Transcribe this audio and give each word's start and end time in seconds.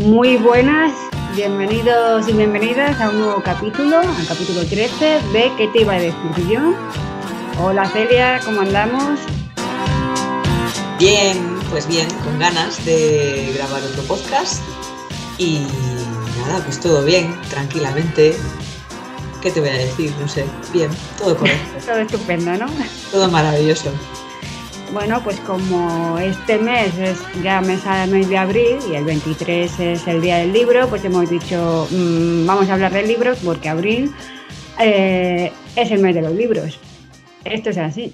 Muy 0.00 0.38
buenas, 0.38 0.92
bienvenidos 1.36 2.26
y 2.26 2.32
bienvenidas 2.32 2.98
a 3.02 3.10
un 3.10 3.18
nuevo 3.18 3.42
capítulo, 3.42 3.98
al 3.98 4.26
capítulo 4.26 4.64
13 4.64 5.20
de 5.34 5.52
¿Qué 5.58 5.68
te 5.68 5.82
iba 5.82 5.92
a 5.92 5.98
decir 5.98 6.48
yo? 6.48 6.74
Hola 7.62 7.86
Celia, 7.86 8.40
¿cómo 8.42 8.62
andamos? 8.62 9.20
Bien, 10.98 11.36
pues 11.68 11.86
bien, 11.86 12.08
con 12.24 12.38
ganas 12.38 12.82
de 12.86 13.52
grabar 13.54 13.82
otro 13.82 14.02
podcast 14.04 14.62
y 15.36 15.66
nada, 16.38 16.64
pues 16.64 16.80
todo 16.80 17.04
bien, 17.04 17.38
tranquilamente. 17.50 18.34
¿Qué 19.42 19.50
te 19.50 19.60
voy 19.60 19.68
a 19.68 19.74
decir? 19.74 20.14
No 20.18 20.26
sé, 20.28 20.46
bien, 20.72 20.90
todo 21.18 21.36
correcto. 21.36 21.78
todo 21.86 21.98
estupendo, 21.98 22.56
¿no? 22.56 22.66
Todo 23.12 23.30
maravilloso. 23.30 23.92
Bueno, 24.92 25.20
pues 25.22 25.38
como 25.40 26.18
este 26.18 26.58
mes 26.58 26.98
es 26.98 27.22
ya 27.44 27.60
mes, 27.60 27.84
mes 28.10 28.28
de 28.28 28.36
abril 28.36 28.76
y 28.90 28.96
el 28.96 29.04
23 29.04 29.78
es 29.78 30.08
el 30.08 30.20
día 30.20 30.38
del 30.38 30.52
libro, 30.52 30.88
pues 30.88 31.04
hemos 31.04 31.30
dicho, 31.30 31.86
mmm, 31.92 32.44
vamos 32.44 32.68
a 32.68 32.74
hablar 32.74 32.92
de 32.92 33.06
libros 33.06 33.40
porque 33.44 33.68
abril 33.68 34.10
eh, 34.80 35.52
es 35.76 35.90
el 35.92 36.00
mes 36.00 36.16
de 36.16 36.22
los 36.22 36.34
libros. 36.34 36.80
Esto 37.44 37.70
es 37.70 37.78
así. 37.78 38.12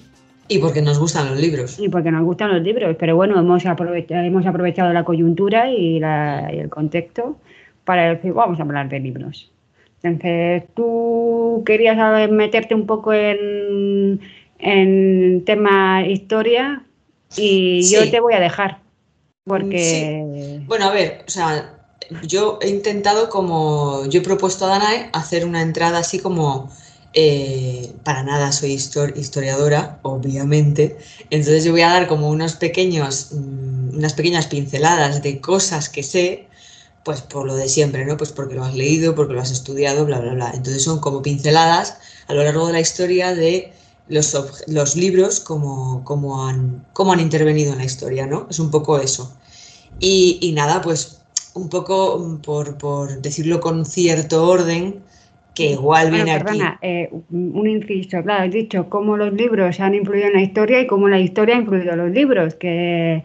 Y 0.49 0.59
porque 0.59 0.83
nos 0.83 0.99
gustan 0.99 1.31
los 1.31 1.41
libros. 1.41 1.79
Y 1.81 1.89
porque 1.89 2.11
nos 2.11 2.25
gustan 2.25 2.53
los 2.53 2.63
libros, 2.63 2.95
pero 2.99 3.17
bueno, 3.17 3.41
hemos 3.41 3.65
aprovechado, 3.65 4.23
hemos 4.23 4.45
aprovechado 4.45 4.93
la 4.93 5.05
coyuntura 5.05 5.71
y, 5.71 5.99
la, 5.99 6.51
y 6.53 6.59
el 6.59 6.69
contexto 6.69 7.39
para 7.85 8.15
decir, 8.15 8.35
vamos 8.35 8.61
a 8.61 8.65
hablar 8.65 8.91
de 8.91 9.01
libros. 9.01 9.51
Entonces, 10.03 10.65
tú 10.75 11.63
querías 11.65 12.31
meterte 12.31 12.75
un 12.75 12.87
poco 12.87 13.15
en 13.15 14.21
en 14.59 15.45
tema 15.45 16.07
historia 16.07 16.85
y 17.37 17.83
sí. 17.83 17.95
yo 17.95 18.11
te 18.11 18.21
voy 18.21 18.35
a 18.35 18.41
dejar. 18.41 18.81
Porque. 19.45 20.59
Sí. 20.59 20.65
Bueno, 20.67 20.87
a 20.87 20.93
ver, 20.93 21.25
o 21.27 21.31
sea, 21.31 21.79
yo 22.23 22.59
he 22.61 22.69
intentado 22.69 23.29
como. 23.29 24.07
Yo 24.07 24.21
he 24.21 24.23
propuesto 24.23 24.67
a 24.67 24.69
Danae 24.69 25.11
hacer 25.13 25.45
una 25.45 25.63
entrada 25.63 25.99
así 25.99 26.19
como. 26.19 26.71
Eh, 27.19 27.95
para 28.05 28.23
nada 28.23 28.53
soy 28.53 28.73
histor 28.73 29.17
historiadora, 29.17 30.01
obviamente. 30.03 30.99
Entonces 31.31 31.65
yo 31.65 31.73
voy 31.73 31.81
a 31.81 31.89
dar 31.89 32.09
como 32.09 32.29
unos 32.29 32.57
pequeños, 32.57 33.29
mmm, 33.33 33.97
unas 33.97 34.13
pequeñas 34.13 34.49
pinceladas 34.49 35.23
de 35.23 35.41
cosas 35.41 35.89
que 35.89 36.03
sé, 36.03 36.47
pues 37.05 37.23
por 37.23 37.47
lo 37.47 37.55
de 37.57 37.71
siempre, 37.71 38.05
¿no? 38.05 38.19
Pues 38.19 38.33
porque 38.33 38.55
lo 38.55 38.65
has 38.65 38.75
leído, 38.75 39.15
porque 39.15 39.33
lo 39.33 39.41
has 39.41 39.51
estudiado, 39.51 40.05
bla, 40.05 40.19
bla, 40.21 40.35
bla. 40.35 40.51
Entonces 40.53 40.83
son 40.83 41.01
como 41.01 41.23
pinceladas 41.23 41.97
a 42.27 42.35
lo 42.35 42.45
largo 42.45 42.67
de 42.67 42.75
la 42.75 42.81
historia 42.81 43.35
de 43.35 43.73
los, 44.09 44.65
los 44.69 44.97
libros 44.97 45.41
como, 45.41 46.05
como, 46.05 46.47
han, 46.47 46.87
como 46.93 47.13
han 47.13 47.21
intervenido 47.21 47.73
en 47.73 47.79
la 47.79 47.85
historia, 47.85 48.27
¿no? 48.27 48.47
Es 48.51 48.59
un 48.59 48.71
poco 48.71 48.99
eso. 48.99 49.37
Y, 49.99 50.39
y 50.43 50.53
nada, 50.53 50.81
pues 50.81 51.23
un 51.55 51.69
poco 51.69 52.39
por, 52.43 52.77
por, 52.79 53.21
decirlo 53.23 53.61
con 53.61 53.87
cierto 53.87 54.47
orden, 54.47 54.97
que 55.55 55.71
igual 55.71 56.11
bueno, 56.11 56.25
viene 56.25 56.39
perdona, 56.39 56.69
aquí. 56.69 56.79
Eh, 56.83 57.11
un 57.31 57.67
inciso, 57.67 58.23
claro, 58.23 58.45
has 58.45 58.53
dicho 58.53 58.89
cómo 58.91 59.17
los 59.17 59.33
libros 59.33 59.81
han 59.81 59.95
influido 59.95 60.27
en 60.27 60.35
la 60.35 60.43
historia 60.43 60.81
y 60.81 60.87
cómo 60.87 61.09
la 61.09 61.19
historia 61.19 61.57
ha 61.57 61.61
influido 61.61 61.93
en 61.93 61.99
los 61.99 62.11
libros, 62.11 62.55
que, 62.57 63.25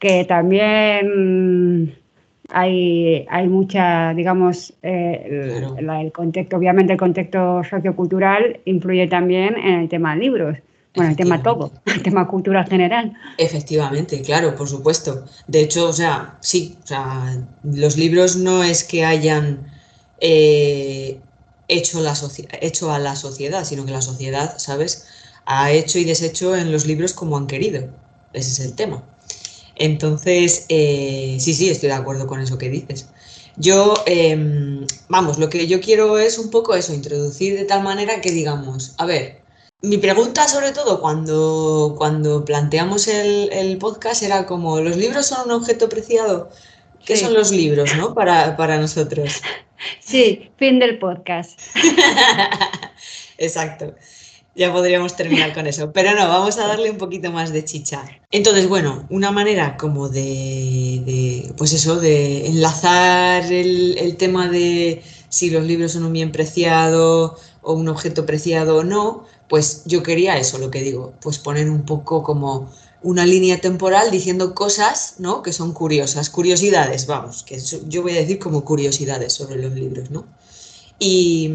que 0.00 0.24
también 0.24 1.94
hay, 2.52 3.26
hay 3.30 3.48
mucha, 3.48 4.14
digamos, 4.14 4.72
eh, 4.82 5.48
claro. 5.58 5.76
el, 5.78 6.06
el, 6.06 6.12
contexto, 6.12 6.56
obviamente 6.56 6.92
el 6.92 6.98
contexto 6.98 7.62
sociocultural 7.64 8.60
influye 8.64 9.06
también 9.06 9.56
en 9.56 9.80
el 9.80 9.88
tema 9.88 10.14
de 10.14 10.20
libros. 10.20 10.58
Bueno, 10.94 11.10
el 11.10 11.16
tema 11.16 11.40
todo, 11.40 11.70
el 11.86 12.02
tema 12.02 12.26
cultural 12.26 12.66
general. 12.68 13.12
Efectivamente, 13.38 14.20
claro, 14.22 14.56
por 14.56 14.68
supuesto. 14.68 15.24
De 15.46 15.60
hecho, 15.60 15.88
o 15.88 15.92
sea, 15.92 16.36
sí, 16.40 16.76
o 16.82 16.86
sea, 16.86 17.38
los 17.62 17.96
libros 17.96 18.36
no 18.36 18.64
es 18.64 18.82
que 18.82 19.04
hayan 19.04 19.70
eh, 20.20 21.20
hecho, 21.68 22.00
la 22.00 22.14
hecho 22.60 22.92
a 22.92 22.98
la 22.98 23.14
sociedad, 23.14 23.64
sino 23.64 23.86
que 23.86 23.92
la 23.92 24.02
sociedad, 24.02 24.58
¿sabes?, 24.58 25.06
ha 25.46 25.70
hecho 25.70 25.98
y 25.98 26.04
deshecho 26.04 26.56
en 26.56 26.70
los 26.70 26.86
libros 26.86 27.12
como 27.12 27.36
han 27.36 27.46
querido. 27.46 27.88
Ese 28.32 28.50
es 28.50 28.60
el 28.60 28.74
tema. 28.74 29.02
Entonces, 29.80 30.66
eh, 30.68 31.38
sí, 31.40 31.54
sí, 31.54 31.70
estoy 31.70 31.88
de 31.88 31.94
acuerdo 31.94 32.26
con 32.26 32.38
eso 32.38 32.58
que 32.58 32.68
dices. 32.68 33.08
Yo, 33.56 33.94
eh, 34.04 34.86
vamos, 35.08 35.38
lo 35.38 35.48
que 35.48 35.66
yo 35.66 35.80
quiero 35.80 36.18
es 36.18 36.38
un 36.38 36.50
poco 36.50 36.74
eso, 36.74 36.92
introducir 36.92 37.56
de 37.56 37.64
tal 37.64 37.82
manera 37.82 38.20
que 38.20 38.30
digamos, 38.30 38.94
a 38.98 39.06
ver, 39.06 39.40
mi 39.80 39.96
pregunta 39.96 40.46
sobre 40.48 40.72
todo 40.72 41.00
cuando, 41.00 41.94
cuando 41.96 42.44
planteamos 42.44 43.08
el, 43.08 43.50
el 43.52 43.78
podcast 43.78 44.22
era 44.22 44.44
como, 44.44 44.80
¿los 44.80 44.98
libros 44.98 45.26
son 45.26 45.46
un 45.46 45.52
objeto 45.52 45.88
preciado? 45.88 46.50
¿Qué 47.06 47.16
sí. 47.16 47.24
son 47.24 47.32
los 47.32 47.50
libros, 47.50 47.96
no? 47.96 48.12
Para, 48.12 48.58
para 48.58 48.78
nosotros. 48.78 49.40
Sí, 50.00 50.50
fin 50.58 50.78
del 50.78 50.98
podcast. 50.98 51.58
Exacto 53.38 53.94
ya 54.60 54.70
podríamos 54.70 55.16
terminar 55.16 55.54
con 55.54 55.66
eso. 55.66 55.90
Pero 55.90 56.14
no, 56.14 56.28
vamos 56.28 56.58
a 56.58 56.66
darle 56.66 56.90
un 56.90 56.98
poquito 56.98 57.32
más 57.32 57.50
de 57.50 57.64
chicha. 57.64 58.04
Entonces, 58.30 58.68
bueno, 58.68 59.06
una 59.08 59.30
manera 59.30 59.78
como 59.78 60.10
de, 60.10 61.02
de 61.06 61.54
pues 61.56 61.72
eso, 61.72 61.98
de 61.98 62.46
enlazar 62.46 63.50
el, 63.50 63.96
el, 63.96 64.16
tema 64.18 64.48
de 64.48 65.02
si 65.30 65.48
los 65.48 65.64
libros 65.64 65.92
son 65.92 66.04
un 66.04 66.12
bien 66.12 66.30
preciado 66.30 67.38
o 67.62 67.72
un 67.72 67.88
objeto 67.88 68.26
preciado 68.26 68.76
o 68.76 68.84
no, 68.84 69.24
pues 69.48 69.82
yo 69.86 70.02
quería 70.02 70.36
eso, 70.36 70.58
lo 70.58 70.70
que 70.70 70.82
digo, 70.82 71.14
pues 71.22 71.38
poner 71.38 71.70
un 71.70 71.86
poco 71.86 72.22
como 72.22 72.70
una 73.02 73.24
línea 73.24 73.62
temporal 73.62 74.10
diciendo 74.10 74.54
cosas, 74.54 75.14
¿no? 75.16 75.42
Que 75.42 75.54
son 75.54 75.72
curiosas, 75.72 76.28
curiosidades, 76.28 77.06
vamos, 77.06 77.44
que 77.44 77.58
yo 77.88 78.02
voy 78.02 78.12
a 78.12 78.20
decir 78.20 78.38
como 78.38 78.62
curiosidades 78.62 79.32
sobre 79.32 79.56
los 79.56 79.72
libros, 79.72 80.10
¿no? 80.10 80.26
Y 80.98 81.50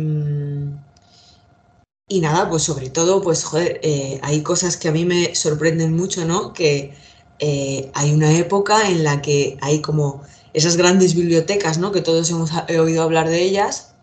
y 2.07 2.21
nada, 2.21 2.49
pues 2.49 2.63
sobre 2.63 2.89
todo, 2.89 3.21
pues 3.21 3.43
joder, 3.43 3.79
eh, 3.83 4.19
hay 4.23 4.43
cosas 4.43 4.77
que 4.77 4.87
a 4.89 4.91
mí 4.91 5.05
me 5.05 5.33
sorprenden 5.35 5.95
mucho, 5.95 6.25
¿no? 6.25 6.53
Que 6.53 6.93
eh, 7.39 7.89
hay 7.95 8.13
una 8.13 8.37
época 8.37 8.89
en 8.89 9.03
la 9.03 9.21
que 9.21 9.57
hay 9.61 9.81
como 9.81 10.21
esas 10.53 10.77
grandes 10.77 11.15
bibliotecas, 11.15 11.79
¿no? 11.79 11.91
Que 11.91 12.01
todos 12.01 12.29
hemos 12.29 12.51
oído 12.69 13.01
hablar 13.03 13.27
de 13.29 13.41
ellas, 13.41 13.95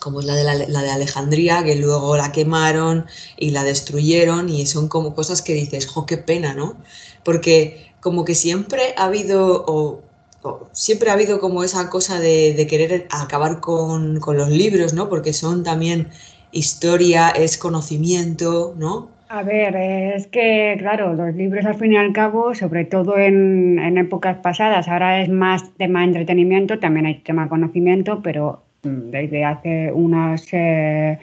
como 0.00 0.20
es 0.20 0.26
la 0.26 0.34
de, 0.36 0.44
la, 0.68 0.82
de 0.82 0.90
Alejandría, 0.90 1.64
que 1.64 1.76
luego 1.76 2.16
la 2.16 2.32
quemaron 2.32 3.06
y 3.38 3.50
la 3.50 3.64
destruyeron, 3.64 4.48
y 4.50 4.66
son 4.66 4.88
como 4.88 5.14
cosas 5.14 5.42
que 5.42 5.54
dices, 5.54 5.86
jo, 5.86 6.06
qué 6.06 6.18
pena, 6.18 6.54
¿no? 6.54 6.76
Porque 7.24 7.92
como 8.00 8.24
que 8.24 8.34
siempre 8.34 8.94
ha 8.96 9.04
habido, 9.06 9.64
o, 9.66 10.02
o 10.42 10.68
siempre 10.72 11.10
ha 11.10 11.14
habido 11.14 11.40
como 11.40 11.64
esa 11.64 11.90
cosa 11.90 12.20
de, 12.20 12.54
de 12.54 12.66
querer 12.66 13.08
acabar 13.10 13.60
con, 13.60 14.20
con 14.20 14.36
los 14.38 14.48
libros, 14.50 14.94
¿no? 14.94 15.08
Porque 15.08 15.32
son 15.32 15.64
también 15.64 16.10
historia, 16.56 17.30
es 17.30 17.58
conocimiento, 17.58 18.74
¿no? 18.78 19.16
A 19.28 19.42
ver, 19.42 19.74
es 19.74 20.28
que, 20.28 20.76
claro, 20.78 21.14
los 21.14 21.34
libros 21.34 21.64
al 21.66 21.74
fin 21.74 21.92
y 21.92 21.96
al 21.96 22.12
cabo, 22.12 22.54
sobre 22.54 22.84
todo 22.84 23.18
en, 23.18 23.98
épocas 23.98 24.36
pasadas, 24.36 24.86
ahora 24.86 25.20
es 25.20 25.28
más 25.28 25.68
tema 25.76 26.00
de 26.00 26.06
entretenimiento, 26.06 26.78
también 26.78 27.06
hay 27.06 27.16
tema 27.16 27.48
conocimiento, 27.48 28.22
pero 28.22 28.62
desde 28.82 29.44
hace 29.44 29.90
unos, 29.92 30.46
eh, 30.52 31.18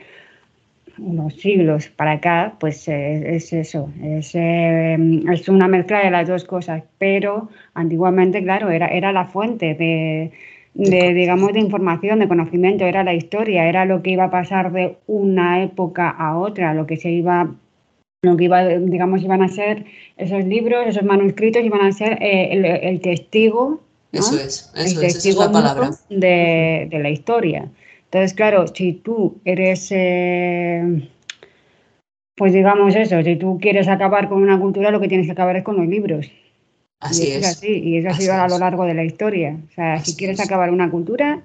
unos 0.97 1.33
siglos 1.35 1.87
para 1.87 2.13
acá, 2.13 2.55
pues 2.59 2.89
eh, 2.89 3.35
es 3.37 3.53
eso, 3.53 3.89
es, 4.01 4.35
eh, 4.35 4.97
es, 5.31 5.47
una 5.47 5.69
mezcla 5.69 6.03
de 6.03 6.11
las 6.11 6.27
dos 6.27 6.43
cosas, 6.43 6.83
pero 6.97 7.49
antiguamente, 7.73 8.43
claro, 8.43 8.69
era, 8.69 8.87
era 8.87 9.13
la 9.13 9.25
fuente 9.25 9.75
de 9.75 10.31
de, 10.73 11.13
digamos, 11.13 11.53
de 11.53 11.59
información, 11.59 12.19
de 12.19 12.27
conocimiento, 12.27 12.85
era 12.85 13.03
la 13.03 13.13
historia, 13.13 13.67
era 13.67 13.85
lo 13.85 14.01
que 14.01 14.11
iba 14.11 14.25
a 14.25 14.31
pasar 14.31 14.71
de 14.71 14.97
una 15.07 15.63
época 15.63 16.09
a 16.09 16.37
otra, 16.37 16.73
lo 16.73 16.87
que 16.87 16.97
se 16.97 17.11
iba, 17.11 17.53
lo 18.23 18.37
que 18.37 18.45
iba, 18.45 18.65
digamos, 18.65 19.21
iban 19.21 19.43
a 19.43 19.49
ser 19.49 19.85
esos 20.17 20.43
libros, 20.45 20.87
esos 20.87 21.03
manuscritos, 21.03 21.63
iban 21.63 21.81
a 21.81 21.91
ser 21.91 22.21
eh, 22.21 22.53
el, 22.53 22.65
el, 22.65 23.01
testigo, 23.01 23.81
¿no? 24.11 24.19
Eso 24.19 24.35
es, 24.35 24.71
eso 24.75 24.99
el 24.99 24.99
testigo 24.99 25.41
es, 25.41 25.47
es 25.47 25.51
la 25.53 25.61
palabra. 25.61 25.91
De, 26.09 26.87
de, 26.89 26.99
la 26.99 27.09
historia. 27.09 27.69
Entonces, 28.05 28.33
claro, 28.33 28.67
si 28.67 28.93
tú 28.93 29.37
eres, 29.45 29.87
eh, 29.91 31.07
pues 32.35 32.53
digamos 32.53 32.95
eso, 32.95 33.21
si 33.21 33.35
tú 33.35 33.59
quieres 33.61 33.87
acabar 33.87 34.27
con 34.27 34.41
una 34.41 34.59
cultura, 34.59 34.91
lo 34.91 34.99
que 34.99 35.07
tienes 35.07 35.27
que 35.27 35.33
acabar 35.33 35.55
es 35.55 35.63
con 35.63 35.77
los 35.77 35.87
libros. 35.87 36.31
Así 37.03 37.27
y 37.27 37.31
es. 37.31 37.45
Así, 37.45 37.67
y 37.67 37.97
eso 37.97 38.09
ha 38.09 38.13
sido 38.13 38.33
a 38.33 38.47
lo 38.47 38.57
largo 38.57 38.85
de 38.85 38.93
la 38.93 39.03
historia. 39.03 39.57
O 39.69 39.73
sea, 39.73 39.93
así 39.93 40.11
si 40.11 40.17
quieres 40.17 40.39
es. 40.39 40.45
acabar 40.45 40.71
una 40.71 40.89
cultura, 40.89 41.43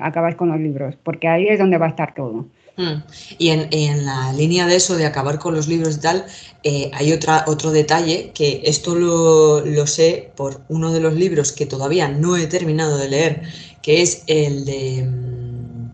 acabas 0.00 0.34
con 0.34 0.48
los 0.48 0.60
libros, 0.60 0.96
porque 1.02 1.28
ahí 1.28 1.48
es 1.48 1.58
donde 1.58 1.78
va 1.78 1.86
a 1.86 1.90
estar 1.90 2.14
todo. 2.14 2.46
Mm. 2.76 3.02
Y 3.38 3.48
en, 3.50 3.68
en, 3.70 4.06
la 4.06 4.32
línea 4.32 4.66
de 4.66 4.76
eso, 4.76 4.96
de 4.96 5.06
acabar 5.06 5.38
con 5.38 5.54
los 5.54 5.68
libros 5.68 5.96
y 5.96 6.00
tal, 6.00 6.24
eh, 6.62 6.90
hay 6.94 7.12
otra, 7.12 7.44
otro 7.46 7.70
detalle 7.72 8.32
que 8.34 8.62
esto 8.64 8.94
lo, 8.94 9.60
lo, 9.64 9.86
sé 9.86 10.30
por 10.36 10.62
uno 10.68 10.92
de 10.92 11.00
los 11.00 11.14
libros 11.14 11.52
que 11.52 11.66
todavía 11.66 12.08
no 12.08 12.36
he 12.36 12.46
terminado 12.46 12.96
de 12.96 13.08
leer, 13.08 13.42
que 13.82 14.02
es 14.02 14.22
el 14.26 14.64
de 14.64 15.02
um, 15.02 15.92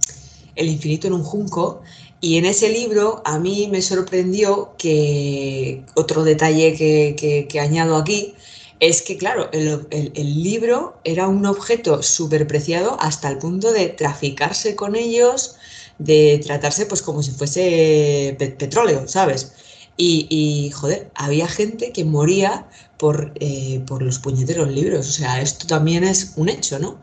El 0.55 0.69
infinito 0.69 1.07
en 1.07 1.15
un 1.15 1.23
junco, 1.23 1.83
y 2.21 2.39
en 2.39 2.47
ese 2.47 2.71
libro 2.71 3.23
a 3.25 3.39
mí 3.39 3.69
me 3.71 3.83
sorprendió 3.83 4.75
que 4.79 5.85
otro 5.95 6.25
detalle 6.25 6.75
que, 6.75 7.61
añado 7.61 7.97
aquí 7.97 8.35
es 8.81 9.03
que, 9.03 9.17
claro, 9.17 9.51
el, 9.53 10.43
libro 10.43 10.99
era 11.05 11.29
un 11.29 11.47
objeto 11.47 12.03
súper 12.03 12.47
preciado 12.47 12.97
hasta 13.01 13.29
el 13.29 13.39
punto 13.39 13.73
de 13.73 13.89
traficarse 13.89 14.77
con 14.77 14.97
ellos, 14.97 15.57
de 15.99 16.41
tratarse 16.45 16.87
pues 16.87 17.03
como 17.03 17.23
si 17.23 17.31
fuese 17.31 18.37
petróleo, 18.39 19.09
¿sabes? 19.09 19.53
Y, 19.99 20.71
joder, 20.75 21.11
había 21.15 21.49
gente 21.49 21.93
que 21.93 22.05
moría 22.05 22.67
por, 22.99 23.33
eh, 23.41 23.81
por 23.87 24.03
los 24.03 24.19
puñeteros 24.19 24.69
libros. 24.71 25.09
O 25.09 25.13
sea, 25.13 25.41
esto 25.41 25.67
también 25.67 26.05
es 26.05 26.33
un 26.37 26.49
hecho, 26.51 26.79
¿no? 26.79 26.99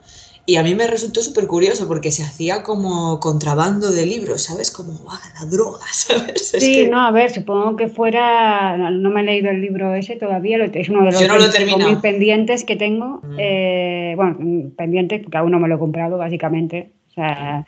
Y 0.46 0.58
a 0.58 0.64
mí 0.64 0.76
me 0.76 0.88
resultó 0.88 1.22
súper 1.22 1.48
curioso 1.48 1.88
porque 1.88 2.12
se 2.12 2.24
hacía 2.24 2.64
como 2.64 3.22
contrabando 3.22 3.92
de 3.92 4.06
libros, 4.06 4.44
¿sabes? 4.44 4.72
Como 4.72 4.92
la 5.06 5.46
droga, 5.46 5.86
¿sabes? 5.94 6.50
sí, 6.50 6.88
no, 6.90 7.00
a 7.00 7.12
ver, 7.12 7.32
supongo 7.32 7.78
que 7.78 7.88
fuera. 7.88 8.78
No, 8.78 9.10
me 9.10 9.22
he 9.22 9.24
leído 9.24 9.50
el 9.52 9.62
libro 9.62 9.96
ese 9.96 10.18
todavía, 10.18 10.58
es 10.66 10.90
uno 10.90 11.06
de 11.06 11.12
los 11.12 12.02
pendientes 12.02 12.66
que 12.66 12.76
tengo. 12.76 13.22
Mm. 13.24 13.36
Eh, 13.38 14.14
bueno, 14.18 14.72
pendientes, 14.76 15.22
porque 15.22 15.38
aún 15.38 15.52
no 15.52 15.60
me 15.60 15.70
lo 15.70 15.76
he 15.76 15.80
comprado, 15.80 16.18
básicamente. 16.18 16.90
O 17.12 17.14
sea. 17.14 17.66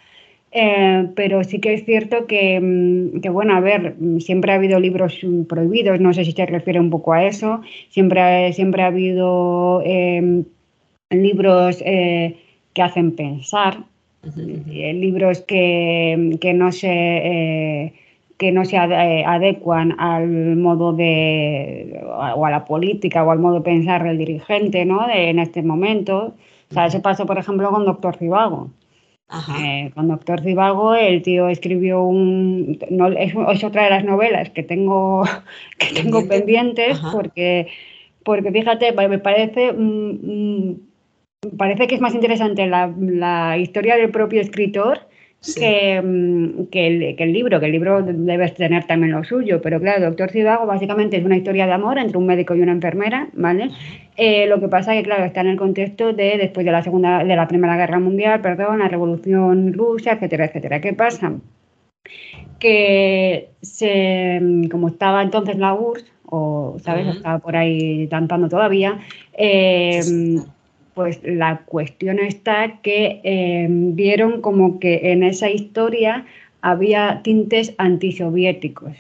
Eh, 0.58 1.10
pero 1.16 1.44
sí 1.44 1.60
que 1.60 1.74
es 1.74 1.84
cierto 1.84 2.28
que, 2.28 2.62
mm, 2.62 3.20
que, 3.20 3.28
bueno, 3.28 3.58
a 3.58 3.60
ver, 3.60 3.96
siempre 4.20 4.54
ha 4.54 4.56
habido 4.56 4.80
libros 4.80 5.20
prohibidos, 5.50 6.00
no 6.00 6.14
sé 6.14 6.24
si 6.24 6.32
se 6.32 6.46
refiere 6.46 6.80
un 6.80 6.90
poco 6.90 7.12
a 7.12 7.26
eso, 7.26 7.60
siempre, 7.90 8.54
siempre 8.54 8.84
ha 8.84 8.88
habido 8.88 9.82
eh, 9.86 10.44
libros 11.10 11.84
que 12.76 12.84
hacen 12.84 13.16
pensar, 13.16 13.86
eh, 14.38 14.94
libros 14.94 15.42
que, 15.42 16.52
no 16.54 16.72
se, 16.72 16.92
eh, 16.92 17.94
que 18.38 18.52
no 18.52 18.66
se 18.66 18.76
eh, 18.76 19.24
adecuan 19.26 19.96
al 19.98 20.58
modo 20.58 20.92
de, 20.92 22.04
o 22.06 22.46
a 22.46 22.52
la 22.52 22.66
política 22.66 23.24
o 23.24 23.32
al 23.32 23.40
modo 23.40 23.56
de 23.56 23.62
pensar 23.62 24.04
del 24.04 24.18
dirigente 24.18 24.84
¿no? 24.86 25.08
en 25.10 25.40
este 25.40 25.64
momento. 25.64 26.36
O 26.70 26.74
sea, 26.74 26.88
eso 26.88 27.02
pasó, 27.02 27.26
por 27.26 27.38
ejemplo, 27.38 27.70
con 27.70 27.86
Doctor 27.86 28.18
Zivago. 28.18 28.72
con 29.94 30.08
Doctor 30.10 30.42
Zivago, 30.42 30.96
el 30.96 31.22
tío 31.22 31.48
escribió 31.48 32.04
un. 32.04 32.78
No, 32.90 33.08
es, 33.08 33.64
otra 33.64 33.86
de 33.86 33.90
las 33.90 34.04
novelas 34.04 34.50
que 34.50 34.64
tengo, 34.64 35.24
que 35.80 35.94
tengo 35.94 36.28
pendientes, 36.28 37.00
porque, 37.14 37.68
porque 38.26 38.52
fíjate, 38.52 38.92
me 38.92 39.20
parece 39.20 39.72
parece 41.58 41.88
que 41.88 41.96
es 41.96 42.02
más 42.02 42.16
interesante 42.16 42.68
la, 42.68 43.58
historia 43.58 43.96
del 43.96 44.10
propio 44.12 44.42
escritor 44.42 45.00
mm, 45.48 46.66
que, 46.72 46.88
el, 46.88 47.34
libro, 47.34 47.60
que 47.60 47.66
el 47.66 47.72
libro 47.72 48.02
debe 48.02 48.50
tener 48.50 48.86
también 48.86 49.12
lo 49.12 49.24
suyo, 49.24 49.62
pero 49.62 49.80
claro, 49.80 50.06
Doctor 50.06 50.32
Cibago 50.32 50.66
básicamente 50.66 51.18
es 51.18 51.26
una 51.26 51.38
historia 51.38 51.66
de 51.66 51.74
amor 51.74 51.98
entre 51.98 52.18
un 52.18 52.26
médico 52.26 52.56
y 52.56 52.62
una 52.62 52.72
enfermera, 52.72 53.30
¿vale? 53.34 53.70
Eh, 54.18 54.48
lo 54.48 54.60
que 54.60 54.68
pasa 54.68 54.94
es 54.94 55.02
que, 55.02 55.06
claro, 55.06 55.26
está 55.26 55.42
en 55.42 55.48
el 55.48 55.58
contexto 55.58 56.14
de 56.14 56.38
después 56.38 56.66
de 56.66 56.72
la 56.72 56.84
segunda, 56.84 57.24
de 57.24 57.36
la 57.36 57.48
Primera 57.48 57.78
Guerra 57.78 58.00
Mundial, 58.00 58.42
perdón, 58.42 58.80
la 58.80 58.88
Revolución 58.88 59.74
Rusa, 59.74 60.14
etcétera, 60.14 60.46
etcétera. 60.46 60.82
¿Qué 60.82 60.94
pasa? 60.94 61.34
Que 62.60 63.50
se, 63.62 64.40
mm, 64.42 64.68
como 64.70 64.88
estaba 64.88 65.22
entonces 65.22 65.58
la 65.58 65.74
URSS, 65.74 66.16
o, 66.28 66.78
¿sabes? 66.84 67.18
Estaba 67.18 67.40
por 67.40 67.56
ahí 67.56 68.08
cantando 68.08 68.50
todavía, 68.50 69.00
eh, 69.38 70.02
pues 70.96 71.20
la 71.24 71.58
cuestión 71.66 72.20
está 72.20 72.80
que 72.82 73.22
eh, 73.24 73.68
vieron 73.70 74.42
como 74.42 74.80
que 74.80 75.12
en 75.12 75.24
esa 75.24 75.50
historia 75.50 76.26
había 76.62 77.22
tintes 77.22 77.76
antisoviéticos. 77.78 78.94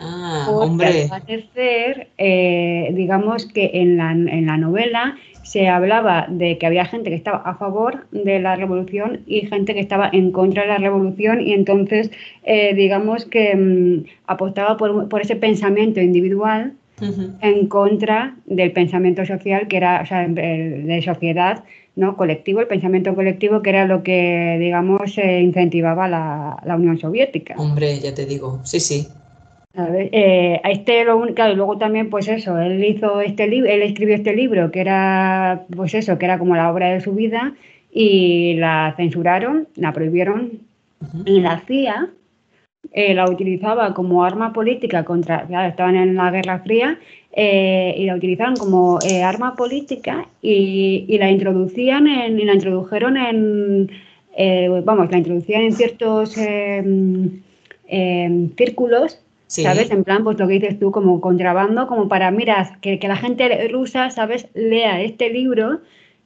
Ah, 0.00 0.48
hombre. 0.50 1.02
Al 1.02 1.20
parecer, 1.20 2.08
eh, 2.18 2.90
digamos 2.94 3.46
que 3.46 3.70
en 3.74 3.98
la, 3.98 4.10
en 4.10 4.46
la 4.46 4.56
novela 4.56 5.16
se 5.42 5.68
hablaba 5.68 6.26
de 6.28 6.56
que 6.58 6.66
había 6.66 6.86
gente 6.86 7.10
que 7.10 7.16
estaba 7.16 7.38
a 7.38 7.54
favor 7.54 8.06
de 8.10 8.40
la 8.40 8.56
revolución 8.56 9.20
y 9.26 9.42
gente 9.42 9.74
que 9.74 9.80
estaba 9.80 10.08
en 10.12 10.32
contra 10.32 10.62
de 10.62 10.68
la 10.68 10.78
revolución 10.78 11.40
y 11.40 11.52
entonces 11.52 12.10
eh, 12.44 12.74
digamos 12.74 13.26
que 13.26 13.54
mm, 13.54 14.04
apostaba 14.26 14.76
por, 14.76 15.08
por, 15.08 15.20
ese 15.20 15.36
pensamiento 15.36 16.00
individual 16.00 16.72
en 17.40 17.66
contra 17.66 18.36
del 18.46 18.72
pensamiento 18.72 19.24
social, 19.24 19.68
que 19.68 19.76
era, 19.76 20.00
o 20.02 20.06
sea, 20.06 20.26
de 20.26 21.02
sociedad, 21.04 21.64
¿no? 21.96 22.16
colectivo, 22.16 22.60
el 22.60 22.66
pensamiento 22.66 23.14
colectivo, 23.14 23.62
que 23.62 23.70
era 23.70 23.86
lo 23.86 24.02
que, 24.02 24.56
digamos, 24.58 25.18
incentivaba 25.18 26.08
la, 26.08 26.56
la, 26.64 26.76
Unión 26.76 26.98
Soviética. 26.98 27.54
Hombre, 27.58 27.98
ya 27.98 28.14
te 28.14 28.26
digo, 28.26 28.60
sí, 28.64 28.80
sí. 28.80 29.08
A 29.74 29.88
eh, 29.94 30.60
este 30.64 31.04
lo 31.04 31.22
claro, 31.34 31.52
y 31.54 31.56
luego 31.56 31.78
también, 31.78 32.10
pues 32.10 32.28
eso, 32.28 32.58
él 32.58 32.84
hizo 32.84 33.22
este 33.22 33.46
libro, 33.46 33.70
él 33.70 33.82
escribió 33.82 34.14
este 34.14 34.34
libro 34.34 34.70
que 34.70 34.80
era, 34.80 35.64
pues 35.74 35.94
eso, 35.94 36.18
que 36.18 36.26
era 36.26 36.38
como 36.38 36.54
la 36.54 36.70
obra 36.70 36.90
de 36.90 37.00
su 37.00 37.12
vida, 37.12 37.54
y 37.90 38.54
la 38.54 38.94
censuraron, 38.96 39.68
la 39.76 39.92
prohibieron, 39.92 40.60
y 41.24 41.40
la 41.40 41.60
CIA 41.66 42.10
eh, 42.90 43.14
la 43.14 43.30
utilizaba 43.30 43.94
como 43.94 44.24
arma 44.24 44.52
política 44.52 45.04
contra, 45.04 45.46
estaban 45.68 45.94
en 45.94 46.16
la 46.16 46.30
Guerra 46.30 46.58
Fría, 46.60 46.98
eh, 47.32 47.94
y 47.96 48.04
la 48.06 48.16
utilizaban 48.16 48.56
como 48.56 48.98
eh, 49.06 49.22
arma 49.22 49.54
política 49.54 50.26
y, 50.42 51.16
la 51.18 51.30
introducían 51.30 52.06
en, 52.08 52.38
y 52.38 52.44
la 52.44 52.54
introdujeron 52.54 53.16
en, 53.16 53.90
vamos, 54.84 55.10
la 55.10 55.18
introducían 55.18 55.62
en 55.62 55.72
ciertos 55.72 56.36
em, 56.36 57.40
em, 57.86 58.50
círculos, 58.56 59.20
¿sabes? 59.46 59.90
En 59.90 60.02
plan, 60.04 60.24
pues 60.24 60.38
lo 60.38 60.48
que 60.48 60.54
dices 60.54 60.78
tú, 60.78 60.90
como 60.90 61.20
contrabando, 61.20 61.86
como 61.86 62.08
para, 62.08 62.30
mira, 62.30 62.78
que, 62.80 62.98
que 62.98 63.08
la 63.08 63.16
gente 63.16 63.68
rusa, 63.68 64.10
¿sabes? 64.10 64.48
Lea 64.54 65.00
este 65.02 65.30
libro 65.30 65.80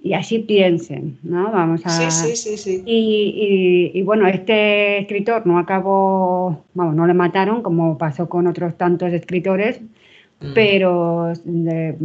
y 0.07 0.15
así 0.15 0.39
piensen, 0.39 1.19
¿no? 1.25 1.51
Vamos 1.51 1.81
a... 1.85 1.91
Sí, 1.91 2.11
sí, 2.13 2.37
sí, 2.37 2.57
sí. 2.57 2.83
Y, 2.87 3.91
y, 3.93 4.03
bueno, 4.03 4.29
este 4.29 4.99
escritor 4.99 5.45
no 5.49 5.59
acabó, 5.59 6.65
vamos, 6.75 6.95
no 6.95 7.09
le 7.09 7.15
mataron 7.15 7.61
como 7.61 7.99
pasó 7.99 8.29
con 8.29 8.47
otros 8.47 8.79
tantos 8.79 9.13
escritores, 9.13 9.81
mm. 9.81 10.53
pero 10.55 11.33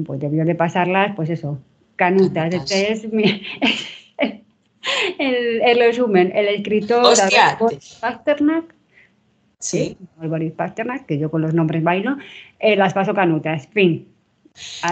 pues 0.04 0.20
debió 0.20 0.46
de 0.46 0.56
pasarlas, 0.56 1.16
pues 1.16 1.30
eso, 1.30 1.60
canutas. 1.96 2.52
Este 2.52 2.92
es 2.92 3.14
mi... 3.14 3.24
el, 5.20 5.62
el, 5.62 5.78
resumen, 5.78 6.32
el 6.34 6.48
escritor 6.48 7.04
Boris 7.60 8.00
Pasternak, 8.02 8.74
sí. 9.60 9.96
Boris 10.18 10.54
Pasternak, 10.54 11.06
que 11.06 11.20
yo 11.20 11.30
con 11.30 11.44
los 11.44 11.54
nombres 11.54 11.84
bailo, 11.84 12.18
eh, 12.58 12.76
las 12.76 12.96
paso 12.96 13.14
canutas, 13.14 13.68
fin. 13.68 14.08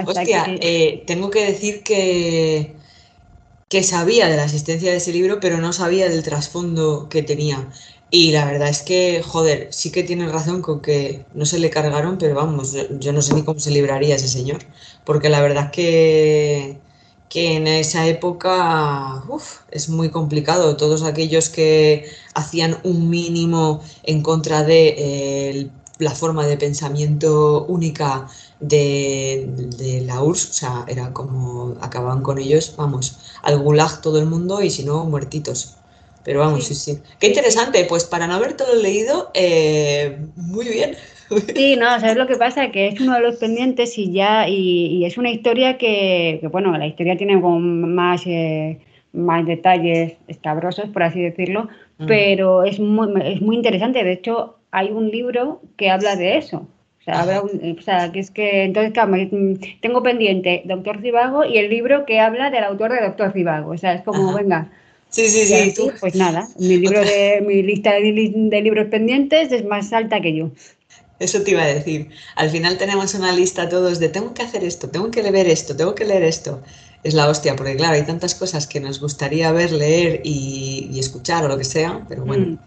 Hostia, 0.05 0.45
eh, 0.61 1.03
tengo 1.07 1.31
que 1.31 1.47
decir 1.47 1.81
que 1.81 2.77
que 3.69 3.83
sabía 3.83 4.27
de 4.27 4.37
la 4.37 4.45
existencia 4.45 4.91
de 4.91 4.97
ese 4.97 5.13
libro, 5.13 5.39
pero 5.39 5.59
no 5.59 5.73
sabía 5.73 6.09
del 6.09 6.23
trasfondo 6.23 7.07
que 7.09 7.23
tenía. 7.23 7.69
Y 8.11 8.31
la 8.31 8.45
verdad 8.45 8.69
es 8.69 8.81
que, 8.81 9.21
joder, 9.23 9.67
sí 9.71 9.91
que 9.91 10.03
tiene 10.03 10.27
razón 10.27 10.61
con 10.61 10.81
que 10.81 11.25
no 11.33 11.45
se 11.45 11.59
le 11.59 11.69
cargaron, 11.69 12.17
pero 12.17 12.35
vamos, 12.35 12.75
yo, 12.99 13.13
no 13.13 13.21
sé 13.21 13.35
ni 13.35 13.43
cómo 13.43 13.59
se 13.59 13.71
libraría 13.71 14.15
ese 14.15 14.27
señor. 14.27 14.59
Porque 15.05 15.29
la 15.29 15.41
verdad 15.41 15.65
es 15.65 15.71
que, 15.71 16.79
que 17.29 17.55
en 17.57 17.67
esa 17.67 18.07
época 18.07 19.23
es 19.71 19.89
muy 19.89 20.09
complicado. 20.09 20.75
Todos 20.77 21.03
aquellos 21.03 21.49
que 21.49 22.05
hacían 22.33 22.79
un 22.83 23.09
mínimo 23.09 23.81
en 24.03 24.23
contra 24.23 24.63
de 24.63 24.95
eh, 24.97 25.69
la 25.99 26.11
forma 26.11 26.47
de 26.47 26.57
pensamiento 26.57 27.65
única 27.67 28.27
de, 28.59 30.03
la 30.05 30.21
URSS, 30.21 30.49
o 30.49 30.53
sea, 30.53 30.85
era 30.87 31.13
como 31.13 31.75
acababan 31.81 32.21
con 32.21 32.37
ellos, 32.37 32.73
vamos, 32.77 33.19
al 33.41 33.59
gulag 33.59 34.01
todo 34.01 34.19
el 34.19 34.25
mundo 34.25 34.61
y 34.61 34.69
si 34.69 34.83
no, 34.83 35.05
muertitos. 35.05 35.75
Pero 36.23 36.41
vamos, 36.41 36.65
sí, 36.65 36.75
sí. 36.75 36.99
Qué 37.19 37.27
interesante, 37.27 37.85
pues 37.85 38.03
para 38.03 38.27
no 38.27 38.33
haber 38.33 38.53
todo 38.53 38.75
leído, 38.75 39.31
eh, 39.33 40.19
muy 40.35 40.67
bien. 40.67 40.95
Sí, 41.55 41.75
no, 41.75 41.99
¿sabes 41.99 42.17
lo 42.17 42.27
que 42.27 42.35
pasa? 42.35 42.71
Que 42.71 42.87
es 42.87 42.99
uno 42.99 43.13
de 43.13 43.21
los 43.21 43.37
pendientes 43.37 43.97
y 43.97 44.11
ya, 44.11 44.49
y, 44.49 45.05
es 45.05 45.17
una 45.17 45.29
historia 45.29 45.77
que, 45.77 46.41
bueno, 46.51 46.75
la 46.77 46.87
historia 46.87 47.15
tiene 47.17 47.39
como 47.39 47.59
más, 47.59 48.23
eh, 48.25 48.79
más 49.13 49.45
detalles 49.45 50.13
escabrosos, 50.27 50.89
por 50.89 51.03
así 51.03 51.21
decirlo, 51.21 51.69
mm. 51.99 52.05
pero 52.07 52.63
es 52.63 52.79
muy, 52.79 53.09
es 53.23 53.41
muy 53.41 53.55
interesante. 53.55 54.03
De 54.03 54.13
hecho, 54.13 54.57
hay 54.71 54.89
un 54.89 55.09
libro 55.09 55.61
que 55.77 55.89
habla 55.89 56.15
de 56.15 56.37
eso. 56.37 56.67
O 57.11 57.81
sea, 57.81 58.11
que 58.11 58.19
es 58.19 58.31
que 58.31 58.63
entonces, 58.63 58.93
claro, 58.93 59.13
tengo 59.81 60.03
pendiente 60.03 60.63
Doctor 60.65 61.01
Cibago 61.01 61.45
y 61.45 61.57
el 61.57 61.69
libro 61.69 62.05
que 62.05 62.19
habla 62.19 62.49
del 62.49 62.63
autor 62.63 62.91
de 62.91 63.01
Doctor 63.01 63.33
Cibago. 63.33 63.71
O 63.71 63.77
sea, 63.77 63.93
es 63.93 64.01
como, 64.03 64.33
venga. 64.33 64.69
Sí, 65.09 65.27
sí, 65.27 65.45
sí. 65.47 65.91
pues 65.99 66.15
nada, 66.15 66.47
mi, 66.59 66.77
libro 66.77 67.01
de, 67.01 67.41
mi 67.45 67.63
lista 67.63 67.93
de, 67.93 68.61
libros 68.61 68.87
pendientes 68.89 69.51
es 69.51 69.65
más 69.65 69.91
alta 69.91 70.21
que 70.21 70.35
yo. 70.35 70.51
Eso 71.19 71.41
te 71.41 71.51
iba 71.51 71.63
a 71.63 71.67
decir. 71.67 72.09
Al 72.35 72.49
final 72.49 72.77
tenemos 72.77 73.13
una 73.13 73.33
lista 73.33 73.67
todos 73.67 73.99
de 73.99 74.09
tengo 74.09 74.33
que 74.33 74.43
hacer 74.43 74.63
esto, 74.63 74.89
tengo 74.89 75.11
que 75.11 75.23
leer 75.23 75.47
esto, 75.47 75.75
tengo 75.75 75.95
que 75.95 76.05
leer 76.05 76.23
esto. 76.23 76.61
es 77.03 77.13
la 77.13 77.27
hostia, 77.27 77.55
porque 77.55 77.75
claro, 77.75 77.95
hay 77.95 78.03
tantas 78.03 78.35
cosas 78.35 78.67
que 78.67 78.79
nos 78.79 78.99
gustaría 78.99 79.51
ver, 79.51 79.71
leer 79.71 80.21
y, 80.23 80.97
escuchar 80.99 81.43
o 81.43 81.47
lo 81.47 81.57
que 81.57 81.65
sea, 81.65 82.05
pero 82.07 82.23
bueno, 82.23 82.45
mm. 82.45 82.59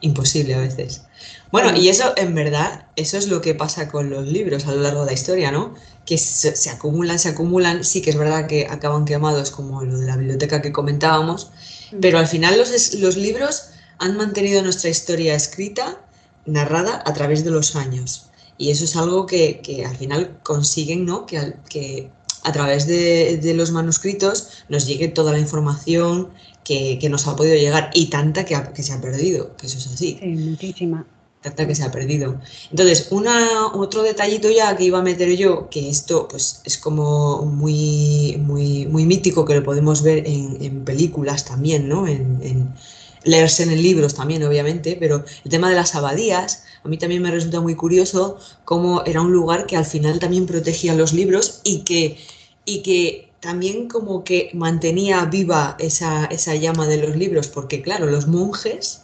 imposible 0.00 0.54
a 0.54 0.60
veces. 0.60 1.04
Bueno, 1.52 1.76
y 1.76 1.88
eso 1.88 2.12
en 2.16 2.34
verdad, 2.34 2.86
eso 2.94 3.16
es 3.16 3.26
lo 3.26 3.40
que 3.40 3.54
pasa 3.54 3.88
con 3.88 4.08
los 4.08 4.26
libros 4.26 4.66
a 4.66 4.72
lo 4.72 4.82
largo 4.82 5.00
de 5.00 5.06
la 5.06 5.12
historia, 5.12 5.50
¿no? 5.50 5.74
Que 6.06 6.16
se, 6.16 6.70
acumulan, 6.70 7.18
se 7.18 7.28
acumulan, 7.28 7.84
sí 7.84 8.02
que 8.02 8.10
es 8.10 8.16
verdad 8.16 8.46
que 8.46 8.66
acaban 8.66 9.04
quemados 9.04 9.50
como 9.50 9.82
lo 9.82 9.98
de 9.98 10.06
la 10.06 10.16
biblioteca 10.16 10.62
que 10.62 10.72
comentábamos, 10.72 11.50
mm. 11.92 12.00
pero 12.00 12.18
al 12.18 12.28
final 12.28 12.56
los, 12.56 12.94
los 12.94 13.16
libros 13.16 13.70
han 13.98 14.16
mantenido 14.16 14.62
nuestra 14.62 14.90
historia 14.90 15.34
escrita, 15.34 16.00
narrada 16.46 17.02
a 17.04 17.12
través 17.12 17.44
de 17.44 17.50
los 17.50 17.76
años. 17.76 18.26
Y 18.56 18.70
eso 18.70 18.84
es 18.84 18.94
algo 18.94 19.26
que, 19.26 19.84
al 19.88 19.96
final 19.96 20.38
consiguen, 20.42 21.04
¿no? 21.04 21.26
Que, 21.26 21.54
que 21.68 22.10
a 22.42 22.52
través 22.52 22.86
de, 22.86 23.52
los 23.54 23.70
manuscritos 23.70 24.64
nos 24.68 24.86
llegue 24.86 25.08
toda 25.08 25.32
la 25.32 25.38
información 25.38 26.30
que, 26.64 26.98
nos 27.10 27.26
ha 27.26 27.36
podido 27.36 27.56
llegar 27.56 27.90
y 27.94 28.06
tanta 28.06 28.44
que, 28.44 28.56
que, 28.74 28.82
se 28.82 28.92
ha 28.92 29.00
perdido, 29.00 29.56
que 29.56 29.66
eso 29.66 29.78
es 29.78 29.86
así. 29.86 30.18
Sí, 30.20 30.26
muchísima. 30.26 31.06
Tanta 31.42 31.66
que 31.66 31.74
se 31.74 31.84
ha 31.84 31.90
perdido. 31.90 32.38
Entonces, 32.70 33.08
una, 33.10 33.68
otro 33.72 34.02
detallito 34.02 34.50
ya 34.50 34.76
que 34.76 34.84
iba 34.84 34.98
a 34.98 35.02
meter 35.02 35.34
yo, 35.36 35.70
que 35.70 35.88
esto 35.88 36.28
pues 36.28 36.60
es 36.64 36.76
como 36.76 37.46
muy, 37.46 38.36
muy, 38.44 38.86
muy 38.86 39.06
mítico, 39.06 39.46
que 39.46 39.54
lo 39.54 39.62
podemos 39.62 40.02
ver 40.02 40.24
en, 40.26 40.84
películas 40.84 41.46
también, 41.46 41.88
¿no? 41.88 42.06
En, 42.06 42.74
leerse 43.24 43.62
en 43.64 43.82
libros 43.82 44.14
también, 44.14 44.42
obviamente, 44.42 44.96
pero 44.98 45.24
el 45.44 45.50
tema 45.50 45.68
de 45.68 45.76
las 45.76 45.94
abadías, 45.94 46.64
a 46.84 46.88
mí 46.88 46.96
también 46.96 47.22
me 47.22 47.30
resulta 47.30 47.60
muy 47.60 47.74
curioso 47.74 48.38
cómo 48.64 49.02
era 49.04 49.20
un 49.20 49.32
lugar 49.32 49.66
que 49.66 49.76
al 49.76 49.84
final 49.84 50.18
también 50.18 50.46
protegía 50.46 50.94
los 50.94 51.12
libros 51.12 51.60
y 51.64 51.80
que, 51.80 52.18
y 52.64 52.82
que 52.82 53.30
también 53.40 53.88
como 53.88 54.24
que 54.24 54.50
mantenía 54.54 55.24
viva 55.24 55.76
esa, 55.78 56.28
llama 56.54 56.86
de 56.86 56.98
los 56.98 57.16
libros, 57.16 57.48
porque 57.48 57.82
claro, 57.82 58.06
los 58.06 58.26
monjes 58.26 59.02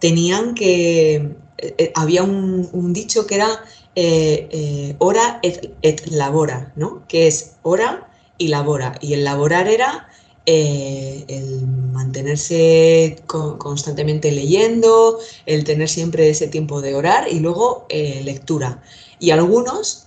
tenían 0.00 0.54
que, 0.54 1.36
eh, 1.58 1.74
eh, 1.78 1.92
había 1.94 2.22
un, 2.22 2.92
dicho 2.92 3.26
que 3.26 3.36
era 3.36 3.64
eh, 3.94 4.94
hora 4.98 5.40
et, 5.42 6.06
labora, 6.06 6.72
¿no? 6.76 7.06
Que 7.08 7.26
es 7.26 7.56
hora 7.62 8.08
y 8.38 8.48
labora. 8.48 8.98
Y 9.00 9.14
el 9.14 9.24
laborar 9.24 9.68
era 9.68 10.08
el 10.46 11.66
mantenerse 11.92 13.20
constantemente 13.26 14.30
leyendo, 14.30 15.18
el 15.44 15.64
tener 15.64 15.88
siempre 15.88 16.30
ese 16.30 16.46
tiempo 16.46 16.80
de 16.80 16.94
orar 16.94 17.26
y 17.28 17.40
luego 17.40 17.86
lectura. 17.90 18.80
Y 19.18 19.30
algunos 19.30 20.06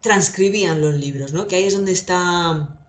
transcribían 0.00 0.80
los 0.80 0.94
libros, 0.94 1.32
¿no? 1.32 1.46
Que 1.46 1.56
ahí 1.56 1.64
es 1.64 1.74
donde 1.74 1.92
está 1.92 2.83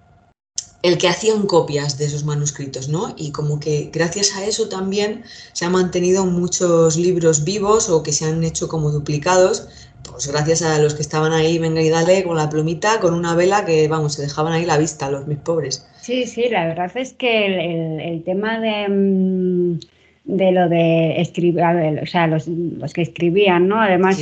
el 0.85 0.99
que 0.99 1.07
hacían 1.07 1.47
copias 1.47 1.97
de 1.97 2.05
esos 2.05 2.25
manuscritos, 2.25 2.89
¿no? 2.89 3.15
Y 3.17 3.31
como 3.31 3.59
que 3.59 3.89
gracias 3.91 4.35
a 4.35 4.45
eso 4.45 4.69
también 4.69 5.23
se 5.51 5.65
han 5.65 5.71
mantenido 5.71 6.27
muchos 6.27 6.95
libros 6.95 7.43
vivos 7.43 7.89
o 7.89 8.03
que 8.03 8.11
se 8.11 8.25
han 8.25 8.43
hecho 8.43 8.67
como 8.67 8.91
duplicados, 8.91 9.67
pues 10.07 10.27
gracias 10.31 10.61
a 10.61 10.77
los 10.77 10.93
que 10.93 11.01
estaban 11.01 11.33
ahí, 11.33 11.57
venga 11.57 11.81
y 11.81 11.89
dale, 11.89 12.23
con 12.23 12.37
la 12.37 12.49
plumita, 12.49 12.99
con 12.99 13.15
una 13.15 13.33
vela 13.33 13.65
que, 13.65 13.87
vamos, 13.87 14.13
se 14.13 14.21
dejaban 14.21 14.53
ahí 14.53 14.63
la 14.63 14.77
vista, 14.77 15.09
los 15.09 15.25
mis 15.25 15.39
pobres. 15.39 15.87
Sí, 16.01 16.27
sí, 16.27 16.49
la 16.49 16.67
verdad 16.67 16.91
es 16.93 17.13
que 17.13 18.05
el, 18.13 18.23
tema 18.23 18.59
de, 18.59 18.87
mm, 18.87 19.79
de 20.25 20.51
lo 20.51 20.69
de 20.69 21.19
escribir, 21.19 21.63
o 21.63 22.05
sea, 22.05 22.27
los, 22.27 22.45
que 22.93 23.01
escribían, 23.01 23.67
¿no? 23.67 23.81
Además 23.81 24.21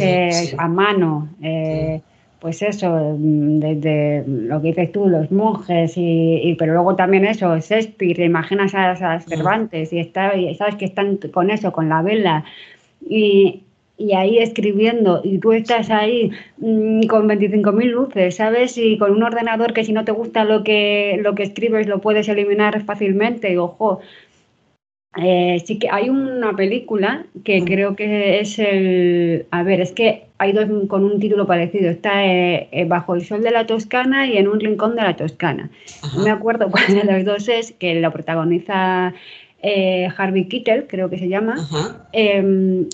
a 0.57 0.67
mano. 0.69 1.29
Eh, 1.41 2.01
pues 2.43 2.61
eso, 2.61 3.15
desde 3.17 4.25
lo 4.27 4.61
que 4.61 4.67
dices 4.67 4.91
tú, 4.91 5.07
los 5.07 5.31
monjes, 5.31 5.93
y, 5.95 6.57
pero 6.59 6.73
luego 6.73 6.93
también 6.97 7.23
eso, 7.23 7.57
Shakespeare, 7.57 8.17
te 8.17 8.25
imaginas 8.25 8.75
a, 8.75 8.91
esas 8.91 9.25
Cervantes 9.25 9.93
y, 9.93 9.99
está, 9.99 10.35
y 10.35 10.53
sabes 10.55 10.75
que 10.75 10.83
están 10.83 11.19
con 11.31 11.51
eso, 11.51 11.71
con 11.71 11.87
la 11.87 12.01
vela, 12.01 12.43
y, 12.99 13.63
ahí 14.13 14.39
escribiendo, 14.39 15.21
y 15.23 15.37
tú 15.37 15.53
estás 15.53 15.89
ahí 15.89 16.31
mm, 16.57 17.03
con 17.03 17.29
25.000 17.29 17.85
luces, 17.85 18.35
¿sabes? 18.35 18.77
Y 18.77 18.97
con 18.97 19.11
un 19.11 19.23
ordenador 19.23 19.71
que 19.71 19.85
si 19.85 19.93
no 19.93 20.03
te 20.03 20.11
gusta 20.11 20.43
lo 20.43 20.65
que, 20.65 21.17
lo 21.23 21.35
que 21.35 21.43
escribes 21.43 21.87
lo 21.87 22.01
puedes 22.01 22.27
eliminar 22.27 22.83
fácilmente, 22.83 23.53
y 23.53 23.55
ojo, 23.57 24.01
eh, 25.15 25.63
sí 25.65 25.79
que 25.79 25.87
hay 25.89 26.09
una 26.09 26.55
película 26.57 27.25
que 27.45 27.61
mm. 27.61 27.65
creo 27.65 27.95
que 27.95 28.41
es 28.41 28.59
el. 28.59 29.45
A 29.51 29.63
ver, 29.63 29.79
es 29.79 29.93
que 29.93 30.25
hay 30.43 30.51
dos 30.51 30.67
con 30.87 31.05
un 31.05 31.19
título 31.19 31.47
parecido. 31.47 31.89
Está 31.89 32.25
eh, 32.25 32.67
eh, 32.71 32.85
Bajo 32.85 33.15
el 33.15 33.25
Sol 33.25 33.43
de 33.43 33.51
la 33.51 33.65
Toscana 33.65 34.27
y 34.27 34.37
En 34.37 34.49
un 34.49 34.59
Rincón 34.59 34.95
de 34.95 35.01
la 35.01 35.15
Toscana. 35.15 35.69
No 36.15 36.23
me 36.23 36.31
acuerdo 36.31 36.69
cuál 36.69 36.93
de 36.93 37.03
los 37.05 37.23
dos 37.23 37.47
es, 37.47 37.71
que 37.71 37.95
lo 37.95 38.11
protagoniza 38.11 39.13
Harvey 40.17 40.49
Keitel, 40.49 40.87
creo 40.87 41.09
que 41.09 41.17
se 41.17 41.29
llama. 41.29 41.55
Em, 42.11 42.87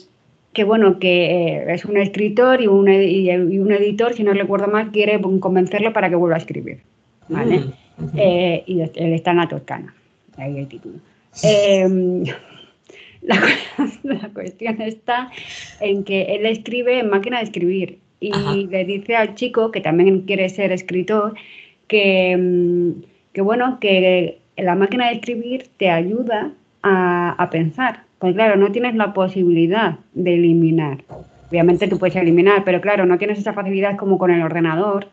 que 0.54 0.64
bueno, 0.64 1.00
que 1.00 1.66
es 1.68 1.86
un 1.86 1.98
escritor 1.98 2.62
y 2.62 2.68
un, 2.68 2.88
y, 2.88 3.30
un, 3.32 3.72
editor, 3.72 4.14
si 4.14 4.24
no 4.24 4.34
recuerdo 4.34 4.68
mal, 4.68 4.92
quiere 4.92 5.20
convencerlo 5.40 5.92
para 5.92 6.10
que 6.10 6.16
vuelva 6.16 6.36
a 6.36 6.40
escribir. 6.40 6.82
¿vale? 7.28 7.60
Mm, 7.98 8.18
y 8.68 8.82
él 8.82 9.14
está 9.14 9.32
en 9.32 9.38
la 9.38 9.48
Toscana. 9.48 9.94
Ahí 10.38 10.58
el 10.58 10.68
título. 10.68 10.96
Em, 11.44 12.24
la, 14.04 14.30
cuestión 14.34 14.82
está 14.82 15.30
en 15.82 16.04
que 16.04 16.36
él 16.36 16.46
escribe 16.46 17.00
en 17.00 17.10
máquina 17.10 17.38
de 17.38 17.46
escribir 17.46 18.00
y 18.20 18.68
le 18.68 18.86
dice 18.86 19.16
al 19.16 19.36
chico, 19.36 19.72
que 19.72 19.82
también 19.82 20.22
quiere 20.22 20.50
ser 20.50 20.72
escritor, 20.72 21.36
que, 21.88 22.32
em, 22.32 22.96
que, 23.34 23.42
bueno, 23.42 23.80
que 23.80 24.40
la 24.58 24.76
máquina 24.76 25.08
de 25.08 25.16
escribir 25.16 25.70
te 25.78 25.90
ayuda 25.90 26.52
a, 26.84 27.50
pensar. 27.52 28.04
Pues 28.20 28.36
claro, 28.36 28.58
no 28.58 28.72
tienes 28.72 28.96
la 28.96 29.14
posibilidad 29.14 30.00
de 30.14 30.34
eliminar. 30.34 31.04
Obviamente 31.50 31.88
tú 31.88 31.98
puedes 31.98 32.16
eliminar, 32.16 32.64
pero 32.66 32.82
claro, 32.82 33.06
no 33.06 33.18
tienes 33.18 33.40
esa 33.40 33.54
facilidad 33.54 33.98
como 33.98 34.18
con 34.18 34.32
el 34.32 34.42
ordenador. 34.42 35.08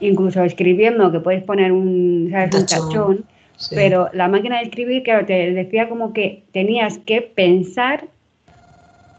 Incluso 0.00 0.42
escribiendo, 0.42 1.10
que 1.10 1.20
puedes 1.20 1.42
poner 1.44 1.72
un, 1.72 2.28
¿sabes? 2.30 2.54
un 2.54 2.66
tachón 2.66 3.24
pero 3.70 4.08
la 4.12 4.28
máquina 4.28 4.58
de 4.58 4.64
escribir, 4.64 5.02
claro, 5.02 5.26
te 5.26 5.52
decía 5.52 5.88
como 5.88 6.12
que 6.12 6.44
tenías 6.52 6.98
que 6.98 7.22
pensar 7.22 8.08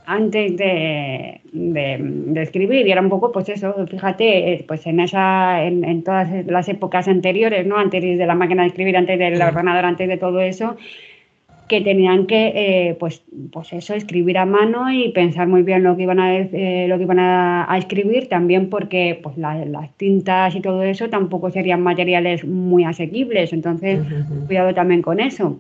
antes 0.08 0.56
de, 0.56 1.42
escribir 2.42 2.88
y 2.88 2.92
era 2.92 3.02
un 3.02 3.10
poco 3.10 3.32
pues 3.34 3.50
eso, 3.50 3.76
fíjate, 3.88 4.54
eh, 4.54 4.66
pues 4.66 4.88
en 4.88 5.02
esa, 5.02 5.64
en, 5.66 6.02
todas 6.04 6.46
las 6.46 6.70
épocas 6.70 7.10
anteriores, 7.10 7.68
¿no? 7.68 7.78
Antes 7.78 8.02
de 8.02 8.26
la 8.26 8.34
máquina 8.34 8.62
de 8.64 8.70
escribir, 8.70 8.96
antes 8.96 9.20
del 9.20 9.42
ordenador, 9.42 9.84
antes 9.84 10.08
de 10.08 10.16
todo 10.16 10.40
eso, 10.40 10.78
que 11.68 11.82
tenían 11.82 12.26
que, 12.26 12.54
eh, 12.56 12.96
pues, 12.98 13.22
pues 13.52 13.74
eso, 13.74 13.96
escribir 13.96 14.38
a 14.38 14.46
mano 14.46 14.90
y 14.94 15.10
pensar 15.10 15.50
muy 15.50 15.64
bien 15.64 15.84
lo 15.84 15.98
que 15.98 16.04
iban 16.04 16.22
a, 16.22 16.38
eh, 16.38 16.86
lo 16.88 16.98
que 16.98 17.04
iban 17.04 17.20
a, 17.20 17.78
escribir, 17.78 18.30
también 18.30 18.70
porque 18.70 19.20
pues, 19.22 19.38
las 19.38 19.98
tintas 19.98 20.56
y 20.56 20.62
todo 20.62 20.84
eso 20.84 21.10
tampoco 21.10 21.52
serían 21.52 21.82
materiales 21.82 22.46
muy 22.46 22.86
asequibles, 22.86 23.52
entonces 23.52 24.00
cuidado 24.48 24.74
también 24.74 25.02
con 25.02 25.20
eso. 25.20 25.60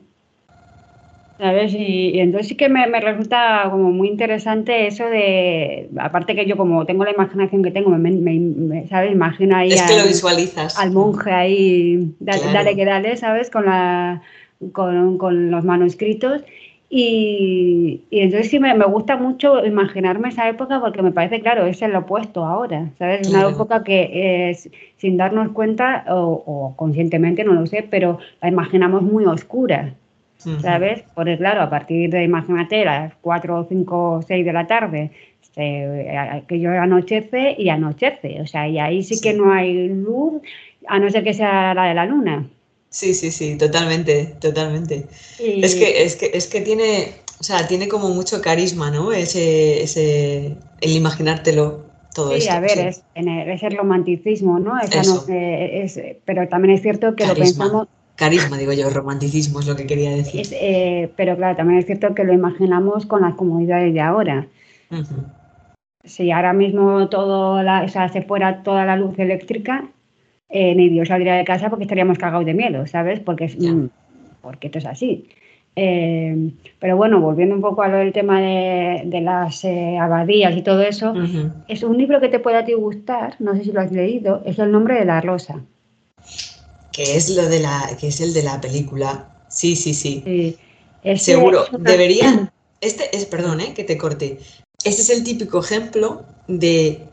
¿Sabes? 1.37 1.73
Y, 1.73 2.19
entonces 2.19 2.47
sí 2.47 2.55
que 2.55 2.67
me, 2.67 2.87
resulta 2.99 3.67
como 3.69 3.91
muy 3.91 4.07
interesante 4.07 4.87
eso 4.87 5.05
de, 5.05 5.89
aparte 5.97 6.35
que 6.35 6.47
yo 6.47 6.57
como 6.57 6.85
tengo 6.85 7.03
la 7.03 7.11
imaginación 7.11 7.61
que 7.61 7.71
tengo, 7.71 7.91
me, 7.91 8.11
me 8.11 8.87
¿sabes? 8.87 9.11
Imagino 9.11 9.55
ahí 9.55 9.69
es 9.69 9.83
que 9.83 9.97
lo 9.97 10.07
visualizas. 10.07 10.79
al 10.79 10.91
monje 10.91 11.31
ahí, 11.31 12.15
dale 12.19 12.75
que 12.75 12.85
dale, 12.85 13.17
¿sabes? 13.17 13.51
Con 13.51 13.65
la 13.65 14.21
con, 14.71 15.51
los 15.51 15.63
manuscritos. 15.63 16.41
Y, 16.89 18.01
entonces 18.11 18.49
sí 18.49 18.59
me, 18.59 18.73
gusta 18.85 19.17
mucho 19.17 19.65
imaginarme 19.65 20.29
esa 20.29 20.47
época 20.47 20.79
porque 20.79 21.01
me 21.01 21.11
parece, 21.11 21.41
claro, 21.41 21.65
es 21.65 21.81
el 21.81 21.93
opuesto 21.95 22.45
ahora, 22.45 22.91
¿sabes? 22.97 23.27
Una 23.27 23.49
época 23.49 23.83
que 23.83 24.49
es, 24.49 24.69
sin 24.95 25.17
darnos 25.17 25.49
cuenta 25.51 26.05
o, 26.09 26.73
conscientemente, 26.77 27.43
no 27.43 27.53
lo 27.53 27.65
sé, 27.65 27.85
pero 27.89 28.19
la 28.41 28.47
imaginamos 28.47 29.01
muy 29.01 29.25
oscura, 29.25 29.93
¿sabes? 30.37 31.03
Porque 31.13 31.37
claro, 31.37 31.61
a 31.61 31.69
partir 31.69 32.09
de, 32.09 32.23
imagínate, 32.23 32.85
las 32.85 33.13
4, 33.21 33.67
5, 33.69 34.21
6 34.27 34.45
de 34.45 34.53
la 34.53 34.67
tarde, 34.67 35.11
este, 35.41 36.43
que 36.47 36.59
yo 36.59 36.71
anochece 36.71 37.55
y 37.57 37.69
anochece, 37.69 38.41
o 38.41 38.47
sea, 38.47 38.67
y 38.67 38.79
ahí 38.79 39.03
sí 39.03 39.19
que 39.19 39.33
no 39.33 39.51
hay 39.51 39.89
luz, 39.89 40.41
a 40.87 40.99
no 40.99 41.09
ser 41.09 41.23
que 41.23 41.33
sea 41.33 41.73
la 41.73 41.85
de 41.85 41.93
la 41.93 42.05
luna. 42.05 42.47
Sí, 42.89 43.13
sí, 43.13 43.31
sí, 43.31 43.57
totalmente, 43.57 44.35
totalmente. 44.39 45.07
Es, 45.39 45.75
que, 45.75 46.03
es, 46.03 46.15
que, 46.15 46.31
es 46.33 46.47
que 46.47 46.61
tiene, 46.61 47.13
o 47.39 47.43
sea, 47.43 47.67
tiene 47.67 47.87
como 47.87 48.09
mucho 48.09 48.41
carisma, 48.41 48.91
¿no? 48.91 49.11
Ese, 49.11 49.83
ese, 49.83 50.55
el 50.81 50.91
imaginártelo 50.95 51.85
todo 52.13 52.39
sí, 52.39 52.47
a 52.49 52.59
ver, 52.59 52.79
Es, 52.79 53.03
es, 53.13 53.63
el 53.63 53.77
romanticismo, 53.77 54.57
¿no? 54.57 54.79
es, 54.79 55.99
pero 56.25 56.47
también 56.47 56.73
es 56.73 56.81
cierto 56.81 57.15
que 57.15 57.27
lo 57.27 57.35
pensamos... 57.35 57.87
Carisma, 58.17 58.57
digo 58.57 58.73
yo, 58.73 58.89
romanticismo 58.89 59.59
es 59.59 59.67
lo 59.67 59.75
que 59.75 59.85
quería 59.85 60.09
decir. 60.09 60.45
Eh, 60.51 61.11
pero 61.15 61.37
claro, 61.37 61.55
también 61.55 61.79
es 61.79 61.85
cierto 61.85 62.15
que 62.15 62.23
lo 62.23 62.33
imaginamos 62.33 63.05
con 63.05 63.21
las 63.21 63.35
comodidades 63.35 63.93
de 63.93 64.01
ahora. 64.01 64.47
Si 66.03 66.31
ahora 66.31 66.51
mismo 66.53 67.09
todo 67.09 67.61
la, 67.61 67.83
o 67.83 67.87
sea, 67.87 68.09
se 68.09 68.23
fuera 68.23 68.63
toda 68.63 68.85
la 68.85 68.95
luz 68.97 69.19
eléctrica, 69.19 69.85
eh, 70.49 70.73
ni 70.73 70.89
Dios 70.89 71.09
saldría 71.09 71.35
de 71.35 71.45
casa 71.45 71.69
porque 71.69 71.83
estaríamos 71.83 72.17
cagados 72.17 72.45
de 72.45 72.55
miedo, 72.55 72.87
¿sabes? 72.87 73.19
Porque, 73.19 73.45
es, 73.45 73.59
mm, 73.59 73.85
porque 74.41 74.67
esto 74.67 74.79
es 74.79 74.87
así. 74.87 75.29
Eh, 75.75 76.53
pero 76.79 76.97
bueno, 76.97 77.21
volviendo 77.21 77.53
un 77.53 77.61
poco 77.61 77.83
a 77.83 77.87
lo 77.87 77.97
del 77.97 78.13
tema 78.13 78.41
de, 78.41 79.21
las 79.21 79.63
eh, 79.63 79.99
abadías 79.99 80.57
y 80.57 80.63
todo 80.63 80.81
eso, 80.81 81.13
es 81.67 81.83
un 81.83 81.99
libro 81.99 82.19
que 82.19 82.29
te 82.29 82.39
puede 82.39 82.57
a 82.57 82.65
ti 82.65 82.73
gustar, 82.73 83.35
no 83.37 83.55
sé 83.55 83.63
si 83.63 83.71
lo 83.71 83.81
has 83.81 83.91
leído, 83.91 84.41
es 84.43 84.57
El 84.57 84.71
nombre 84.71 84.95
de 84.95 85.05
la 85.05 85.21
rosa. 85.21 85.61
Que 86.97 87.15
es 87.15 87.29
lo 87.29 87.47
de 87.47 87.59
la, 87.59 87.95
que 87.99 88.07
es 88.07 88.19
el 88.21 88.33
de 88.33 88.41
la 88.41 88.59
película. 88.59 89.45
Sí, 89.49 89.75
sí, 89.75 89.93
sí. 89.93 90.57
Seguro. 91.17 91.65
Debería. 91.79 92.51
Este 92.81 93.15
es, 93.15 93.25
perdón, 93.25 93.59
que 93.75 93.83
te 93.83 93.97
corte. 93.97 94.39
Este 94.83 95.01
es 95.03 95.09
el 95.11 95.23
típico 95.23 95.59
ejemplo 95.59 96.25
de 96.47 97.07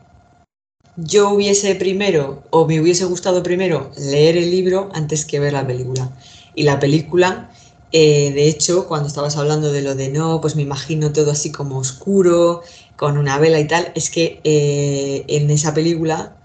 yo 0.97 1.29
hubiese 1.29 1.75
primero 1.75 2.43
o 2.49 2.65
me 2.65 2.81
hubiese 2.81 3.05
gustado 3.05 3.43
primero 3.43 3.91
leer 3.97 4.37
el 4.37 4.49
libro 4.49 4.89
antes 4.93 5.23
que 5.23 5.39
ver 5.39 5.53
la 5.53 5.67
película. 5.67 6.11
Y 6.55 6.63
la 6.63 6.79
película, 6.79 7.51
eh, 7.91 8.31
de 8.31 8.47
hecho, 8.47 8.87
cuando 8.87 9.07
estabas 9.07 9.37
hablando 9.37 9.71
de 9.71 9.83
lo 9.83 9.93
de 9.93 10.09
no, 10.09 10.41
pues 10.41 10.55
me 10.55 10.63
imagino 10.63 11.11
todo 11.11 11.31
así 11.31 11.51
como 11.51 11.77
oscuro, 11.77 12.63
con 12.95 13.17
una 13.17 13.37
vela 13.37 13.59
y 13.59 13.67
tal, 13.67 13.91
es 13.93 14.09
que 14.09 14.39
eh, 14.43 15.25
en 15.27 15.51
esa 15.51 15.73
película 15.73 16.37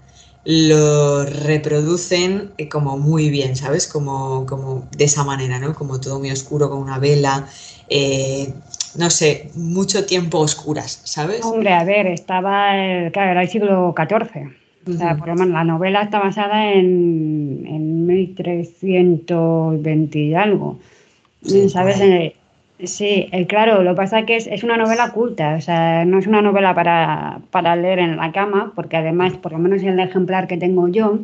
lo 0.43 1.25
reproducen 1.25 2.51
eh, 2.57 2.67
como 2.67 2.97
muy 2.97 3.29
bien, 3.29 3.55
¿sabes? 3.55 3.87
Como, 3.87 4.45
como 4.45 4.87
de 4.97 5.05
esa 5.05 5.23
manera, 5.23 5.59
¿no? 5.59 5.73
Como 5.73 5.99
todo 5.99 6.19
muy 6.19 6.31
oscuro 6.31 6.69
con 6.69 6.79
una 6.79 6.99
vela 6.99 7.47
no 8.97 9.09
sé, 9.09 9.49
mucho 9.55 10.05
tiempo 10.05 10.37
oscuras, 10.39 11.01
¿sabes? 11.05 11.43
Hombre, 11.43 11.73
a 11.73 11.83
ver, 11.83 12.07
estaba, 12.07 12.77
el, 12.77 13.11
claro, 13.11 13.31
era 13.31 13.41
el 13.43 13.49
siglo 13.49 13.93
XIV. 13.95 14.51
O 14.87 14.93
sea, 14.93 15.15
por 15.15 15.27
lo 15.27 15.35
menos 15.35 15.53
la 15.53 15.63
novela 15.63 16.01
está 16.01 16.17
basada 16.19 16.73
en, 16.73 17.63
en 17.67 18.07
1320 18.07 20.19
y 20.19 20.33
algo. 20.33 20.79
¿Sabes? 21.69 22.01
Eh, 22.01 22.35
sí, 22.85 23.29
el, 23.31 23.47
claro, 23.47 23.83
lo 23.83 23.91
que 23.91 23.97
pasa 23.97 24.19
es 24.19 24.25
que 24.25 24.35
es, 24.37 24.63
una 24.63 24.77
novela 24.77 25.11
culta, 25.11 25.55
o 25.55 25.61
sea, 25.61 26.05
no 26.05 26.19
es 26.19 26.27
una 26.27 26.41
novela 26.41 26.73
para, 26.73 27.41
para 27.51 27.75
leer 27.75 27.99
en 27.99 28.17
la 28.17 28.31
cama, 28.31 28.73
porque 28.75 28.97
además, 28.97 29.33
por 29.37 29.51
lo 29.51 29.59
menos 29.59 29.81
en 29.83 29.99
el 29.99 30.07
ejemplar 30.07 30.47
que 30.47 30.57
tengo 30.57 30.87
yo, 30.87 31.19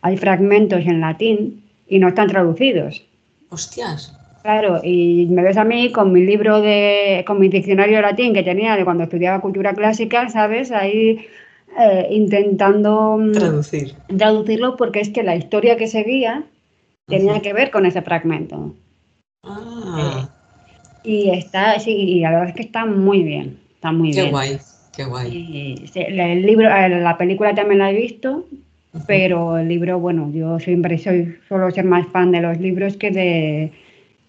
hay 0.00 0.16
fragmentos 0.16 0.80
en 0.80 1.00
latín 1.00 1.64
y 1.88 1.98
no 1.98 2.08
están 2.08 2.28
traducidos. 2.28 3.04
Hostias. 3.50 4.18
Claro, 4.42 4.80
y 4.82 5.26
me 5.30 5.42
ves 5.42 5.56
a 5.56 5.64
mí 5.64 5.92
con 5.92 6.12
mi 6.12 6.24
libro 6.26 6.60
de, 6.60 7.22
con 7.26 7.38
mi 7.38 7.48
diccionario 7.48 7.96
de 7.96 8.02
latín 8.02 8.34
que 8.34 8.42
tenía 8.42 8.76
de 8.76 8.84
cuando 8.84 9.04
estudiaba 9.04 9.40
cultura 9.40 9.72
clásica, 9.72 10.28
¿sabes? 10.30 10.72
Ahí 10.72 11.26
eh, 11.78 12.08
intentando 12.10 13.16
mm, 13.18 13.32
Traducir. 13.32 13.94
traducirlo 14.16 14.76
porque 14.76 15.00
es 15.00 15.10
que 15.10 15.22
la 15.22 15.36
historia 15.36 15.76
que 15.76 15.86
seguía 15.86 16.42
tenía 17.06 17.40
que 17.40 17.52
ver 17.52 17.70
con 17.70 17.86
ese 17.86 18.02
fragmento. 18.02 18.74
Ah. 19.44 20.26
Eh, 20.26 20.31
y 21.04 21.30
está, 21.30 21.78
sí, 21.78 21.92
y 21.92 22.20
la 22.20 22.30
verdad 22.30 22.48
es 22.48 22.54
que 22.54 22.62
está 22.62 22.84
muy 22.86 23.22
bien, 23.22 23.58
está 23.74 23.92
muy 23.92 24.10
bien. 24.10 24.26
Qué 24.26 24.30
guay, 24.30 24.58
qué 24.96 25.04
guay. 25.04 25.90
el 25.94 26.42
libro, 26.42 26.68
eh, 26.68 26.88
la 26.88 27.16
película 27.16 27.54
también 27.54 27.78
la 27.78 27.90
he 27.90 27.94
visto, 27.94 28.46
pero 29.06 29.58
el 29.58 29.68
libro, 29.68 29.98
bueno, 29.98 30.30
yo 30.32 30.58
siempre 30.58 30.98
soy, 30.98 31.36
suelo 31.48 31.70
ser 31.70 31.84
más 31.84 32.06
fan 32.08 32.30
de 32.30 32.40
los 32.40 32.58
libros 32.58 32.96
que 32.96 33.10
de 33.10 33.72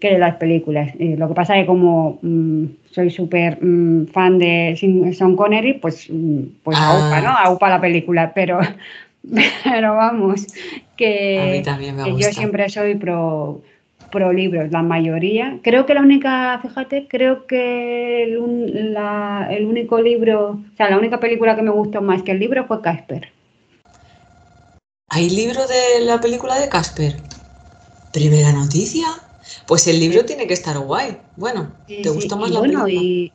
que 0.04 0.12
de 0.12 0.20
las 0.20 0.36
películas. 0.36 0.92
lo 1.00 1.30
que 1.30 1.34
pasa 1.34 1.56
es 1.56 1.64
que 1.64 1.68
como 1.68 2.20
mm, 2.22 2.66
soy 2.92 3.10
súper 3.10 3.58
mm, 3.64 4.08
fan 4.08 4.38
de 4.38 4.76
Sean 4.78 5.38
Connery, 5.38 5.76
pues, 5.76 6.10
mm, 6.10 6.42
pues 6.62 6.78
ah. 6.78 6.92
aupa, 6.92 7.22
¿no? 7.22 7.30
Aupa 7.38 7.70
la 7.70 7.80
película, 7.80 8.34
pero, 8.36 8.60
pero 9.64 9.96
vamos, 9.96 10.46
que, 10.98 11.64
yo 12.18 12.32
siempre 12.34 12.68
soy 12.68 12.96
pro, 12.96 13.62
pro 14.14 14.32
libros, 14.32 14.72
la 14.72 14.84
mayoría. 14.84 15.60
Creo 15.64 15.88
que 15.88 15.96
la 15.96 16.02
única, 16.02 16.60
fíjate, 16.62 17.08
creo 17.10 17.48
que 17.48 18.24
el, 18.24 18.96
el 19.50 19.66
único 19.66 20.00
libro, 20.00 20.52
o 20.52 20.78
sea, 20.78 20.92
la 20.92 21.00
única 21.00 21.20
película 21.20 21.56
que 21.56 21.64
me 21.64 21.72
gustó 21.72 22.02
más 22.02 22.22
que 22.22 22.32
el 22.32 22.40
libro 22.40 22.66
fue 22.68 22.82
Casper. 22.82 23.30
¿Hay 25.10 25.32
libro 25.32 25.62
de 25.68 26.06
la 26.06 26.22
película 26.22 26.60
de 26.60 26.70
Casper? 26.70 27.16
Primera 28.14 28.54
noticia. 28.54 29.08
Pues 29.68 29.88
el 29.88 30.00
libro 30.00 30.24
tiene 30.26 30.46
que 30.48 30.54
estar 30.54 30.78
guay. 30.78 31.18
Bueno, 31.36 31.72
¿te 31.88 32.10
gusta 32.10 32.36
más 32.36 32.52
la 32.52 32.60
bueno, 32.60 32.88
Y, 32.88 33.32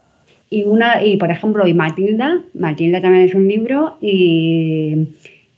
y, 0.49 0.63
una, 0.63 1.05
y 1.05 1.17
por 1.17 1.31
ejemplo, 1.31 1.67
y 1.67 1.75
Matilda, 1.75 2.41
Matilda 2.55 3.03
también 3.03 3.25
es 3.25 3.35
un 3.35 3.49
libro 3.49 3.99
y, 4.01 5.09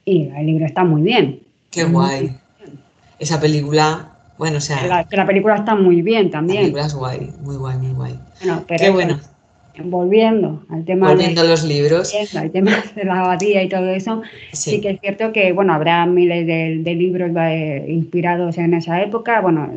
el 0.06 0.46
libro 0.46 0.64
está 0.64 0.82
muy 0.82 1.02
bien. 1.02 1.40
Qué 1.70 1.84
guay. 1.84 2.36
Esa 3.18 3.38
película, 3.38 4.09
bueno, 4.40 4.56
o 4.56 4.60
sea. 4.60 4.86
La, 4.86 5.06
la 5.10 5.26
película 5.26 5.56
está 5.56 5.74
muy 5.74 6.00
bien 6.00 6.30
también. 6.30 6.56
La 6.56 6.62
película 6.62 6.86
es 6.86 6.94
guay, 6.94 7.30
muy 7.42 7.56
guay, 7.56 7.76
muy 7.76 7.92
guay. 7.92 8.18
Bueno, 8.40 8.64
pero 8.66 8.84
Qué 8.84 8.90
bueno. 8.90 9.20
Volviendo 9.82 10.62
al 10.70 10.84
tema 10.84 11.08
volviendo 11.08 11.42
de, 11.42 11.48
los 11.48 11.64
libros 11.64 12.14
al 12.34 12.50
tema 12.50 12.72
de 12.94 13.04
la 13.04 13.20
abadía 13.20 13.62
y 13.62 13.68
todo 13.68 13.88
eso 13.88 14.20
sí. 14.52 14.80
que 14.80 14.90
es 14.90 15.00
cierto 15.00 15.32
que 15.32 15.52
bueno 15.52 15.72
habrá 15.72 16.04
miles 16.04 16.46
de, 16.46 16.94
libros 16.94 17.30
eh, 17.34 17.86
inspirados 17.88 18.58
en 18.58 18.74
esa 18.74 19.00
época 19.00 19.40
bueno 19.40 19.70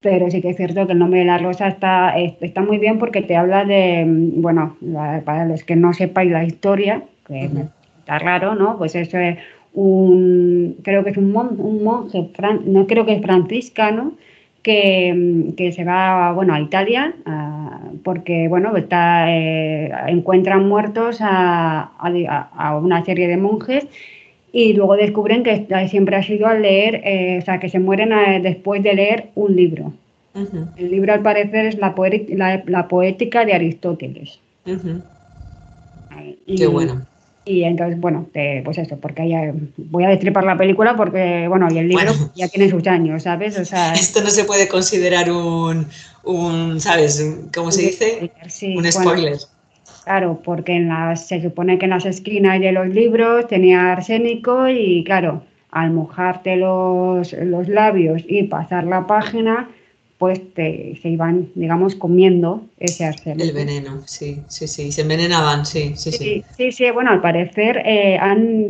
pero 0.00 0.30
sí 0.30 0.40
que 0.40 0.50
es 0.50 0.56
cierto 0.56 0.86
que 0.86 0.92
el 0.92 0.98
nombre 0.98 1.20
de 1.20 1.26
la 1.26 1.36
rosa 1.36 1.68
está, 1.68 2.16
está 2.18 2.62
muy 2.62 2.78
bien 2.78 2.98
porque 2.98 3.20
te 3.20 3.36
habla 3.36 3.66
de, 3.66 4.04
bueno, 4.06 4.78
para 5.26 5.44
los 5.44 5.62
que 5.62 5.76
no 5.76 5.92
sepáis 5.92 6.32
la 6.32 6.42
historia, 6.42 7.02
que 7.26 7.50
está 7.98 8.18
raro, 8.18 8.54
¿no? 8.54 8.78
Pues 8.78 8.94
eso 8.94 9.18
es 9.18 9.36
un, 9.74 10.76
creo 10.82 11.04
que 11.04 11.10
es 11.10 11.16
un, 11.16 11.34
un 11.36 11.84
monje, 11.84 12.30
no 12.64 12.86
creo 12.86 13.06
que 13.06 13.14
es 13.14 13.22
franciscano, 13.22 14.12
que, 14.62 15.54
que, 15.56 15.72
se 15.72 15.84
va 15.84 16.32
bueno, 16.32 16.52
a 16.52 16.60
Italia 16.60 17.14
porque 18.02 18.48
bueno, 18.48 18.76
está, 18.76 19.30
eh, 19.30 19.90
encuentran 20.08 20.68
muertos 20.68 21.18
a, 21.20 21.90
a, 21.98 22.76
una 22.76 23.04
serie 23.04 23.28
de 23.28 23.36
monjes 23.36 23.86
y 24.52 24.72
luego 24.72 24.96
descubren 24.96 25.42
que 25.42 25.66
siempre 25.88 26.16
ha 26.16 26.22
sido 26.22 26.46
al 26.46 26.62
leer, 26.62 27.02
eh, 27.04 27.38
o 27.40 27.44
sea, 27.44 27.60
que 27.60 27.68
se 27.68 27.78
mueren 27.78 28.12
eh, 28.12 28.40
después 28.42 28.82
de 28.82 28.94
leer 28.94 29.28
un 29.34 29.54
libro. 29.54 29.92
El 30.76 30.90
libro, 30.90 31.12
al 31.12 31.22
parecer, 31.22 31.66
es 31.66 31.78
la, 31.78 31.94
la, 32.66 32.88
poética 32.88 33.44
de 33.44 33.52
Aristóteles. 33.52 34.38
Qué 36.46 36.66
bueno. 36.68 37.02
Y 37.44 37.64
entonces, 37.64 37.98
bueno, 37.98 38.28
pues 38.64 38.78
eso, 38.78 38.98
porque 38.98 39.28
ya 39.28 39.52
voy 39.76 40.04
a 40.04 40.08
destripar 40.08 40.44
la 40.44 40.58
película 40.58 40.94
porque, 40.94 41.48
bueno, 41.48 41.68
y 41.70 41.78
el 41.78 41.88
libro 41.88 42.12
ya 42.34 42.48
tiene 42.48 42.68
sus 42.68 42.86
años, 42.86 43.22
¿sabes? 43.22 43.58
O 43.58 43.64
sea, 43.64 43.92
Esto 43.94 44.22
no 44.22 44.30
se 44.30 44.44
puede 44.44 44.68
considerar 44.68 45.30
un, 45.32 45.86
un 46.22 46.80
¿sabes? 46.80 47.24
¿Cómo 47.54 47.72
se 47.72 47.82
dice? 47.82 48.30
un 48.76 48.92
spoiler. 48.92 49.38
Claro, 50.04 50.40
porque 50.44 50.72
en 50.72 50.88
las, 50.88 51.28
se 51.28 51.42
supone 51.42 51.78
que 51.78 51.84
en 51.84 51.90
las 51.90 52.04
esquinas 52.04 52.60
de 52.60 52.72
los 52.72 52.88
libros 52.88 53.46
tenía 53.48 53.92
arsénico 53.92 54.68
y 54.68 55.04
claro, 55.04 55.42
al 55.70 55.92
mojarte 55.92 56.56
los, 56.56 57.32
los 57.32 57.68
labios 57.68 58.22
y 58.26 58.44
pasar 58.44 58.84
la 58.84 59.06
página, 59.06 59.68
pues 60.20 60.52
te, 60.52 60.98
se 61.00 61.08
iban, 61.08 61.48
digamos, 61.54 61.94
comiendo 61.94 62.66
ese 62.78 63.06
arsénico. 63.06 63.42
El 63.42 63.54
veneno, 63.54 64.02
sí, 64.04 64.42
sí, 64.48 64.68
sí, 64.68 64.92
se 64.92 65.00
envenenaban, 65.00 65.64
sí, 65.64 65.94
sí, 65.96 66.12
sí. 66.12 66.44
Sí, 66.58 66.72
sí, 66.72 66.90
bueno, 66.90 67.10
al 67.10 67.22
parecer 67.22 67.78
eh, 67.86 68.18
han 68.20 68.66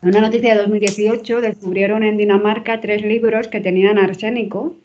en 0.00 0.08
una 0.08 0.22
noticia 0.22 0.54
de 0.54 0.62
2018 0.62 1.42
descubrieron 1.42 2.04
en 2.04 2.16
Dinamarca 2.16 2.80
tres 2.80 3.02
libros 3.02 3.48
que 3.48 3.60
tenían 3.60 3.98
arsénico 3.98 4.76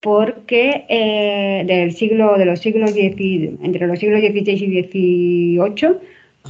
porque 0.00 0.86
eh, 0.88 1.64
del 1.66 1.92
siglo, 1.92 2.38
de 2.38 2.46
los 2.46 2.60
siglos 2.60 2.94
entre 2.96 3.86
los 3.86 3.98
siglos 3.98 4.20
XVI 4.20 4.50
y 4.50 5.58
XVIII, 5.58 5.96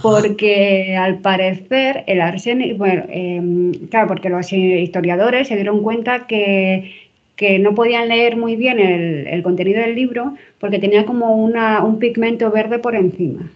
porque 0.00 0.96
al 0.96 1.18
parecer 1.18 2.04
el 2.06 2.20
arsénico, 2.20 2.78
bueno, 2.78 3.06
em, 3.08 3.72
claro, 3.88 4.06
porque 4.06 4.28
los 4.28 4.52
historiadores 4.52 5.48
se 5.48 5.56
dieron 5.56 5.82
cuenta 5.82 6.28
que, 6.28 7.01
que 7.42 7.58
no 7.58 7.74
podían 7.74 8.06
leer 8.06 8.36
muy 8.36 8.54
bien 8.54 8.78
el, 8.78 9.26
el, 9.26 9.42
contenido 9.42 9.80
del 9.80 9.96
libro 9.96 10.36
porque 10.60 10.78
tenía 10.78 11.04
como 11.04 11.34
una, 11.34 11.82
un 11.82 11.98
pigmento 11.98 12.52
verde 12.52 12.78
por 12.78 12.94
encima. 12.94 13.50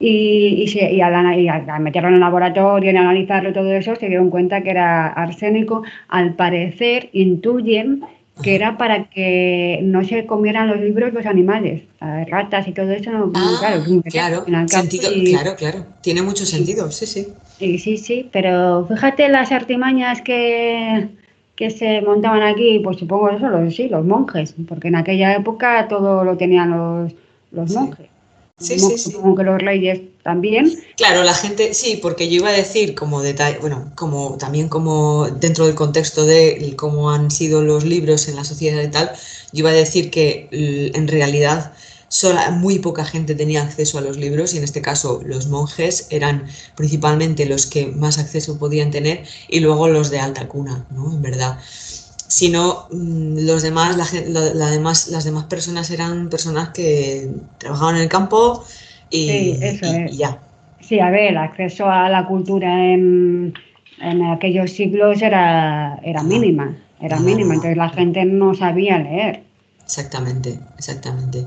Y, 0.00 0.62
y, 0.62 0.68
se, 0.68 0.90
y, 0.90 1.02
al, 1.02 1.38
y, 1.38 1.48
al, 1.48 1.80
meterlo 1.80 2.08
en 2.08 2.14
el 2.14 2.20
laboratorio, 2.20 2.88
en 2.88 2.96
analizarlo 2.96 3.52
todo 3.52 3.70
eso, 3.74 3.94
se 3.96 4.08
dieron 4.08 4.30
cuenta 4.30 4.62
que 4.62 4.70
era 4.70 5.08
arsénico. 5.08 5.82
Al 6.08 6.34
parecer, 6.34 7.10
intuyen 7.12 8.06
que 8.42 8.54
era 8.54 8.78
para 8.78 9.04
que 9.10 9.80
no 9.82 10.02
se 10.02 10.24
comieran 10.24 10.68
los 10.68 10.80
libros 10.80 11.12
los 11.12 11.26
animales, 11.26 11.82
ratas 12.00 12.66
y 12.66 12.72
todo 12.72 12.90
eso. 12.90 13.10
Ah, 13.34 13.56
claro, 13.60 13.84
claro, 14.10 14.44
claro, 14.46 15.56
claro, 15.56 15.86
tiene 16.00 16.22
mucho 16.22 16.46
sentido, 16.46 16.90
sí, 16.90 17.04
sí. 17.04 17.28
Sí, 17.58 17.78
sí, 17.78 17.98
sí, 17.98 18.28
pero 18.32 18.86
fíjate 18.88 19.28
las 19.28 19.52
artimañas 19.52 20.22
que, 20.22 21.10
que 21.62 21.70
se 21.70 22.00
montaban 22.00 22.42
aquí, 22.42 22.80
pues 22.82 22.96
supongo 22.96 23.30
eso, 23.30 23.48
los, 23.48 23.72
sí, 23.72 23.88
los 23.88 24.04
monjes, 24.04 24.52
porque 24.68 24.88
en 24.88 24.96
aquella 24.96 25.32
época 25.36 25.86
todo 25.86 26.24
lo 26.24 26.36
tenían 26.36 26.72
los, 26.72 27.12
los 27.52 27.70
monjes. 27.70 28.08
Sí, 28.58 28.80
sí, 28.80 28.98
sí. 28.98 29.12
Supongo 29.12 29.36
que 29.36 29.44
los 29.44 29.62
reyes 29.62 30.00
también. 30.24 30.76
Claro, 30.96 31.22
la 31.22 31.34
gente, 31.34 31.72
sí, 31.72 32.00
porque 32.02 32.28
yo 32.28 32.38
iba 32.38 32.48
a 32.48 32.52
decir 32.52 32.96
como 32.96 33.22
detalle, 33.22 33.58
bueno, 33.60 33.92
como 33.94 34.36
también 34.38 34.68
como 34.68 35.28
dentro 35.28 35.66
del 35.66 35.76
contexto 35.76 36.26
de 36.26 36.74
cómo 36.76 37.12
han 37.12 37.30
sido 37.30 37.62
los 37.62 37.84
libros 37.84 38.26
en 38.26 38.34
la 38.34 38.42
sociedad 38.42 38.82
y 38.82 38.88
tal, 38.88 39.12
yo 39.52 39.60
iba 39.60 39.70
a 39.70 39.74
decir 39.74 40.10
que 40.10 40.48
en 40.50 41.06
realidad 41.06 41.74
muy 42.52 42.78
poca 42.78 43.04
gente 43.04 43.34
tenía 43.34 43.62
acceso 43.62 43.98
a 43.98 44.00
los 44.00 44.16
libros 44.16 44.54
y 44.54 44.58
en 44.58 44.64
este 44.64 44.82
caso 44.82 45.20
los 45.24 45.48
monjes 45.48 46.06
eran 46.10 46.44
principalmente 46.74 47.46
los 47.46 47.66
que 47.66 47.86
más 47.86 48.18
acceso 48.18 48.58
podían 48.58 48.90
tener 48.90 49.24
y 49.48 49.60
luego 49.60 49.88
los 49.88 50.10
de 50.10 50.20
alta 50.20 50.46
cuna, 50.48 50.84
¿no? 50.90 51.12
En 51.12 51.22
verdad. 51.22 51.58
Si 52.28 52.48
no, 52.48 52.86
mm, 52.90 53.46
los 53.46 53.62
demás, 53.62 53.96
la, 53.96 54.70
demás, 54.70 55.08
las 55.08 55.24
demás 55.24 55.44
personas 55.44 55.90
eran 55.90 56.28
personas 56.28 56.70
que 56.70 57.30
trabajaban 57.58 57.96
en 57.96 58.02
el 58.02 58.08
campo 58.08 58.64
y, 59.10 59.58
ya. 60.12 60.38
Sí, 60.80 60.98
a 60.98 61.10
ver, 61.10 61.30
el 61.30 61.36
acceso 61.36 61.88
a 61.88 62.08
la 62.08 62.26
cultura 62.26 62.92
en, 62.92 63.54
aquellos 64.32 64.72
siglos 64.72 65.22
era, 65.22 65.98
era 66.02 66.22
mínima, 66.22 66.76
era 67.00 67.18
mínima, 67.20 67.54
entonces 67.54 67.76
la 67.76 67.90
gente 67.90 68.24
no 68.24 68.54
sabía 68.54 68.98
leer. 68.98 69.42
Exactamente, 69.84 70.58
exactamente. 70.78 71.46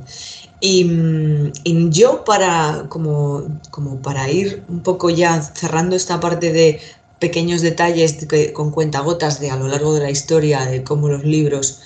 Y, 0.67 1.89
yo 1.91 2.23
para, 2.25 2.85
como, 2.89 3.59
como, 3.69 4.01
para 4.01 4.31
ir 4.31 4.63
un 4.67 4.81
poco 4.81 5.11
ya 5.11 5.39
cerrando 5.41 5.95
esta 5.95 6.19
parte 6.19 6.51
de 6.51 6.79
pequeños 7.19 7.61
detalles 7.61 8.25
con 8.53 8.71
cuentagotas 8.71 9.39
de 9.39 9.51
a 9.51 9.57
lo 9.57 9.67
largo 9.67 9.93
de 9.93 10.01
la 10.01 10.09
historia 10.09 10.65
de 10.65 10.83
cómo 10.83 11.07
los 11.07 11.23
libros 11.23 11.81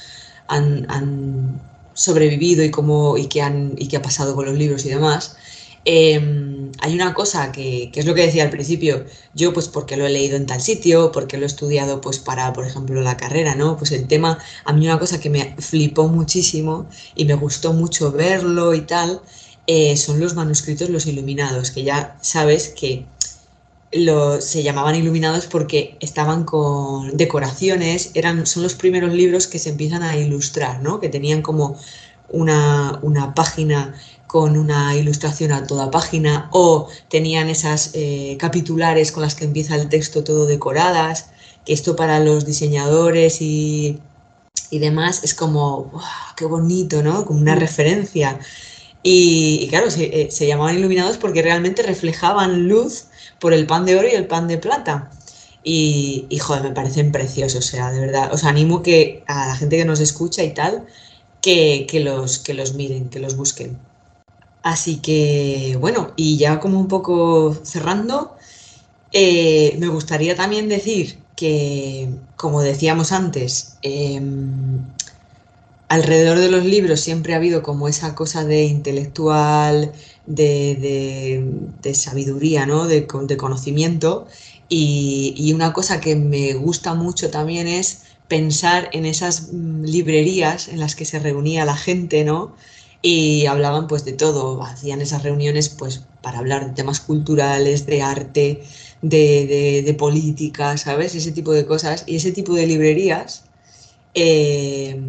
han, 0.47 1.59
sobrevivido 1.93 2.63
y 2.63 2.71
cómo 2.71 3.17
y 3.17 3.27
qué 3.27 3.41
han 3.41 3.73
y 3.77 3.89
qué 3.89 3.97
ha 3.97 4.01
pasado 4.01 4.33
con 4.33 4.45
los 4.45 4.55
libros 4.55 4.85
y 4.85 4.89
demás, 4.89 5.35
Em, 5.85 6.58
hay 6.79 6.93
una 6.93 7.13
cosa 7.13 7.51
que, 7.51 7.91
es 7.93 8.05
lo 8.05 8.13
que 8.15 8.25
decía 8.25 8.43
al 8.43 8.49
principio, 8.49 9.05
yo 9.33 9.53
pues 9.53 9.67
porque 9.67 9.97
lo 9.97 10.05
he 10.05 10.09
leído 10.09 10.37
en 10.37 10.45
tal 10.45 10.61
sitio, 10.61 11.11
porque 11.11 11.37
lo 11.37 11.43
he 11.43 11.47
estudiado 11.47 12.01
pues 12.01 12.19
para, 12.19 12.53
por 12.53 12.65
ejemplo, 12.65 13.01
la 13.01 13.17
carrera, 13.17 13.55
¿no? 13.55 13.77
Pues 13.77 13.91
el 13.91 14.07
tema, 14.07 14.39
a 14.65 14.73
mí 14.73 14.85
una 14.85 14.99
cosa 14.99 15.19
que 15.19 15.29
me 15.29 15.55
flipó 15.59 16.07
muchísimo 16.07 16.87
y 17.15 17.25
me 17.25 17.35
gustó 17.35 17.73
mucho 17.73 18.11
verlo 18.11 18.73
y 18.73 18.81
tal, 18.81 19.21
eh, 19.67 19.97
son 19.97 20.19
los 20.19 20.35
manuscritos, 20.35 20.89
los 20.89 21.05
iluminados, 21.05 21.71
que 21.71 21.83
ya 21.83 22.17
sabes 22.21 22.69
que 22.69 23.05
se 24.39 24.63
llamaban 24.63 24.95
iluminados 24.95 25.47
porque 25.47 25.97
estaban 25.99 26.43
con 26.43 27.17
decoraciones, 27.17 28.11
eran, 28.13 28.45
son 28.45 28.63
los 28.63 28.75
primeros 28.75 29.13
libros 29.13 29.47
que 29.47 29.59
se 29.59 29.69
empiezan 29.69 30.03
a 30.03 30.15
ilustrar, 30.15 30.81
¿no? 30.81 30.99
Que 30.99 31.09
tenían 31.09 31.41
como 31.41 31.77
una, 32.29 32.99
una 33.01 33.33
página 33.33 33.95
con 34.29 34.57
una 34.57 34.95
ilustración 34.95 35.51
a 35.51 35.65
toda 35.65 35.89
página 35.89 36.49
o 36.51 36.87
tenían 37.09 37.49
esas 37.49 37.89
eh, 37.95 38.37
capitulares 38.39 39.11
con 39.11 39.23
las 39.23 39.33
que 39.33 39.43
empieza 39.43 39.75
el 39.75 39.89
texto 39.89 40.23
todo 40.23 40.45
decoradas, 40.45 41.31
que 41.65 41.73
esto 41.73 41.95
para 41.95 42.19
los 42.19 42.45
diseñadores 42.45 43.41
y, 43.41 43.99
demás 44.69 45.23
es 45.23 45.33
como, 45.33 45.91
qué 46.37 46.45
bonito, 46.45 47.01
¿no? 47.01 47.25
Como 47.25 47.39
una 47.39 47.55
mm. 47.55 47.59
referencia. 47.59 48.39
Y, 49.01 49.67
claro, 49.69 49.89
se, 49.89 50.03
eh, 50.21 50.29
se, 50.29 50.45
llamaban 50.45 50.77
iluminados 50.77 51.17
porque 51.17 51.41
realmente 51.41 51.81
reflejaban 51.81 52.67
luz 52.67 53.05
por 53.39 53.51
el 53.53 53.65
pan 53.65 53.85
de 53.85 53.95
oro 53.97 54.07
y 54.07 54.11
el 54.11 54.27
pan 54.27 54.47
de 54.47 54.59
plata. 54.59 55.09
Y, 55.63 56.27
y 56.29 56.37
joder, 56.37 56.61
me 56.61 56.71
parecen 56.71 57.11
preciosos, 57.11 57.65
o 57.65 57.67
sea, 57.67 57.91
de 57.91 57.99
verdad, 57.99 58.31
os 58.31 58.43
animo 58.43 58.83
que 58.83 59.23
a 59.25 59.47
la 59.47 59.55
gente 59.55 59.77
que 59.77 59.85
nos 59.85 59.99
escucha 60.01 60.43
y 60.43 60.53
tal, 60.53 60.85
que, 61.41 61.87
que 61.89 61.99
los, 62.01 62.37
que 62.37 62.53
los 62.53 62.75
miren, 62.75 63.09
que 63.09 63.19
los 63.19 63.35
busquen. 63.35 63.88
Así 64.69 64.97
que, 64.97 65.77
bueno, 65.79 66.11
y 66.15 66.37
ya 66.37 66.59
como 66.59 66.79
un 66.79 66.87
poco 66.87 67.55
cerrando, 67.63 68.35
eh, 69.11 69.75
me 69.79 69.87
gustaría 69.87 70.35
también 70.35 70.69
decir 70.69 71.17
que, 71.35 72.09
como 72.35 72.61
decíamos 72.61 73.11
antes, 73.11 73.77
em, 73.81 74.85
alrededor 75.87 76.37
de 76.37 76.51
los 76.51 76.65
libros 76.65 76.99
siempre 76.99 77.33
ha 77.33 77.37
habido 77.37 77.63
como 77.63 77.87
esa 77.87 78.13
cosa 78.13 78.43
de 78.45 78.65
intelectual, 78.65 79.91
de, 80.27 81.93
sabiduría, 81.95 82.67
¿no? 82.67 82.85
de, 82.85 83.07
conocimiento. 83.07 84.27
Y, 84.69 85.33
y, 85.35 85.53
una 85.53 85.73
cosa 85.73 85.99
que 85.99 86.15
me 86.15 86.53
gusta 86.53 86.93
mucho 86.93 87.31
también 87.31 87.67
es 87.67 88.03
pensar 88.27 88.89
en 88.93 89.05
esas 89.07 89.51
mm, 89.51 89.85
librerías 89.85 90.67
en 90.67 90.79
las 90.79 90.95
que 90.95 91.05
se 91.05 91.17
reunía 91.17 91.65
la 91.65 91.75
gente, 91.75 92.23
¿no? 92.23 92.53
Y 93.01 93.45
hablaban 93.45 93.87
pues 93.87 94.03
de 94.05 94.13
todo, 94.13 94.61
hacían 94.63 95.01
esas 95.01 95.23
reuniones 95.23 95.69
pues 95.69 96.03
para 96.21 96.39
hablar 96.39 96.67
de 96.67 96.73
temas 96.73 96.99
culturales, 96.99 97.85
de 97.85 98.01
arte, 98.01 98.63
de, 99.01 99.95
política, 99.97 100.77
¿sabes? 100.77 101.15
Ese 101.15 101.31
tipo 101.31 101.53
de 101.53 101.65
cosas 101.65 102.03
y 102.07 102.17
ese 102.17 102.31
tipo 102.31 102.53
de 102.53 102.67
librerías 102.67 103.45
eh, 104.13 104.99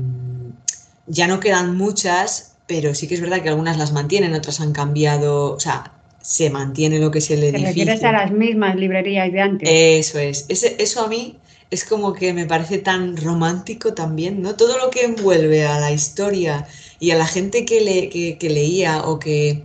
ya 1.07 1.27
no 1.27 1.41
quedan 1.41 1.77
muchas, 1.77 2.55
pero 2.67 2.95
sí 2.95 3.09
que 3.09 3.15
es 3.15 3.21
verdad 3.21 3.43
que 3.43 3.49
algunas 3.49 3.77
las 3.77 3.93
mantienen, 3.93 4.35
otras 4.35 4.61
han 4.61 4.73
cambiado, 4.73 5.55
o 5.55 5.61
sea, 5.61 5.93
se 6.23 6.51
mantiene 6.51 7.01
lo 7.01 7.11
que 7.11 7.19
es 7.19 7.31
el 7.31 7.43
edificio. 7.43 7.61
¿Te 7.63 7.69
refieres 7.69 8.05
a 8.05 8.13
las 8.13 8.31
mismas 8.31 8.77
librerías 8.77 9.33
de 9.33 9.41
antes? 9.41 9.69
Eso 9.71 10.19
es, 10.21 10.47
eso 10.49 11.05
a 11.05 11.09
mí 11.09 11.39
es 11.71 11.85
como 11.85 12.13
que 12.13 12.33
me 12.33 12.47
parece 12.47 12.79
tan 12.79 13.17
romántico 13.17 13.95
también, 13.95 14.43
¿no? 14.43 14.55
Todo 14.55 14.79
lo 14.79 14.91
que 14.91 15.05
envuelve 15.05 15.65
a 15.67 15.81
la 15.81 15.93
historia 15.93 16.67
y 17.01 17.11
a 17.11 17.17
la 17.17 17.27
gente 17.27 17.65
que, 17.65 17.81
le, 17.81 18.09
que, 18.11 18.51
leía 18.51 19.03
o 19.05 19.19
que 19.19 19.65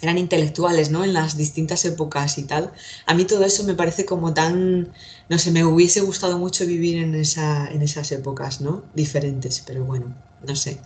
eran 0.00 0.16
intelectuales, 0.16 0.90
¿no? 0.90 1.04
En 1.04 1.12
las 1.12 1.36
distintas 1.36 1.84
épocas 1.84 2.38
y 2.38 2.44
tal. 2.44 2.72
A 3.06 3.14
mí 3.14 3.24
todo 3.24 3.44
eso 3.44 3.64
me 3.64 3.74
parece 3.74 4.06
como 4.06 4.32
tan, 4.32 4.92
no 5.28 5.38
sé, 5.38 5.50
me 5.50 5.64
hubiese 5.64 6.00
gustado 6.00 6.38
mucho 6.38 6.64
vivir 6.64 7.02
en, 7.02 7.14
esa, 7.16 7.68
en 7.70 7.82
esas 7.82 8.12
épocas, 8.12 8.60
¿no? 8.60 8.84
Diferentes, 8.94 9.62
pero 9.66 9.84
bueno, 9.84 10.14
no 10.46 10.54
sé. 10.54 10.78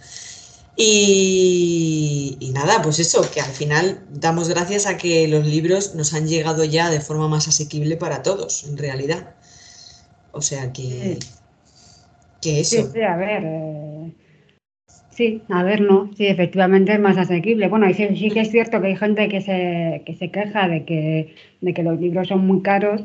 Y, 0.74 2.36
y, 2.40 2.50
nada, 2.50 2.82
pues 2.82 2.98
eso, 2.98 3.30
que 3.30 3.40
al 3.40 3.52
final 3.52 4.04
damos 4.10 4.48
gracias 4.48 4.86
a 4.86 4.96
que 4.96 5.28
los 5.28 5.46
libros 5.46 5.94
nos 5.94 6.14
han 6.14 6.26
llegado 6.26 6.64
ya 6.64 6.90
de 6.90 7.00
forma 7.00 7.28
más 7.28 7.46
asequible 7.46 7.96
para 7.96 8.22
todos, 8.22 8.64
en 8.64 8.76
realidad. 8.76 9.34
O 10.32 10.42
sea 10.42 10.72
que, 10.72 11.18
que 12.40 12.60
eso. 12.60 12.90
Sí, 12.92 13.02
a 13.02 13.16
ver, 13.16 13.44
eh, 13.44 14.14
Sí, 15.14 15.42
a 15.48 15.62
ver, 15.62 15.80
no, 15.80 16.10
sí, 16.16 16.26
efectivamente 16.26 16.92
es 16.92 16.98
más 16.98 17.16
asequible. 17.16 17.68
Bueno, 17.68 17.88
y 17.88 17.94
sí, 17.94 18.30
que 18.30 18.40
es 18.40 18.50
cierto 18.50 18.80
que 18.80 18.88
hay 18.88 18.96
gente 18.96 19.28
que 19.28 19.40
se, 19.40 20.02
que 20.04 20.14
se 20.14 20.30
queja 20.32 20.68
de 20.68 20.84
que, 20.84 21.34
de 21.60 21.72
que 21.72 21.84
los 21.84 22.00
libros 22.00 22.26
son 22.26 22.44
muy 22.44 22.62
caros, 22.62 23.04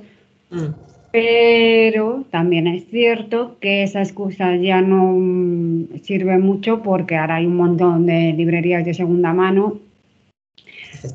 mm. 0.49 0.73
pero 1.11 2.25
también 2.31 2.65
es 2.65 2.87
cierto 2.89 3.57
que 3.61 3.83
esa 3.83 4.01
excusa 4.01 4.55
ya 4.55 4.81
no 4.81 5.87
sirve 6.01 6.39
mucho 6.39 6.81
porque 6.81 7.15
ahora 7.15 7.35
hay 7.35 7.45
un 7.45 7.57
montón 7.57 8.07
de 8.07 8.33
librerías 8.33 8.83
de 8.85 8.95
segunda 8.95 9.31
mano. 9.31 9.77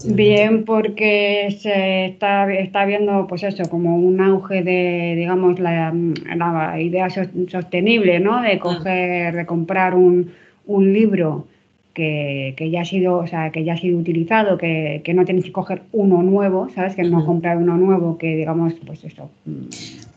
Bien, 0.07 0.65
porque 0.65 1.59
se 1.61 2.07
está, 2.07 2.51
está 2.53 2.85
viendo, 2.85 3.27
pues 3.27 3.43
eso, 3.43 3.69
como 3.69 3.97
un 3.97 4.21
auge 4.21 4.63
de, 4.63 5.15
digamos, 5.17 5.59
la, 5.59 5.93
la 6.37 6.81
idea 6.81 7.09
sostenible, 7.11 8.21
¿no? 8.21 8.41
De 8.43 8.55
mm. 8.55 8.59
coger, 8.61 9.35
de 9.35 9.45
comprar 9.45 9.97
un, 9.97 10.31
un 10.67 10.93
libro 10.93 11.47
que, 11.95 12.71
ya 12.71 12.83
ha 12.83 12.85
sido, 12.85 13.19
o 13.19 13.27
sea, 13.27 13.51
que 13.51 13.65
ya 13.65 13.75
ha 13.75 13.77
sido 13.77 13.99
utilizado, 13.99 14.59
que, 14.59 15.03
no 15.15 15.25
tienes 15.25 15.45
que 15.45 15.53
coger 15.53 15.83
uno 15.93 16.23
nuevo, 16.23 16.69
¿sabes? 16.75 16.97
Que 16.97 17.05
no 17.05 17.25
comprar 17.25 17.57
uno 17.57 17.77
nuevo, 17.77 18.19
que 18.19 18.37
digamos, 18.37 18.75
pues 18.85 19.05
eso. 19.05 19.31
Mm, 19.45 19.67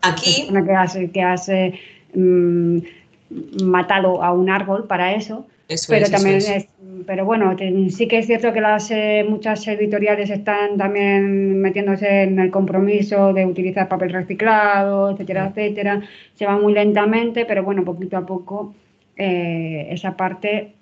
Aquí. 0.02 0.48
Que 0.52 0.72
has, 0.74 0.98
que 1.14 1.22
has 1.22 1.50
eh, 1.50 1.74
mm, 2.16 2.78
matado 3.64 4.24
a 4.24 4.34
un 4.34 4.50
árbol 4.50 4.86
para 4.88 5.14
eso. 5.14 5.46
pero 5.88 6.10
también 6.10 6.38
es. 6.38 6.68
pero 7.06 7.26
bueno, 7.26 7.56
sí 7.90 8.08
que 8.08 8.20
es 8.20 8.26
cierto 8.26 8.54
que 8.54 8.62
las 8.62 8.90
eh, 8.90 9.26
muchas 9.28 9.68
editoriales 9.68 10.30
están 10.30 10.78
también 10.78 11.62
metiéndose 11.62 12.24
en 12.24 12.40
el 12.40 12.50
compromiso 12.50 13.34
de 13.34 13.46
utilizar 13.46 13.88
papel 13.88 14.14
reciclado, 14.14 15.12
etcétera, 15.12 15.48
etcétera. 15.48 16.02
Se 16.34 16.46
va 16.46 16.58
muy 16.58 16.74
lentamente, 16.74 17.46
pero 17.46 17.64
bueno, 17.64 17.84
poquito 17.84 18.18
a 18.18 18.26
poco 18.26 18.74
eh, 19.18 19.88
esa 19.92 20.16
parte 20.16 20.76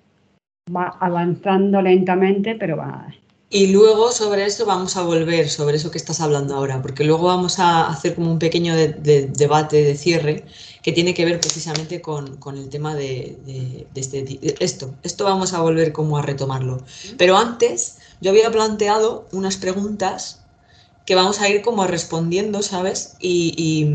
va 0.74 0.96
avanzando 1.00 1.80
lentamente, 1.80 2.54
pero 2.54 2.76
va. 2.76 3.06
Y 3.48 3.68
luego 3.68 4.10
sobre 4.10 4.44
eso 4.44 4.66
vamos 4.66 4.96
a 4.96 5.02
volver, 5.02 5.48
sobre 5.48 5.76
eso 5.76 5.92
que 5.92 5.98
estás 5.98 6.20
hablando 6.20 6.56
ahora, 6.56 6.82
porque 6.82 7.04
luego 7.04 7.26
vamos 7.26 7.60
a 7.60 7.86
hacer 7.86 8.16
como 8.16 8.32
un 8.32 8.40
pequeño 8.40 8.74
debate 8.74 9.84
de 9.84 9.94
cierre 9.94 10.44
que 10.82 10.90
tiene 10.92 11.14
que 11.14 11.24
ver 11.24 11.40
precisamente 11.40 12.00
con, 12.00 12.38
el 12.56 12.68
tema 12.68 12.96
de, 12.96 13.86
este, 13.94 14.40
esto. 14.58 14.94
Esto 15.04 15.24
vamos 15.24 15.52
a 15.52 15.60
volver 15.60 15.92
como 15.92 16.18
a 16.18 16.22
retomarlo. 16.22 16.82
Pero 17.16 17.36
antes 17.36 17.98
yo 18.20 18.30
había 18.30 18.50
planteado 18.50 19.28
unas 19.32 19.56
preguntas 19.56 20.45
que 21.06 21.14
vamos 21.14 21.40
a 21.40 21.48
ir 21.48 21.62
como 21.62 21.86
respondiendo, 21.86 22.62
¿sabes? 22.62 23.16
Y, 23.20 23.86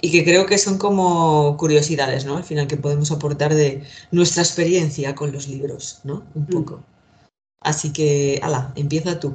que 0.00 0.24
creo 0.24 0.46
que 0.46 0.56
son 0.56 0.78
como 0.78 1.56
curiosidades, 1.56 2.24
¿no? 2.24 2.36
Al 2.36 2.44
final 2.44 2.68
que 2.68 2.76
podemos 2.76 3.10
aportar 3.10 3.54
de 3.54 3.82
nuestra 4.12 4.42
experiencia 4.42 5.16
con 5.16 5.32
los 5.32 5.48
libros, 5.48 6.00
¿no? 6.04 6.22
Un 6.34 6.42
mm. 6.42 6.46
poco. 6.46 6.84
Así 7.60 7.92
que, 7.92 8.38
ala, 8.42 8.72
empieza 8.76 9.18
tú. 9.18 9.34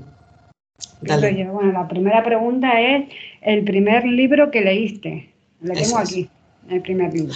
Dale. 1.02 1.46
bueno, 1.50 1.74
la 1.74 1.88
primera 1.88 2.24
pregunta 2.24 2.80
es 2.80 3.10
el 3.42 3.66
primer 3.66 4.06
libro 4.06 4.50
que 4.50 4.62
leíste. 4.62 5.34
Lo 5.60 5.74
tengo 5.74 5.98
aquí, 5.98 6.30
el 6.70 6.82
primer 6.82 7.14
libro. 7.14 7.36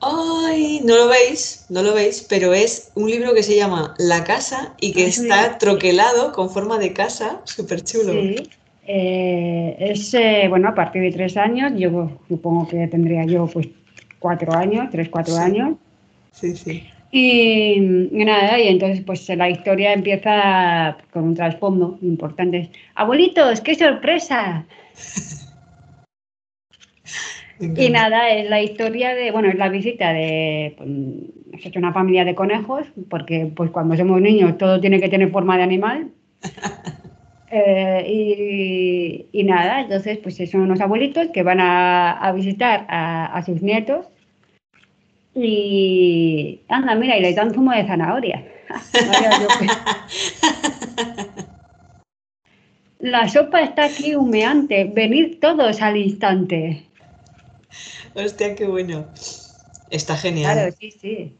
Ay, 0.00 0.80
no 0.84 0.96
lo 0.96 1.08
veis, 1.08 1.66
no 1.68 1.82
lo 1.82 1.94
veis, 1.94 2.24
pero 2.28 2.54
es 2.54 2.92
un 2.94 3.10
libro 3.10 3.34
que 3.34 3.42
se 3.42 3.56
llama 3.56 3.94
La 3.98 4.24
casa 4.24 4.74
y 4.80 4.92
que 4.92 5.06
está 5.06 5.58
troquelado 5.58 6.32
con 6.32 6.50
forma 6.50 6.78
de 6.78 6.92
casa, 6.92 7.40
súper 7.44 7.82
chulo. 7.82 8.12
Sí. 8.12 8.50
Eh, 8.88 9.76
es, 9.80 10.14
eh, 10.14 10.46
bueno, 10.48 10.68
a 10.68 10.74
partir 10.74 11.02
de 11.02 11.10
tres 11.10 11.36
años, 11.36 11.72
yo 11.76 12.20
supongo 12.28 12.68
que 12.68 12.86
tendría 12.86 13.24
yo 13.24 13.46
pues 13.46 13.68
cuatro 14.20 14.54
años, 14.54 14.88
tres, 14.90 15.08
cuatro 15.08 15.36
años. 15.36 15.76
Sí, 16.32 16.54
sí. 16.56 16.86
Y, 17.10 17.78
nada, 18.12 18.60
y 18.60 18.68
entonces 18.68 19.02
pues 19.04 19.28
la 19.30 19.48
historia 19.48 19.92
empieza 19.92 20.98
con 21.12 21.24
un 21.24 21.34
trasfondo 21.34 21.98
importante. 22.02 22.70
Abuelitos, 22.94 23.60
qué 23.60 23.74
sorpresa. 23.74 24.66
y 27.58 27.88
nada, 27.88 28.30
es 28.30 28.48
la 28.50 28.62
historia 28.62 29.14
de, 29.14 29.30
bueno, 29.30 29.48
es 29.48 29.56
la 29.56 29.68
visita 29.68 30.12
de 30.12 30.74
pues, 30.76 31.76
una 31.76 31.92
familia 31.92 32.24
de 32.24 32.34
conejos, 32.34 32.86
porque 33.08 33.50
pues 33.54 33.70
cuando 33.70 33.96
somos 33.96 34.20
niños 34.20 34.58
todo 34.58 34.80
tiene 34.80 35.00
que 35.00 35.08
tener 35.08 35.30
forma 35.30 35.56
de 35.56 35.62
animal. 35.62 36.10
Eh, 37.50 39.26
y, 39.32 39.44
nada, 39.44 39.80
entonces 39.80 40.18
pues 40.18 40.36
son 40.50 40.62
unos 40.62 40.80
abuelitos 40.80 41.28
que 41.32 41.44
van 41.44 41.60
a, 41.60 42.32
visitar 42.34 42.84
a, 42.88 43.40
sus 43.46 43.62
nietos 43.62 44.06
y 45.34 46.60
anda, 46.68 46.96
mira, 46.96 47.16
y 47.16 47.20
le 47.20 47.34
dan 47.34 47.54
zumo 47.54 47.70
de 47.72 47.86
zanahoria. 47.86 48.44
La 52.98 53.28
sopa 53.28 53.60
está 53.60 53.84
aquí 53.84 54.16
humeante, 54.16 54.90
venid 54.92 55.38
todos 55.38 55.82
al 55.82 55.98
instante. 55.98 56.86
Hostia, 58.14 58.54
qué 58.54 58.66
bueno. 58.66 59.06
Está 59.90 60.16
genial. 60.16 60.54
Claro, 60.54 60.74
sí, 60.80 60.90
sí. 60.90 61.36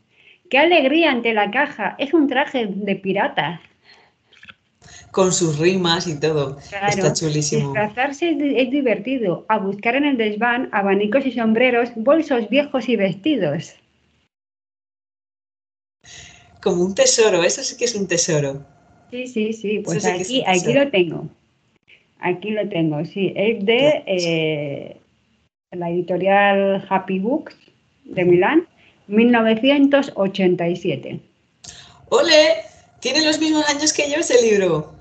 Qué 0.50 0.58
alegría 0.58 1.10
ante 1.10 1.32
la 1.32 1.50
caja. 1.50 1.96
Es 1.98 2.12
un 2.12 2.28
traje 2.28 2.66
de 2.66 2.96
pirata 2.96 3.62
con 5.16 5.32
sus 5.32 5.58
rimas 5.58 6.06
y 6.06 6.20
todo. 6.20 6.58
Está 6.60 7.12
chulísimo. 7.14 7.72
Disfrazarse 7.72 8.36
es, 8.38 8.70
divertido. 8.70 9.46
A 9.48 9.56
buscar 9.56 9.96
en 9.96 10.04
el 10.04 10.18
desván 10.18 10.68
abanicos 10.72 11.24
y 11.24 11.32
sombreros, 11.32 11.88
bolsos 11.96 12.50
viejos 12.50 12.86
y 12.90 12.96
vestidos. 12.96 13.76
Como 16.62 16.84
un 16.84 16.94
tesoro, 16.94 17.42
eso 17.42 17.62
sí 17.62 17.78
que 17.78 17.86
es 17.86 17.94
un 17.94 18.06
tesoro. 18.06 18.62
Sí, 19.10 19.26
sí, 19.26 19.54
sí, 19.54 19.78
pues 19.78 20.04
aquí, 20.04 20.44
aquí 20.46 20.74
lo 20.74 20.90
tengo. 20.90 21.30
Aquí 22.18 22.50
lo 22.50 22.68
tengo, 22.68 23.02
sí. 23.06 23.32
Es 23.34 23.64
de 23.64 24.02
eh, 24.06 24.98
la 25.70 25.88
editorial 25.88 26.86
Happy 26.90 27.20
Books 27.20 27.56
de 28.04 28.22
Milán, 28.22 28.68
1987. 29.06 31.20
¡Ole! 32.10 32.56
Tiene 33.00 33.24
los 33.24 33.40
mismos 33.40 33.66
años 33.70 33.94
que 33.94 34.10
yo 34.10 34.16
ese 34.16 34.42
libro. 34.42 34.95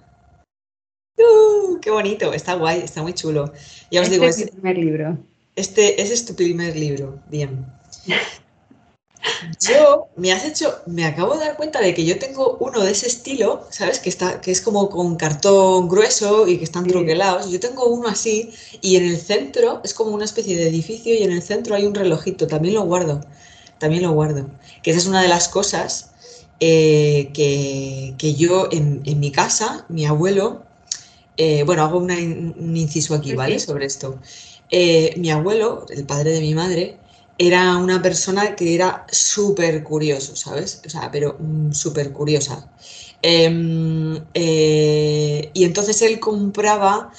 ¡Uh! 1.76 1.80
¡Qué 1.80 1.92
bonito! 1.92 2.34
Está 2.34 2.56
guay, 2.56 2.82
está 2.82 3.02
muy 3.02 3.14
chulo. 3.14 3.52
Ya 3.92 4.02
os 4.02 4.08
este 4.08 4.16
digo, 4.16 4.26
es 4.26 4.38
mi 4.38 4.46
primer 4.46 4.78
libro. 4.78 5.18
Este, 5.56 6.02
ese 6.02 6.14
es 6.14 6.26
tu 6.26 6.36
primer 6.36 6.76
libro. 6.76 7.20
Bien. 7.30 7.66
Yo 9.60 10.08
me 10.16 10.32
has 10.32 10.46
hecho, 10.46 10.82
me 10.86 11.06
acabo 11.06 11.34
de 11.34 11.46
dar 11.46 11.58
cuenta 11.58 11.82
de 11.82 11.94
que 11.94 12.06
yo 12.06 12.20
tengo 12.20 12.58
uno 12.60 12.84
de 12.84 12.92
ese 12.92 13.08
estilo, 13.08 13.66
¿sabes? 13.70 14.00
Que 14.00 14.10
está, 14.10 14.40
que 14.40 14.52
es 14.52 14.62
como 14.62 14.90
con 14.90 15.16
cartón 15.16 15.88
grueso 15.88 16.48
y 16.48 16.58
que 16.58 16.64
están 16.64 16.86
troquelados. 16.86 17.50
Yo 17.50 17.60
tengo 17.60 17.88
uno 17.88 18.08
así 18.08 18.52
y 18.82 18.98
en 18.98 19.06
el 19.06 19.18
centro 19.18 19.82
es 19.84 19.94
como 19.94 20.12
una 20.12 20.26
especie 20.26 20.56
de 20.56 20.68
edificio 20.68 21.14
y 21.14 21.24
en 21.24 21.32
el 21.32 21.42
centro 21.42 21.76
hay 21.76 21.86
un 21.86 21.96
relojito. 21.96 22.48
También 22.48 22.76
lo 22.76 22.84
guardo, 22.84 23.22
también 23.80 24.04
lo 24.04 24.12
guardo. 24.12 24.48
Que 24.84 24.92
esa 24.92 25.00
es 25.00 25.08
una 25.08 25.22
de 25.22 25.28
las 25.28 25.48
cosas 25.48 26.12
eh, 26.60 27.32
que, 27.34 28.36
yo 28.36 28.70
en, 28.72 29.02
en, 29.06 29.20
mi 29.20 29.32
casa, 29.32 29.86
mi 29.90 30.06
abuelo 30.06 30.65
eh, 31.38 31.64
bueno, 31.64 31.84
hago 31.84 32.00
un 32.00 32.78
inciso 32.78 33.16
aquí, 33.16 33.34
¿vale? 33.36 33.60
Sobre 33.60 33.86
esto. 33.86 34.22
Eh, 34.70 35.14
mi 35.18 35.30
abuelo, 35.32 35.86
el 35.90 36.06
padre 36.06 36.32
de 36.32 36.42
mi 36.42 36.54
madre, 36.56 37.00
era 37.38 37.78
una 37.78 38.02
persona 38.02 38.56
que 38.56 38.74
era 38.76 39.06
súper 39.12 39.84
curioso, 39.84 40.36
¿sabes? 40.36 40.82
O 40.86 40.90
sea, 40.90 41.12
pero 41.12 41.38
mm, 41.40 41.72
súper 41.74 42.12
curiosa. 42.14 42.72
Em, 43.22 44.16
eh, 44.34 45.52
y 45.54 45.64
entonces 45.64 46.02
él 46.02 46.20
compraba 46.20 47.12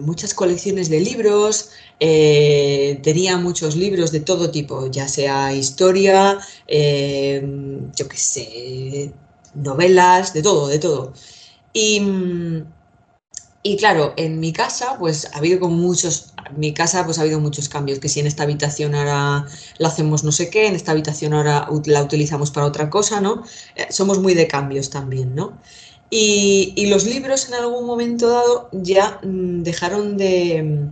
muchas 0.00 0.34
colecciones 0.34 0.88
de 0.90 1.00
libros, 1.00 1.70
tenía 1.98 3.36
muchos 3.38 3.76
libros 3.76 4.10
de 4.12 4.20
todo 4.20 4.50
tipo, 4.50 4.90
ya 4.90 5.08
sea 5.08 5.54
historia, 5.54 6.38
em, 6.66 7.92
yo 7.92 8.08
qué 8.08 8.16
sé, 8.16 9.14
novelas, 9.54 10.32
de 10.32 10.42
todo, 10.42 10.68
de 10.68 10.78
todo. 10.78 11.12
Y 11.72 12.00
mm, 12.00 12.79
y 13.62 13.76
claro, 13.76 14.14
en 14.16 14.40
mi 14.40 14.52
casa, 14.54 14.96
pues 14.98 15.26
ha 15.34 15.38
habido 15.38 15.60
como 15.60 15.76
muchos, 15.76 16.32
en 16.48 16.58
mi 16.58 16.72
casa 16.72 17.04
pues 17.04 17.18
ha 17.18 17.22
habido 17.22 17.40
muchos 17.40 17.68
cambios, 17.68 17.98
que 17.98 18.08
si 18.08 18.20
en 18.20 18.26
esta 18.26 18.44
habitación 18.44 18.94
ahora 18.94 19.46
la 19.76 19.88
hacemos 19.88 20.24
no 20.24 20.32
sé 20.32 20.48
qué, 20.48 20.66
en 20.66 20.74
esta 20.74 20.92
habitación 20.92 21.34
ahora 21.34 21.68
la 21.84 22.02
utilizamos 22.02 22.50
para 22.50 22.66
otra 22.66 22.88
cosa, 22.88 23.20
¿no? 23.20 23.44
Eh, 23.76 23.86
somos 23.90 24.18
muy 24.18 24.32
de 24.34 24.46
cambios 24.48 24.88
también, 24.88 25.34
¿no? 25.34 25.58
Y, 26.10 26.86
los 26.88 27.04
libros 27.04 27.48
en 27.48 27.54
algún 27.54 27.86
momento 27.86 28.28
dado 28.30 28.68
ya 28.72 29.20
mm, 29.22 29.62
dejaron 29.62 30.16
de, 30.16 30.88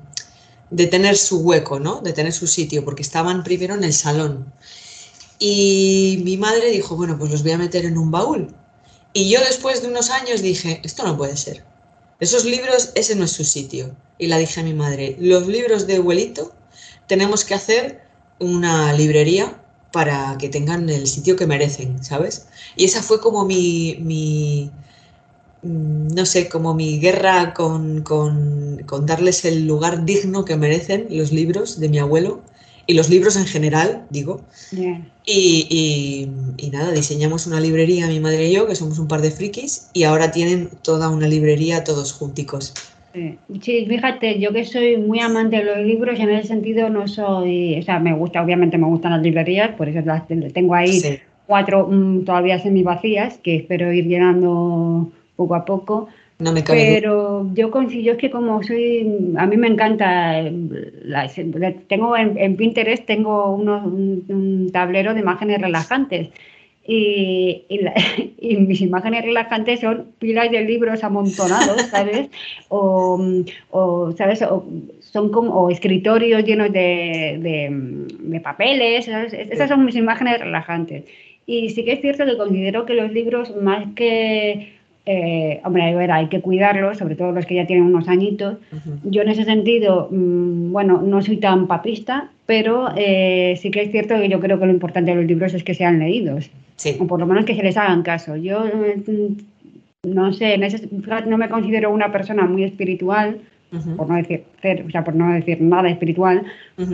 de, 0.70 0.86
tener 0.86 1.16
su 1.16 1.40
hueco, 1.40 1.80
¿no? 1.80 2.00
De 2.02 2.12
tener 2.12 2.32
su 2.32 2.46
sitio, 2.46 2.84
porque 2.84 3.02
estaban 3.02 3.44
primero 3.44 3.74
en 3.74 3.84
el 3.84 3.94
salón. 3.94 4.52
Y 5.38 6.20
mi 6.24 6.36
madre 6.36 6.70
dijo, 6.70 6.96
bueno, 6.96 7.18
pues 7.18 7.30
los 7.32 7.42
voy 7.42 7.52
a 7.52 7.58
meter 7.58 7.84
en 7.86 7.98
un 7.98 8.10
baúl. 8.10 8.54
Y 9.12 9.30
yo 9.30 9.40
después 9.40 9.82
de 9.82 9.88
unos 9.88 10.10
años 10.10 10.42
dije, 10.42 10.80
esto 10.84 11.04
no 11.04 11.16
puede 11.16 11.36
ser 11.36 11.67
esos 12.20 12.44
libros, 12.44 12.92
ese 12.94 13.14
no 13.14 13.24
es 13.24 13.32
su 13.32 13.44
sitio. 13.44 13.94
Y 14.18 14.26
la 14.26 14.38
dije 14.38 14.60
a 14.60 14.64
mi 14.64 14.74
madre, 14.74 15.16
los 15.20 15.46
libros 15.46 15.86
de 15.86 15.96
abuelito 15.96 16.52
tenemos 17.06 17.44
que 17.44 17.54
hacer 17.54 18.02
una 18.38 18.92
librería 18.92 19.60
para 19.92 20.36
que 20.38 20.48
tengan 20.48 20.88
el 20.90 21.06
sitio 21.06 21.36
que 21.36 21.46
merecen, 21.46 22.02
¿sabes? 22.04 22.46
Y 22.76 22.84
esa 22.84 23.02
fue 23.02 23.20
como 23.20 23.44
mi, 23.44 23.96
mi 24.00 24.70
mm, 25.62 26.08
no 26.14 26.26
sé, 26.26 26.48
como 26.48 26.74
mi 26.74 26.98
guerra 26.98 27.54
con, 27.54 28.02
con, 28.02 28.82
con 28.86 29.06
darles 29.06 29.44
el 29.44 29.66
lugar 29.66 30.04
digno 30.04 30.44
que 30.44 30.56
merecen 30.56 31.06
los 31.10 31.32
libros 31.32 31.80
de 31.80 31.88
mi 31.88 31.98
abuelo 31.98 32.42
y 32.88 32.94
los 32.94 33.10
libros 33.10 33.36
en 33.36 33.44
general, 33.44 34.06
digo. 34.08 34.40
Y, 35.26 36.26
nada, 36.72 36.90
diseñamos 36.90 37.46
una 37.46 37.60
librería, 37.60 38.08
mi 38.08 38.18
madre 38.18 38.48
y 38.48 38.54
yo, 38.54 38.66
que 38.66 38.74
somos 38.74 38.98
un 38.98 39.06
par 39.06 39.20
de 39.20 39.30
frikis, 39.30 39.90
y 39.92 40.04
ahora 40.04 40.32
tienen 40.32 40.70
toda 40.82 41.10
una 41.10 41.28
librería 41.28 41.84
todos 41.84 42.14
junticos. 42.14 42.72
Sí, 43.60 43.86
fíjate, 43.86 44.40
yo 44.40 44.52
que 44.52 44.64
soy 44.64 44.96
muy 44.96 45.20
amante 45.20 45.58
de 45.58 45.64
los 45.64 45.78
libros, 45.78 46.18
en 46.18 46.30
ese 46.30 46.48
sentido 46.48 46.88
no 46.88 47.06
soy, 47.06 47.78
o 47.78 47.82
sea, 47.82 47.98
me 47.98 48.14
gusta, 48.14 48.42
obviamente 48.42 48.78
me 48.78 48.86
gustan 48.86 49.12
las 49.12 49.22
librerías, 49.22 49.74
por 49.76 49.88
eso 49.88 50.00
las 50.06 50.26
tengo 50.26 50.74
ahí 50.74 51.20
cuatro 51.46 51.88
mm, 51.90 52.24
todavía 52.24 52.58
semi 52.58 52.82
vacías, 52.82 53.38
que 53.38 53.56
espero 53.56 53.92
ir 53.92 54.06
llenando 54.06 55.10
poco 55.36 55.54
a 55.54 55.64
poco. 55.66 56.08
No 56.38 56.52
me 56.52 56.62
Pero 56.62 57.52
yo 57.52 57.70
consigo, 57.72 58.12
es 58.12 58.18
que 58.18 58.30
como 58.30 58.62
soy, 58.62 59.34
a 59.36 59.46
mí 59.46 59.56
me 59.56 59.66
encanta, 59.66 60.44
tengo 61.88 62.16
en, 62.16 62.56
Pinterest 62.56 63.04
tengo 63.04 63.52
un, 63.56 64.70
tablero 64.72 65.14
de 65.14 65.20
imágenes 65.20 65.60
relajantes 65.60 66.28
y, 66.86 67.64
y, 68.40 68.56
mis 68.56 68.80
imágenes 68.80 69.24
relajantes 69.24 69.80
son 69.80 70.12
pilas 70.20 70.52
de 70.52 70.62
libros 70.62 71.02
amontonados, 71.02 71.82
¿sabes? 71.90 72.28
o, 72.68 73.20
o, 73.70 74.12
¿sabes? 74.12 74.38
son 75.00 75.32
como 75.32 75.70
escritorios 75.70 76.44
llenos 76.44 76.72
de, 76.72 77.40
de, 78.20 78.40
papeles, 78.40 79.08
Esas 79.08 79.68
son 79.68 79.84
mis 79.84 79.96
imágenes 79.96 80.38
relajantes. 80.38 81.04
Y 81.46 81.70
sí 81.70 81.84
que 81.84 81.94
es 81.94 82.00
cierto 82.00 82.24
que 82.26 82.36
considero 82.36 82.86
que 82.86 82.94
los 82.94 83.10
libros, 83.10 83.56
más 83.56 83.84
que 83.96 84.77
eh, 85.10 85.62
hombre, 85.64 85.84
hay 86.12 86.26
que 86.26 86.42
cuidarlos, 86.42 86.98
sobre 86.98 87.14
todo 87.14 87.32
los 87.32 87.46
que 87.46 87.54
ya 87.54 87.66
tienen 87.66 87.86
unos 87.86 88.08
añitos. 88.08 88.58
Yo 89.04 89.22
en 89.22 89.30
ese 89.30 89.44
sentido, 89.44 90.08
mm, 90.10 90.70
bueno, 90.70 91.00
no 91.00 91.22
soy 91.22 91.38
tan 91.38 91.66
papista, 91.66 92.28
pero 92.44 92.90
eh, 92.94 93.58
sí 93.58 93.70
que 93.70 93.80
es 93.80 93.90
cierto 93.90 94.16
que 94.16 94.28
yo 94.28 94.38
creo 94.38 94.60
que 94.60 94.66
lo 94.66 94.72
importante 94.72 95.12
de 95.12 95.16
los 95.16 95.24
libros 95.24 95.54
es 95.54 95.64
que 95.64 95.72
sean 95.72 95.98
leídos, 95.98 96.50
o 97.00 97.06
por 97.06 97.20
lo 97.20 97.26
menos 97.26 97.46
que 97.46 97.56
se 97.56 97.62
les 97.62 97.78
hagan 97.78 98.02
caso. 98.02 98.36
Yo 98.36 98.66
mm, 98.66 100.10
no 100.10 100.30
sé, 100.34 100.52
en 100.52 100.64
ese, 100.64 100.86
no 101.26 101.38
me 101.38 101.48
considero 101.48 101.90
una 101.90 102.12
persona 102.12 102.44
muy 102.44 102.64
espiritual, 102.64 103.38
por 103.96 104.10
no 104.10 104.16
decir, 104.16 104.44
o 104.86 104.90
sea, 104.90 105.04
por 105.04 105.14
no 105.14 105.32
decir 105.32 105.58
nada 105.62 105.88
espiritual, 105.88 106.42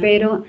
pero 0.00 0.44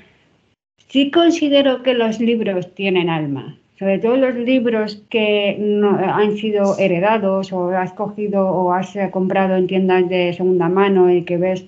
sí 0.90 1.10
considero 1.10 1.82
que 1.82 1.96
los 1.96 2.20
libros 2.20 2.76
tienen 2.76 3.10
alma 3.10 3.58
sobre 3.78 4.00
todo 4.00 4.16
los 4.16 4.36
libros 4.36 5.04
que 5.10 5.58
no, 5.60 5.98
han 5.98 6.38
sido 6.38 6.78
heredados 6.78 7.52
o 7.52 7.70
has 7.70 7.92
cogido 7.94 8.48
o 8.48 8.72
has 8.72 8.94
comprado 9.12 9.56
en 9.56 9.68
tiendas 9.68 10.08
de 10.08 10.34
segunda 10.34 10.70
mano 10.70 11.12
y 11.12 11.24
que 11.24 11.38
ves 11.38 11.66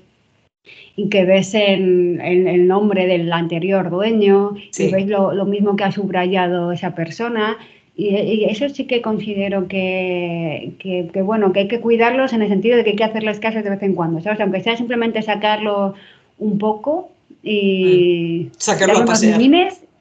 y 0.95 1.09
que 1.09 1.25
ves 1.25 1.53
en, 1.53 2.19
el 2.21 2.67
nombre 2.67 3.05
del 3.07 3.31
anterior 3.31 3.89
dueño 3.89 4.55
y 4.77 4.91
ves 4.91 5.07
lo, 5.07 5.45
mismo 5.45 5.75
que 5.75 5.83
ha 5.83 5.91
subrayado 5.91 6.71
esa 6.71 6.95
persona. 6.95 7.57
Y, 7.95 8.45
eso 8.45 8.67
sí 8.69 8.85
que 8.85 9.01
considero 9.01 9.67
que, 9.67 10.73
que, 10.79 11.21
bueno, 11.21 11.53
que 11.53 11.61
hay 11.61 11.67
que 11.67 11.79
cuidarlos 11.79 12.33
en 12.33 12.41
el 12.41 12.49
sentido 12.49 12.77
de 12.77 12.83
que 12.83 12.91
hay 12.91 12.95
que 12.95 13.03
hacerles 13.03 13.39
caso 13.39 13.61
de 13.61 13.69
vez 13.69 13.83
en 13.83 13.95
cuando, 13.95 14.21
¿sabes? 14.21 14.39
Aunque 14.39 14.61
sea 14.61 14.75
simplemente 14.75 15.21
sacarlo 15.21 15.93
un 16.39 16.57
poco 16.57 17.11
y 17.43 18.47
mm. 18.47 18.51
sacarlo 18.57 18.99
a 18.99 19.05
pasear. 19.05 19.39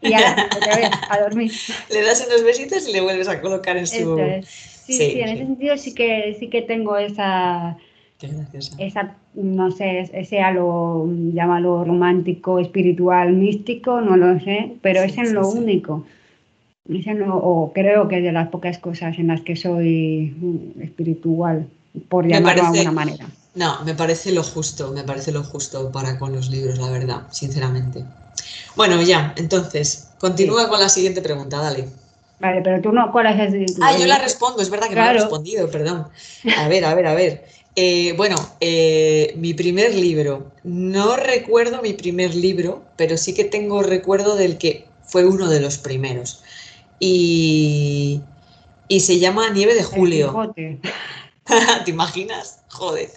Y 0.00 0.11
ya, 0.11 0.48
a 1.11 1.20
dormir. 1.20 1.52
Le 1.90 2.02
das 2.02 2.24
unos 2.26 2.42
besitos 2.44 2.88
y 2.88 2.92
le 2.92 3.00
vuelves 3.00 3.28
a 3.28 3.40
colocar 3.40 3.76
en 3.76 3.87
su... 3.87 4.18
Sí, 4.44 4.92
sí, 4.92 5.20
en 5.20 5.28
ese 5.28 5.38
sentido 5.38 5.76
sí 5.76 5.94
que, 5.94 6.37
sí 6.38 6.48
que 6.48 6.62
tengo 6.62 6.96
esa, 6.96 7.76
esa, 8.78 9.14
no 9.35 9.70
sé, 9.70 10.09
ese 10.12 10.40
halo, 10.40 11.06
llámalo 11.35 11.85
romántico, 11.85 12.59
espiritual, 12.59 13.32
místico, 13.32 14.00
no 14.00 14.16
lo 14.16 14.40
sé, 14.40 14.76
pero 14.80 15.02
es 15.02 15.18
en 15.18 15.35
lo 15.35 15.48
único. 15.48 16.06
Es 16.88 17.06
en 17.06 17.24
o 17.28 17.72
creo 17.74 18.09
que 18.09 18.18
es 18.18 18.22
de 18.22 18.32
las 18.32 18.48
pocas 18.48 18.78
cosas 18.78 19.18
en 19.18 19.26
las 19.26 19.40
que 19.40 19.56
soy 19.56 20.35
mm, 20.38 20.82
espiritual, 20.82 21.66
por 22.09 22.26
llamarlo 22.26 22.62
de 22.62 22.68
alguna 22.68 22.92
manera. 22.92 23.26
No, 23.54 23.85
me 23.85 23.94
parece 23.94 24.32
lo 24.32 24.42
justo, 24.42 24.92
me 24.92 25.02
parece 25.02 25.32
lo 25.32 25.42
justo 25.42 25.90
para 25.90 26.18
con 26.18 26.32
los 26.32 26.48
libros, 26.48 26.78
la 26.78 26.90
verdad, 26.90 27.22
sinceramente. 27.30 28.04
Bueno, 28.76 29.00
ya, 29.02 29.34
entonces, 29.36 30.10
continúa 30.18 30.68
con 30.68 30.78
la 30.78 30.90
siguiente 30.90 31.22
pregunta, 31.22 31.58
dale. 31.58 31.88
Vale, 32.38 32.60
pero 32.62 32.82
tú 32.82 32.92
no, 32.92 33.10
¿cuál 33.10 33.26
es 33.26 33.52
el... 33.52 33.66
Ah, 33.80 33.96
yo 33.96 34.06
la 34.06 34.18
respondo, 34.18 34.60
es 34.60 34.68
verdad 34.68 34.88
que 34.88 34.94
no 34.94 35.04
he 35.04 35.12
respondido, 35.14 35.70
perdón. 35.70 36.08
A 36.58 36.68
ver, 36.68 36.84
a 36.84 36.94
ver, 36.94 37.06
a 37.06 37.14
ver. 37.14 37.46
Eh, 37.74 38.12
bueno, 38.16 38.36
eh, 38.60 39.34
mi 39.36 39.54
primer 39.54 39.94
libro, 39.94 40.52
no 40.62 41.16
recuerdo 41.16 41.80
mi 41.80 41.94
primer 41.94 42.34
libro, 42.34 42.84
pero 42.96 43.16
sí 43.16 43.34
que 43.34 43.44
tengo 43.44 43.82
recuerdo 43.82 44.36
del 44.36 44.58
que 44.58 44.86
fue 45.02 45.24
uno 45.24 45.48
de 45.48 45.60
los 45.60 45.78
primeros. 45.78 46.42
Y, 47.00 48.20
y 48.88 49.00
se 49.00 49.18
llama 49.18 49.48
Nieve 49.50 49.74
de 49.74 49.84
Julio. 49.84 50.54
¿Te 51.84 51.90
imaginas? 51.90 52.60
Joder 52.68 53.08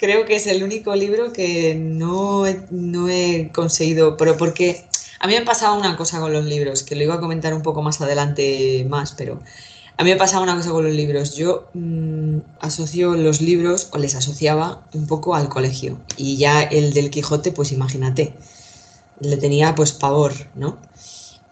creo 0.00 0.24
que 0.24 0.36
es 0.36 0.46
el 0.46 0.62
único 0.62 0.96
libro 0.96 1.30
que 1.30 1.74
no 1.74 2.46
he, 2.46 2.58
no 2.70 3.10
he 3.10 3.50
conseguido, 3.52 4.16
pero 4.16 4.38
porque 4.38 4.86
a 5.20 5.26
mí 5.26 5.34
me 5.34 5.42
pasaba 5.42 5.76
una 5.76 5.94
cosa 5.94 6.20
con 6.20 6.32
los 6.32 6.46
libros, 6.46 6.82
que 6.82 6.96
lo 6.96 7.02
iba 7.02 7.16
a 7.16 7.20
comentar 7.20 7.52
un 7.52 7.60
poco 7.60 7.82
más 7.82 8.00
adelante 8.00 8.86
más, 8.88 9.12
pero 9.12 9.42
a 9.98 10.02
mí 10.02 10.08
me 10.08 10.16
pasaba 10.16 10.42
una 10.42 10.56
cosa 10.56 10.70
con 10.70 10.84
los 10.84 10.94
libros. 10.94 11.36
Yo 11.36 11.68
mm, 11.74 12.38
asocio 12.60 13.14
los 13.14 13.42
libros, 13.42 13.88
o 13.92 13.98
les 13.98 14.14
asociaba 14.14 14.86
un 14.94 15.06
poco 15.06 15.34
al 15.34 15.50
colegio, 15.50 16.00
y 16.16 16.38
ya 16.38 16.62
el 16.62 16.94
del 16.94 17.10
Quijote, 17.10 17.52
pues 17.52 17.70
imagínate, 17.70 18.32
le 19.20 19.36
tenía 19.36 19.74
pues 19.74 19.92
pavor, 19.92 20.32
¿no? 20.54 20.78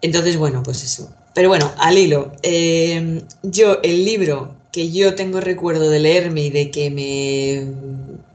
Entonces, 0.01 0.39
bueno, 0.39 0.63
pues 0.63 0.83
eso. 0.85 1.13
Pero 1.35 1.51
bueno, 1.51 1.71
al 1.77 1.99
hilo, 1.99 2.33
eh, 2.43 3.23
yo 3.43 3.79
el 3.83 4.07
libro 4.07 4.55
que 4.73 4.91
yo 4.91 5.15
tengo 5.15 5.41
recuerdo 5.41 5.91
de 5.91 5.99
leerme 5.99 6.45
y 6.45 6.51
de 6.51 6.71
que 6.71 6.91
me 6.91 8.28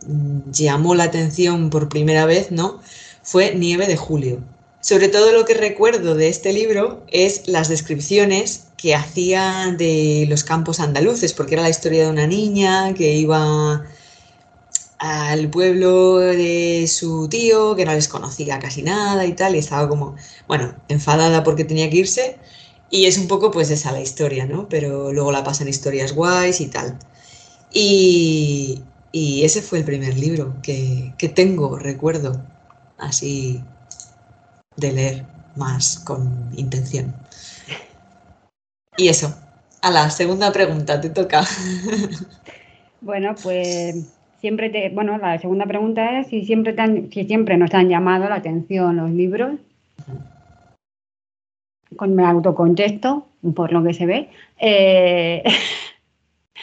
llamó 0.51 0.95
la 0.95 1.05
atención 1.05 1.69
por 1.69 1.89
primera 1.89 2.25
vez, 2.25 2.51
¿no? 2.51 2.79
Fue 3.21 3.55
Nieve 3.55 3.87
de 3.87 3.97
Julio. 3.97 4.41
Sobre 4.81 5.07
todo 5.07 5.31
lo 5.31 5.45
que 5.45 5.53
recuerdo 5.53 6.15
de 6.15 6.27
este 6.27 6.51
libro 6.51 7.03
es 7.07 7.47
las 7.47 7.69
descripciones 7.69 8.65
que 8.77 8.95
hacía 8.95 9.73
de 9.77 10.25
los 10.29 10.43
campos 10.43 10.81
andaluces, 10.81 11.31
porque 11.33 11.55
era 11.55 11.63
la 11.63 11.69
historia 11.69 12.03
de 12.03 12.11
una 12.11 12.27
niña 12.27 12.93
que 12.93 13.15
iba 13.15 13.85
al 14.99 15.49
pueblo 15.49 16.17
de 16.17 16.85
su 16.87 17.27
tío, 17.29 17.75
que 17.75 17.85
no 17.85 17.93
les 17.93 18.07
conocía 18.07 18.59
casi 18.59 18.83
nada 18.83 19.25
y 19.25 19.33
tal, 19.33 19.55
y 19.55 19.59
estaba 19.59 19.87
como, 19.87 20.15
bueno, 20.47 20.75
enfadada 20.89 21.43
porque 21.43 21.63
tenía 21.65 21.89
que 21.89 21.97
irse, 21.97 22.37
y 22.89 23.05
es 23.05 23.17
un 23.17 23.27
poco 23.27 23.51
pues 23.51 23.69
esa 23.69 23.91
la 23.91 24.01
historia, 24.01 24.45
¿no? 24.45 24.69
Pero 24.69 25.11
luego 25.13 25.31
la 25.31 25.43
pasan 25.43 25.67
historias 25.67 26.13
guays 26.13 26.61
y 26.61 26.67
tal. 26.67 26.99
Y, 27.73 28.83
ese 29.13 29.61
fue 29.61 29.79
el 29.79 29.85
primer 29.85 30.17
libro 30.17 30.55
que, 30.63 31.13
tengo, 31.35 31.77
recuerdo, 31.77 32.41
así 32.97 33.63
de 34.75 34.91
leer 34.91 35.25
más 35.55 35.99
con 35.99 36.49
intención. 36.55 37.13
Y 38.97 39.07
eso. 39.09 39.35
A 39.81 39.91
la 39.91 40.09
segunda 40.09 40.51
pregunta, 40.51 40.99
te 40.99 41.09
toca. 41.09 41.43
Bueno, 43.01 43.35
pues 43.43 43.97
siempre 44.39 44.69
te, 44.69 44.87
bueno, 44.87 45.17
la 45.17 45.37
segunda 45.37 45.65
pregunta 45.65 46.21
es 46.21 46.27
si 46.27 46.45
siempre, 46.45 46.73
si 47.11 47.25
siempre 47.25 47.57
nos 47.57 47.73
han 47.73 47.89
llamado 47.89 48.29
la 48.29 48.35
atención 48.35 48.95
los 48.95 49.09
libros 49.09 49.59
con 51.97 52.15
mi 52.15 52.23
autocontesto, 52.23 53.27
por 53.55 53.73
lo 53.73 53.83
que 53.83 53.93
se 53.93 54.05
ve. 54.05 54.29
Eh, 54.57 55.43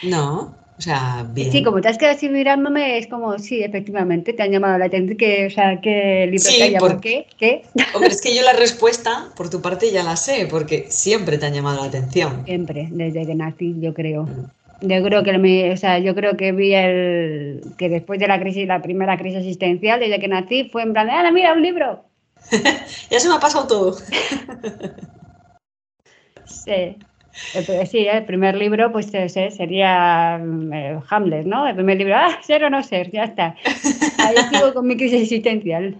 no, 0.03 0.55
o 0.81 0.83
sea, 0.83 1.27
bien. 1.29 1.51
Sí, 1.51 1.61
como 1.61 1.79
te 1.79 1.89
has 1.89 1.99
quedado 1.99 2.15
así 2.15 2.27
mirándome, 2.27 2.97
es 2.97 3.05
como, 3.05 3.37
sí, 3.37 3.61
efectivamente, 3.61 4.33
te 4.33 4.41
han 4.41 4.49
llamado 4.49 4.79
la 4.79 4.85
atención, 4.85 5.15
que, 5.15 5.45
o 5.45 5.49
sea, 5.51 5.79
¿qué 5.79 6.25
libro 6.25 6.49
te 6.49 6.63
ha 6.63 6.67
llamado? 6.69 6.99
¿Qué? 6.99 7.27
¿Qué? 7.37 7.61
Hombre, 7.93 8.09
es 8.09 8.19
que 8.19 8.35
yo 8.35 8.41
la 8.41 8.53
respuesta, 8.53 9.29
por 9.37 9.51
tu 9.51 9.61
parte, 9.61 9.91
ya 9.91 10.01
la 10.01 10.15
sé, 10.15 10.47
porque 10.49 10.87
siempre 10.89 11.37
te 11.37 11.45
han 11.45 11.53
llamado 11.53 11.81
la 11.81 11.87
atención. 11.87 12.45
Siempre, 12.45 12.87
desde 12.89 13.27
que 13.27 13.35
nací, 13.35 13.75
yo 13.79 13.93
creo. 13.93 14.23
Mm. 14.23 14.87
Yo 14.87 15.03
creo 15.03 15.23
que 15.23 15.71
o 15.71 15.77
sea, 15.77 15.99
yo 15.99 16.15
creo 16.15 16.35
que 16.35 16.51
vi 16.51 16.73
el 16.73 17.61
que 17.77 17.87
después 17.87 18.19
de 18.19 18.27
la 18.27 18.39
crisis, 18.39 18.67
la 18.67 18.81
primera 18.81 19.19
crisis 19.19 19.41
existencial, 19.41 19.99
desde 19.99 20.19
que 20.19 20.27
nací, 20.27 20.67
fue 20.71 20.81
en 20.81 20.93
plan, 20.93 21.11
¡ah, 21.11 21.29
mira, 21.31 21.53
un 21.53 21.61
libro! 21.61 22.03
ya 23.11 23.19
se 23.19 23.29
me 23.29 23.35
ha 23.35 23.39
pasado 23.39 23.67
todo. 23.67 23.97
Sí. 26.43 26.97
Sí, 27.89 28.07
el 28.07 28.25
primer 28.25 28.55
libro, 28.55 28.91
pues 28.91 29.07
sería 29.07 30.39
eh, 30.73 30.99
Hamlet, 31.09 31.45
¿no? 31.45 31.67
El 31.67 31.75
primer 31.75 31.97
libro, 31.97 32.15
ah, 32.15 32.39
ser 32.45 32.63
o 32.63 32.69
no 32.69 32.83
ser, 32.83 33.11
ya 33.11 33.23
está. 33.23 33.55
Ahí 34.17 34.35
sigo 34.51 34.73
con 34.73 34.87
mi 34.87 34.97
crisis 34.97 35.23
existencial. 35.23 35.99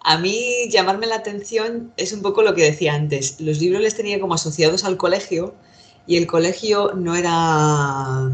A 0.00 0.18
mí 0.18 0.68
llamarme 0.70 1.06
la 1.06 1.16
atención 1.16 1.92
es 1.96 2.12
un 2.12 2.22
poco 2.22 2.42
lo 2.42 2.54
que 2.54 2.62
decía 2.62 2.94
antes. 2.94 3.40
Los 3.40 3.60
libros 3.60 3.82
les 3.82 3.96
tenía 3.96 4.20
como 4.20 4.34
asociados 4.34 4.84
al 4.84 4.96
colegio 4.96 5.54
y 6.06 6.16
el 6.16 6.26
colegio 6.26 6.92
no 6.94 7.16
era 7.16 8.30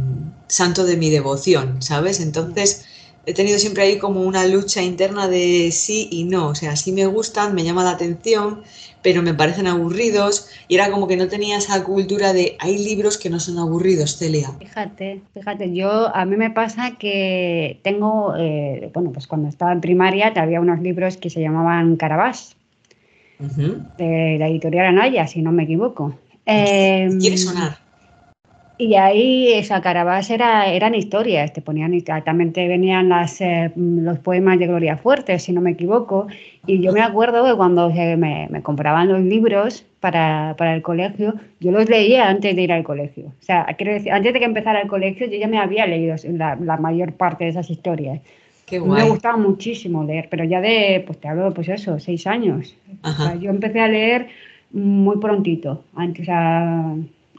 santo 0.49 0.85
de 0.85 0.97
mi 0.99 1.09
devoción, 1.09 1.81
¿sabes? 1.81 2.21
Entonces 2.21 2.85
he 3.25 3.35
tenido 3.35 3.59
siempre 3.59 3.85
ahí 3.85 3.99
como 3.99 4.23
una 4.23 4.47
lucha 4.47 4.83
interna 4.83 5.29
de 5.29 5.71
sí 5.73 6.09
y 6.11 6.25
no. 6.25 6.49
O 6.49 6.55
sea, 6.55 6.77
sí 6.77 6.93
me 6.93 7.07
gustan, 7.07 7.55
me 7.55 7.65
llama 7.65 7.85
la 7.85 7.91
atención, 7.91 8.63
pero 9.03 9.23
me 9.23 9.35
parecen 9.35 9.67
aburridos 9.67 10.49
y 10.69 10.75
era 10.75 10.91
como 10.91 11.07
que 11.07 11.17
no 11.17 11.29
tenía 11.29 11.57
esa 11.57 11.83
cultura 11.85 12.33
de 12.33 12.57
hay 12.59 12.79
libros 12.79 13.19
que 13.19 13.31
no 13.31 13.39
son 13.39 13.59
aburridos, 13.59 14.17
Celia. 14.19 14.51
Fíjate, 14.59 15.23
fíjate, 15.35 15.73
yo 15.75 16.15
a 16.15 16.25
mí 16.25 16.37
me 16.37 16.51
pasa 16.51 16.97
que 16.99 17.81
tengo, 17.83 18.35
eh, 18.37 18.91
bueno, 18.93 19.13
pues 19.13 19.27
cuando 19.27 19.49
estaba 19.49 19.73
en 19.73 19.81
primaria 19.81 20.33
había 20.37 20.61
unos 20.61 20.81
libros 20.81 21.17
que 21.17 21.31
se 21.31 21.41
llamaban 21.41 21.97
Carabás, 21.97 22.57
de 23.39 24.37
la 24.39 24.47
editorial 24.47 24.87
Anaya, 24.87 25.27
si 25.27 25.43
no 25.43 25.51
me 25.51 25.65
equivoco. 25.65 26.17
¿Quiere 26.45 27.05
em, 27.05 27.37
sonar? 27.37 27.82
Y 28.83 28.97
ahí 28.97 29.53
esa 29.53 29.81
Carabás 29.81 30.29
era, 30.29 30.67
eran 30.67 30.97
historias, 30.97 31.53
te 31.53 31.63
ponían, 31.63 31.97
también 32.25 32.53
te 32.53 32.67
venían 32.67 33.11
las, 33.11 33.41
eh, 33.41 33.71
los 33.77 34.19
poemas 34.19 34.59
de 34.59 34.67
Gloria 34.67 34.97
Fuertes, 34.97 35.45
si 35.45 35.53
no 35.53 35.61
me 35.61 35.71
equivoco, 35.71 36.27
y 36.67 36.81
yo 36.81 36.93
me 36.93 37.01
acuerdo 37.01 37.45
que 37.45 37.55
cuando 37.55 37.91
me, 37.91 38.49
me 38.51 38.63
compraban 38.63 39.07
los 39.07 39.21
libros 39.21 39.87
para, 40.01 40.57
para, 40.59 40.75
el 40.75 40.83
colegio, 40.83 41.35
yo 41.61 41.71
los 41.71 41.89
leía 41.89 42.29
antes 42.29 42.57
de 42.57 42.63
ir 42.63 42.73
al 42.73 42.83
colegio. 42.83 43.27
O 43.27 43.45
sea, 43.45 43.65
quiero 43.79 43.93
decir, 43.93 44.11
antes 44.11 44.33
de 44.33 44.41
que 44.41 44.47
empezara 44.47 44.81
el 44.81 44.89
colegio, 44.89 45.29
yo 45.29 45.39
ya 45.39 45.47
me 45.47 45.59
había 45.59 45.87
leído 45.87 46.17
la, 46.33 46.57
la 46.57 46.77
mayor 46.77 47.13
parte 47.13 47.45
de 47.45 47.51
esas 47.51 47.71
historias. 47.71 48.21
Qué 48.67 48.81
guay. 48.81 49.05
Me 49.05 49.11
gustaba 49.11 49.37
muchísimo 49.37 50.03
leer, 50.03 50.27
pero 50.29 50.43
ya 50.43 50.61
de, 50.61 51.05
pues 51.07 51.21
te 51.21 51.29
hablo, 51.29 51.55
pues 51.55 51.69
eso, 51.69 52.01
seis 52.01 52.27
años. 52.27 52.75
O 53.05 53.13
sea, 53.13 53.37
yo 53.37 53.49
empecé 53.49 53.79
a 53.79 53.87
leer 53.87 54.27
muy 54.73 55.19
prontito, 55.19 55.85
antes, 55.95 56.29
a 56.29 56.97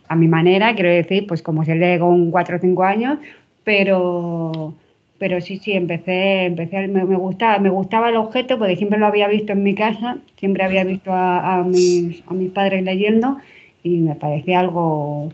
a 0.08 0.16
mi 0.16 0.28
manera, 0.28 0.74
quiero 0.76 0.90
decir, 0.90 1.26
pues 1.28 1.42
como 1.42 1.66
se 1.66 1.76
lee 1.76 2.00
con 2.00 2.32
cuatro 2.32 2.58
o 2.58 2.60
cinco 2.60 2.84
años, 2.84 3.20
pero, 3.64 4.74
pero 5.18 5.42
sí, 5.42 5.58
sí, 5.58 5.74
empecé, 5.74 6.46
empecé 6.46 6.88
me, 6.88 7.04
gustaba, 7.04 7.60
me 7.60 7.70
gustaba 7.70 8.10
el 8.10 8.18
objeto 8.18 8.58
porque 8.58 8.76
siempre 8.76 9.00
lo 9.00 9.08
había 9.08 9.28
visto 9.28 9.54
en 9.54 9.64
mi 9.64 9.76
casa, 9.76 10.18
siempre 10.38 10.64
había 10.64 10.84
visto 10.84 11.12
a, 11.14 11.64
mis, 11.66 12.22
a 12.28 12.34
mis 12.34 12.52
padres 12.52 12.84
leyendo 12.84 13.38
y 13.84 13.98
me 13.98 14.16
parecía 14.16 14.60
algo, 14.60 15.32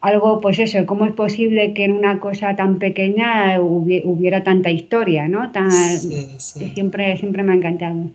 algo, 0.00 0.40
pues 0.40 0.58
eso, 0.58 0.84
¿cómo 0.86 1.06
es 1.06 1.12
posible 1.12 1.74
que 1.74 1.84
en 1.84 1.92
una 1.92 2.20
cosa 2.20 2.54
tan 2.56 2.78
pequeña 2.78 3.60
hubiera, 3.60 4.44
tanta 4.44 4.70
historia, 4.70 5.28
¿no? 5.28 5.50
Tan, 5.52 5.70
Siempre, 5.70 7.16
siempre 7.16 7.42
me 7.42 7.52
ha 7.52 7.56
encantado. 7.56 8.10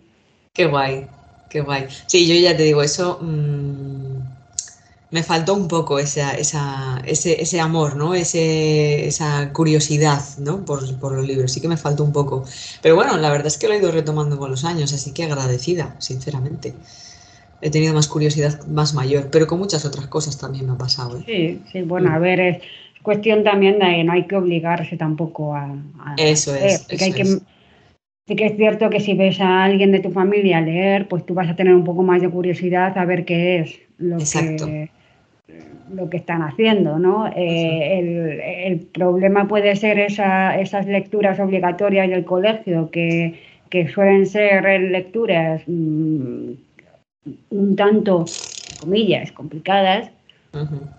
Qué 0.52 0.66
guay, 0.66 1.06
qué 1.48 1.60
guay. 1.60 1.84
Sí, 2.06 2.26
yo 2.26 2.34
ya 2.34 2.56
te 2.56 2.64
digo, 2.64 2.82
eso... 2.82 3.18
Mm, 3.20 4.29
me 5.10 5.22
faltó 5.22 5.54
un 5.54 5.66
poco 5.66 5.98
esa, 5.98 6.32
esa, 6.32 7.02
ese, 7.04 7.42
ese, 7.42 7.60
amor, 7.60 7.96
¿no? 7.96 8.14
Ese, 8.14 9.06
esa 9.06 9.52
curiosidad, 9.52 10.20
¿no? 10.38 10.64
Por, 10.64 10.98
por, 10.98 11.12
los 11.12 11.26
libros, 11.26 11.52
sí 11.52 11.60
que 11.60 11.68
me 11.68 11.76
faltó 11.76 12.04
un 12.04 12.12
poco. 12.12 12.44
Pero 12.80 12.94
bueno, 12.94 13.16
la 13.16 13.30
verdad 13.30 13.48
es 13.48 13.58
que 13.58 13.66
lo 13.66 13.74
he 13.74 13.78
ido 13.78 13.90
retomando 13.90 14.38
con 14.38 14.50
los 14.50 14.64
años, 14.64 14.92
así 14.92 15.12
que 15.12 15.24
agradecida, 15.24 15.96
sinceramente. 15.98 16.74
He 17.60 17.70
tenido 17.70 17.92
más 17.92 18.08
curiosidad 18.08 18.64
más 18.66 18.94
mayor, 18.94 19.28
pero 19.30 19.46
con 19.46 19.58
muchas 19.58 19.84
otras 19.84 20.06
cosas 20.06 20.38
también 20.38 20.66
me 20.66 20.72
ha 20.72 20.78
pasado. 20.78 21.18
¿eh? 21.18 21.22
Sí, 21.26 21.62
sí, 21.72 21.82
bueno, 21.82 22.12
a 22.12 22.18
ver, 22.18 22.40
es 22.40 22.58
cuestión 23.02 23.42
también 23.42 23.78
de 23.78 23.86
que 23.86 24.04
no 24.04 24.12
hay 24.12 24.26
que 24.26 24.36
obligarse 24.36 24.96
tampoco 24.96 25.54
a... 25.54 25.74
eso 26.16 26.54
es. 26.54 26.86
Eso 26.88 27.04
hay 27.04 27.12
que, 27.12 27.40
Sí 28.30 28.36
que 28.36 28.46
es 28.46 28.56
cierto 28.56 28.90
que 28.90 29.00
si 29.00 29.14
ves 29.14 29.40
a 29.40 29.64
alguien 29.64 29.90
de 29.90 29.98
tu 29.98 30.12
familia 30.12 30.60
leer, 30.60 31.08
pues 31.08 31.26
tú 31.26 31.34
vas 31.34 31.48
a 31.48 31.56
tener 31.56 31.74
un 31.74 31.82
poco 31.82 32.04
más 32.04 32.22
de 32.22 32.28
curiosidad 32.28 32.96
a 32.96 33.04
ver 33.04 33.24
qué 33.24 33.58
es 33.58 33.80
lo 33.98 34.18
que 34.18 34.88
lo 35.94 36.08
que 36.08 36.18
están 36.18 36.42
haciendo, 36.42 36.98
¿no? 36.98 37.28
Eh, 37.34 38.66
el, 38.66 38.80
problema 38.92 39.48
puede 39.48 39.76
ser 39.76 39.98
esas 39.98 40.86
lecturas 40.86 41.38
obligatorias 41.40 42.08
del 42.08 42.24
colegio, 42.24 42.90
que, 42.90 43.38
suelen 43.92 44.26
ser 44.26 44.64
lecturas 44.80 45.62
mm, 45.66 46.50
un 47.50 47.76
tanto, 47.76 48.24
comillas, 48.80 49.32
complicadas. 49.32 50.10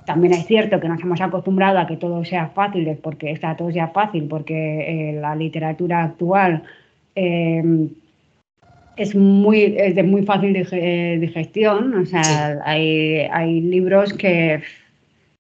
También 0.06 0.34
es 0.34 0.46
cierto 0.46 0.80
que 0.80 0.88
nos 0.88 1.02
hemos 1.02 1.20
acostumbrado 1.20 1.78
a 1.80 1.86
que 1.88 1.98
todo 1.98 2.24
sea 2.24 2.48
fácil, 2.48 2.98
porque 3.02 3.32
está 3.32 3.58
todo 3.58 3.72
sea 3.72 3.89
fácil, 3.89 4.28
porque 4.30 5.10
eh, 5.10 5.14
la 5.20 5.36
literatura 5.36 6.04
actual 6.04 6.64
eh, 7.16 7.89
es 8.98 9.16
muy 9.16 9.72
de 9.72 10.04
muy 10.04 10.24
fácil 10.24 10.54
digestión, 10.54 11.94
o 11.96 12.06
sea, 12.06 12.60
hay, 12.66 13.28
hay 13.32 13.62
libros 13.62 14.14
que 14.14 14.62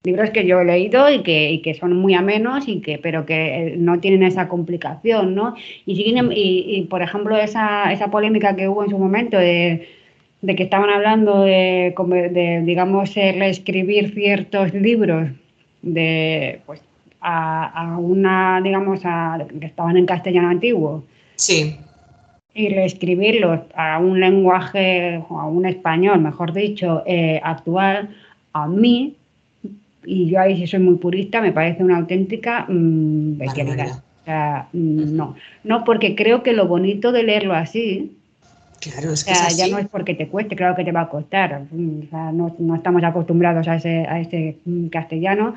libros 0.03 0.31
que 0.31 0.47
yo 0.47 0.61
he 0.61 0.65
leído 0.65 1.11
y 1.11 1.21
que, 1.21 1.51
y 1.51 1.61
que 1.61 1.75
son 1.75 1.95
muy 1.95 2.15
amenos 2.15 2.67
y 2.67 2.81
que 2.81 2.97
pero 2.97 3.25
que 3.25 3.35
eh, 3.67 3.75
no 3.77 3.99
tienen 3.99 4.23
esa 4.23 4.47
complicación, 4.47 5.35
¿no? 5.35 5.55
Y, 5.85 5.95
siguen, 5.95 6.31
y, 6.31 6.65
y 6.75 6.81
por 6.83 7.03
ejemplo 7.03 7.37
esa, 7.37 7.91
esa 7.91 8.09
polémica 8.09 8.55
que 8.55 8.67
hubo 8.67 8.83
en 8.83 8.89
su 8.89 8.97
momento 8.97 9.37
de, 9.37 9.87
de 10.41 10.55
que 10.55 10.63
estaban 10.63 10.89
hablando 10.89 11.43
de, 11.43 11.93
de 12.31 12.61
digamos 12.65 13.13
reescribir 13.13 14.13
ciertos 14.13 14.73
libros 14.73 15.29
de 15.83 16.61
pues 16.65 16.81
a, 17.19 17.93
a 17.93 17.97
una 17.99 18.59
digamos 18.63 19.01
a, 19.03 19.45
que 19.59 19.67
estaban 19.67 19.97
en 19.97 20.05
castellano 20.07 20.49
antiguo. 20.49 21.03
Sí 21.35 21.77
y 22.53 22.69
reescribirlos 22.69 23.61
a 23.75 23.99
un 23.99 24.19
lenguaje, 24.19 25.23
a 25.29 25.45
un 25.45 25.65
español, 25.65 26.19
mejor 26.19 26.53
dicho, 26.53 27.03
eh, 27.05 27.39
actual, 27.43 28.09
a 28.53 28.67
mí, 28.67 29.15
y 30.03 30.29
yo 30.29 30.39
ahí 30.39 30.57
sí 30.57 30.67
soy 30.67 30.79
muy 30.79 30.95
purista, 30.95 31.41
me 31.41 31.51
parece 31.51 31.83
una 31.83 31.97
auténtica 31.97 32.65
mmm, 32.67 33.39
O 33.41 34.25
sea, 34.25 34.67
mm, 34.73 35.15
no, 35.15 35.35
no, 35.63 35.83
porque 35.83 36.15
creo 36.15 36.43
que 36.43 36.53
lo 36.53 36.67
bonito 36.67 37.11
de 37.11 37.23
leerlo 37.23 37.53
así, 37.53 38.11
Claro, 38.81 39.13
es 39.13 39.23
que 39.23 39.33
ya 39.55 39.67
no 39.67 39.77
es 39.77 39.87
porque 39.87 40.15
te 40.15 40.27
cueste, 40.27 40.55
claro 40.55 40.75
que 40.75 40.83
te 40.83 40.91
va 40.91 41.01
a 41.01 41.09
costar. 41.09 41.61
O 41.71 42.09
sea, 42.09 42.31
no, 42.31 42.55
no, 42.57 42.75
estamos 42.75 43.03
acostumbrados 43.03 43.67
a 43.67 43.75
ese, 43.75 44.07
a 44.07 44.19
ese 44.19 44.57
castellano, 44.91 45.53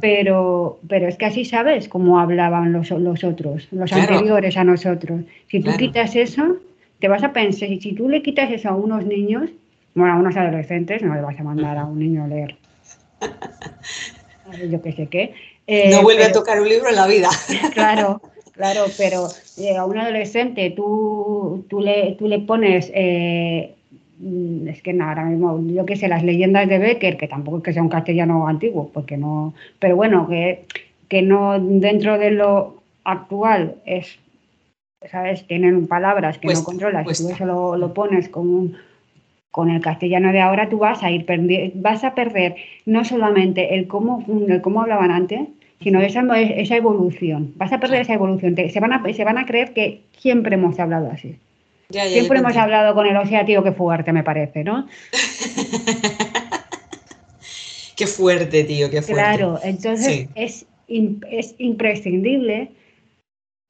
pero, 0.00 0.78
pero 0.88 1.08
es 1.08 1.16
que 1.16 1.26
así 1.26 1.44
sabes 1.44 1.88
cómo 1.88 2.18
hablaban 2.20 2.72
los, 2.72 2.90
los 2.90 3.24
otros, 3.24 3.68
los 3.70 3.92
anteriores 3.92 4.56
a 4.56 4.64
nosotros. 4.64 5.22
Si 5.48 5.60
tú 5.60 5.70
quitas 5.76 6.16
eso, 6.16 6.56
te 6.98 7.08
vas 7.08 7.22
a 7.22 7.32
pensar, 7.32 7.68
si 7.68 7.92
tú 7.92 8.08
le 8.08 8.22
quitas 8.22 8.50
eso 8.50 8.68
a 8.68 8.74
unos 8.74 9.04
niños, 9.04 9.50
bueno, 9.94 10.14
a 10.14 10.16
unos 10.16 10.36
adolescentes, 10.36 11.02
no 11.02 11.14
le 11.14 11.20
vas 11.20 11.38
a 11.38 11.42
mandar 11.42 11.76
a 11.76 11.84
un 11.84 11.98
niño 11.98 12.24
a 12.24 12.28
leer. 12.28 12.56
Yo 14.70 14.82
qué 14.82 14.92
sé 14.92 15.06
qué. 15.06 15.34
Eh, 15.66 15.90
no 15.90 16.02
vuelve 16.02 16.24
a 16.24 16.32
tocar 16.32 16.60
un 16.60 16.68
libro 16.68 16.88
en 16.88 16.96
la 16.96 17.06
vida. 17.06 17.30
Claro, 17.72 18.20
claro, 18.52 18.84
pero 18.98 19.28
eh, 19.58 19.76
a 19.76 19.84
un 19.84 19.98
adolescente 19.98 20.70
tú, 20.70 21.64
tú, 21.68 21.80
le, 21.80 22.16
tú 22.18 22.28
le 22.28 22.40
pones 22.40 22.90
eh, 22.94 23.74
es 24.68 24.82
que 24.82 24.96
ahora 25.00 25.24
mismo, 25.24 25.60
yo 25.66 25.84
qué 25.84 25.96
sé, 25.96 26.06
las 26.08 26.22
leyendas 26.22 26.68
de 26.68 26.78
Becker, 26.78 27.16
que 27.16 27.26
tampoco 27.26 27.58
es 27.58 27.62
que 27.64 27.72
sea 27.72 27.82
un 27.82 27.88
castellano 27.88 28.46
antiguo, 28.46 28.90
porque 28.92 29.16
no, 29.16 29.54
pero 29.78 29.96
bueno, 29.96 30.28
que, 30.28 30.64
que 31.08 31.22
no 31.22 31.58
dentro 31.58 32.18
de 32.18 32.30
lo 32.30 32.82
actual 33.04 33.76
es, 33.84 34.18
¿sabes? 35.10 35.44
Tienen 35.46 35.88
palabras 35.88 36.38
que 36.38 36.54
no 36.54 36.62
controlas, 36.62 37.06
si 37.16 37.24
tú 37.24 37.30
eso 37.30 37.76
lo, 37.76 37.94
pones 37.94 38.28
con, 38.28 38.76
con 39.50 39.70
el 39.70 39.80
castellano 39.80 40.30
de 40.30 40.40
ahora, 40.40 40.68
tú 40.68 40.78
vas 40.78 41.02
a 41.02 41.10
ir 41.10 41.26
vas 41.74 42.04
a 42.04 42.14
perder 42.14 42.54
no 42.86 43.04
solamente 43.04 43.74
el 43.74 43.88
cómo, 43.88 44.24
el 44.48 44.60
cómo 44.60 44.82
hablaban 44.82 45.10
antes, 45.10 45.48
sino 45.80 46.00
esa, 46.00 46.22
esa 46.38 46.76
evolución. 46.76 47.52
Vas 47.56 47.72
a 47.72 47.80
perder 47.80 48.02
esa 48.02 48.14
evolución. 48.14 48.54
se, 48.54 48.78
van 48.78 48.92
a, 48.92 49.12
se 49.12 49.24
van 49.24 49.38
a 49.38 49.46
creer 49.46 49.72
que 49.72 50.02
siempre 50.16 50.54
hemos 50.54 50.78
hablado 50.78 51.10
así. 51.10 51.36
Siempre 51.90 52.38
hemos 52.38 52.56
hablado 52.56 52.94
con 52.94 53.06
el 53.06 53.46
tío, 53.46 53.62
qué 53.62 53.72
fuerte 53.72 54.12
me 54.12 54.22
parece, 54.22 54.64
¿no? 54.64 54.86
qué 57.96 58.06
fuerte, 58.06 58.64
tío, 58.64 58.90
qué 58.90 59.02
fuerte. 59.02 59.12
Claro, 59.12 59.60
entonces 59.62 60.28
es, 60.34 60.66
es 60.88 61.54
imprescindible 61.58 62.70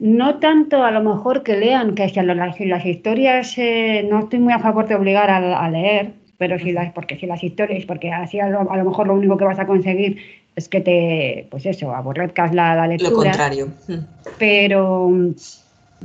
no 0.03 0.41
tanto 0.41 0.83
a 0.83 0.91
lo 0.91 1.01
mejor 1.01 1.45
que 1.45 1.57
lean, 1.57 1.95
que 1.95 2.09
si 2.09 2.21
las, 2.21 2.59
las 2.59 2.87
historias, 2.87 3.57
eh, 3.57 4.05
no 4.11 4.19
estoy 4.19 4.41
muy 4.41 4.53
a 4.53 4.59
favor 4.59 4.89
de 4.89 4.97
obligar 4.97 5.31
a, 5.31 5.71
leer, 5.71 6.15
pero 6.39 6.59
si 6.59 6.73
las, 6.73 6.93
porque 6.93 7.17
si 7.17 7.27
las 7.27 7.45
historias, 7.45 7.85
porque 7.87 8.11
así 8.11 8.41
a 8.41 8.49
lo, 8.49 8.65
mejor 8.65 9.07
lo 9.07 9.15
único 9.15 9.37
que 9.37 9.45
vas 9.45 9.61
a 9.61 9.67
conseguir 9.69 10.19
es 10.57 10.69
que 10.69 10.81
te, 10.81 11.47
pues 11.53 11.67
eso, 11.67 11.95
aborrezcas 11.95 12.53
la, 12.53 12.75
la 12.75 12.89
lectura. 12.89 13.11
Lo 13.11 13.17
contrario. 13.17 13.69
Pero 14.41 15.09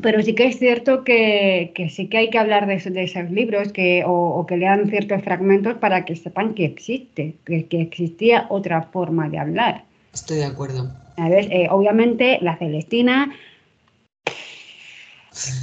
pero 0.02 0.22
sí 0.22 0.34
que 0.34 0.48
es 0.48 0.60
cierto 0.60 1.04
que, 1.04 1.72
sí 1.89 2.08
que 2.08 2.18
hay 2.18 2.30
que 2.30 2.38
hablar 2.38 2.68
de, 2.68 2.76
esos 2.76 3.32
libros 3.32 3.72
que, 3.72 4.04
o, 4.06 4.45
que 4.45 4.58
lean 4.58 4.89
ciertos 4.89 5.24
fragmentos 5.24 5.76
para 5.76 6.06
que 6.06 6.16
sepan 6.16 6.54
que 6.54 6.66
existe, 6.66 7.36
que, 7.45 7.68
existía 7.72 8.48
otra 8.50 8.84
forma 8.84 9.30
de 9.30 9.39
hablar. 9.39 9.84
Estoy 10.14 10.38
de 10.38 10.45
acuerdo. 10.45 10.91
Eh, 11.18 11.68
obviamente, 11.70 12.39
La 12.41 12.58
Celestina 12.58 13.34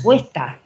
cuesta. 0.02 0.58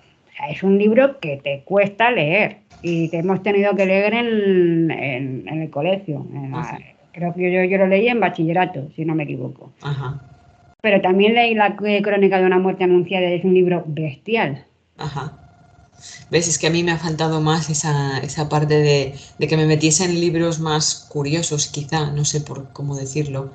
es 0.50 0.62
un 0.62 0.78
libro 0.78 1.18
que 1.20 1.36
te 1.36 1.62
cuesta 1.64 2.10
leer 2.10 2.58
y 2.82 3.08
que 3.10 3.18
hemos 3.18 3.42
tenido 3.42 3.74
que 3.74 3.86
leer 3.86 4.14
en, 4.14 5.46
el 5.48 5.70
colegio. 5.70 6.26
creo 7.12 7.34
que 7.34 7.52
yo, 7.52 7.64
yo 7.64 7.78
lo 7.78 7.86
leí 7.86 8.08
en 8.08 8.20
bachillerato, 8.20 8.88
si 8.94 9.04
no 9.04 9.14
me 9.14 9.24
equivoco. 9.24 9.72
Ajá. 9.82 10.20
Pero 10.80 11.00
también 11.00 11.34
leí 11.34 11.54
la 11.54 11.76
crónica 11.76 12.38
de 12.38 12.46
una 12.46 12.58
muerte 12.58 12.84
anunciada, 12.84 13.26
es 13.26 13.44
un 13.44 13.54
libro 13.54 13.82
bestial. 13.86 14.64
Ajá. 14.96 15.36
¿Ves? 16.30 16.46
Es 16.46 16.58
que 16.58 16.68
a 16.68 16.70
mí 16.70 16.84
me 16.84 16.92
ha 16.92 16.98
faltado 16.98 17.40
más 17.40 17.68
esa, 17.68 18.18
esa 18.18 18.48
parte 18.48 18.78
de, 18.78 19.14
de, 19.38 19.48
que 19.48 19.56
me 19.56 19.66
metiese 19.66 20.04
en 20.04 20.20
libros 20.20 20.60
más 20.60 21.06
curiosos, 21.08 21.66
quizá, 21.66 22.12
no 22.12 22.24
sé 22.24 22.40
por 22.40 22.72
cómo 22.72 22.96
decirlo. 22.96 23.50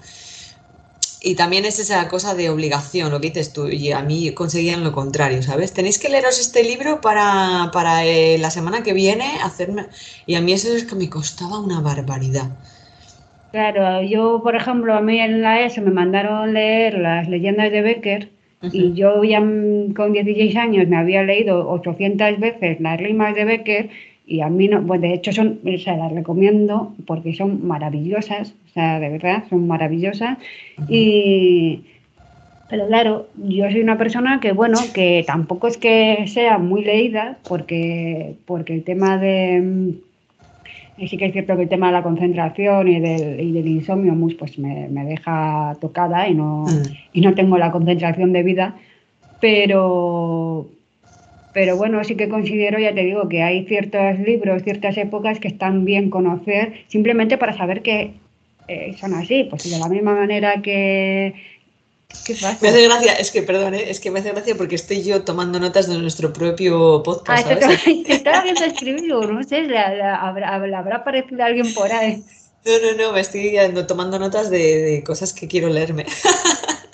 Y 1.21 1.35
también 1.35 1.63
es 1.63 1.79
esa 1.79 2.05
cosa 2.09 2.35
de 2.35 2.49
obligación, 2.49 3.09
lo 3.09 3.21
que 3.21 3.29
dices 3.29 3.53
tú, 3.53 3.69
y 3.69 3.93
a 3.93 4.01
mí 4.01 4.33
conseguían 4.33 4.83
lo 4.83 4.91
contrario, 4.91 5.41
¿sabes? 5.41 5.71
Tenéis 5.71 5.99
que 5.99 6.09
leeros 6.09 6.37
este 6.37 6.65
libro 6.65 6.99
para, 6.99 7.69
para 7.71 8.05
eh, 8.05 8.37
la 8.37 8.51
semana 8.51 8.83
que 8.83 8.91
viene 8.91 9.39
hacerme... 9.41 9.87
Y 10.25 10.35
a 10.35 10.41
mí 10.41 10.51
eso 10.51 10.75
es 10.75 10.83
que 10.83 10.95
me 10.95 11.09
costaba 11.09 11.59
una 11.59 11.79
barbaridad. 11.79 12.51
Claro, 13.53 14.01
yo, 14.01 14.41
por 14.41 14.55
ejemplo, 14.55 14.95
a 14.95 15.01
mí 15.01 15.19
en 15.19 15.43
la 15.43 15.61
ESO 15.61 15.83
me 15.83 15.91
mandaron 15.91 16.55
leer 16.55 16.97
las 16.97 17.29
leyendas 17.29 17.71
de 17.71 17.83
Becker 17.83 18.29
y 18.63 18.93
yo 18.93 19.23
ya 19.23 19.37
con 19.95 20.11
16 20.11 20.55
años 20.55 20.87
me 20.87 20.97
había 20.97 21.21
leído 21.21 21.69
800 21.69 22.39
veces 22.39 22.81
las 22.81 22.99
rimas 22.99 23.35
de 23.35 23.45
Becker 23.45 23.89
y 24.25 24.41
a 24.41 24.49
mí 24.49 24.67
no, 24.67 24.81
pues 24.81 25.01
de 25.01 25.13
hecho 25.13 25.31
son, 25.31 25.59
o 25.63 25.77
sea, 25.77 25.97
las 25.97 26.11
recomiendo 26.11 26.95
porque 27.05 27.35
son 27.35 27.67
maravillosas, 27.67 28.55
o 28.65 28.69
sea, 28.73 28.99
de 28.99 29.09
verdad, 29.09 29.43
son 29.51 29.67
maravillosas 29.67 30.39
y... 30.89 31.81
Pero 32.71 32.87
claro, 32.87 33.27
yo 33.35 33.69
soy 33.69 33.81
una 33.81 33.99
persona 33.99 34.39
que, 34.39 34.51
bueno, 34.51 34.79
que 34.95 35.23
tampoco 35.27 35.67
es 35.67 35.77
que 35.77 36.25
sea 36.25 36.57
muy 36.57 36.83
leída, 36.83 37.37
porque, 37.47 38.33
porque 38.47 38.73
el 38.73 38.83
tema 38.83 39.19
de, 39.19 39.93
y 40.97 41.07
sí 41.07 41.17
que 41.17 41.25
es 41.25 41.33
cierto 41.33 41.55
que 41.55 41.63
el 41.63 41.69
tema 41.69 41.87
de 41.87 41.93
la 41.93 42.03
concentración 42.03 42.87
y 42.87 42.99
del, 42.99 43.39
y 43.39 43.51
del 43.51 43.67
insomnio 43.67 44.15
pues 44.37 44.59
me, 44.59 44.87
me, 44.89 45.05
deja 45.05 45.75
tocada 45.81 46.27
y 46.27 46.35
no, 46.35 46.65
mm. 46.65 46.83
y 47.13 47.21
no 47.21 47.33
tengo 47.33 47.57
la 47.57 47.71
concentración 47.71 48.31
de 48.31 48.43
vida, 48.43 48.75
pero, 49.39 50.67
pero 51.53 51.77
bueno, 51.77 52.03
sí 52.03 52.15
que 52.15 52.29
considero, 52.29 52.79
ya 52.79 52.93
te 52.93 53.03
digo, 53.03 53.27
que 53.27 53.41
hay 53.41 53.65
ciertos 53.65 54.19
libros, 54.19 54.63
ciertas 54.63 54.97
épocas 54.97 55.39
que 55.39 55.47
están 55.47 55.83
bien 55.83 56.09
conocer, 56.09 56.73
simplemente 56.87 57.37
para 57.37 57.53
saber 57.53 57.81
que 57.81 58.11
eh, 58.67 58.95
son 58.97 59.13
así, 59.13 59.47
pues 59.49 59.69
de 59.69 59.79
la 59.79 59.89
misma 59.89 60.15
manera 60.15 60.61
que 60.61 61.33
me 62.61 62.69
hace 62.69 62.83
gracia, 62.83 63.13
es 63.13 63.31
que, 63.31 63.41
perdón, 63.41 63.73
¿eh? 63.73 63.89
es 63.89 63.99
que 63.99 64.11
me 64.11 64.19
hace 64.19 64.31
gracia 64.31 64.55
porque 64.55 64.75
estoy 64.75 65.03
yo 65.03 65.23
tomando 65.23 65.59
notas 65.59 65.87
de 65.87 65.97
nuestro 65.97 66.31
propio 66.31 67.03
podcast. 67.03 67.47
Ah, 67.47 67.57
¿sabes? 67.59 67.83
Te, 67.83 68.01
estaba 68.13 68.43
viendo 68.43 68.63
escribir, 68.63 69.09
no 69.09 69.43
sé, 69.43 69.63
le, 69.63 69.77
habrá, 69.77 70.55
habrá 70.55 70.95
aparecido 70.95 71.43
alguien 71.43 71.73
por 71.73 71.91
ahí. 71.91 72.23
No, 72.65 72.71
no, 72.71 72.97
no, 72.97 73.13
me 73.13 73.19
estoy 73.19 73.57
tomando 73.87 74.17
notas 74.19 74.49
de, 74.49 75.03
cosas 75.05 75.33
que 75.33 75.47
quiero 75.47 75.69
leerme. 75.69 76.05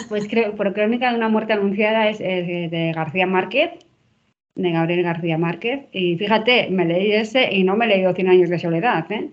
Pues 0.07 0.27
creo, 0.27 0.55
por 0.55 0.73
Crónica 0.73 1.11
de 1.11 1.17
una 1.17 1.29
muerte 1.29 1.53
anunciada 1.53 2.09
es, 2.09 2.17
de 2.17 2.91
García 2.95 3.27
Márquez, 3.27 3.69
de 4.55 4.71
Gabriel 4.71 5.03
García 5.03 5.37
Márquez. 5.37 5.81
Y 5.91 6.17
fíjate, 6.17 6.67
me 6.71 6.85
leí 6.85 7.11
ese 7.11 7.53
y 7.53 7.63
no 7.63 7.75
me 7.75 7.85
he 7.85 7.89
leído 7.89 8.15
Cien 8.15 8.27
años 8.27 8.49
de 8.49 8.57
soledad. 8.57 9.05
¿eh? 9.11 9.29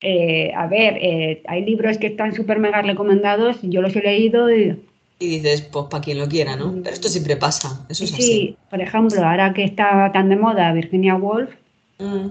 Eh, 0.00 0.52
a 0.54 0.66
ver, 0.66 0.98
eh, 1.00 1.42
hay 1.46 1.64
libros 1.64 1.98
que 1.98 2.08
están 2.08 2.34
súper 2.34 2.58
mega 2.58 2.82
recomendados, 2.82 3.58
yo 3.62 3.80
los 3.80 3.94
he 3.96 4.02
leído 4.02 4.54
y... 4.54 4.78
Y 5.18 5.28
dices, 5.28 5.62
pues 5.62 5.86
para 5.90 6.02
quien 6.02 6.18
lo 6.18 6.28
quiera, 6.28 6.56
¿no? 6.56 6.74
Pero 6.82 6.94
esto 6.94 7.08
siempre 7.08 7.36
pasa, 7.36 7.86
eso 7.88 8.04
es 8.04 8.10
sí, 8.10 8.22
Sí, 8.22 8.56
por 8.68 8.82
ejemplo, 8.82 9.24
ahora 9.24 9.54
que 9.54 9.64
está 9.64 10.10
tan 10.12 10.28
de 10.28 10.36
moda 10.36 10.72
Virginia 10.74 11.14
Woolf, 11.14 11.50
mm. 11.98 12.26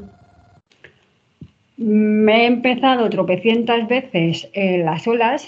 me 1.78 2.43
he 2.43 2.45
empezado 2.45 3.09
tropecientas 3.09 3.88
veces 3.88 4.47
las 4.53 5.07
olas 5.07 5.47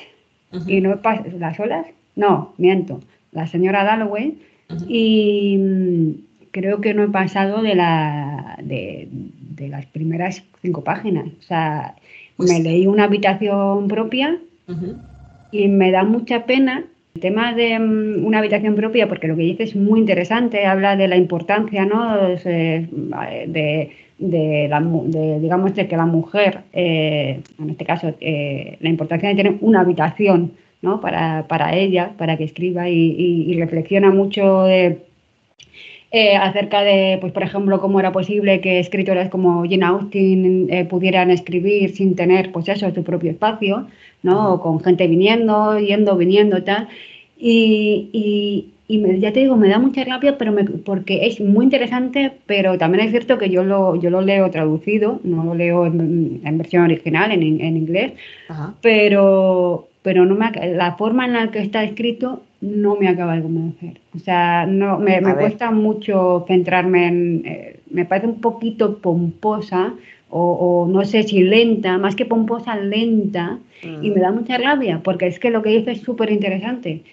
y 0.65 0.81
no 0.81 0.93
he 0.93 0.97
pasado... 0.97 1.37
¿Las 1.37 1.59
olas? 1.59 1.85
No, 2.15 2.55
miento. 2.57 3.01
La 3.31 3.45
señora 3.45 3.83
Dalloway 3.83 4.35
y 4.87 5.57
mm, 5.57 6.11
creo 6.51 6.81
que 6.81 6.93
no 6.93 7.03
he 7.03 7.09
pasado 7.09 7.61
de, 7.61 7.75
la, 7.75 8.57
de, 8.63 9.07
de 9.11 9.69
las 9.69 9.85
primeras 9.85 10.43
cinco 10.61 10.83
páginas. 10.83 11.27
O 11.39 11.43
sea, 11.43 11.95
me 12.37 12.45
pues 12.45 12.59
leí 12.59 12.87
una 12.87 13.05
habitación 13.05 13.87
propia 13.87 14.37
y 15.51 15.67
me 15.67 15.91
da 15.91 16.03
mucha 16.03 16.45
pena 16.45 16.83
el 17.15 17.21
tema 17.21 17.53
de 17.53 17.79
mm, 17.79 18.25
una 18.25 18.39
habitación 18.39 18.75
propia, 18.75 19.07
porque 19.07 19.27
lo 19.27 19.35
que 19.35 19.41
dice 19.41 19.63
es 19.63 19.75
muy 19.75 19.99
interesante, 19.99 20.65
habla 20.65 20.95
de 20.95 21.07
la 21.07 21.17
importancia, 21.17 21.85
¿no? 21.85 22.15
De, 22.15 23.91
de, 24.19 24.67
la, 24.69 24.79
digamos, 25.39 25.73
de 25.75 25.87
que 25.87 25.97
la 25.97 26.05
mujer, 26.05 26.61
eh, 26.73 27.39
en 27.59 27.69
este 27.71 27.85
caso, 27.85 28.13
eh, 28.19 28.77
la 28.81 28.89
importancia 28.89 29.29
de 29.29 29.35
tener 29.35 29.55
una 29.61 29.81
habitación, 29.81 30.51
¿no? 30.83 31.01
Para, 31.01 31.47
para 31.47 31.75
ella, 31.75 32.11
para 32.17 32.37
que 32.37 32.43
escriba 32.43 32.87
y, 32.87 33.15
y 33.47 33.59
reflexiona 33.59 34.11
mucho 34.11 34.63
de 34.63 34.99
eh, 36.17 36.35
acerca 36.35 36.81
de, 36.83 37.17
pues 37.21 37.31
por 37.31 37.43
ejemplo, 37.43 37.79
cómo 37.79 37.99
era 37.99 38.11
posible 38.11 38.59
que 38.59 38.79
escritoras 38.79 39.29
como 39.29 39.63
Jane 39.69 39.85
Austen 39.85 40.67
eh, 40.71 40.85
pudieran 40.85 41.29
escribir 41.29 41.95
sin 41.95 42.15
tener, 42.15 42.51
pues 42.51 42.67
eso, 42.69 42.91
su 42.91 43.03
propio 43.03 43.29
espacio, 43.31 43.87
¿no? 44.23 44.59
con 44.59 44.79
gente 44.79 45.07
viniendo, 45.07 45.77
yendo, 45.79 46.17
viniendo, 46.17 46.63
tal. 46.63 46.87
Y, 47.37 48.09
y, 48.89 49.19
ya 49.19 49.31
te 49.31 49.41
digo, 49.41 49.57
me 49.57 49.69
da 49.69 49.77
mucha 49.77 50.03
rabia, 50.05 50.37
pero 50.39 50.55
porque 50.85 51.27
es 51.27 51.39
muy 51.39 51.65
interesante, 51.65 52.31
pero 52.47 52.77
también 52.77 53.05
es 53.05 53.11
cierto 53.11 53.37
que 53.37 53.49
yo 53.49 53.63
lo, 53.63 53.95
yo 53.97 54.09
lo 54.09 54.21
leo 54.21 54.49
traducido, 54.49 55.19
no 55.23 55.43
lo 55.43 55.53
leo 55.53 55.85
en, 55.85 56.57
versión 56.57 56.83
original, 56.83 57.31
en, 57.31 57.43
en 57.61 57.77
inglés, 57.77 58.13
pero 58.81 59.87
pero 60.07 60.23
no 60.25 60.35
me, 60.35 60.49
la 60.73 60.95
forma 60.95 61.25
en 61.25 61.33
la 61.33 61.51
que 61.51 61.59
está 61.59 61.83
escrito 61.83 62.41
no 62.61 62.95
me 62.95 63.07
acaba 63.07 63.35
de 63.35 63.43
convencer. 63.43 64.01
O 64.15 64.19
sea, 64.19 64.65
no, 64.65 64.97
me, 64.99 65.21
cuesta 65.35 65.71
mucho 65.71 66.45
centrarme 66.47 67.07
en... 67.07 67.43
Eh, 67.45 67.79
me 67.89 68.05
parece 68.05 68.27
un 68.27 68.41
poquito 68.41 68.97
pomposa 68.97 69.93
o, 70.29 70.87
no 70.89 71.05
sé 71.05 71.23
si 71.23 71.41
lenta, 71.41 71.97
más 71.97 72.15
que 72.15 72.25
pomposa, 72.25 72.75
lenta, 72.75 73.59
y 74.01 74.09
me 74.09 74.19
da 74.19 74.31
mucha 74.31 74.57
rabia, 74.57 74.99
porque 75.01 75.27
es 75.27 75.39
que 75.39 75.51
lo 75.51 75.61
que 75.61 75.69
dice 75.69 75.91
es 75.91 76.01
súper 76.01 76.31
interesante. 76.31 77.03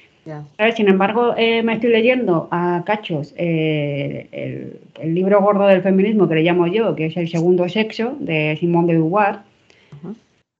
Sin 0.74 0.88
embargo, 0.88 1.34
eh, 1.36 1.62
me 1.62 1.74
estoy 1.74 1.90
leyendo 1.90 2.48
a 2.50 2.82
cachos 2.86 3.34
eh, 3.36 4.26
el, 4.32 4.78
el, 5.00 5.14
libro 5.14 5.42
gordo 5.42 5.66
del 5.66 5.82
feminismo 5.82 6.26
que 6.26 6.36
le 6.36 6.42
llamo 6.42 6.66
yo, 6.66 6.96
que 6.96 7.06
es 7.06 7.16
El 7.16 7.28
segundo 7.28 7.68
sexo, 7.68 8.16
de 8.18 8.56
Simone 8.58 8.94
de 8.94 8.98
Beauvoir, 8.98 9.40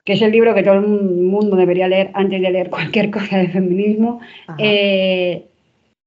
que 0.05 0.13
es 0.13 0.23
el 0.23 0.33
libro 0.33 0.55
que 0.55 0.63
todo 0.63 0.75
el 0.75 0.87
mundo 0.87 1.57
debería 1.57 1.89
leer 1.89 2.11
antes 2.13 2.41
de 2.41 2.51
leer 2.51 2.71
cualquier 2.71 3.11
cosa 3.13 3.39
de 3.39 3.49
feminismo. 3.49 4.21
Eh, 4.59 5.45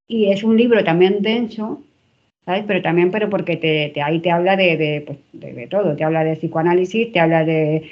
y 0.08 0.32
es 0.32 0.44
un 0.44 0.56
libro 0.56 0.84
también 0.84 1.22
denso, 1.22 1.82
¿sabes? 2.46 2.64
Pero 2.66 2.82
también, 2.82 3.12
pero 3.12 3.30
porque 3.30 3.58
te, 3.58 4.02
ahí 4.02 4.20
te 4.20 4.32
habla 4.32 4.56
de, 4.56 5.04
pues, 5.06 5.18
de, 5.34 5.68
todo, 5.68 5.98
te 5.98 6.04
habla 6.06 6.24
de 6.24 6.38
psicoanálisis, 6.38 7.12
te 7.12 7.20
habla 7.20 7.44
de, 7.44 7.84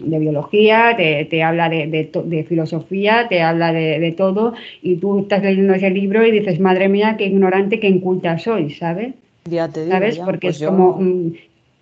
biología, 0.00 0.94
te, 0.96 1.26
te 1.26 1.42
habla 1.44 1.68
de, 1.68 2.46
filosofía, 2.48 3.28
te 3.28 3.42
habla 3.42 3.72
de, 3.72 4.14
todo, 4.16 4.54
y 4.82 4.96
tú 4.96 5.20
estás 5.20 5.44
leyendo 5.44 5.74
ese 5.74 5.90
libro 5.90 6.26
y 6.26 6.32
dices, 6.32 6.58
madre 6.58 6.88
mía, 6.88 7.14
qué 7.16 7.26
ignorante, 7.26 7.78
qué 7.78 7.88
inculta 7.88 8.36
soy, 8.38 8.70
¿sabes? 8.70 9.14
Ya 9.44 9.68
te 9.68 9.84
digo, 9.84 9.92
¿Sabes? 9.92 10.18
Porque 10.18 10.48
pues 10.48 10.60
es 10.60 10.66
como 10.66 10.98
mm, 11.00 11.32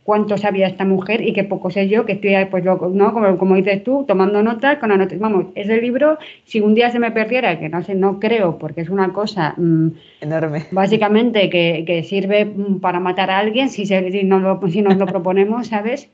cuánto 0.08 0.38
sabía 0.38 0.68
esta 0.68 0.86
mujer 0.86 1.20
y 1.20 1.34
qué 1.34 1.44
poco 1.44 1.68
sé 1.68 1.86
yo, 1.86 2.06
que 2.06 2.12
estoy, 2.12 2.32
pues, 2.50 2.64
¿no? 2.64 3.12
Como, 3.12 3.36
como 3.36 3.56
dices 3.56 3.84
tú, 3.84 4.06
tomando 4.08 4.42
notas, 4.42 4.78
con 4.78 4.90
anotaciones. 4.90 5.20
Vamos, 5.20 5.46
ese 5.54 5.82
libro, 5.82 6.16
si 6.44 6.62
un 6.62 6.74
día 6.74 6.90
se 6.90 6.98
me 6.98 7.10
perdiera, 7.10 7.60
que 7.60 7.68
no 7.68 7.82
sé, 7.82 7.94
no 7.94 8.18
creo, 8.18 8.56
porque 8.56 8.80
es 8.80 8.88
una 8.88 9.12
cosa 9.12 9.52
mm, 9.58 9.88
enorme. 10.22 10.64
Básicamente 10.70 11.50
que, 11.50 11.84
que, 11.86 12.04
sirve 12.04 12.46
mm, 12.46 12.80
para 12.80 13.00
matar 13.00 13.30
a 13.30 13.38
alguien 13.38 13.68
si, 13.68 13.84
se, 13.84 14.10
si, 14.10 14.22
lo, 14.22 14.58
si 14.70 14.80
nos 14.80 14.96
lo 14.96 15.04
proponemos, 15.14 15.66
¿sabes? 15.66 16.08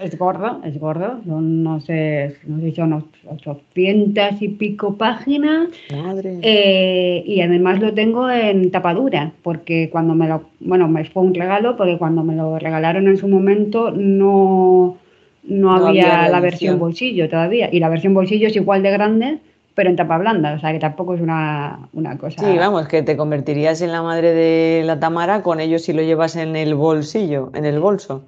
Es 0.00 0.18
gordo, 0.18 0.60
es 0.64 0.78
gordo, 0.78 1.20
son, 1.26 1.62
no 1.62 1.80
sé, 1.80 2.36
no 2.46 2.60
sé, 2.60 2.74
son 2.74 3.04
800 3.26 4.42
y 4.42 4.48
pico 4.48 4.96
páginas. 4.96 5.68
Madre. 5.90 6.38
Eh, 6.42 7.24
y 7.26 7.40
además 7.40 7.80
lo 7.80 7.94
tengo 7.94 8.30
en 8.30 8.70
tapadura, 8.70 9.32
porque 9.42 9.88
cuando 9.90 10.14
me 10.14 10.28
lo, 10.28 10.44
bueno, 10.60 10.86
me 10.86 11.04
fue 11.04 11.22
un 11.22 11.34
regalo, 11.34 11.76
porque 11.76 11.96
cuando 11.96 12.22
me 12.22 12.34
lo 12.34 12.58
regalaron 12.58 13.08
en 13.08 13.16
su 13.16 13.26
momento 13.26 13.90
no, 13.90 14.98
no, 15.44 15.72
había, 15.72 16.28
la 16.28 16.40
versión 16.40 16.78
bolsillo 16.78 17.28
todavía. 17.28 17.68
Y 17.72 17.80
la 17.80 17.88
versión 17.88 18.12
bolsillo 18.12 18.48
es 18.48 18.56
igual 18.56 18.82
de 18.82 18.90
grande, 18.90 19.38
pero 19.74 19.88
en 19.88 19.96
tapa 19.96 20.18
blanda, 20.18 20.54
o 20.54 20.60
sea 20.60 20.72
que 20.72 20.78
tampoco 20.78 21.14
es 21.14 21.20
una, 21.20 21.88
una, 21.92 22.18
cosa. 22.18 22.44
Sí, 22.44 22.58
vamos, 22.58 22.86
que 22.88 23.02
te 23.02 23.16
convertirías 23.16 23.80
en 23.80 23.92
la 23.92 24.02
madre 24.02 24.32
de 24.32 24.82
la 24.84 25.00
Tamara 25.00 25.42
con 25.42 25.60
ello 25.60 25.78
si 25.78 25.92
lo 25.92 26.02
llevas 26.02 26.36
en 26.36 26.56
el 26.56 26.74
bolsillo, 26.74 27.50
en 27.54 27.64
el 27.64 27.78
bolso. 27.78 28.24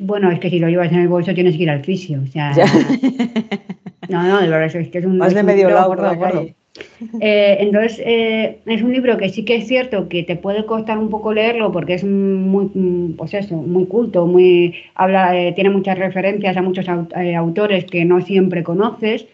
Bueno, 0.00 0.30
es 0.30 0.40
que 0.40 0.50
si 0.50 0.58
lo 0.58 0.68
llevas 0.68 0.92
en 0.92 1.00
el 1.00 1.08
bolso 1.08 1.34
tienes 1.34 1.56
que 1.56 1.64
ir 1.64 1.70
al 1.70 1.84
fisio. 1.84 2.20
O 2.22 2.26
sea, 2.26 2.52
no, 4.08 4.22
no, 4.22 4.40
de 4.40 4.48
verdad 4.48 4.74
es 4.74 4.88
que 4.88 4.98
es 4.98 5.04
un. 5.04 5.18
Más 5.18 5.34
de 5.34 5.42
medio 5.42 5.68
lado, 5.70 5.94
por 5.94 6.54
eh, 7.20 7.56
entonces, 7.60 8.00
eh, 8.04 8.58
es 8.66 8.82
un 8.82 8.92
libro 8.92 9.16
que 9.16 9.28
sí 9.28 9.44
que 9.44 9.56
es 9.56 9.68
cierto 9.68 10.08
que 10.08 10.24
te 10.24 10.34
puede 10.34 10.66
costar 10.66 10.98
un 10.98 11.08
poco 11.08 11.32
leerlo 11.32 11.70
porque 11.70 11.94
es 11.94 12.04
muy, 12.04 13.14
pues 13.16 13.34
eso, 13.34 13.54
muy 13.54 13.86
culto, 13.86 14.26
muy 14.26 14.74
habla, 14.96 15.38
eh, 15.38 15.52
tiene 15.52 15.70
muchas 15.70 15.98
referencias 15.98 16.56
a 16.56 16.62
muchos 16.62 16.86
autores 16.88 17.84
que 17.84 18.04
no 18.04 18.20
siempre 18.22 18.64
conoces, 18.64 19.26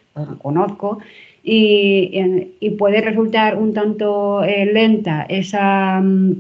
conozco, 0.43 0.99
y, 1.43 2.11
y, 2.61 2.71
puede 2.71 3.01
resultar 3.01 3.57
un 3.57 3.73
tanto 3.73 4.43
lenta 4.45 5.25
esa, 5.27 5.99
mm, 6.03 6.33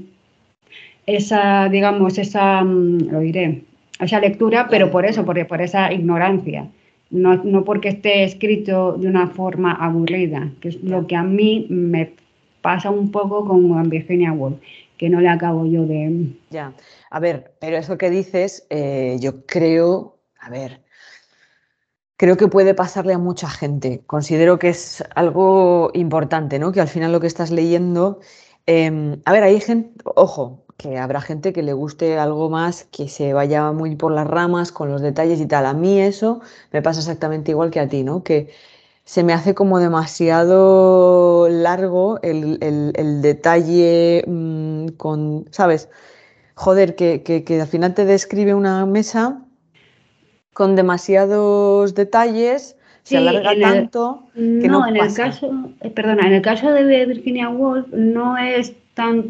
esa, 1.06 1.70
digamos, 1.70 2.18
esa, 2.18 2.62
mm, 2.62 3.11
lo 3.11 3.20
diré, 3.20 3.62
esa 4.05 4.20
lectura, 4.20 4.68
pero 4.68 4.90
por 4.90 5.05
eso, 5.05 5.24
por, 5.24 5.46
por 5.46 5.61
esa 5.61 5.92
ignorancia. 5.92 6.68
No, 7.11 7.36
no, 7.42 7.64
porque 7.64 7.88
esté 7.88 8.22
escrito 8.22 8.92
de 8.92 9.09
una 9.09 9.28
forma 9.28 9.72
aburrida, 9.72 10.53
que 10.61 10.68
es 10.68 10.82
lo 10.82 11.07
que 11.07 11.16
a 11.16 11.24
mí 11.24 11.66
me 11.68 12.12
pasa 12.62 12.90
un 12.90 13.11
poco 13.11 13.44
con 13.44 13.88
Virginia 13.90 14.32
Woolf, 14.32 14.61
que 14.96 15.09
no 15.09 15.20
le 15.20 15.28
acabo 15.28 15.66
yo 15.66 15.86
de... 15.86 16.28
Ya, 16.51 16.72
a 17.11 17.20
ver, 17.20 17.53
pero 17.59 17.76
eso 17.76 17.98
que 17.98 18.11
dices, 18.11 18.66
eh, 18.70 19.16
yo 19.20 19.44
creo, 19.46 20.18
a 20.38 20.51
ver, 20.51 20.82
creo 22.16 22.36
que 22.36 22.48
puede 22.48 22.74
pasarle 22.74 23.14
a 23.14 23.18
mucha 23.18 23.48
gente. 23.48 24.03
Considero 24.07 24.59
que 24.59 24.68
es 24.68 25.03
algo 25.14 25.90
importante, 25.94 26.59
¿no? 26.59 26.70
Que 26.70 26.80
al 26.80 26.88
final 26.88 27.12
lo 27.12 27.20
que 27.20 27.26
estás 27.26 27.51
leyendo... 27.51 28.20
Em, 28.66 29.20
a 29.24 29.32
ver, 29.32 29.42
hay 29.42 29.59
gente, 29.59 29.90
ojo, 30.05 30.64
que 30.81 30.97
habrá 30.97 31.20
gente 31.20 31.53
que 31.53 31.62
le 31.62 31.74
guste 31.74 32.18
algo 32.18 32.49
más, 32.49 32.85
que 32.85 33.09
se 33.09 33.35
vaya 33.35 33.70
muy 33.70 33.97
por 33.97 34.12
las 34.12 34.26
ramas 34.26 34.72
con 34.72 34.91
los 34.91 35.03
detalles 35.03 35.39
y 35.39 35.47
tal. 35.47 35.66
A 35.66 35.74
mí 35.74 36.01
eso 36.01 36.41
me 36.72 36.81
pasa 36.81 37.01
exactamente 37.01 37.51
igual 37.51 37.70
que 37.70 37.81
a 37.81 37.89
ti, 37.89 38.03
¿no? 38.03 38.22
Que 38.22 38.49
se 39.05 39.22
me 39.22 39.35
hace 39.35 39.55
como 39.55 39.78
demasiado 39.78 41.49
largo 41.51 42.18
el, 42.22 43.20
detalle 43.20 44.24
mm, 44.26 44.87
con, 44.97 45.45
¿sabes? 45.51 45.91
Joder, 46.55 46.95
que, 46.95 47.45
al 47.61 47.68
final 47.68 47.93
te 47.93 48.07
describe 48.07 48.55
una 48.55 48.87
mesa 48.87 49.43
con 50.55 50.76
demasiados 50.76 51.95
detalles, 51.95 52.76
se 53.03 53.18
alarga 53.18 53.53
tanto 53.61 54.28
que 54.35 54.68
no, 54.68 54.87
en 54.87 54.97
el 54.97 55.12
caso, 55.12 55.51
eh, 55.81 55.91
perdona, 55.91 56.26
en 56.26 56.35
el 56.35 56.43
caso 56.43 56.70
de 56.70 57.07
Virginia 57.07 57.49
Woolf 57.51 57.89
no 57.93 58.39
es 58.39 58.74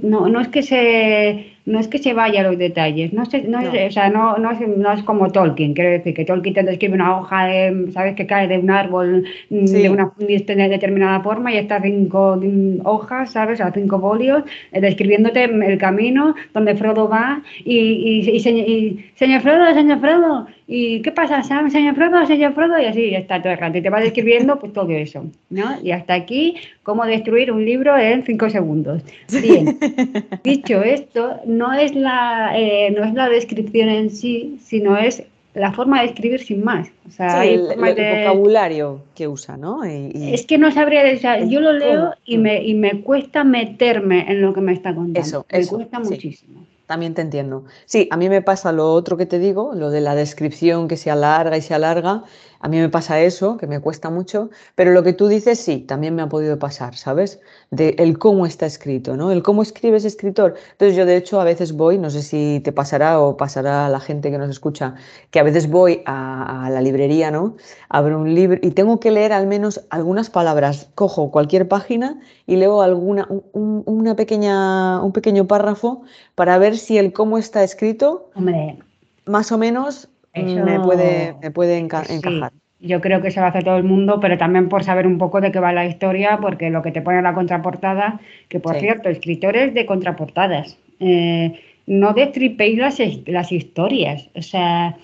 no, 0.03 0.29
no 0.29 0.41
es 0.41 0.49
que 0.49 0.63
se 0.63 1.57
no 1.71 1.79
es 1.79 1.89
que 1.89 1.99
se 1.99 2.13
vaya 2.13 2.41
a 2.41 2.45
los 2.45 2.59
detalles, 2.59 3.13
no, 3.13 3.23
no, 3.49 3.61
Es, 3.61 3.91
o 3.91 3.93
sea, 3.93 4.11
no, 4.11 4.37
no, 4.39 4.51
es, 4.51 4.61
no, 4.61 4.93
es, 4.93 5.03
como 5.05 5.31
Tolkien, 5.31 5.73
quiero 5.73 5.91
decir 5.91 6.15
que 6.15 6.25
Tolkien 6.25 6.55
te 6.55 6.63
describe 6.65 6.95
una 6.95 7.17
hoja, 7.17 7.47
de, 7.47 7.93
sabes 7.93 8.17
que 8.17 8.27
cae 8.27 8.49
de 8.49 8.59
un 8.59 8.71
árbol 8.71 9.25
mm, 9.51 9.65
de 9.67 9.89
una 9.89 10.13
de 10.19 10.69
determinada 10.69 11.21
forma 11.21 11.53
y 11.53 11.59
está 11.59 11.81
cinco 11.81 12.39
mm, 12.43 12.85
hojas, 12.85 13.33
sabes, 13.33 13.61
a 13.61 13.71
cinco 13.73 14.01
folios, 14.01 14.43
eh, 14.73 14.81
describiéndote 14.81 15.45
el 15.45 15.79
camino 15.79 16.35
donde 16.53 16.75
Frodo 16.75 17.09
va 17.09 17.43
y, 17.65 17.79
y, 17.79 18.37
y, 18.37 19.05
señor 19.15 19.41
Frodo, 19.41 19.73
señor 19.73 20.01
Frodo, 20.01 20.47
¿y 20.67 21.03
qué 21.03 21.13
pasa, 21.13 21.43
señor 21.43 21.95
Frodo, 21.95 22.27
señor 22.27 22.55
Frodo? 22.55 22.81
Y 22.81 22.87
así 22.87 23.15
está 23.15 23.41
todo 23.41 23.53
el 23.53 23.59
rato 23.59 23.79
y 23.79 23.83
te 23.83 23.91
va 23.91 24.01
describiendo 24.01 24.59
pues 24.59 24.73
todo 24.73 24.91
eso, 24.91 25.25
¿no? 25.51 25.81
Y 25.83 25.93
hasta 25.93 26.15
aquí, 26.15 26.57
cómo 26.83 27.07
destruir 27.07 27.53
un 27.53 27.65
libro 27.65 27.97
en 27.97 28.25
cinco 28.25 28.51
segundos. 28.51 29.03
Bien, 29.43 29.79
dicho 30.45 30.83
esto, 30.83 31.41
no 31.61 31.75
es, 31.75 31.95
la, 31.95 32.53
eh, 32.57 32.91
no 32.91 33.05
es 33.05 33.13
la 33.13 33.29
descripción 33.29 33.91
en 33.91 34.09
sí, 34.09 34.59
sino 34.65 34.97
es 34.97 35.23
la 35.53 35.73
forma 35.73 36.01
de 36.01 36.07
escribir 36.07 36.41
sin 36.43 36.65
más. 36.65 36.89
O 37.07 37.11
sea, 37.11 37.45
el, 37.45 37.69
vocabulario 37.77 39.03
que 39.15 39.29
usa, 39.29 39.59
¿no? 39.59 39.85
Es 39.85 40.47
que 40.47 40.57
no 40.57 40.73
sabría, 40.73 41.03
o 41.05 41.47
yo 41.47 41.61
lo 41.61 41.75
leo 41.75 42.15
y 42.25 42.39
me, 42.39 42.65
y 42.65 42.73
me 42.73 43.03
cuesta 43.03 43.45
meterme 43.45 44.25
en 44.33 44.41
lo 44.41 44.55
que 44.55 44.63
me 44.63 44.73
está 44.73 44.95
contando. 44.95 45.21
Eso, 45.21 45.45
me 45.53 45.67
cuesta 45.67 46.01
muchísimo. 46.01 46.65
También 46.87 47.13
te 47.13 47.21
entiendo. 47.21 47.65
Sí, 47.85 48.09
a 48.11 48.17
mí 48.17 48.31
me 48.31 48.41
pasa 48.41 48.73
lo 48.73 48.91
otro 48.95 49.19
que 49.19 49.27
te 49.27 49.39
digo, 49.39 49.75
lo 49.75 49.91
de 49.91 50.01
la 50.01 50.15
descripción 50.15 50.89
que 50.89 50.97
se 50.97 51.11
alarga 51.11 51.59
y 51.59 51.63
se 51.63 51.75
alarga. 51.75 52.25
A 52.63 52.69
mí 52.69 52.79
me 52.79 52.91
pasa 52.91 53.21
eso, 53.21 53.57
que 53.57 53.67
me 53.67 53.81
cuesta 53.81 54.11
mucho, 54.11 54.51
pero 54.75 54.93
lo 54.93 55.03
que 55.03 55.15
tú 55.15 55.29
dices 55.29 55.59
sí, 55.59 55.79
también 55.79 56.15
me 56.15 56.21
ha 56.21 56.29
podido 56.29 56.59
pasar, 56.59 56.95
¿sabes? 56.95 57.41
De 57.71 57.95
el 57.99 58.19
cómo 58.19 58.45
está 58.45 58.67
escrito, 58.67 59.17
¿no? 59.17 59.33
El 59.33 59.43
cómo 59.43 59.63
escribe 59.63 59.97
ese 59.97 60.09
escritor. 60.09 60.55
Entonces 60.73 60.95
yo 60.95 61.07
de 61.07 61.17
hecho 61.17 61.41
a 61.41 61.45
veces 61.45 61.73
voy, 61.73 61.97
no 61.97 62.11
sé 62.11 62.21
si 62.21 62.61
te 62.63 62.71
pasará 62.71 63.19
o 63.19 63.39
pasará 63.39 63.87
a 63.87 63.89
la 63.89 63.99
gente 63.99 64.31
que 64.31 64.37
nos 64.37 64.51
escucha, 64.51 64.95
que 65.31 65.41
a 65.41 65.43
veces 65.43 65.71
voy 65.71 66.03
a, 66.05 66.69
la 66.71 66.83
librería, 66.83 67.31
¿no? 67.31 67.57
Abro 67.89 68.19
un 68.19 68.35
libro 68.35 68.59
y 68.63 68.73
tengo 68.73 69.01
que 69.01 69.11
leer 69.11 69.33
al 69.33 69.47
menos 69.47 69.81
algunas 69.89 70.29
palabras. 70.29 70.91
Cojo 70.95 71.31
cualquier 71.31 71.67
página 71.67 72.21
y 72.47 72.57
leo 72.57 72.83
alguna, 72.83 73.27
una 73.55 74.17
pequeña, 74.17 75.03
un 75.03 75.13
pequeño 75.13 75.47
párrafo 75.47 76.03
para 76.35 76.59
ver 76.59 76.77
si 76.77 76.99
el 76.99 77.15
cómo 77.15 77.39
está 77.39 77.65
escrito, 77.65 78.31
Hombre. 78.35 78.79
más 79.25 79.51
o 79.51 79.57
menos 79.57 80.11
me 80.35 80.81
puede, 80.81 81.35
me 81.43 81.51
puede 81.51 81.79
encajar. 81.79 82.53
Yo 82.83 83.03
creo 83.03 83.21
que 83.21 83.31
se 83.31 83.41
va 83.41 83.47
a 83.47 83.49
hacer 83.51 83.65
todo 83.65 83.77
el 83.77 83.85
mundo, 83.85 84.21
pero 84.21 84.39
también 84.39 84.71
por 84.71 84.85
saber 84.85 85.07
un 85.07 85.19
poco 85.19 85.41
de 85.41 85.53
qué 85.53 85.61
va 85.61 85.73
la 85.73 85.85
historia, 85.85 86.39
porque 86.41 86.71
lo 86.71 86.83
que 86.83 86.93
te 86.93 87.03
pone 87.03 87.19
en 87.19 87.25
la 87.25 87.35
contraportada, 87.35 88.21
que 88.49 88.59
por 88.59 88.77
cierto, 88.77 89.11
escritores 89.11 89.75
de 89.75 89.85
contraportadas, 89.85 90.79
eh, 90.99 91.61
no 91.87 92.15
destripéis 92.15 92.79
las, 92.79 92.99
las 93.27 93.53
historias. 93.53 94.31
O 94.35 94.41
sea, 94.41 94.97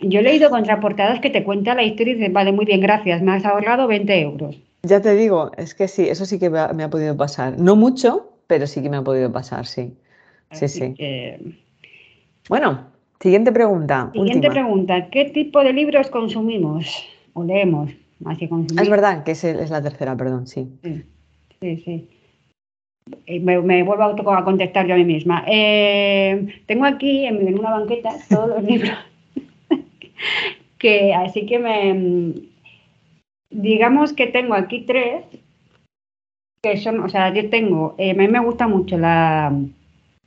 yo 0.00 0.20
he 0.20 0.22
leído 0.22 0.50
contraportadas 0.50 1.20
que 1.20 1.30
te 1.30 1.42
cuenta 1.42 1.74
la 1.74 1.84
historia 1.84 2.12
y 2.12 2.16
dices, 2.16 2.32
vale, 2.32 2.52
muy 2.52 2.66
bien, 2.66 2.80
gracias, 2.80 3.22
me 3.22 3.32
has 3.32 3.46
ahorrado 3.46 3.86
20 3.86 4.20
euros. 4.20 4.58
Ya 4.82 5.00
te 5.00 5.14
digo, 5.14 5.52
es 5.56 5.74
que 5.74 5.88
sí, 5.88 6.08
eso 6.08 6.26
sí 6.26 6.38
que 6.38 6.50
me 6.50 6.58
ha, 6.58 6.90
podido 6.90 7.16
pasar. 7.16 7.58
No 7.58 7.76
mucho, 7.76 8.32
pero 8.46 8.66
sí 8.66 8.82
que 8.82 8.90
me 8.90 8.98
ha 8.98 9.02
podido 9.02 9.32
pasar, 9.32 9.64
sí. 9.64 9.94
Sí, 10.50 10.68
sí. 10.68 10.94
Bueno, 12.48 12.91
Siguiente 13.22 13.52
pregunta. 13.52 14.10
Siguiente 14.12 14.50
pregunta. 14.50 15.08
¿Qué 15.08 15.26
tipo 15.26 15.62
de 15.62 15.72
libros 15.72 16.10
consumimos 16.10 17.06
o 17.34 17.44
leemos? 17.44 17.92
Más 18.18 18.36
que 18.36 18.46
Es 18.46 18.90
verdad 18.90 19.22
que 19.22 19.30
es, 19.30 19.44
es 19.44 19.70
la 19.70 19.80
tercera, 19.80 20.16
perdón, 20.16 20.48
sí. 20.48 20.66
Sí, 21.60 21.76
sí. 21.84 22.08
Eh, 23.26 23.38
me, 23.38 23.82
vuelvo 23.84 24.32
a, 24.32 24.44
contestar 24.44 24.88
yo 24.88 24.94
a 24.94 24.96
mí 24.96 25.04
misma. 25.04 25.44
Eh, 25.46 26.62
tengo 26.66 26.84
aquí 26.84 27.24
en, 27.24 27.56
una 27.56 27.70
banqueta 27.70 28.10
todos 28.28 28.48
los 28.48 28.62
libros. 28.70 28.98
que 30.78 31.14
así 31.14 31.46
que 31.46 31.60
me. 31.60 32.34
Digamos 33.50 34.14
que 34.14 34.26
tengo 34.26 34.54
aquí 34.54 34.80
tres. 34.80 35.24
Que 36.60 36.76
son, 36.76 36.98
o 37.00 37.08
sea, 37.08 37.32
yo 37.32 37.48
tengo. 37.50 37.94
Eh, 37.98 38.10
a 38.10 38.14
mí 38.14 38.26
me 38.26 38.40
gusta 38.40 38.66
mucho 38.66 38.98
la 38.98 39.52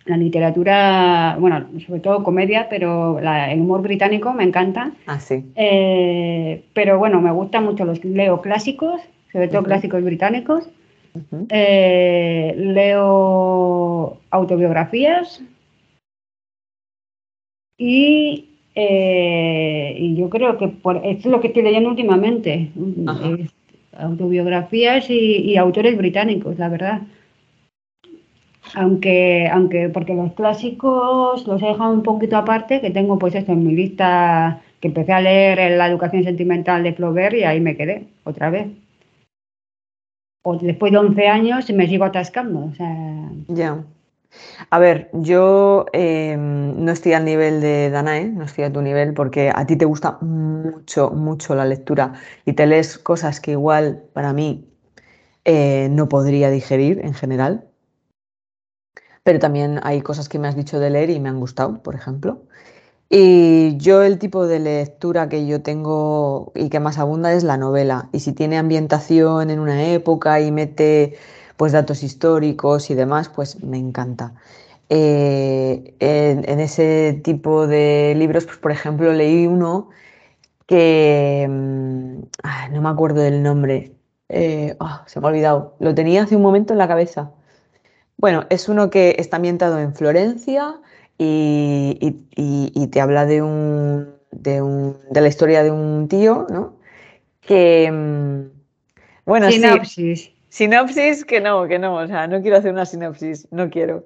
la 0.05 0.17
literatura, 0.17 1.35
bueno, 1.39 1.65
sobre 1.85 1.99
todo 1.99 2.23
comedia, 2.23 2.67
pero 2.69 3.19
el 3.19 3.59
humor 3.59 3.81
británico 3.81 4.33
me 4.33 4.43
encanta. 4.43 4.91
Ah, 5.07 5.19
sí. 5.19 5.43
Eh, 5.55 6.63
pero 6.73 6.99
bueno, 6.99 7.21
me 7.21 7.31
gustan 7.31 7.65
mucho 7.65 7.85
los 7.85 8.03
leo 8.05 8.41
clásicos, 8.41 9.01
sobre 9.31 9.47
todo 9.47 9.63
clásicos 9.63 10.03
británicos. 10.03 10.69
Eh, 11.49 12.53
leo 12.57 14.19
autobiografías 14.29 15.41
y, 17.77 18.49
eh, 18.75 19.95
y, 19.97 20.15
yo 20.17 20.29
creo 20.29 20.57
que 20.57 20.67
por, 20.67 20.97
esto 20.97 21.29
es 21.29 21.31
lo 21.31 21.39
que 21.39 21.47
estoy 21.47 21.63
leyendo 21.63 21.89
últimamente. 21.89 22.69
autobiografías 23.97 25.09
y 25.09 25.55
autores 25.57 25.97
británicos, 25.97 26.59
la 26.59 26.69
verdad 26.69 27.01
aunque, 28.73 29.47
aunque 29.51 29.89
porque 29.89 30.13
los 30.13 30.33
clásicos 30.33 31.45
los 31.47 31.61
he 31.61 31.67
dejado 31.67 31.91
un 31.91 32.03
poquito 32.03 32.37
aparte, 32.37 32.81
que 32.81 32.91
tengo 32.91 33.19
pues 33.19 33.35
esto 33.35 33.51
en 33.51 33.65
mi 33.65 33.73
lista, 33.73 34.61
que 34.79 34.87
empecé 34.87 35.13
a 35.13 35.21
leer 35.21 35.77
la 35.77 35.87
educación 35.87 36.23
sentimental 36.23 36.83
de 36.83 36.93
Flaubert 36.93 37.35
y 37.35 37.43
ahí 37.43 37.59
me 37.59 37.77
quedé 37.77 38.07
otra 38.23 38.49
vez. 38.49 38.67
O 40.43 40.57
después 40.57 40.91
de 40.91 40.97
11 40.97 41.27
años 41.27 41.71
me 41.71 41.87
sigo 41.87 42.05
atascando. 42.05 42.71
Ya. 43.47 43.83
A 44.69 44.79
ver, 44.79 45.09
yo 45.13 45.85
em, 45.93 46.83
no 46.83 46.91
estoy 46.91 47.13
al 47.13 47.25
nivel 47.25 47.61
de 47.61 47.89
Danae, 47.89 48.25
no 48.25 48.43
estoy 48.43 48.65
a 48.65 48.73
tu 48.73 48.81
nivel, 48.81 49.13
porque 49.13 49.51
a 49.53 49.65
ti 49.65 49.75
te 49.75 49.85
gusta 49.85 50.17
mucho, 50.21 51.11
mucho 51.11 51.55
la 51.55 51.65
lectura 51.65 52.13
y 52.45 52.53
te 52.53 52.67
lees 52.67 52.97
cosas 52.97 53.39
que 53.39 53.51
igual 53.51 54.03
para 54.13 54.33
mí 54.33 54.67
eh, 55.45 55.87
no 55.91 56.09
podría 56.09 56.49
digerir 56.49 56.99
en 57.03 57.13
general 57.13 57.65
pero 59.25 59.39
también 59.39 59.79
hay 59.83 60.01
cosas 60.03 60.29
que 60.29 60.39
me 60.39 60.47
has 60.47 60.55
dicho 60.55 60.79
de 60.79 60.91
leer 60.91 61.09
y 61.09 61.19
me 61.19 61.29
han 61.29 61.39
gustado, 61.39 61.81
por 61.81 61.95
ejemplo. 61.95 62.43
Y 63.09 63.77
yo 63.77 64.03
el 64.03 64.19
tipo 64.19 64.47
de 64.47 64.59
lectura 64.59 65.29
que 65.29 65.47
yo 65.47 65.63
tengo 65.63 66.51
y 66.55 66.69
que 66.69 66.79
más 66.79 66.99
abunda 66.99 67.33
es 67.33 67.43
la 67.43 67.57
novela. 67.57 68.09
Y 68.13 68.19
si 68.21 68.33
tiene 68.33 68.57
ambientación 68.59 69.49
en 69.51 69.59
una 69.59 69.83
época 69.93 70.41
y 70.41 70.51
mete 70.51 71.17
pues 71.57 71.71
datos 71.73 72.03
históricos 72.03 72.91
y 72.91 72.95
demás, 72.95 73.29
pues 73.29 73.63
me 73.63 73.79
encanta. 73.79 74.35
Eh, 74.89 75.95
en, 75.99 76.59
ese 76.59 77.19
tipo 77.23 77.67
de 77.67 78.13
libros, 78.17 78.45
pues 78.45 78.57
por 78.57 78.71
ejemplo, 78.71 79.11
leí 79.13 79.47
uno 79.47 79.89
que 80.67 81.47
mm, 81.49 82.73
no 82.73 82.81
me 82.81 82.89
acuerdo 82.89 83.21
del 83.21 83.43
nombre. 83.43 83.93
Ah, 84.79 85.03
se 85.07 85.19
me 85.19 85.27
ha 85.27 85.29
olvidado. 85.31 85.75
Lo 85.79 85.95
tenía 85.95 86.23
hace 86.23 86.35
un 86.35 86.43
momento 86.43 86.73
en 86.73 86.79
la 86.79 86.87
cabeza. 86.87 87.31
Bueno, 88.17 88.45
es 88.49 88.69
uno 88.69 88.89
que 88.89 89.15
está 89.19 89.37
ambientado 89.37 89.79
en 89.79 89.93
Florencia 89.93 90.79
y, 91.17 92.11
te 92.91 93.01
habla 93.01 93.25
de, 93.25 93.41
un, 93.41 94.15
de, 94.31 95.21
la 95.21 95.27
historia 95.27 95.63
de 95.63 95.71
un 95.71 96.07
tío, 96.07 96.47
¿no? 96.49 96.77
Que, 97.41 97.91
mm, 97.91 98.55
bueno, 99.25 99.51
sinopsis. 99.51 100.31
sinopsis, 100.49 101.25
que 101.25 101.41
no, 101.41 101.67
que 101.67 101.79
no, 101.79 101.95
o 101.95 102.07
sea, 102.07 102.27
no 102.27 102.41
quiero 102.41 102.57
hacer 102.57 102.71
una 102.71 102.85
sinopsis, 102.85 103.47
no 103.51 103.69
quiero. 103.69 104.05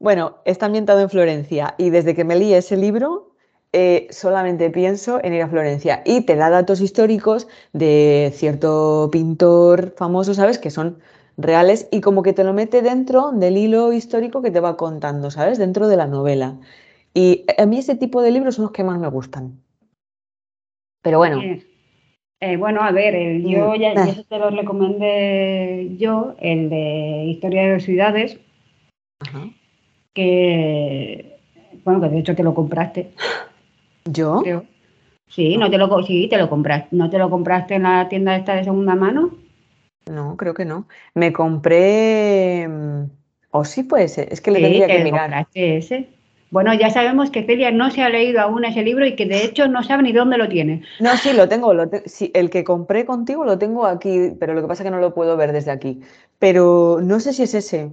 Bueno, 0.00 0.38
está 0.44 0.66
ambientado 0.66 1.00
en 1.00 1.10
Florencia 1.10 1.74
y 1.78 1.90
desde 1.90 2.14
que 2.14 2.24
me 2.24 2.36
leí 2.36 2.54
ese 2.54 2.76
libro 2.76 3.32
eh, 3.72 4.06
solamente 4.10 4.70
pienso 4.70 5.20
en 5.22 5.34
ir 5.34 5.42
a 5.42 5.48
Florencia 5.48 6.02
y 6.04 6.22
te 6.22 6.36
da 6.36 6.50
datos 6.50 6.80
históricos 6.80 7.48
de 7.72 8.32
cierto 8.34 9.08
pintor 9.12 9.94
famoso, 9.96 10.34
¿sabes? 10.34 10.58
Que 10.58 10.70
son 10.70 10.98
reales 11.38 11.88
y 11.90 12.00
como 12.00 12.22
que 12.22 12.32
te 12.32 12.44
lo 12.44 12.52
mete 12.52 12.82
dentro 12.82 13.30
del 13.30 13.56
hilo 13.56 13.92
histórico 13.92 14.42
que 14.42 14.50
te 14.50 14.60
va 14.60 14.76
contando, 14.76 15.30
¿sabes? 15.30 15.56
Dentro 15.56 15.88
de 15.88 15.96
la 15.96 16.06
novela. 16.06 16.56
Y 17.14 17.44
a 17.56 17.64
mí 17.64 17.78
ese 17.78 17.94
tipo 17.94 18.20
de 18.20 18.32
libros 18.32 18.56
son 18.56 18.64
los 18.64 18.72
que 18.72 18.84
más 18.84 18.98
me 18.98 19.08
gustan. 19.08 19.62
Pero 21.02 21.18
bueno. 21.18 21.40
Eh, 22.40 22.56
bueno, 22.56 22.82
a 22.82 22.92
ver, 22.92 23.40
yo 23.42 23.70
mm, 23.70 23.80
ya, 23.80 23.94
ya, 23.94 24.22
te 24.22 24.38
lo 24.38 24.50
recomendé 24.50 25.96
yo, 25.98 26.36
el 26.38 26.70
de 26.70 27.24
Historia 27.26 27.62
de 27.62 27.72
las 27.72 27.82
Ciudades, 27.82 28.38
que, 30.14 31.36
bueno, 31.84 32.00
que 32.00 32.08
de 32.08 32.18
hecho 32.18 32.36
te 32.36 32.44
lo 32.44 32.54
compraste. 32.54 33.10
¿Yo? 34.04 34.42
Sí, 35.26 35.56
no 35.56 35.68
te 35.68 35.78
lo, 35.78 36.02
sí, 36.04 36.28
te 36.28 36.38
lo 36.38 36.48
compraste. 36.48 36.94
¿No 36.94 37.10
te 37.10 37.18
lo 37.18 37.28
compraste 37.28 37.74
en 37.74 37.82
la 37.82 38.08
tienda 38.08 38.36
esta 38.36 38.54
de 38.54 38.64
segunda 38.64 38.94
mano? 38.94 39.47
No, 40.06 40.36
creo 40.36 40.54
que 40.54 40.64
no. 40.64 40.86
Me 41.14 41.32
compré. 41.32 42.66
Mm, 42.68 43.10
o 43.50 43.64
sí 43.64 43.82
puede 43.82 44.08
ser, 44.08 44.32
es 44.32 44.40
que 44.40 44.50
le 44.50 44.60
tendría 44.60 44.86
que 44.86 45.04
mirar. 45.04 45.48
Ese. 45.54 46.08
Bueno, 46.50 46.72
ya 46.72 46.88
sabemos 46.90 47.30
que 47.30 47.44
Celia 47.44 47.70
no 47.70 47.90
se 47.90 48.02
ha 48.02 48.08
leído 48.08 48.40
aún 48.40 48.64
ese 48.64 48.82
libro 48.82 49.04
y 49.06 49.14
que 49.16 49.26
de 49.26 49.44
hecho 49.44 49.68
no 49.68 49.82
sabe 49.82 50.02
ni 50.02 50.12
dónde 50.12 50.38
lo 50.38 50.48
tiene. 50.48 50.82
No, 50.98 51.14
sí, 51.18 51.34
lo 51.34 51.46
tengo. 51.46 51.74
Lo 51.74 51.90
el 52.32 52.50
que 52.50 52.64
compré 52.64 53.04
contigo 53.04 53.44
lo 53.44 53.58
tengo 53.58 53.84
aquí, 53.84 54.32
pero 54.40 54.54
lo 54.54 54.62
que 54.62 54.68
pasa 54.68 54.82
es 54.82 54.86
que 54.86 54.90
no 54.90 55.00
lo 55.00 55.12
puedo 55.12 55.36
ver 55.36 55.52
desde 55.52 55.70
aquí. 55.70 56.00
Pero 56.38 57.00
no 57.02 57.20
sé 57.20 57.34
si 57.34 57.42
es 57.42 57.54
ese. 57.54 57.92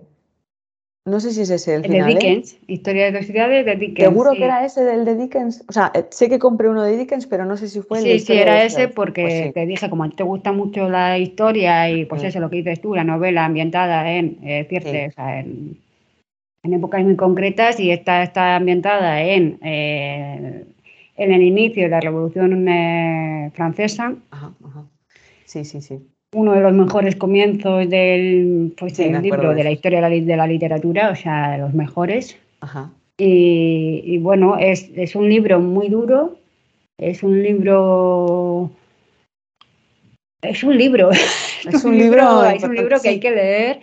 No 1.08 1.20
sé 1.20 1.32
si 1.32 1.41
es 1.41 1.51
ese 1.51 1.76
el, 1.76 1.86
El 1.86 1.91
final. 1.91 2.08
de 2.08 2.12
¿eh? 2.14 2.16
Dickens, 2.16 2.58
Historia 2.66 3.06
de 3.06 3.12
dos 3.12 3.28
ciudades 3.28 3.64
de 3.64 3.76
Dickens. 3.76 4.10
Seguro 4.10 4.32
sí. 4.32 4.38
que 4.39 4.43
era 4.45 4.66
ese 4.66 4.84
del 4.84 5.06
de 5.06 5.16
Dickens. 5.16 5.64
O 5.68 5.72
sea, 5.72 5.91
sé 6.10 6.30
que 6.30 6.39
compré 6.39 6.68
uno 6.68 6.82
de 6.82 6.97
Dickens, 6.97 7.28
pero 7.28 7.45
no 7.45 7.58
sé 7.58 7.68
si 7.70 7.82
fue 7.82 7.99
el 7.99 8.03
de 8.06 8.10
Sí, 8.14 8.16
sí, 8.18 8.22
Historia 8.34 8.45
de 8.45 8.49
era 8.51 8.64
ese 8.64 8.88
porque 8.88 9.22
Pues 9.22 9.34
sí. 9.45 9.51
te 9.53 9.66
dije, 9.68 9.88
como 9.89 10.03
a 10.03 10.10
ti 10.10 10.16
te 10.16 10.24
gusta 10.24 10.51
mucho 10.51 10.89
la 10.89 11.20
historia 11.20 11.91
y 11.91 12.06
pues 12.06 12.24
Mm. 12.24 12.26
eso, 12.26 12.39
lo 12.39 12.49
que 12.49 12.56
dices 12.58 12.82
tú, 12.82 12.95
la 12.95 13.03
novela 13.03 13.45
ambientada 13.45 14.12
en, 14.14 14.39
eh, 14.43 14.66
cierta- 14.68 14.89
Sí. 14.89 14.97
o 15.08 15.12
sea, 15.12 15.39
en, 15.41 15.78
en 16.64 16.74
épocas 16.74 17.03
muy 17.03 17.16
concretas 17.16 17.80
y 17.80 17.91
esta 17.91 18.24
está 18.24 18.56
ambientada 18.56 19.22
en, 19.22 19.60
eh, 19.62 20.66
en 21.18 21.32
el 21.32 21.41
inicio 21.43 21.84
de 21.84 21.89
la 21.89 21.99
Revolución 21.99 22.66
Francesa, 23.53 24.16
Ajá, 24.32 24.51
ajá. 24.66 24.86
Sí, 25.45 25.64
sí, 25.66 25.82
sí. 25.82 25.99
Uno 26.36 26.53
de 26.53 26.61
los 26.61 26.73
mejores 26.73 27.15
comienzos 27.15 27.89
del, 27.89 28.73
pues, 28.77 28.93
Sí, 28.95 29.05
del 29.05 29.21
libro, 29.21 29.49
de 29.49 29.55
de 29.55 29.63
la 29.63 29.71
historia 29.71 29.97
de 29.99 30.01
la, 30.01 30.09
li- 30.09 30.21
de 30.21 30.36
la 30.38 30.47
literatura, 30.47 31.09
o 31.11 31.15
sea, 31.15 31.51
de 31.53 31.57
los 31.59 31.73
mejores. 31.73 32.38
Ajá. 32.59 32.91
Y, 33.17 34.01
y 34.03 34.17
bueno, 34.17 34.57
es, 34.59 34.89
es 34.95 35.15
un 35.15 35.29
libro 35.29 35.59
muy 35.59 35.88
duro, 35.89 36.36
es 36.97 37.23
un 37.23 37.41
libro... 37.41 38.69
Es 40.41 40.63
un 40.63 40.77
libro, 40.77 41.09
Es 41.71 41.83
un 41.86 41.97
libro 41.97 42.43
es 42.43 42.63
un 42.63 42.75
libro 42.75 42.99
que 43.01 43.09
hay 43.09 43.19
que 43.19 43.31
leer 43.31 43.79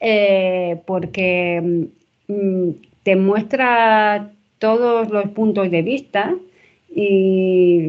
eh, 0.00 0.76
porque 0.86 1.86
mm, 2.28 2.68
te 3.04 3.16
muestra 3.16 4.30
todos 4.58 5.08
los 5.10 5.30
puntos 5.30 5.70
de 5.70 5.82
vista 5.82 6.34
y, 6.94 7.88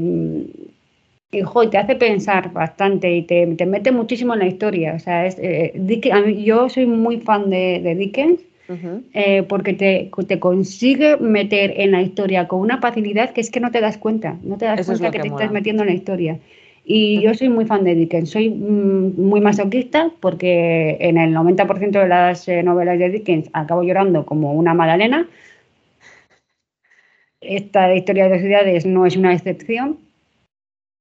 y, 1.38 1.42
jo, 1.42 1.70
te 1.70 1.78
hace 1.78 1.96
pensar 1.96 2.52
bastante 2.54 3.12
y 3.16 3.22
te, 3.24 3.46
te 3.48 3.66
mete 3.66 3.92
muchísimo 3.92 4.34
en 4.34 4.40
la 4.40 4.48
historia. 4.48 4.94
O 4.96 5.00
sea, 5.00 5.26
es, 5.26 5.38
eh, 5.40 5.72
Dick- 5.76 6.12
a 6.12 6.22
mí- 6.22 6.44
yo 6.44 6.70
soy 6.70 6.86
muy 6.86 7.18
fan 7.20 7.50
de, 7.50 7.80
de 7.84 7.96
Dickens 7.96 8.42
Ujú. 8.68 9.04
eh, 9.14 9.44
porque 9.44 9.74
te, 9.74 10.10
te 10.28 10.40
consigue 10.40 11.18
meter 11.18 11.74
en 11.78 11.92
la 11.92 12.02
historia 12.02 12.48
con 12.48 12.60
una 12.62 12.80
facilidad 12.80 13.32
que 13.32 13.42
es 13.42 13.50
que 13.52 13.60
no 13.60 13.72
te 13.72 13.82
das 13.82 13.98
cuenta, 13.98 14.38
no 14.44 14.58
te 14.58 14.66
das 14.66 14.80
Eso 14.82 14.94
es 14.94 15.00
cuenta 15.00 15.06
lo 15.08 15.12
que, 15.12 15.18
que 15.20 15.24
te 15.24 15.30
mola. 15.30 15.44
estás 15.44 15.54
metiendo 15.54 15.84
en 15.84 15.90
la 15.90 15.96
historia. 15.96 16.40
Y 16.88 17.22
yo 17.22 17.34
soy 17.34 17.50
muy 17.50 17.66
fan 17.66 17.84
de 17.84 17.96
Dickens, 17.96 18.30
soy 18.30 18.50
mm, 18.50 19.20
muy 19.22 19.42
masoquista 19.42 20.12
porque 20.20 20.98
en 21.00 21.18
el 21.18 21.34
90% 21.34 22.00
de 22.00 22.08
las 22.08 22.48
eh, 22.48 22.62
novelas 22.64 23.00
de 23.00 23.10
Dickens 23.10 23.50
acabo 23.54 23.84
llorando 23.84 24.26
como 24.26 24.54
una 24.54 24.74
magdalena. 24.74 25.28
Esta 27.42 27.94
historia 27.96 28.28
de 28.30 28.40
ciudades 28.40 28.86
no 28.86 29.06
es 29.06 29.16
una 29.18 29.34
excepción. 29.34 29.98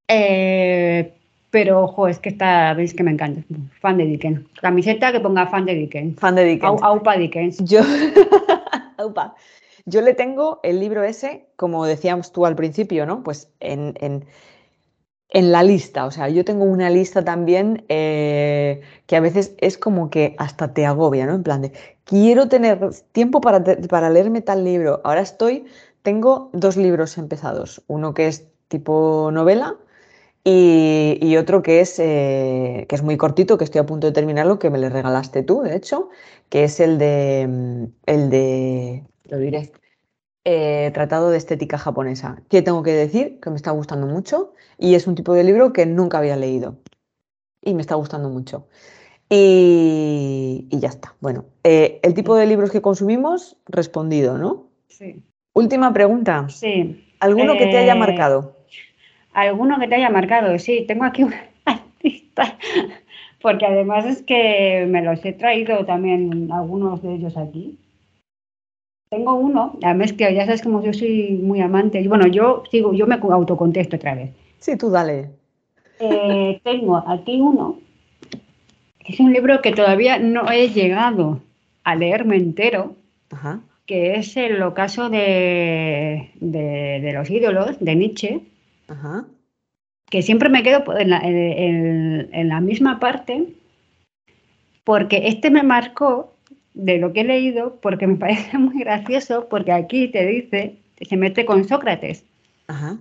Eh, 0.08 1.12
pero, 1.50 1.82
ojo, 1.84 2.08
es 2.08 2.18
que 2.18 2.30
está, 2.30 2.74
veis 2.74 2.94
que 2.94 3.02
me 3.04 3.12
encanta. 3.12 3.42
Fan 3.80 3.96
de 3.98 4.04
Dickens. 4.04 4.40
Camiseta 4.60 5.12
que 5.12 5.20
ponga 5.20 5.46
fan 5.46 5.66
de 5.66 5.74
Dickens. 5.74 6.18
Fan 6.18 6.34
de 6.34 6.44
Dickens. 6.44 6.82
Au- 6.82 6.84
Aupa 6.84 7.16
Dickens. 7.16 7.58
Yo, 7.64 7.80
Aupa. 8.98 9.34
Yo 9.86 10.00
le 10.00 10.14
tengo 10.14 10.60
el 10.62 10.80
libro 10.80 11.04
ese, 11.04 11.46
como 11.56 11.84
decíamos 11.86 12.32
tú 12.32 12.46
al 12.46 12.56
principio, 12.56 13.06
¿no? 13.06 13.22
Pues 13.22 13.50
en, 13.60 13.94
en- 14.00 14.24
en 15.30 15.52
la 15.52 15.62
lista. 15.62 16.06
O 16.06 16.10
sea, 16.10 16.28
yo 16.28 16.44
tengo 16.44 16.64
una 16.64 16.90
lista 16.90 17.24
también 17.24 17.84
eh, 17.88 18.82
que 19.06 19.16
a 19.16 19.20
veces 19.20 19.54
es 19.58 19.78
como 19.78 20.10
que 20.10 20.34
hasta 20.38 20.72
te 20.74 20.86
agobia, 20.86 21.26
¿no? 21.26 21.34
En 21.34 21.42
plan 21.42 21.62
de, 21.62 21.72
quiero 22.04 22.48
tener 22.48 22.90
tiempo 23.12 23.40
para, 23.40 23.62
para 23.88 24.10
leerme 24.10 24.40
tal 24.42 24.64
libro. 24.64 25.00
Ahora 25.04 25.20
estoy, 25.22 25.64
tengo 26.02 26.50
dos 26.52 26.76
libros 26.76 27.18
empezados. 27.18 27.82
Uno 27.86 28.14
que 28.14 28.26
es 28.28 28.46
tipo 28.68 29.30
novela 29.32 29.76
y, 30.44 31.18
y 31.22 31.36
otro 31.38 31.62
que 31.62 31.80
es, 31.80 31.98
eh, 31.98 32.84
que 32.88 32.94
es 32.94 33.02
muy 33.02 33.16
cortito, 33.16 33.56
que 33.56 33.64
estoy 33.64 33.80
a 33.80 33.86
punto 33.86 34.06
de 34.06 34.12
terminarlo, 34.12 34.58
que 34.58 34.68
me 34.68 34.78
le 34.78 34.90
regalaste 34.90 35.42
tú, 35.42 35.62
de 35.62 35.74
hecho, 35.74 36.10
que 36.50 36.64
es 36.64 36.80
el 36.80 36.98
de, 36.98 37.46
mm, 37.48 37.84
el 38.06 38.30
de, 38.30 39.04
lo 39.24 39.38
diré, 39.38 39.72
eh, 40.44 40.90
Tratado 40.92 41.30
de 41.30 41.38
Estética 41.38 41.78
Japonesa, 41.78 42.42
que 42.50 42.60
tengo 42.60 42.82
que 42.82 42.92
decir 42.92 43.40
que 43.40 43.48
me 43.48 43.56
está 43.56 43.70
gustando 43.70 44.06
mucho 44.06 44.52
y 44.78 44.94
es 44.94 45.06
un 45.06 45.14
tipo 45.14 45.32
de 45.32 45.44
libro 45.44 45.72
que 45.72 45.86
nunca 45.86 46.18
había 46.18 46.36
leído 46.36 46.76
y 47.62 47.72
me 47.72 47.80
está 47.80 47.94
gustando 47.94 48.28
mucho. 48.28 48.66
Y, 49.30 50.68
y 50.70 50.78
ya 50.78 50.90
está. 50.90 51.16
Bueno, 51.20 51.46
eh, 51.64 51.98
el 52.02 52.12
tipo 52.12 52.36
de 52.36 52.44
libros 52.44 52.70
que 52.70 52.82
consumimos, 52.82 53.56
respondido, 53.64 54.36
¿no? 54.36 54.68
Sí. 54.88 55.22
Última 55.54 55.94
pregunta. 55.94 56.46
Sí. 56.50 57.14
¿Alguno 57.20 57.54
que 57.54 57.66
te 57.66 57.78
haya 57.78 57.94
marcado? 57.94 58.53
Alguno 59.34 59.78
que 59.78 59.88
te 59.88 59.96
haya 59.96 60.10
marcado, 60.10 60.58
sí, 60.58 60.84
tengo 60.86 61.04
aquí 61.04 61.22
una 61.24 61.42
lista, 62.02 62.56
porque 63.42 63.66
además 63.66 64.06
es 64.06 64.22
que 64.22 64.86
me 64.88 65.02
los 65.02 65.24
he 65.24 65.32
traído 65.32 65.84
también 65.84 66.50
algunos 66.52 67.02
de 67.02 67.14
ellos 67.14 67.36
aquí. 67.36 67.78
Tengo 69.10 69.34
uno, 69.34 69.78
además 69.82 70.12
que 70.12 70.32
ya 70.34 70.44
sabes 70.46 70.62
como 70.62 70.82
yo 70.82 70.92
soy 70.92 71.38
muy 71.42 71.60
amante, 71.60 72.00
y 72.00 72.08
bueno, 72.08 72.26
yo 72.26 72.62
sigo, 72.70 72.94
yo 72.94 73.06
me 73.06 73.16
autocontesto 73.16 73.96
otra 73.96 74.14
vez. 74.14 74.30
Sí, 74.60 74.76
tú 74.76 74.90
dale. 74.90 75.30
Eh, 76.00 76.60
tengo 76.64 76.96
aquí 76.96 77.40
uno, 77.40 77.78
es 79.06 79.20
un 79.20 79.32
libro 79.32 79.60
que 79.60 79.72
todavía 79.72 80.18
no 80.18 80.50
he 80.50 80.68
llegado 80.68 81.40
a 81.84 81.94
leerme 81.94 82.36
entero, 82.36 82.96
Ajá. 83.30 83.60
que 83.86 84.14
es 84.14 84.36
el 84.36 84.62
ocaso 84.62 85.10
de, 85.10 86.30
de, 86.40 87.00
de 87.02 87.12
los 87.12 87.28
ídolos 87.30 87.78
de 87.80 87.94
Nietzsche. 87.94 88.40
Ajá. 88.94 89.26
que 90.10 90.22
siempre 90.22 90.48
me 90.48 90.62
quedo 90.62 90.84
en 90.98 91.10
la, 91.10 91.18
en- 91.18 91.36
en- 91.36 92.28
en 92.32 92.48
la 92.48 92.60
misma 92.60 93.00
parte, 93.00 93.46
porque 94.84 95.28
este 95.28 95.50
me 95.50 95.62
marcó 95.62 96.32
de 96.74 96.98
lo 96.98 97.12
que 97.12 97.20
he 97.20 97.24
leído, 97.24 97.76
porque 97.80 98.06
me 98.06 98.16
parece 98.24 98.58
muy 98.58 98.78
gracioso, 98.80 99.48
porque 99.48 99.72
aquí 99.72 100.08
te 100.08 100.24
dice, 100.26 100.76
se 101.00 101.16
mete 101.16 101.44
con 101.44 101.64
Sócrates, 101.64 102.24
Ajá. 102.68 102.98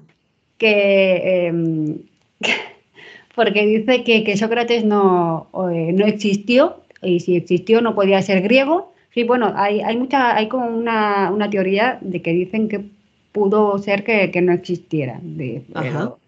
que, 0.57 1.47
em, 1.47 1.97
porque 3.35 3.65
dice 3.65 4.03
que, 4.03 4.23
que 4.23 4.37
Sócrates 4.37 4.83
no, 4.85 5.47
eh, 5.71 5.91
no 5.93 6.05
existió, 6.05 6.77
y 7.01 7.19
si 7.19 7.35
existió 7.35 7.81
no 7.81 7.95
podía 7.95 8.21
ser 8.21 8.41
griego. 8.41 8.93
Sí, 9.13 9.23
bueno, 9.25 9.53
hay, 9.55 9.81
hay 9.81 9.97
mucha, 9.97 10.35
hay 10.35 10.47
como 10.47 10.65
una, 10.67 11.29
una 11.31 11.49
teoría 11.49 11.99
de 12.01 12.21
que 12.21 12.31
dicen 12.31 12.67
que 12.69 12.85
pudo 13.33 13.77
ser 13.79 14.05
que, 14.05 14.31
que 14.31 14.41
no 14.41 14.53
existiera. 14.53 15.19
de- 15.21 15.63
pero- 15.73 16.19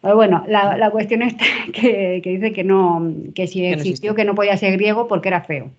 pero 0.00 0.16
bueno, 0.16 0.44
la, 0.48 0.76
la 0.76 0.90
cuestión 0.90 1.22
está 1.22 1.44
que, 1.72 2.20
que 2.22 2.30
dice 2.30 2.52
que 2.52 2.62
no, 2.64 3.12
que 3.34 3.46
si 3.48 3.60
no 3.62 3.66
existió, 3.68 3.72
existió. 3.72 4.14
que 4.14 4.24
no 4.24 4.34
podía 4.34 4.56
ser 4.56 4.72
griego 4.76 5.08
porque 5.08 5.28
era 5.28 5.42
feo. 5.42 5.70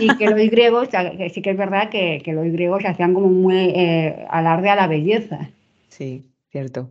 Y 0.00 0.16
que 0.16 0.26
los 0.28 0.38
griegos, 0.50 0.88
sí 1.32 1.42
que 1.42 1.50
es 1.50 1.56
verdad 1.56 1.88
que, 1.88 2.20
que 2.24 2.32
los 2.32 2.44
griegos 2.46 2.84
hacían 2.84 3.14
como 3.14 3.28
muy 3.28 3.56
eh, 3.74 4.26
alarde 4.30 4.70
a 4.70 4.76
la 4.76 4.86
belleza. 4.86 5.50
Sí, 5.88 6.22
cierto. 6.50 6.88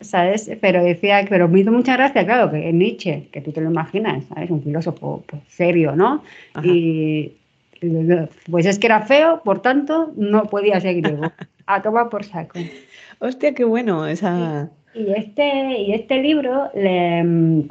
¿sabes? 0.00 0.50
Pero 0.60 0.84
decía, 0.84 1.24
pero 1.28 1.48
me 1.48 1.60
hizo 1.60 1.72
mucha 1.72 1.96
gracia, 1.96 2.26
claro, 2.26 2.50
que 2.50 2.70
Nietzsche, 2.72 3.28
que 3.32 3.40
tú 3.40 3.50
te 3.52 3.62
lo 3.62 3.70
imaginas, 3.70 4.24
¿sabes? 4.26 4.50
Un 4.50 4.62
filósofo 4.62 5.24
pues, 5.26 5.42
serio, 5.48 5.96
¿no? 5.96 6.22
Ajá. 6.52 6.66
Y 6.66 7.32
pues 8.50 8.66
es 8.66 8.78
que 8.78 8.86
era 8.88 9.00
feo, 9.02 9.40
por 9.42 9.60
tanto, 9.62 10.12
no 10.16 10.44
podía 10.44 10.78
ser 10.80 10.96
griego. 11.00 11.22
A 11.66 11.82
tomar 11.82 12.08
por 12.08 12.24
saco. 12.24 12.58
Hostia, 13.18 13.54
qué 13.54 13.64
bueno 13.64 14.06
esa. 14.06 14.70
Y 14.94 15.12
este, 15.12 15.78
y 15.80 15.92
este 15.92 16.22
libro 16.22 16.70
le, 16.74 17.22
mm, 17.22 17.68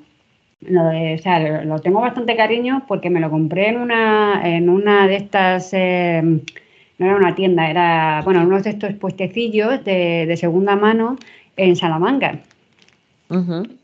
lo, 0.68 1.14
o 1.14 1.18
sea, 1.18 1.64
lo, 1.64 1.80
tengo 1.80 2.02
bastante 2.02 2.36
cariño 2.36 2.84
porque 2.88 3.10
me 3.10 3.20
lo 3.20 3.30
compré 3.30 3.70
en 3.70 3.78
una, 3.78 4.42
en 4.44 4.70
una 4.70 5.08
de 5.08 5.16
estas, 5.16 5.70
eh, 5.74 6.22
no 6.24 7.06
era 7.06 7.16
una 7.16 7.36
tienda, 7.36 7.70
era, 7.70 8.22
bueno, 8.24 8.44
uno 8.44 8.62
de 8.62 8.70
estos 8.70 8.94
puestecillos 8.94 9.84
de, 9.84 10.26
de 10.28 10.38
segunda 10.38 10.76
mano 10.76 11.18
en 11.58 11.76
Salamanca. 11.76 12.40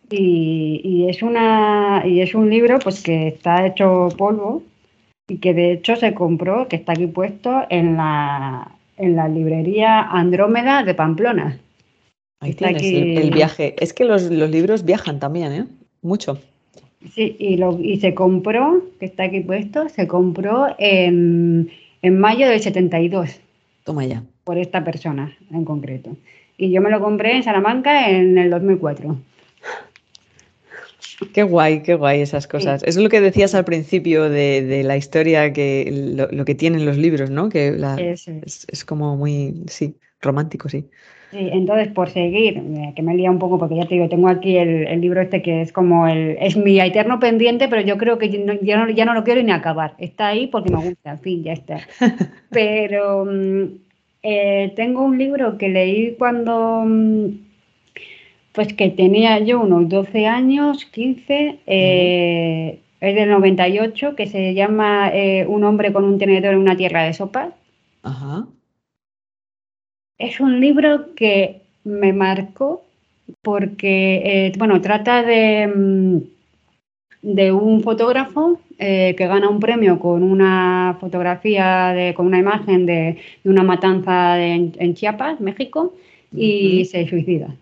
Y, 0.09 0.81
y 0.83 1.09
es 1.09 1.23
una 1.23 2.03
y 2.05 2.21
es 2.21 2.35
un 2.35 2.49
libro 2.49 2.77
pues 2.79 3.01
que 3.01 3.29
está 3.29 3.65
hecho 3.65 4.09
polvo 4.17 4.61
y 5.27 5.37
que 5.37 5.53
de 5.53 5.71
hecho 5.71 5.95
se 5.95 6.13
compró, 6.13 6.67
que 6.67 6.75
está 6.75 6.91
aquí 6.91 7.07
puesto 7.07 7.65
en 7.69 7.97
la 7.97 8.71
en 9.01 9.15
la 9.15 9.27
librería 9.27 10.01
Andrómeda 10.01 10.83
de 10.83 10.93
Pamplona. 10.93 11.59
Ahí 12.39 12.51
Está 12.51 12.73
tienes 12.73 13.23
el 13.23 13.31
viaje. 13.31 13.75
Es 13.79 13.93
que 13.93 14.05
los, 14.05 14.23
los 14.23 14.49
libros 14.49 14.83
viajan 14.83 15.19
también, 15.19 15.51
¿eh? 15.51 15.65
Mucho. 16.01 16.39
Sí, 17.13 17.35
y, 17.39 17.57
lo, 17.57 17.79
y 17.79 17.99
se 17.99 18.13
compró, 18.13 18.83
que 18.99 19.05
está 19.07 19.23
aquí 19.23 19.41
puesto, 19.41 19.89
se 19.89 20.07
compró 20.07 20.67
en, 20.77 21.69
en 22.01 22.19
mayo 22.19 22.47
del 22.47 22.59
72 22.59 23.39
Toma 23.83 24.05
ya. 24.05 24.23
por 24.43 24.57
esta 24.57 24.83
persona 24.83 25.35
en 25.51 25.65
concreto. 25.65 26.15
Y 26.57 26.71
yo 26.71 26.81
me 26.81 26.91
lo 26.91 26.99
compré 26.99 27.35
en 27.35 27.43
Salamanca 27.43 28.09
en 28.09 28.37
el 28.37 28.51
2004. 28.51 29.17
Qué 31.33 31.43
guay, 31.43 31.81
qué 31.83 31.95
guay 31.95 32.21
esas 32.21 32.47
cosas. 32.47 32.83
Eso 32.83 32.99
es 32.99 33.03
lo 33.03 33.09
que 33.09 33.21
decías 33.21 33.55
al 33.55 33.65
principio 33.65 34.29
de, 34.29 34.63
de 34.63 34.83
la 34.83 34.97
historia, 34.97 35.53
que 35.53 36.13
lo, 36.15 36.27
lo 36.27 36.45
que 36.45 36.55
tienen 36.55 36.85
los 36.85 36.97
libros, 36.97 37.29
¿no? 37.29 37.49
Que 37.49 37.71
la- 37.71 37.97
es. 37.99 38.27
es, 38.27 38.65
es 38.69 38.85
como 38.85 39.15
muy, 39.15 39.63
sí, 39.67 39.95
romántico, 40.21 40.67
sí. 40.69 40.85
Sí, 41.31 41.49
entonces 41.53 41.87
por 41.87 42.09
seguir, 42.09 42.57
eh, 42.57 42.93
que 42.93 43.01
me 43.01 43.15
lía 43.15 43.31
un 43.31 43.39
poco 43.39 43.57
porque 43.57 43.77
ya 43.77 43.87
te 43.87 43.95
digo, 43.95 44.09
tengo 44.09 44.27
aquí 44.27 44.57
el, 44.57 44.99
libro 44.99 45.21
este 45.21 45.41
que 45.41 45.61
es 45.61 45.71
como 45.71 46.05
el, 46.05 46.37
es 46.41 46.57
mi 46.57 46.77
eterno 46.81 47.21
pendiente, 47.21 47.69
pero 47.69 47.81
yo 47.81 47.97
creo 47.97 48.17
que 48.17 48.29
ya, 48.29 48.77
no, 48.85 48.89
ya 48.89 49.05
no 49.05 49.13
lo 49.13 49.23
quiero 49.23 49.41
ni 49.41 49.51
acabar. 49.53 49.95
Está 49.97 50.27
ahí 50.27 50.47
porque 50.47 50.71
me 50.71 50.79
gusta, 50.79 51.11
en 51.11 51.19
fin, 51.21 51.43
ya 51.43 51.53
está. 51.53 51.77
Pero 52.51 53.23
mm, 53.25 53.63
eh, 54.23 54.73
tengo 54.75 55.03
un 55.03 55.17
libro 55.17 55.57
que 55.57 55.69
leí 55.69 56.15
cuando, 56.17 56.83
mm, 56.85 57.27
pues 58.53 58.73
que 58.73 58.89
tenía 58.89 59.39
yo 59.39 59.61
unos 59.61 59.87
12 59.89 60.27
años, 60.27 60.85
15, 60.85 61.59
eh, 61.65 62.79
es 62.99 63.15
del 63.15 63.29
98, 63.29 64.15
que 64.15 64.27
se 64.27 64.53
llama 64.53 65.11
Un 65.47 65.63
hombre 65.63 65.91
con 65.93 66.03
un 66.03 66.19
tenedor 66.19 66.53
en 66.53 66.59
una 66.59 66.75
tierra 66.75 67.03
de 67.03 67.13
sopas. 67.13 67.53
Ajá 68.03 68.47
es 70.21 70.39
un 70.39 70.59
libro 70.59 71.13
que 71.15 71.61
me 71.83 72.13
marcó 72.13 72.83
porque, 73.41 74.21
eh, 74.23 74.51
bueno, 74.57 74.81
trata 74.81 75.23
de, 75.23 75.67
mm, 75.67 76.17
de 77.23 77.51
un 77.51 77.81
fotógrafo 77.81 78.59
eh, 78.77 79.15
que 79.17 79.27
gana 79.27 79.49
un 79.49 79.59
premio 79.59 79.99
con 79.99 80.23
una 80.23 80.97
fotografía, 80.99 81.93
de, 81.93 82.13
con 82.13 82.27
una 82.27 82.39
imagen 82.39 82.85
de, 82.85 83.17
una 83.43 83.63
matanza 83.63 84.39
en, 84.43 84.93
Chiapas, 84.95 85.39
México, 85.39 85.93
y 86.35 86.85
se 86.85 87.07
suicida. 87.07 87.55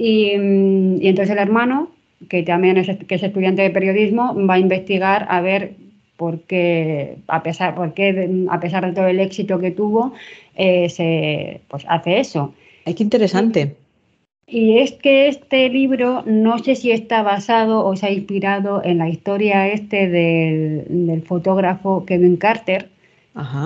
Y, 0.00 0.38
mm, 0.38 1.02
y, 1.02 1.08
entonces 1.08 1.32
el 1.32 1.38
hermano, 1.38 1.90
que 2.30 2.42
también 2.42 2.78
es, 2.78 2.88
que 3.06 3.14
es 3.16 3.22
estudiante 3.22 3.60
de 3.60 3.68
periodismo, 3.68 4.34
va 4.46 4.54
a 4.54 4.58
investigar 4.58 5.26
a 5.28 5.42
ver 5.42 5.74
porque 6.16 7.18
a 7.28 7.42
pesar, 7.42 7.74
porque 7.74 8.46
a 8.48 8.60
pesar 8.60 8.86
de 8.86 8.92
todo 8.92 9.08
el 9.08 9.20
éxito 9.20 9.58
que 9.58 9.70
tuvo, 9.70 10.14
eh, 10.56 10.88
se 10.88 11.60
pues, 11.68 11.84
hace 11.86 12.18
eso. 12.18 12.54
Ay, 12.86 12.94
qué 12.94 13.02
interesante. 13.02 13.76
Y 14.46 14.78
es 14.78 14.92
que 14.92 15.28
este 15.28 15.68
libro 15.68 16.22
no 16.24 16.58
sé 16.58 16.76
si 16.76 16.92
está 16.92 17.22
basado 17.22 17.84
o 17.84 17.94
se 17.94 18.06
ha 18.06 18.10
inspirado 18.10 18.82
en 18.82 18.98
la 18.98 19.08
historia 19.08 19.68
este 19.68 20.08
del, 20.08 21.22
fotógrafo 21.26 22.06
Kevin 22.06 22.36
Carter, 22.38 22.88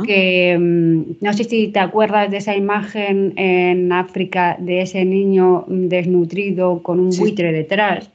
que 0.06 0.56
mm, 0.58 1.24
no 1.24 1.32
sé 1.32 1.44
si 1.44 1.68
te 1.68 1.78
acuerdas 1.78 2.30
de 2.30 2.36
esa 2.38 2.54
imagen 2.54 3.32
en 3.36 3.92
África 3.92 4.56
de 4.58 4.82
ese 4.82 5.04
niño 5.04 5.64
desnutrido 5.68 6.82
con 6.82 7.00
un 7.00 7.10
buitre 7.10 7.52
detrás. 7.52 8.10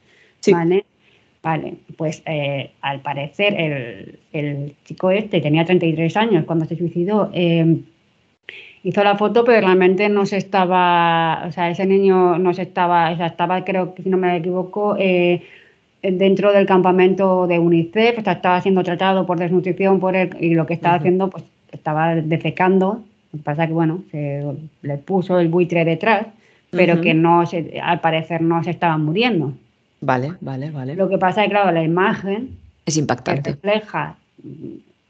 ¿vale? 0.50 0.84
Vale, 1.42 1.74
pues 1.96 2.22
eh, 2.26 2.72
al 2.82 3.00
parecer 3.00 3.54
el, 4.32 4.74
chico 4.84 5.10
este 5.10 5.40
tenía 5.40 5.64
33 5.64 6.16
años 6.16 6.44
cuando 6.44 6.66
se 6.66 6.76
suicidó. 6.76 7.30
Eh, 7.32 7.80
hizo 8.82 9.04
la 9.04 9.16
foto, 9.16 9.44
pero 9.44 9.66
realmente 9.66 10.08
no 10.08 10.26
se 10.26 10.36
estaba, 10.36 11.44
o 11.46 11.52
sea, 11.52 11.70
ese 11.70 11.86
niño 11.86 12.38
no 12.38 12.52
se 12.52 12.62
estaba, 12.62 13.10
o 13.10 13.16
sea, 13.16 13.26
estaba, 13.26 13.64
creo 13.64 13.94
que 13.94 14.02
si 14.02 14.08
no 14.08 14.16
me 14.18 14.36
equivoco, 14.36 14.96
eh, 14.98 15.42
dentro 16.02 16.52
del 16.52 16.66
campamento 16.66 17.46
de 17.46 17.58
UNICEF, 17.58 18.18
estaba 18.18 18.60
siendo 18.60 18.82
tratado 18.82 19.26
por 19.26 19.38
desnutrición 19.38 20.00
por 20.00 20.16
él 20.16 20.30
y 20.40 20.54
lo 20.54 20.66
que 20.66 20.74
estaba 20.74 20.96
haciendo, 20.96 21.30
pues 21.30 21.44
estaba 21.72 22.14
defecando. 22.14 23.04
Lo 23.32 23.38
que 23.38 23.44
pasa 23.44 23.66
que, 23.66 23.72
bueno, 23.72 24.02
se 24.10 24.44
le 24.82 24.98
puso 24.98 25.38
el 25.38 25.48
buitre 25.48 25.84
detrás, 25.84 26.26
pero 26.70 27.00
que 27.00 27.14
no 27.14 27.46
se, 27.46 27.80
al 27.82 28.00
parecer 28.00 28.42
no 28.42 28.62
se 28.64 28.70
estaba 28.70 28.96
muriendo. 28.98 29.52
Vale, 30.00 30.34
vale, 30.40 30.70
vale. 30.70 30.94
Lo 30.94 31.08
que 31.08 31.18
pasa 31.18 31.42
es 31.42 31.48
que, 31.48 31.50
claro, 31.50 31.70
la 31.72 31.82
imagen 31.82 32.56
es 32.86 32.96
impactante. 32.96 33.52
refleja 33.52 34.16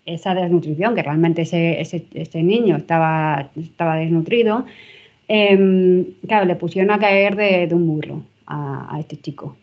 esa 0.05 0.35
desnutrición, 0.35 0.95
que 0.95 1.03
realmente 1.03 1.43
ese, 1.43 1.81
ese, 1.81 2.43
niño 2.43 2.77
estaba, 2.77 3.51
estaba 3.57 3.97
desnutrido, 3.97 4.67
em, 5.29 6.05
claro, 6.27 6.47
le 6.47 6.57
pusieron 6.57 6.91
a 6.91 6.99
caer 6.99 7.37
de, 7.37 7.69
un 7.73 7.87
burro 7.87 8.23
a, 8.47 8.97
este 8.99 9.17
chico. 9.21 9.57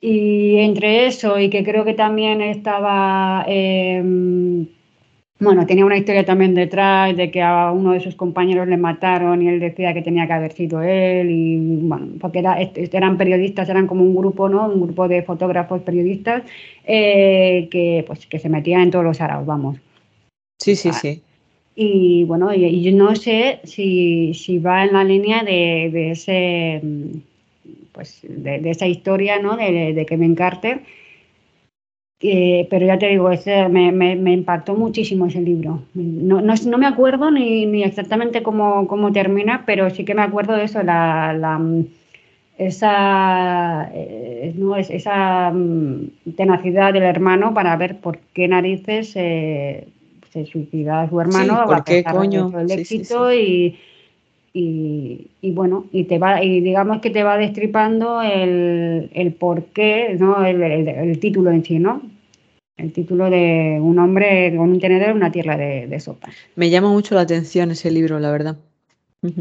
Y 0.00 0.56
entre 0.58 1.06
eso 1.06 1.38
y 1.38 1.50
que 1.50 1.62
creo 1.62 1.84
que 1.84 1.94
también 1.94 2.40
estaba 2.40 3.44
em, 3.46 4.66
bueno, 5.40 5.64
tenía 5.64 5.86
una 5.86 5.96
historia 5.96 6.24
también 6.24 6.54
detrás 6.54 7.16
de 7.16 7.30
que 7.30 7.40
a 7.40 7.72
uno 7.72 7.92
de 7.92 8.00
sus 8.00 8.14
compañeros 8.14 8.68
le 8.68 8.76
mataron 8.76 9.40
y 9.40 9.48
él 9.48 9.58
decía 9.58 9.94
que 9.94 10.02
tenía 10.02 10.26
que 10.26 10.34
haber 10.34 10.52
sido 10.52 10.82
él 10.82 11.30
y 11.30 11.56
bueno, 11.56 12.08
porque 12.20 12.44
eran 12.92 13.16
periodistas, 13.16 13.70
eran 13.70 13.86
como 13.86 14.04
un 14.04 14.14
grupo, 14.14 14.50
¿no? 14.50 14.66
Un 14.66 14.82
grupo 14.82 15.08
de 15.08 15.22
fotógrafos 15.22 15.80
periodistas 15.80 16.42
eh, 16.84 17.68
que 17.70 18.04
pues 18.06 18.26
que 18.26 18.38
se 18.38 18.50
metían 18.50 18.82
en 18.82 18.90
todos 18.90 19.04
los 19.04 19.20
araos, 19.22 19.46
vamos. 19.46 19.78
Sí, 20.58 20.76
sí, 20.76 20.92
sí. 20.92 21.22
Y 21.74 22.24
bueno, 22.24 22.52
y, 22.52 22.82
yo 22.82 22.92
no 22.94 23.16
sé 23.16 23.60
si, 23.64 24.58
va 24.58 24.84
en 24.84 24.92
la 24.92 25.04
línea 25.04 25.42
de, 25.42 26.10
ese 26.10 26.82
pues 27.92 28.20
de, 28.22 28.70
esa 28.70 28.86
historia, 28.86 29.38
¿no? 29.38 29.56
De, 29.56 29.92
de 29.94 30.06
Kevin 30.06 30.34
Carter 30.34 30.82
pero 32.20 32.86
ya 32.86 32.98
te 32.98 33.08
digo, 33.08 33.30
ese, 33.30 33.68
me, 33.68 33.92
me, 33.92 34.32
impactó 34.32 34.74
muchísimo 34.74 35.26
ese 35.26 35.40
libro. 35.40 35.82
No, 35.94 36.42
no, 36.42 36.54
no 36.66 36.78
me 36.78 36.86
acuerdo 36.86 37.30
ni, 37.30 37.64
ni 37.64 37.82
exactamente 37.82 38.42
cómo, 38.42 38.86
cómo, 38.86 39.10
termina, 39.10 39.64
pero 39.64 39.88
sí 39.88 40.04
que 40.04 40.14
me 40.14 40.22
acuerdo 40.22 40.54
de 40.54 40.64
eso, 40.64 40.82
la, 40.82 41.32
la 41.32 41.58
esa, 42.58 43.90
eh, 43.94 44.52
no, 44.54 44.76
es, 44.76 44.90
esa 44.90 45.50
mm, 45.50 46.34
tenacidad 46.36 46.92
del 46.92 47.04
hermano 47.04 47.54
para 47.54 47.74
ver 47.76 47.96
por 48.00 48.18
qué 48.34 48.48
narices 48.48 49.12
eh, 49.14 49.88
se 50.30 50.44
suicida 50.44 51.02
a 51.02 51.08
su 51.08 51.18
hermano. 51.22 51.64
¿Por 51.64 51.84
qué 51.84 52.04
coño? 52.04 52.52
El 52.60 52.70
éxito 52.70 53.32
Y, 53.32 53.78
y, 54.52 55.28
y, 55.40 55.52
bueno, 55.52 55.86
y 55.92 56.04
te 56.04 56.18
va, 56.18 56.42
y 56.42 56.60
digamos 56.60 57.00
que 57.00 57.10
te 57.10 57.22
va 57.22 57.38
destripando 57.38 58.20
el, 58.22 59.10
el 59.12 59.32
por 59.32 59.64
qué, 59.66 60.16
¿no? 60.18 60.44
El, 60.44 60.62
el, 60.62 61.18
título 61.20 61.50
en 61.50 61.64
sí, 61.64 61.78
¿no? 61.78 62.02
El 62.76 62.92
título 62.92 63.30
de 63.30 63.78
un 63.80 63.98
hombre 63.98 64.54
con 64.56 64.70
un 64.70 64.80
tenedor 64.80 65.10
en 65.10 65.16
una 65.16 65.30
tierra 65.30 65.56
de, 65.56 65.86
de 65.86 66.00
sopa. 66.00 66.28
Me 66.56 66.70
llama 66.70 66.90
mucho 66.90 67.14
la 67.14 67.22
atención 67.22 67.70
ese 67.70 67.90
libro, 67.90 68.18
la 68.18 68.30
verdad. 68.30 68.56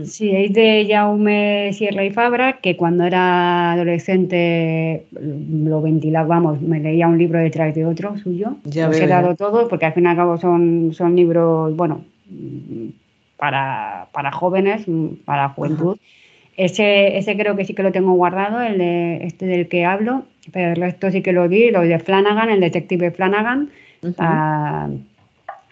Sí, 0.03 0.30
es 0.36 0.51
de 0.51 0.86
Jaume 0.89 1.72
Sierra 1.72 2.03
y 2.03 2.12
Fabra, 2.12 2.60
que 2.62 2.76
cuando 2.76 3.05
era 3.05 3.72
adolescente 3.72 5.05
lo 5.12 5.82
ventilaba, 5.82 6.28
vamos, 6.28 6.62
me 6.62 6.82
leía 6.82 7.07
un 7.07 7.18
libro 7.18 7.39
detrás 7.39 7.74
de 7.74 7.86
otro 7.86 8.18
suyo. 8.18 8.57
Ya 8.66 8.88
Los 8.88 8.99
he 8.99 9.07
dado 9.07 9.38
todos, 9.38 9.70
porque 9.70 9.86
al 9.86 9.93
fin 9.93 10.03
y 10.03 10.07
al 10.07 10.18
cabo 10.18 10.38
son, 10.38 10.91
son 10.93 11.16
libros, 11.16 11.74
bueno, 11.78 12.03
para, 13.40 14.08
para 14.12 14.32
jóvenes, 14.32 14.86
para 15.26 15.50
juventud. 15.50 15.98
Ese, 16.58 17.18
ese 17.18 17.38
creo 17.38 17.56
que 17.56 17.64
sí 17.64 17.74
que 17.74 17.84
lo 17.84 17.94
tengo 17.94 18.12
guardado, 18.14 18.62
el 18.62 18.78
de 18.78 19.24
este 19.26 19.46
del 19.46 19.70
que 19.70 19.86
hablo, 19.86 20.26
pero 20.52 20.74
el 20.74 20.76
resto 20.76 21.10
sí 21.10 21.22
que 21.22 21.32
lo 21.32 21.48
di, 21.48 21.72
lo 21.72 21.82
de 21.82 22.00
Flanagan, 22.00 22.50
el 22.50 22.60
detective 22.60 23.12
Flanagan, 23.12 23.70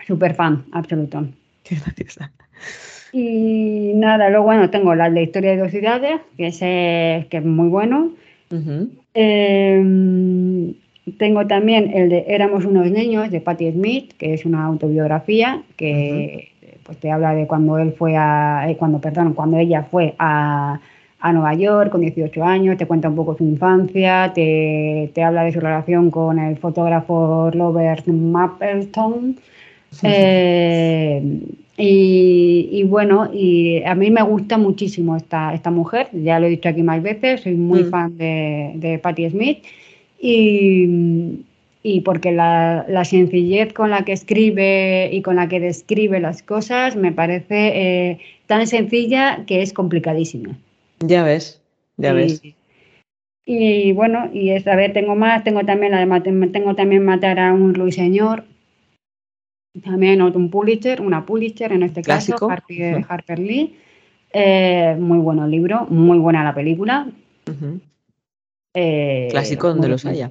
super 0.08 0.34
fan, 0.34 0.64
absoluto. 0.72 1.28
Qué 1.64 1.76
graciosa. 1.76 2.32
Y 3.12 3.92
nada, 3.96 4.30
luego 4.30 4.46
bueno, 4.46 4.70
tengo 4.70 4.96
la 4.96 5.10
de 5.10 5.24
Historia 5.24 5.52
de 5.52 5.58
dos 5.58 5.72
ciudades, 5.72 6.22
que 6.38 6.48
es, 6.48 6.60
que 6.60 7.38
es 7.38 7.44
muy 7.44 7.68
bueno. 7.68 8.12
Em, 9.14 10.74
tengo 11.18 11.48
también 11.48 11.92
el 11.94 12.10
de 12.10 12.26
Éramos 12.28 12.64
unos 12.66 12.90
niños, 12.92 13.30
de 13.30 13.42
Patti 13.42 13.72
Smith, 13.72 14.14
que 14.18 14.34
es 14.34 14.46
una 14.46 14.66
autobiografía 14.66 15.64
que 15.76 16.52
pues 16.88 16.98
te 17.00 17.12
habla 17.12 17.36
de 17.36 17.46
cuando 17.46 17.78
él 17.78 17.94
fue 17.96 18.16
a, 18.16 18.66
eh, 18.68 18.78
cuando, 18.78 19.00
perdón, 19.00 19.34
cuando 19.34 19.58
ella 19.58 19.84
fue 19.84 20.16
a, 20.18 20.80
a, 21.20 21.34
Nueva 21.34 21.54
York 21.54 21.92
con 21.92 22.02
18 22.02 22.44
años, 22.44 22.78
te 22.78 22.88
cuenta 22.88 23.10
un 23.10 23.16
poco 23.16 23.36
su 23.38 23.44
infancia, 23.44 24.32
te, 24.34 25.12
te 25.14 25.24
habla 25.24 25.44
de 25.44 25.52
su 25.52 25.60
relación 25.60 26.10
con 26.10 26.40
el 26.40 26.58
fotógrafo 26.58 27.52
Robert 27.52 28.08
Mapleton. 28.08 29.38
Eh, 30.02 31.22
y, 31.78 32.70
y, 32.72 32.84
bueno, 32.84 33.30
y 33.32 33.84
a 33.84 33.94
mí 33.94 34.10
me 34.10 34.24
gusta 34.24 34.58
muchísimo 34.58 35.16
esta, 35.18 35.54
esta 35.54 35.70
mujer, 35.70 36.08
ya 36.14 36.40
lo 36.40 36.48
he 36.48 36.50
dicho 36.50 36.70
aquí 36.70 36.84
más 36.84 37.04
veces, 37.04 37.42
soy 37.42 37.56
muy 37.56 37.84
mm. 37.84 37.90
fan 37.90 38.18
de, 38.18 38.72
de 38.76 38.98
Patti 38.98 39.30
Smith. 39.30 39.60
Y, 40.20 41.44
y 41.90 42.02
porque 42.02 42.34
la, 42.34 42.86
sencillez 43.06 43.72
con 43.72 43.92
la 43.92 44.04
que 44.04 44.12
escribe 44.12 45.10
y 45.10 45.22
con 45.22 45.38
la 45.38 45.48
que 45.48 45.62
describe 45.62 46.20
las 46.20 46.44
cosas 46.44 46.98
me 46.98 47.14
parece 47.14 48.10
eh, 48.10 48.20
tan 48.46 48.68
sencilla 48.68 49.46
que 49.48 49.62
es 49.62 49.72
complicadísima. 49.72 50.58
Ya 51.00 51.24
ves, 51.24 51.62
ya 51.96 52.12
ves. 52.12 52.42
Y 53.46 53.94
bueno, 53.94 54.30
y 54.34 54.50
esta 54.50 54.76
vez 54.76 54.92
tengo 54.92 55.16
más, 55.16 55.46
tengo 55.46 55.64
también 55.64 55.94
la 55.94 56.22
tengo 56.52 56.76
también 56.76 57.06
matar 57.06 57.40
a 57.40 57.54
un 57.54 57.74
ruiseñor, 57.74 58.44
también 59.82 60.22
un 60.22 60.50
Pulitzer, 60.50 61.00
una 61.00 61.26
Pulitzer 61.26 61.72
en 61.72 61.84
este 61.84 62.02
caso, 62.02 62.36
Harper, 62.50 63.40
Lee. 63.40 63.78
Eh, 64.34 64.98
muy 65.00 65.20
bueno 65.20 65.48
libro, 65.48 65.86
muy 65.86 66.18
buena 66.18 66.44
la 66.44 66.54
película. 66.54 67.08
Eh, 68.74 69.28
Clásico 69.32 69.70
donde 69.70 69.88
los 69.88 70.06
haya 70.06 70.30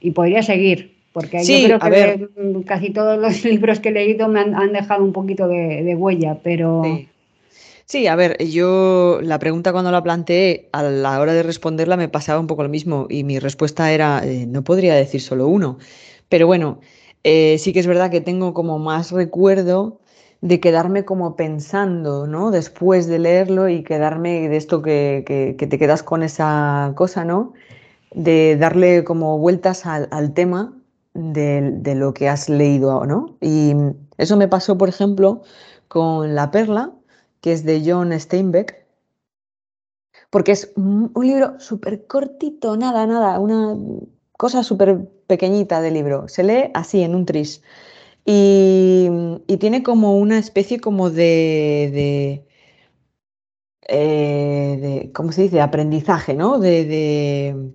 y 0.00 0.12
podría 0.12 0.42
seguir, 0.42 0.96
porque 1.12 1.44
yo 1.44 1.78
creo 1.78 1.78
que 1.78 2.64
casi 2.64 2.90
todos 2.90 3.18
los 3.18 3.44
libros 3.44 3.80
que 3.80 3.90
he 3.90 3.92
leído 3.92 4.28
me 4.28 4.40
han, 4.40 4.72
dejado 4.72 5.04
un 5.04 5.12
poquito 5.12 5.48
de, 5.48 5.94
huella, 5.96 6.38
pero... 6.42 6.82
Sí, 7.84 8.06
a 8.06 8.14
ver, 8.14 8.38
yo 8.44 9.18
la 9.20 9.40
pregunta 9.40 9.72
cuando 9.72 9.90
la 9.90 10.00
planteé, 10.00 10.68
a 10.70 10.84
la 10.84 11.18
hora 11.20 11.32
de 11.32 11.42
responderla 11.42 11.96
me 11.96 12.08
pasaba 12.08 12.38
un 12.38 12.46
poco 12.46 12.62
lo 12.62 12.68
mismo 12.68 13.08
y 13.10 13.24
mi 13.24 13.40
respuesta 13.40 13.90
era, 13.90 14.22
eh, 14.24 14.46
no 14.46 14.62
podría 14.62 14.94
decir 14.94 15.20
solo 15.20 15.48
uno. 15.48 15.78
Pero 16.28 16.46
bueno, 16.46 16.78
eh, 17.24 17.56
sí 17.58 17.72
que 17.72 17.80
es 17.80 17.88
verdad 17.88 18.10
que 18.10 18.20
tengo 18.20 18.54
como 18.54 18.78
más 18.78 19.10
recuerdo 19.10 19.98
de 20.40 20.60
quedarme 20.60 21.04
como 21.04 21.36
pensando, 21.36 22.26
¿no? 22.26 22.50
Después 22.50 23.06
de 23.06 23.18
leerlo 23.18 23.68
y 23.68 23.82
quedarme 23.82 24.48
de 24.48 24.56
esto 24.56 24.80
que, 24.82 25.24
que, 25.26 25.66
te 25.66 25.78
quedas 25.78 26.02
con 26.02 26.22
esa 26.22 26.92
cosa, 26.96 27.24
¿no? 27.24 27.52
De 28.12 28.56
darle 28.56 29.04
como 29.04 29.38
vueltas 29.38 29.86
al, 29.86 30.08
al 30.10 30.34
tema 30.34 30.76
de, 31.14 31.70
de, 31.74 31.94
lo 31.94 32.12
que 32.14 32.28
has 32.28 32.48
leído, 32.48 33.06
¿no? 33.06 33.36
Y 33.40 33.74
eso 34.18 34.36
me 34.36 34.48
pasó, 34.48 34.76
por 34.78 34.88
ejemplo, 34.88 35.42
con 35.88 36.34
La 36.34 36.50
Perla, 36.50 36.92
que 37.40 37.52
es 37.52 37.64
de 37.64 37.82
John 37.84 38.12
Steinbeck, 38.18 38.86
porque 40.30 40.52
es 40.52 40.72
un 40.76 41.12
libro 41.20 41.58
súper 41.60 42.06
cortito, 42.06 42.76
nada, 42.76 43.06
nada, 43.06 43.38
una 43.40 43.76
cosa 44.40 44.62
súper 44.62 45.08
pequeñita 45.26 45.80
de 45.80 45.90
libro. 45.90 46.28
Se 46.28 46.42
lee 46.44 46.70
así, 46.74 47.02
en 47.02 47.14
un 47.14 47.26
tris. 47.26 47.62
Y, 48.24 49.08
tiene 49.60 49.82
como 49.82 50.16
una 50.16 50.38
especie 50.38 50.80
como 50.80 51.10
de, 51.10 52.46
eh, 53.88 54.78
de, 54.80 55.12
¿cómo 55.12 55.32
se 55.32 55.42
dice? 55.42 55.60
Aprendizaje, 55.60 56.34
¿no? 56.34 56.58
De, 56.58 57.72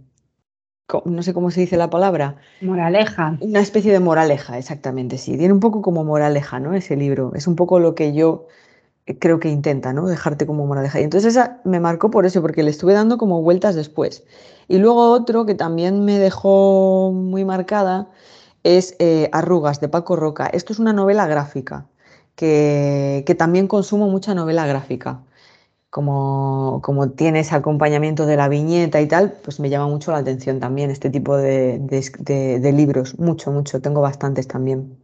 no 1.06 1.24
sé 1.24 1.34
cómo 1.34 1.52
se 1.52 1.62
dice 1.62 1.78
la 1.78 1.90
palabra. 1.90 2.36
Moraleja. 2.62 3.38
Una 3.40 3.60
especie 3.60 3.92
de 3.92 4.00
moraleja, 4.00 4.58
exactamente, 4.58 5.18
sí. 5.18 5.38
Tiene 5.38 5.54
un 5.54 5.60
poco 5.60 5.82
como 5.82 6.04
moraleja, 6.04 6.60
¿no? 6.60 6.74
Ese 6.74 6.96
libro. 6.96 7.32
Es 7.36 7.48
un 7.48 7.56
poco 7.56 7.80
lo 7.80 7.96
que 7.96 8.14
yo 8.14 8.48
creo 9.20 9.40
que 9.40 9.50
intenta, 9.50 9.94
¿no? 9.94 10.08
Dejarte 10.08 10.46
como 10.46 10.66
moraleja. 10.66 11.00
Y 11.00 11.04
entonces 11.04 11.36
esa 11.36 11.60
me 11.64 11.80
marcó 11.80 12.10
por 12.10 12.26
eso, 12.26 12.42
porque 12.42 12.64
le 12.64 12.72
estuve 12.72 12.94
dando 12.94 13.18
como 13.18 13.42
vueltas 13.42 13.76
después. 13.76 14.24
Y 14.68 14.78
luego 14.78 15.12
otro 15.12 15.46
que 15.46 15.56
también 15.56 16.06
me 16.06 16.18
dejó 16.18 17.12
muy 17.14 17.46
marcada 17.46 18.08
es 18.64 18.96
eh, 19.00 19.30
Arrugas 19.32 19.80
de 19.80 19.90
Paco 19.90 20.16
Roca. 20.16 20.48
Esto 20.48 20.74
es 20.74 20.80
una 20.80 20.92
novela 20.92 21.28
gráfica, 21.28 21.86
que, 22.36 23.36
también 23.38 23.68
consumo 23.68 24.10
mucha 24.10 24.34
novela 24.34 24.66
gráfica. 24.66 25.22
Como, 25.96 26.82
como, 26.84 27.12
tiene 27.12 27.40
ese 27.40 27.56
acompañamiento 27.56 28.26
de 28.26 28.36
la 28.36 28.50
viñeta 28.50 29.00
y 29.00 29.08
tal, 29.08 29.32
pues 29.44 29.62
me 29.62 29.70
llama 29.70 29.88
mucho 29.88 30.12
la 30.12 30.18
atención 30.20 30.60
también 30.60 30.92
este 30.92 31.10
tipo 31.10 31.38
de, 31.38 31.80
de 31.80 32.72
libros. 32.74 33.18
Mucho, 33.18 33.52
mucho. 33.52 33.82
Tengo 33.82 34.02
bastantes 34.02 34.46
también. 34.48 34.98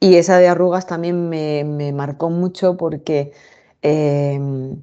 Y 0.00 0.16
esa 0.16 0.38
de 0.38 0.48
arrugas 0.48 0.86
también 0.86 1.28
me, 1.28 1.92
marcó 1.92 2.30
mucho 2.30 2.76
porque 2.78 3.32
em, 3.82 4.82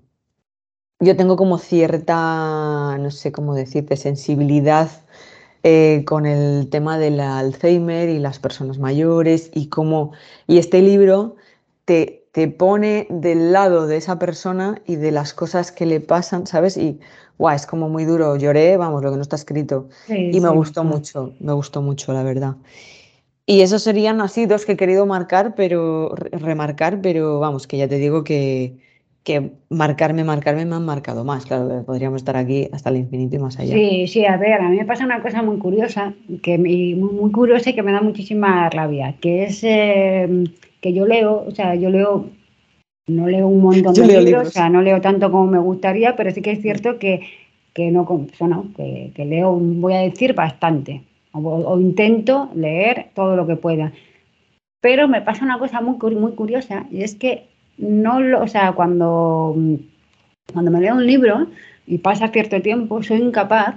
yo 0.99 1.15
tengo 1.17 1.35
como 1.38 1.57
cierta, 1.57 2.97
no 2.99 3.11
sé 3.11 3.31
cómo 3.31 3.55
decirte, 3.55 3.97
sensibilidad 3.97 4.89
eh, 5.63 6.03
con 6.05 6.25
el 6.27 6.69
tema 6.69 6.99
del 6.99 7.19
Alzheimer 7.19 8.09
y 8.09 8.19
las 8.19 8.39
personas 8.39 8.77
mayores 8.79 9.49
y 9.53 9.69
cómo, 9.69 10.13
y 10.47 10.59
este 10.59 10.81
libro 10.81 11.35
te, 11.85 12.26
te 12.38 12.47
pone 12.47 13.07
del 13.09 13.51
lado 13.51 13.88
de 13.88 13.97
esa 13.97 14.19
persona 14.19 14.79
y 14.85 14.97
de 14.97 15.09
las 15.09 15.33
cosas 15.33 15.71
que 15.71 15.88
le 15.88 16.01
pasan, 16.01 16.45
¿sabes? 16.45 16.77
Y 16.77 16.99
guau, 17.39 17.55
es 17.55 17.65
como 17.65 17.89
muy 17.89 18.05
duro, 18.05 18.35
lloré, 18.35 18.77
vamos, 18.77 19.01
lo 19.01 19.09
que 19.09 19.15
no 19.15 19.23
está 19.23 19.35
escrito. 19.35 19.89
y 20.07 20.39
me 20.39 20.49
gustó 20.49 20.83
mucho, 20.83 21.33
me 21.39 21.53
gustó 21.53 21.81
mucho, 21.81 22.13
la 22.13 22.21
verdad. 22.21 22.57
Y 23.47 23.61
esos 23.61 23.81
serían 23.81 24.21
así 24.21 24.45
dos 24.45 24.67
que 24.67 24.73
he 24.73 24.77
querido 24.77 25.07
marcar, 25.07 25.55
pero 25.55 26.13
remarcar, 26.31 27.01
pero 27.01 27.39
vamos, 27.39 27.65
que 27.65 27.77
ya 27.77 27.88
te 27.88 27.97
digo 27.97 28.23
que, 28.23 28.75
que 29.23 29.53
marcarme, 29.69 30.23
marcarme 30.23 30.63
me 30.63 30.75
han 30.75 30.85
marcado 30.85 31.25
más. 31.25 31.43
Claro, 31.43 31.83
podríamos 31.88 32.21
estar 32.21 32.38
aquí 32.38 32.69
hasta 32.71 32.91
el 32.91 32.97
infinito 32.97 33.38
y 33.38 33.39
más 33.39 33.57
allá. 33.57 33.73
Sí, 33.73 34.05
sí, 34.07 34.25
a 34.27 34.38
ver, 34.38 34.61
a 34.61 34.69
mí 34.69 34.77
me 34.77 34.85
pasa 34.85 35.05
una 35.05 35.23
cosa 35.23 35.41
muy 35.41 35.57
curiosa, 35.57 36.13
que 36.43 36.59
muy, 36.59 36.93
muy 36.93 37.31
curiosa 37.31 37.71
y 37.71 37.73
que 37.73 37.81
me 37.81 37.93
da 37.93 38.01
muchísima 38.01 38.69
rabia, 38.69 39.15
que 39.19 39.45
es 39.45 39.63
em, 39.63 40.43
que 40.82 40.93
yo 40.93 41.05
leo, 41.05 41.43
o 41.47 41.51
sea, 41.51 41.75
yo 41.75 41.89
leo, 41.89 42.30
no 43.07 43.28
leo 43.28 43.47
un 43.47 43.61
montón 43.61 43.93
de 43.93 44.21
libros, 44.21 44.47
o 44.47 44.51
sea, 44.51 44.69
no 44.69 44.82
leo 44.82 45.01
tanto 45.01 45.32
como 45.32 45.47
me 45.47 45.59
gustaría, 45.59 46.15
pero 46.15 46.32
sí 46.32 46.41
que 46.41 46.51
es 46.51 46.61
cierto 46.61 46.99
que, 46.99 47.21
que 47.73 47.91
no, 47.91 48.07
no 48.41 48.65
que, 48.75 49.11
que 49.15 49.25
leo, 49.25 49.53
voy 49.53 49.93
a 49.93 49.99
decir, 49.99 50.34
bastante 50.34 51.03
o, 51.43 51.80
intento 51.80 52.49
leer 52.55 53.09
todo 53.13 53.36
lo 53.36 53.47
que 53.47 53.55
pueda. 53.55 53.91
Pero 54.82 55.07
me 55.07 55.21
pasa 55.21 55.45
una 55.45 55.59
cosa 55.59 55.82
muy, 55.82 55.97
muy 56.15 56.34
curiosa 56.34 56.86
y 56.91 57.03
es 57.03 57.15
que 57.15 57.47
no 57.78 58.19
lo, 58.19 58.41
o 58.41 58.47
sea, 58.47 58.73
cuando, 58.73 59.55
cuando 60.53 60.71
me 60.71 60.82
leo 60.82 60.95
un 60.95 61.05
libro 61.05 61.47
y 61.86 61.99
pasa 61.99 62.30
cierto 62.30 62.61
tiempo, 62.61 63.03
soy 63.03 63.21
incapaz 63.21 63.75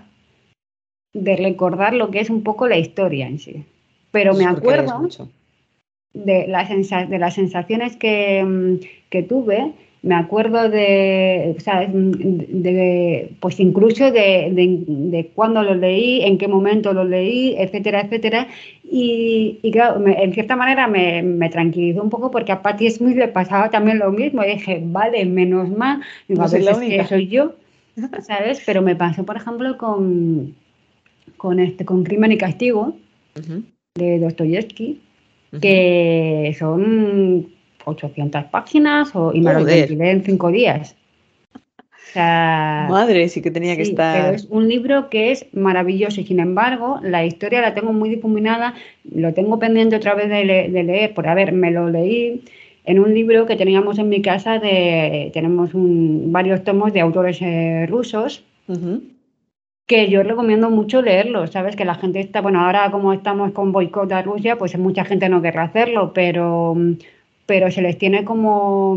de 1.12 1.36
recordar 1.36 1.94
lo 1.94 2.10
que 2.10 2.20
es 2.20 2.30
un 2.30 2.42
poco 2.42 2.68
la 2.68 2.78
historia 2.78 3.26
en 3.26 3.38
sí. 3.38 3.64
Pero 4.10 4.34
me 4.34 4.44
acuerdo 4.44 5.08
de 6.12 6.46
las, 6.46 6.68
de 6.68 7.18
las 7.18 7.34
sensaciones 7.34 7.96
que, 7.96 8.78
que 9.10 9.22
tuve 9.22 9.72
me 10.02 10.14
acuerdo 10.14 10.70
de, 10.70 11.56
de 12.48 13.36
pues 13.38 13.60
incluso 13.60 14.10
de, 14.10 14.50
de, 14.50 15.30
cuándo 15.34 15.62
lo 15.62 15.74
leí, 15.74 16.22
en 16.22 16.38
qué 16.38 16.48
momento 16.48 16.94
lo 16.94 17.04
leí, 17.04 17.54
etcétera, 17.58 18.00
etcétera. 18.02 18.48
Y, 18.82 19.58
y 19.62 19.70
claro, 19.70 20.02
en 20.06 20.32
cierta 20.32 20.56
manera 20.56 20.86
me, 20.86 21.22
me, 21.22 21.50
tranquilizó 21.50 22.02
un 22.02 22.08
poco 22.08 22.30
porque 22.30 22.52
a 22.52 22.62
Patti 22.62 22.90
Smith 22.90 23.16
le 23.16 23.28
pasaba 23.28 23.68
también 23.68 23.98
lo 23.98 24.10
mismo. 24.10 24.42
Y 24.42 24.54
dije, 24.54 24.80
vale, 24.82 25.26
menos 25.26 25.68
mal, 25.68 26.00
digo, 26.28 26.42
a 26.42 26.48
veces 26.48 26.78
que 26.78 27.04
soy 27.04 27.28
yo, 27.28 27.56
¿sabes? 28.22 28.62
Pero 28.64 28.80
me 28.80 28.96
pasó, 28.96 29.24
por 29.24 29.36
ejemplo, 29.36 29.76
con, 29.76 30.54
con, 31.36 31.60
este, 31.60 31.84
con 31.84 32.04
Crimen 32.04 32.32
y 32.32 32.38
Castigo 32.38 32.96
de 33.94 34.18
Dostoyevsky, 34.18 34.98
que 35.60 36.54
son 36.58 37.48
800 37.84 38.44
páginas 38.44 39.14
o, 39.14 39.32
y 39.34 39.40
me 39.40 39.52
lo 39.52 39.66
en 39.68 40.22
cinco 40.24 40.50
días. 40.50 40.96
Madre, 42.14 43.28
sí 43.28 43.40
que 43.40 43.50
tenía 43.50 43.76
que 43.76 43.82
estar. 43.82 44.34
es 44.34 44.46
un 44.50 44.68
libro 44.68 45.08
que 45.10 45.30
es 45.30 45.46
maravilloso 45.52 46.20
y 46.20 46.26
sin 46.26 46.40
embargo 46.40 46.98
la 47.02 47.24
historia 47.24 47.60
la 47.60 47.74
tengo 47.74 47.92
muy 47.92 48.08
difuminada, 48.08 48.74
lo 49.12 49.32
tengo 49.32 49.58
pendiente 49.58 49.96
otra 49.96 50.14
vez 50.14 50.28
de, 50.28 50.44
leer, 50.44 51.14
por 51.14 51.28
a 51.28 51.34
ver, 51.34 51.52
me 51.52 51.70
lo 51.70 51.88
leí 51.88 52.42
en 52.84 52.98
un 52.98 53.14
libro 53.14 53.46
que 53.46 53.56
teníamos 53.56 53.98
en 53.98 54.08
mi 54.08 54.22
casa 54.22 54.58
de 54.58 55.30
tenemos 55.32 55.74
un, 55.74 56.32
varios 56.32 56.64
tomos 56.64 56.92
de 56.92 57.00
autores 57.00 57.40
eh, 57.42 57.86
rusos 57.88 58.42
que 59.90 60.08
yo 60.08 60.22
recomiendo 60.22 60.70
mucho 60.70 61.02
leerlo, 61.02 61.48
sabes 61.48 61.74
que 61.74 61.84
la 61.84 61.96
gente 61.96 62.20
está, 62.20 62.40
bueno, 62.40 62.64
ahora 62.64 62.92
como 62.92 63.12
estamos 63.12 63.50
con 63.50 63.72
boicot 63.72 64.12
a 64.12 64.22
Rusia, 64.22 64.56
pues 64.56 64.78
mucha 64.78 65.04
gente 65.04 65.28
no 65.28 65.42
querrá 65.42 65.64
hacerlo, 65.64 66.12
pero 66.14 66.76
pero 67.44 67.72
se 67.72 67.82
les 67.82 67.98
tiene 67.98 68.24
como, 68.24 68.96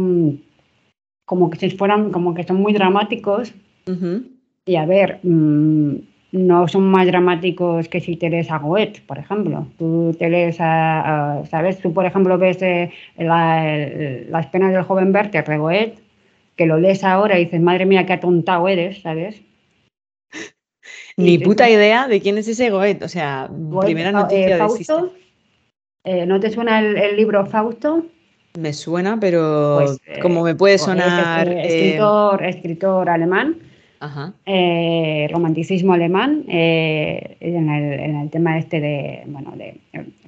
como 1.25 1.49
que 1.49 1.57
si 1.57 1.71
fueran, 1.71 2.11
como 2.11 2.35
que 2.35 2.43
son 2.43 2.57
muy 2.57 2.73
dramáticos. 2.73 3.55
Y 4.67 4.75
a 4.75 4.85
ver, 4.85 5.19
mm, 5.23 5.95
no 6.33 6.67
son 6.67 6.83
más 6.83 7.07
dramáticos 7.07 7.87
que 7.87 7.99
si 7.99 8.15
te 8.15 8.29
lees 8.29 8.51
a 8.51 8.59
Goethe, 8.59 9.01
por 9.07 9.17
ejemplo. 9.17 9.65
Tú 9.79 10.15
te 10.19 10.29
lees 10.29 10.57
a, 10.59 11.41
¿sabes? 11.49 11.79
Tú, 11.79 11.91
por 11.91 12.05
ejemplo, 12.05 12.37
ves 12.37 12.61
eh, 12.61 12.91
las 13.17 14.45
penas 14.51 14.71
del 14.71 14.83
joven 14.83 15.11
Werther 15.11 15.43
de 15.43 15.57
Goethe, 15.57 15.95
que 16.55 16.67
lo 16.67 16.77
lees 16.77 17.03
ahora 17.03 17.39
y 17.39 17.45
dices, 17.45 17.61
madre 17.61 17.87
mía, 17.87 18.05
qué 18.05 18.13
atontado 18.13 18.67
eres, 18.67 19.01
¿sabes? 19.01 19.41
Ni 21.17 21.37
puta 21.37 21.69
idea 21.69 22.07
de 22.07 22.21
quién 22.21 22.37
es 22.37 22.47
ese 22.47 22.69
Goethe. 22.69 23.05
O 23.05 23.09
sea, 23.09 23.49
primera 23.81 24.09
eh, 24.09 24.13
noticia 24.13 24.57
Fausto, 24.57 25.13
eh, 26.05 26.25
¿No 26.25 26.39
te 26.39 26.49
suena 26.51 26.79
el 26.79 27.15
libro 27.15 27.45
Fausto? 27.45 28.05
Me 28.59 28.73
suena, 28.73 29.19
pero 29.19 29.79
pues, 29.79 29.99
como 30.21 30.43
me 30.43 30.53
puede 30.53 30.77
sonar. 30.77 31.47
escritor, 31.47 32.43
escritor 32.43 33.09
alemán, 33.09 33.55
eh, 34.45 35.27
romanticismo 35.31 35.93
alemán, 35.93 36.43
eh, 36.49 37.37
en, 37.39 37.69
el, 37.69 38.29
tema 38.29 38.59
este 38.59 38.81
de. 38.81 39.23
Bueno, 39.27 39.53
de. 39.55 39.79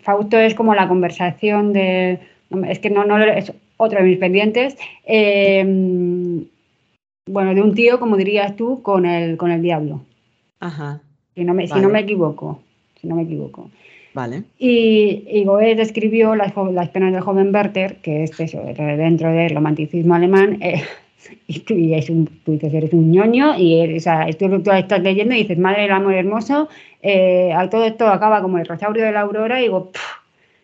Fausto 0.02 0.40
es 0.40 0.56
como 0.56 0.74
la 0.74 0.88
conversación 0.88 1.74
de. 1.74 2.20
Es 2.68 2.80
que 2.80 2.90
no, 2.90 3.04
no 3.04 3.22
es 3.22 3.52
otro 3.78 4.00
de 4.00 4.06
mis 4.06 4.18
pendientes. 4.18 4.78
Bueno, 7.28 7.56
de 7.56 7.62
un 7.62 7.74
tío, 7.74 8.00
como 8.00 8.18
dirías 8.18 8.56
tú, 8.56 8.82
con 8.82 9.06
el, 9.06 9.36
con 9.36 9.52
el 9.52 9.62
diablo. 9.62 10.02
Ajá. 10.66 11.02
Si 11.36 11.44
no 11.44 11.54
me, 11.54 11.68
si 11.68 11.80
no 11.80 11.90
me 11.90 12.00
equivoco. 12.00 12.60
Si 13.00 13.08
no 13.08 13.16
me 13.16 13.24
equivoco. 13.24 13.70
Vale. 14.14 14.44
Y, 14.58 15.24
y 15.30 15.44
Goethe 15.44 15.82
escribió 15.82 16.36
las, 16.36 16.54
las, 16.72 16.90
penas 16.90 17.14
del 17.14 17.22
joven 17.22 17.54
Werther, 17.54 17.98
que 17.98 18.24
es 18.24 18.40
eso, 18.40 18.64
dentro 18.64 19.32
del 19.32 19.54
romanticismo 19.54 20.16
alemán, 20.16 20.58
eh, 20.62 20.82
y, 21.48 21.60
tú, 21.60 21.76
es 21.78 22.10
un, 22.10 22.26
tú 22.46 22.54
dices, 22.54 22.74
eres 22.74 22.94
un 22.94 23.12
ñoño, 23.12 23.58
y 23.58 23.82
eres, 23.82 24.04
o 24.04 24.06
sea, 24.06 24.28
tú, 24.40 24.62
tú, 24.64 24.72
estás 24.72 25.02
leyendo 25.02 25.36
y 25.36 25.40
dices, 25.40 25.58
madre 25.58 25.84
del 25.84 25.92
amor 25.92 26.14
hermoso, 26.14 26.70
eh, 27.02 27.54
todo 27.70 27.84
esto 27.86 28.08
acaba 28.08 28.42
como 28.42 28.58
el 28.58 28.66
rosaurio 28.66 29.04
de 29.04 29.12
la 29.12 29.22
aurora, 29.22 29.60
y 29.60 29.64
digo, 29.64 29.92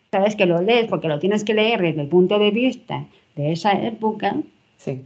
sabes 0.10 0.36
que 0.38 0.46
lo 0.46 0.62
lees, 0.62 0.88
porque 0.88 1.10
lo 1.10 1.20
tienes 1.20 1.44
que 1.44 1.54
leer 1.54 1.82
desde 1.82 2.02
el 2.02 2.08
punto 2.08 2.40
de 2.40 2.52
vista 2.52 3.06
de 3.36 3.52
esa 3.52 3.74
época. 3.74 4.38
Sí. 4.78 5.02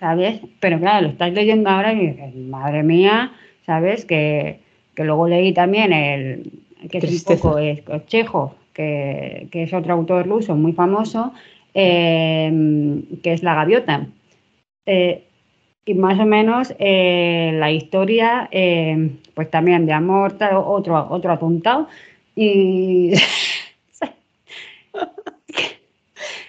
¿sabes? 0.00 0.40
Pero 0.60 0.78
claro, 0.78 1.06
lo 1.06 1.12
estás 1.12 1.32
leyendo 1.32 1.70
ahora 1.70 1.92
y 1.92 2.08
dices, 2.08 2.34
madre 2.34 2.82
mía, 2.82 3.32
¿sabes? 3.66 4.04
Que, 4.04 4.60
luego 4.96 5.28
leí 5.28 5.52
también 5.52 5.92
el, 5.92 6.52
que 6.90 6.98
es 6.98 7.26
un 7.26 7.36
poco 7.36 7.58
es, 7.58 7.82
Chejo, 8.06 8.54
que, 8.72 9.48
es 9.52 9.72
otro 9.72 9.94
autor 9.94 10.26
ruso 10.26 10.54
muy 10.54 10.72
famoso, 10.72 11.32
em, 11.74 13.02
que 13.22 13.32
es 13.32 13.42
La 13.42 13.54
Gaviota. 13.54 14.06
Eh, 14.86 15.24
y 15.86 15.94
más 15.94 16.18
o 16.18 16.24
menos 16.24 16.74
eh, 16.78 17.52
la 17.54 17.70
historia, 17.70 18.48
em, 18.50 19.18
pues 19.34 19.50
también 19.50 19.86
de 19.86 19.92
amor, 19.92 20.36
otro, 20.54 21.06
otro 21.10 21.32
apuntado. 21.32 21.88
Y. 22.36 23.12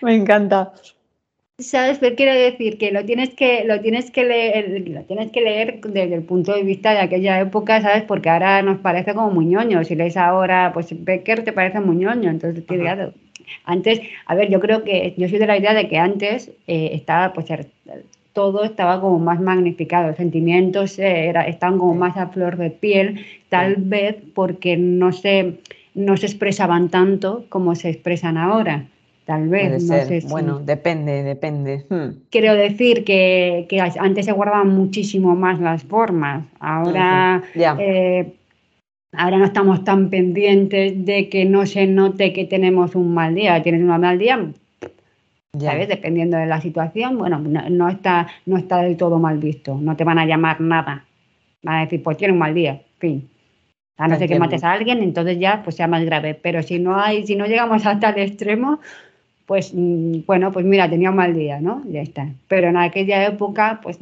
Me 0.01 0.15
encanta. 0.15 0.73
¿Sabes? 1.57 1.99
qué 1.99 2.15
quiero 2.15 2.33
decir 2.33 2.77
que 2.77 2.91
lo 2.91 3.05
tienes 3.05 3.29
que 3.29 3.63
lo 3.63 3.79
tienes 3.79 4.11
que 4.11 4.25
leer, 4.25 4.89
lo 4.89 5.03
tienes 5.03 5.31
que 5.31 5.39
leer 5.39 5.79
desde 5.79 6.13
el 6.15 6.23
punto 6.23 6.53
de 6.53 6.63
vista 6.63 6.91
de 6.91 6.99
aquella 6.99 7.39
época, 7.39 7.81
¿sabes? 7.81 8.03
Porque 8.03 8.29
ahora 8.29 8.61
nos 8.61 8.79
parece 8.79 9.13
como 9.13 9.31
muy 9.31 9.45
ñoño. 9.45 9.81
Si 9.85 9.95
lees 9.95 10.17
ahora, 10.17 10.71
pues 10.73 10.87
Becker 11.05 11.45
te 11.45 11.53
parece 11.53 11.79
muy 11.79 11.95
ñoño. 11.95 12.29
Entonces, 12.29 12.65
antes, 13.63 14.01
a 14.25 14.35
ver, 14.35 14.49
yo 14.49 14.59
creo 14.59 14.83
que 14.83 15.13
yo 15.17 15.29
soy 15.29 15.39
de 15.39 15.47
la 15.47 15.57
idea 15.57 15.73
de 15.73 15.87
que 15.87 15.97
antes 15.97 16.51
eh, 16.67 16.89
estaba, 16.91 17.31
pues 17.31 17.47
todo 18.33 18.65
estaba 18.65 18.99
como 18.99 19.19
más 19.19 19.39
magnificado, 19.39 20.07
los 20.09 20.17
sentimientos 20.17 20.99
eh, 20.99 21.29
era, 21.29 21.47
estaban 21.47 21.79
como 21.79 21.95
más 21.95 22.17
a 22.17 22.27
flor 22.27 22.57
de 22.57 22.69
piel, 22.69 23.25
tal 23.47 23.77
vez 23.77 24.17
porque 24.33 24.75
no 24.75 25.13
se, 25.13 25.53
no 25.93 26.17
se 26.17 26.25
expresaban 26.25 26.89
tanto 26.89 27.45
como 27.47 27.75
se 27.75 27.91
expresan 27.91 28.37
ahora 28.37 28.87
tal 29.25 29.49
vez. 29.49 29.83
no 29.83 29.95
Sé 30.05 30.21
bueno, 30.29 30.59
depende, 30.59 31.23
depende. 31.23 31.85
Hmm. 31.89 32.21
Quiero 32.29 32.53
decir 32.53 33.03
que, 33.03 33.67
antes 33.99 34.25
se 34.25 34.31
guardaban 34.31 34.69
muchísimo 34.69 35.35
más 35.35 35.59
las 35.59 35.83
formas, 35.83 36.45
ahora, 36.59 37.43
eh, 37.55 38.33
ahora 39.11 39.37
no 39.37 39.45
estamos 39.45 39.83
tan 39.83 40.09
pendientes 40.09 41.05
de 41.05 41.29
que 41.29 41.45
no 41.45 41.65
se 41.65 41.87
note 41.87 42.31
que 42.33 42.45
tenemos 42.45 42.95
un 42.95 43.13
mal 43.13 43.35
día. 43.35 43.61
Tienes 43.63 43.81
un 43.81 43.87
mal 43.87 44.17
día, 44.17 44.39
¿sabes? 45.59 45.87
Dependiendo 45.87 46.37
de 46.37 46.45
la 46.45 46.61
situación, 46.61 47.17
bueno, 47.17 47.39
no, 47.39 47.89
está, 47.89 48.27
no 48.45 48.57
está 48.57 48.81
del 48.81 48.95
todo 48.95 49.19
mal 49.19 49.39
visto, 49.39 49.75
no 49.75 49.95
te 49.95 50.03
van 50.03 50.19
a 50.19 50.25
llamar 50.25 50.61
nada. 50.61 51.05
Van 51.63 51.77
a 51.77 51.81
decir, 51.81 52.03
pues 52.03 52.17
tiene 52.17 52.33
un 52.33 52.39
mal 52.39 52.53
día, 52.53 52.81
fin. 52.99 53.27
A 53.97 54.09
no 54.09 54.17
ser 54.17 54.27
que 54.27 54.37
mates 54.37 54.63
a 54.65 54.73
alguien, 54.73 55.01
entonces 55.01 55.39
ya 55.39 55.63
pues 55.63 55.77
sea 55.77 55.87
más 55.87 56.03
grave. 56.03 56.35
Pero 56.35 56.61
si 56.61 56.79
no 56.79 56.99
hay, 56.99 57.25
si 57.25 57.37
no 57.37 57.45
llegamos 57.45 57.85
hasta 57.85 58.09
el 58.09 58.19
extremo, 58.19 58.81
pues 59.45 59.73
mm, 59.73 60.25
bueno, 60.25 60.51
pues 60.51 60.65
mira, 60.65 60.89
tenía 60.89 61.11
un 61.11 61.17
mal 61.17 61.35
día, 61.35 61.59
¿no? 61.61 61.83
Ya 61.87 62.01
está. 62.01 62.27
Pero 62.47 62.69
en 62.69 62.77
aquella 62.77 63.25
época, 63.25 63.79
pues... 63.83 63.97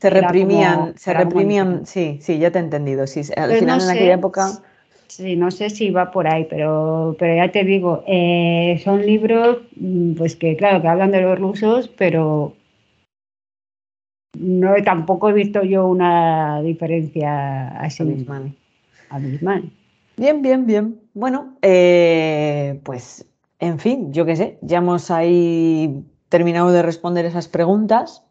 Se 0.00 0.10
reprimían, 0.10 0.96
se 0.96 1.12
reprimían, 1.12 1.84
sí, 1.84 2.18
sí, 2.20 2.38
ya 2.38 2.52
te 2.52 2.58
he 2.58 2.62
entendido. 2.62 3.06
Sí, 3.06 3.20
al 3.36 3.48
pues 3.48 3.60
final 3.60 3.82
en 3.82 3.90
aquella 3.90 4.14
época... 4.14 4.50
Sí, 5.08 5.36
no 5.36 5.50
sé 5.50 5.70
si 5.70 5.90
va 5.90 6.10
por 6.10 6.28
ahí, 6.28 6.46
pero, 6.48 7.16
pero 7.18 7.34
ya 7.34 7.50
te 7.50 7.64
digo, 7.64 8.04
eh, 8.06 8.80
son 8.84 9.04
libros, 9.04 9.58
mm, 9.76 10.12
pues 10.12 10.36
que 10.36 10.54
claro, 10.54 10.82
que 10.82 10.88
hablan 10.88 11.10
de 11.10 11.22
los 11.22 11.38
rusos, 11.38 11.88
pero 11.88 12.54
no 14.38 14.74
tampoco 14.84 15.30
he 15.30 15.32
visto 15.32 15.62
yo 15.64 15.86
una 15.88 16.60
diferencia 16.62 17.68
así. 17.80 18.02
Abismal. 18.02 18.54
Abismal. 19.08 19.70
Bien, 20.16 20.42
bien, 20.42 20.66
bien. 20.66 21.00
Bueno, 21.14 21.56
eh, 21.62 22.78
pues 22.84 23.24
en 23.60 23.78
fin, 23.78 24.12
yo 24.12 24.24
qué 24.24 24.36
sé, 24.36 24.58
ya 24.62 24.78
hemos 24.78 25.10
ahí 25.10 26.04
terminado 26.28 26.70
de 26.70 26.82
responder 26.82 27.24
esas 27.24 27.48
preguntas. 27.48 28.22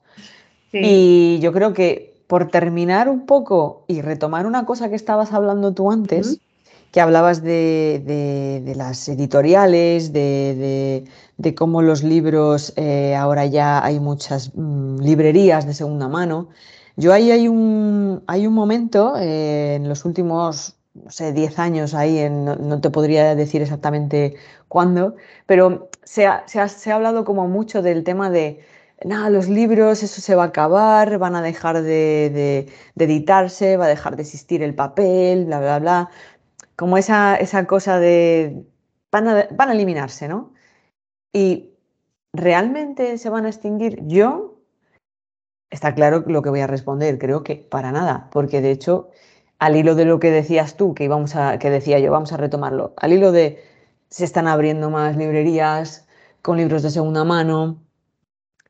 Y 0.72 1.40
yo 1.40 1.54
creo 1.54 1.74
que 1.74 2.22
por 2.28 2.50
terminar 2.50 3.10
un 3.10 3.26
poco 3.26 3.86
y 3.88 4.02
retomar 4.02 4.46
una 4.46 4.66
cosa 4.66 4.90
que 4.90 4.96
estabas 4.96 5.34
hablando 5.34 5.74
tú 5.74 5.92
antes, 5.92 6.40
que 6.92 7.02
hablabas 7.02 7.42
de, 7.42 8.74
las 8.76 9.08
editoriales, 9.10 10.14
de, 10.14 11.04
cómo 11.56 11.82
los 11.82 12.04
libros, 12.04 12.74
eh, 12.76 13.16
ahora 13.16 13.46
ya 13.46 13.84
hay 13.84 14.00
muchas 14.00 14.52
mm, 14.54 15.00
librerías 15.00 15.66
de 15.66 15.74
segunda 15.74 16.08
mano. 16.08 16.50
Yo 16.96 17.14
ahí 17.14 17.32
hay 17.32 17.48
un, 17.48 18.24
hay 18.28 18.46
un 18.46 18.54
momento 18.54 19.16
eh, 19.18 19.76
en 19.76 19.88
los 19.88 20.06
últimos 20.06 20.77
no 21.04 21.12
sé, 21.12 21.34
10 21.34 21.60
años 21.60 21.94
ahí, 21.94 22.30
no, 22.30 22.82
te 22.82 22.90
podría 22.90 23.36
decir 23.36 23.62
exactamente 23.62 24.36
cuándo, 24.68 25.16
pero 25.46 25.90
se 26.04 26.26
ha, 26.26 26.46
hablado 26.94 27.26
como 27.26 27.48
mucho 27.48 27.82
del 27.82 28.04
tema 28.04 28.30
de, 28.30 28.60
nada, 29.06 29.30
los 29.30 29.48
libros, 29.48 30.04
eso 30.04 30.22
se 30.22 30.36
va 30.36 30.44
a 30.44 30.48
acabar, 30.48 31.18
van 31.20 31.36
a 31.36 31.42
dejar 31.42 31.82
de, 31.82 32.72
editarse, 32.96 33.78
va 33.78 33.86
a 33.86 33.90
dejar 33.90 34.16
de 34.16 34.24
existir 34.24 34.64
el 34.64 34.76
papel, 34.76 35.46
bla, 35.46 35.60
bla, 35.60 35.80
bla, 35.80 36.10
como 36.76 36.98
esa, 36.98 37.36
esa 37.38 37.66
cosa 37.68 38.00
de, 38.00 38.66
van 39.12 39.28
a, 39.28 39.48
van 39.52 39.70
a 39.70 39.74
eliminarse, 39.74 40.28
¿no? 40.28 40.54
Y 41.34 41.74
realmente 42.34 43.18
se 43.18 43.30
van 43.30 43.46
a 43.46 43.50
extinguir. 43.50 44.00
Yo, 44.08 44.60
está 45.70 45.94
claro 45.96 46.24
lo 46.28 46.42
que 46.42 46.50
voy 46.50 46.62
a 46.62 46.68
responder, 46.68 47.18
creo 47.20 47.44
que 47.44 47.56
para 47.56 47.92
nada, 47.92 48.30
porque 48.32 48.62
de 48.62 48.72
hecho 48.72 49.10
al 49.60 49.76
hilo 49.76 49.96
de 49.96 50.06
lo 50.06 50.20
que 50.20 50.32
decías 50.32 50.78
tú, 50.78 50.94
que, 50.94 51.04
íbamos 51.06 51.36
a, 51.36 51.60
que 51.60 51.70
decía 51.70 52.00
yo, 52.00 52.12
vamos 52.12 52.34
a 52.34 52.38
retomarlo, 52.38 52.94
al 52.98 53.14
hilo 53.14 53.32
de 53.32 53.64
se 54.10 54.24
están 54.26 54.48
abriendo 54.48 54.90
más 54.90 55.18
librerías 55.18 56.08
con 56.42 56.58
libros 56.58 56.84
de 56.84 56.92
segunda 56.92 57.24
mano, 57.24 57.84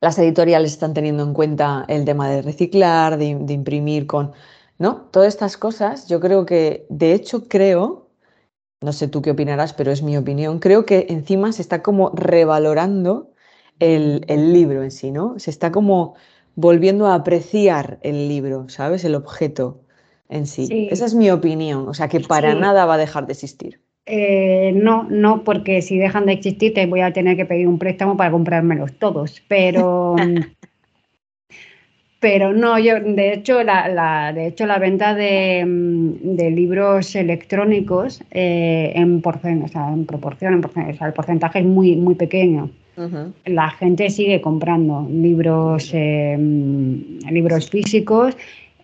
las 0.00 0.18
editoriales 0.18 0.72
están 0.72 0.94
teniendo 0.94 1.22
en 1.22 1.34
cuenta 1.34 1.84
el 1.88 2.04
tema 2.04 2.28
de 2.28 2.42
reciclar, 2.42 3.18
de, 3.18 3.26
imprimir 3.26 4.06
con... 4.06 4.32
¿No? 4.78 5.08
Todas 5.10 5.28
estas 5.28 5.56
cosas, 5.56 6.06
yo 6.06 6.20
creo 6.20 6.46
que, 6.46 6.86
de 6.88 7.12
hecho, 7.12 7.48
creo, 7.48 8.10
no 8.80 8.92
sé 8.92 9.08
tú 9.08 9.22
qué 9.22 9.32
opinarás, 9.32 9.72
pero 9.72 9.90
es 9.90 10.02
mi 10.04 10.16
opinión, 10.16 10.60
creo 10.60 10.86
que 10.86 11.06
encima 11.10 11.50
se 11.52 11.62
está 11.62 11.82
como 11.82 12.10
revalorando 12.14 13.32
el, 13.80 14.24
el 14.28 14.52
libro 14.52 14.84
en 14.84 14.92
sí, 14.92 15.10
¿no? 15.10 15.36
Se 15.38 15.50
está 15.50 15.72
como 15.72 16.14
volviendo 16.54 17.06
a 17.08 17.16
apreciar 17.16 17.98
el 18.02 18.28
libro, 18.28 18.68
¿sabes? 18.68 19.04
El 19.04 19.16
objeto 19.16 19.80
en 20.28 20.46
sí. 20.46 20.88
Esa 20.90 21.06
es 21.06 21.14
mi 21.14 21.30
opinión, 21.30 21.88
o 21.88 21.94
sea 21.94 22.08
que 22.08 22.20
para 22.20 22.54
nada 22.54 22.84
va 22.84 22.94
a 22.94 22.98
dejar 22.98 23.26
de 23.26 23.32
existir. 23.32 23.80
Eh, 24.10 24.72
no, 24.74 25.04
no, 25.04 25.44
porque 25.44 25.82
si 25.82 25.98
dejan 25.98 26.24
de 26.26 26.32
existir 26.32 26.72
te 26.72 26.86
voy 26.86 27.00
a 27.00 27.12
tener 27.12 27.36
que 27.36 27.44
pedir 27.44 27.68
un 27.68 27.78
préstamo 27.78 28.16
para 28.16 28.30
comprármelos 28.30 28.92
todos, 28.98 29.42
pero... 29.48 30.16
pero 32.20 32.52
no, 32.52 32.78
yo 32.78 32.98
de 33.00 33.34
hecho 33.34 33.62
la, 33.62 34.32
de 34.34 34.46
hecho 34.46 34.66
la 34.66 34.78
venta 34.78 35.14
de, 35.14 35.64
mm, 35.64 36.36
libros 36.54 37.14
electrónicos 37.14 38.22
eh, 38.30 38.92
en, 38.94 39.20
porcen, 39.20 39.62
o 39.62 39.68
sea, 39.68 39.92
en 39.92 40.06
proporción, 40.06 40.54
en 40.74 40.88
el 40.88 41.12
porcentaje 41.12 41.60
es 41.60 41.66
muy, 41.66 41.96
muy 41.96 42.14
pequeño. 42.14 42.70
La 43.44 43.70
gente 43.70 44.10
sigue 44.10 44.40
comprando 44.40 45.06
libros, 45.08 45.92
eh, 45.94 46.36
libros 47.30 47.70
físicos 47.70 48.36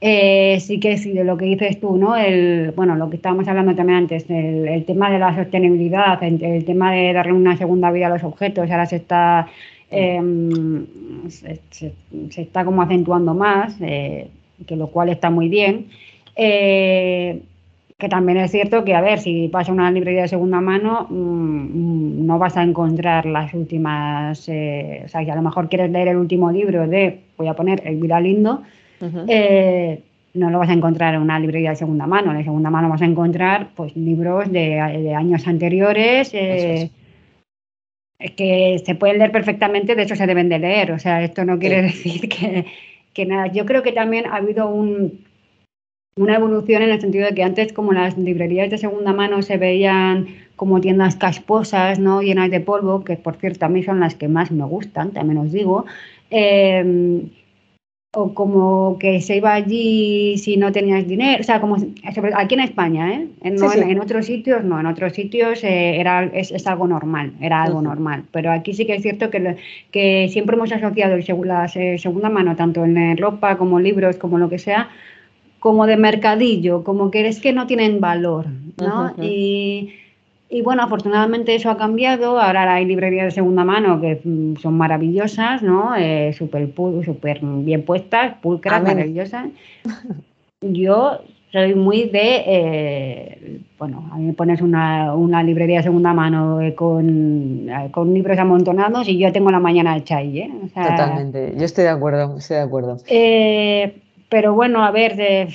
eh, 0.06 0.60
sí 0.60 0.80
que 0.80 0.98
sí, 0.98 1.12
de 1.12 1.24
lo 1.24 1.38
que 1.38 1.46
dices 1.46 1.80
tú, 1.80 1.96
¿no? 1.96 2.14
El, 2.14 2.72
bueno, 2.76 2.94
lo 2.94 3.08
que 3.08 3.16
estábamos 3.16 3.48
hablando 3.48 3.74
también 3.74 4.00
antes, 4.00 4.26
el, 4.28 4.84
tema 4.84 5.10
de 5.10 5.18
la 5.18 5.34
sostenibilidad, 5.34 6.22
el, 6.22 6.62
tema 6.66 6.92
de 6.92 7.14
darle 7.14 7.32
una 7.32 7.56
segunda 7.56 7.90
vida 7.90 8.08
a 8.08 8.10
los 8.10 8.22
objetos, 8.22 8.70
ahora 8.70 8.84
se 8.84 8.96
está, 8.96 9.48
em, 9.90 10.84
se, 11.30 11.94
está 12.36 12.66
como 12.66 12.82
acentuando 12.82 13.32
más, 13.32 13.78
eh, 13.80 14.28
que 14.66 14.76
lo 14.76 14.88
cual 14.88 15.08
está 15.08 15.30
muy 15.30 15.48
bien. 15.48 15.86
Eh, 16.36 17.40
que 17.96 18.08
también 18.10 18.36
es 18.36 18.50
cierto 18.50 18.84
que, 18.84 18.94
a 18.94 19.00
ver, 19.00 19.20
si 19.20 19.48
vas 19.48 19.70
a 19.70 19.72
una 19.72 19.90
librería 19.90 20.22
de 20.22 20.28
segunda 20.28 20.60
mano, 20.60 21.06
mm, 21.08 22.26
no 22.26 22.38
vas 22.38 22.58
a 22.58 22.62
encontrar 22.62 23.24
las 23.24 23.54
últimas, 23.54 24.38
o 24.40 25.08
sea, 25.08 25.24
que 25.24 25.30
a 25.30 25.36
lo 25.36 25.40
mejor 25.40 25.70
quieres 25.70 25.90
leer 25.90 26.08
el 26.08 26.18
último 26.18 26.52
libro 26.52 26.86
de, 26.86 27.20
voy 27.38 27.46
a 27.48 27.54
poner 27.54 27.80
El 27.86 28.00
Eh, 29.28 30.02
no 30.34 30.50
lo 30.50 30.58
vas 30.58 30.68
a 30.68 30.72
encontrar 30.72 31.14
en 31.14 31.22
una 31.22 31.38
librería 31.38 31.70
de 31.70 31.76
segunda 31.76 32.06
mano. 32.06 32.32
En 32.32 32.44
segunda 32.44 32.70
mano 32.70 32.88
vas 32.88 33.02
a 33.02 33.06
encontrar 33.06 33.68
pues, 33.74 33.96
libros 33.96 34.50
de, 34.50 34.80
años 35.16 35.46
anteriores 35.46 36.30
eh, 36.34 36.90
que 38.36 38.82
se 38.84 38.94
pueden 38.94 39.18
leer 39.18 39.30
perfectamente, 39.30 39.94
de 39.94 40.02
hecho 40.02 40.16
se 40.16 40.26
deben 40.26 40.48
de 40.48 40.58
leer. 40.58 40.92
O 40.92 40.98
sea, 40.98 41.22
esto 41.22 41.44
no 41.44 41.58
quiere 41.58 41.82
decir 41.90 42.28
que, 42.28 43.26
nada. 43.26 43.46
Yo 43.46 43.64
creo 43.64 43.82
que 43.82 43.92
también 43.92 44.26
ha 44.26 44.36
habido 44.36 44.68
una 44.68 46.34
evolución 46.34 46.82
en 46.82 46.90
el 46.90 47.00
sentido 47.00 47.26
de 47.26 47.34
que 47.34 47.44
antes 47.44 47.72
como 47.72 47.92
las 47.92 48.18
librerías 48.18 48.70
de 48.70 48.78
segunda 48.78 49.12
mano 49.12 49.42
se 49.42 49.56
veían 49.56 50.26
como 50.56 50.80
tiendas 50.80 51.16
casposas, 51.16 51.98
¿no? 51.98 52.22
llenas 52.22 52.50
de 52.50 52.60
polvo, 52.60 53.04
que 53.04 53.16
por 53.16 53.36
cierto 53.36 53.66
a 53.66 53.68
mí 53.68 53.82
son 53.82 54.00
las 54.00 54.14
que 54.14 54.28
más 54.28 54.50
me 54.50 54.64
gustan, 54.64 55.12
también 55.12 55.38
os 55.38 55.52
digo. 55.52 55.84
Eh, 56.30 57.28
o 58.14 58.32
como 58.32 58.96
que 58.98 59.20
se 59.20 59.36
iba 59.36 59.52
allí 59.52 60.38
si 60.38 60.56
no 60.56 60.72
tenías 60.72 61.06
dinero, 61.06 61.40
o 61.40 61.44
sea, 61.44 61.60
como 61.60 61.76
aquí 62.34 62.54
en 62.54 62.60
España, 62.60 63.12
¿eh? 63.12 63.28
En, 63.42 63.56
en, 63.62 64.00
otros 64.00 64.26
sitios 64.26 64.64
no, 64.64 64.78
en 64.78 64.86
otros 64.86 65.12
sitios 65.12 65.64
eh, 65.64 66.00
era, 66.00 66.24
es, 66.24 66.66
algo 66.66 66.86
normal, 66.86 67.32
era 67.40 67.62
algo 67.62 67.82
normal, 67.82 68.24
pero 68.30 68.52
aquí 68.52 68.72
sí 68.72 68.86
que 68.86 68.94
es 68.94 69.02
cierto 69.02 69.30
que, 69.30 69.56
que 69.90 70.28
siempre 70.30 70.56
hemos 70.56 70.72
asociado 70.72 71.14
el, 71.14 71.24
la 71.44 71.68
segunda 71.68 72.30
mano, 72.30 72.56
tanto 72.56 72.84
en 72.84 73.16
ropa 73.16 73.56
como 73.58 73.80
libros, 73.80 74.16
como 74.16 74.38
lo 74.38 74.48
que 74.48 74.58
sea, 74.58 74.88
como 75.58 75.86
de 75.86 75.96
mercadillo, 75.96 76.84
como 76.84 77.10
que 77.10 77.26
es 77.26 77.40
que 77.40 77.52
no 77.52 77.66
tienen 77.66 78.00
valor, 78.00 78.46
¿no? 78.78 79.14
y 79.22 79.90
y 80.54 80.62
bueno, 80.62 80.84
afortunadamente 80.84 81.52
eso 81.56 81.68
ha 81.68 81.76
cambiado. 81.76 82.40
Ahora 82.40 82.74
hay 82.74 82.84
librerías 82.84 83.24
de 83.24 83.30
segunda 83.32 83.64
mano 83.64 84.00
que 84.00 84.20
mm, 84.22 84.54
son 84.58 84.74
maravillosas, 84.74 85.64
¿no? 85.64 85.96
Eh, 85.96 86.32
súper 86.32 86.72
super 87.04 87.40
bien 87.42 87.84
puestas, 87.84 88.36
pulcras, 88.40 88.80
maravillosas. 88.80 89.48
Yo 90.60 91.18
soy 91.50 91.74
muy 91.74 92.04
de, 92.04 92.44
eh, 92.46 93.60
bueno, 93.80 94.08
a 94.12 94.16
mí 94.16 94.26
me 94.26 94.32
pones 94.32 94.60
una, 94.60 95.12
una 95.14 95.42
librería 95.42 95.78
de 95.78 95.82
segunda 95.82 96.12
mano 96.12 96.60
eh, 96.60 96.72
con, 96.76 97.68
con, 97.90 98.14
libros 98.14 98.38
amontonados 98.38 99.08
y 99.08 99.18
yo 99.18 99.32
tengo 99.32 99.50
la 99.50 99.58
mañana 99.58 99.96
hecha 99.96 100.18
ahí, 100.18 100.38
¿eh? 100.38 100.52
Totalmente, 100.72 101.52
yo 101.56 101.64
estoy 101.64 101.82
de 101.82 101.90
acuerdo, 101.90 102.38
estoy 102.38 102.58
de 102.58 102.62
acuerdo. 102.62 102.98
pero 104.28 104.54
bueno, 104.54 104.84
a 104.84 104.92
ver, 104.92 105.16
de, 105.16 105.48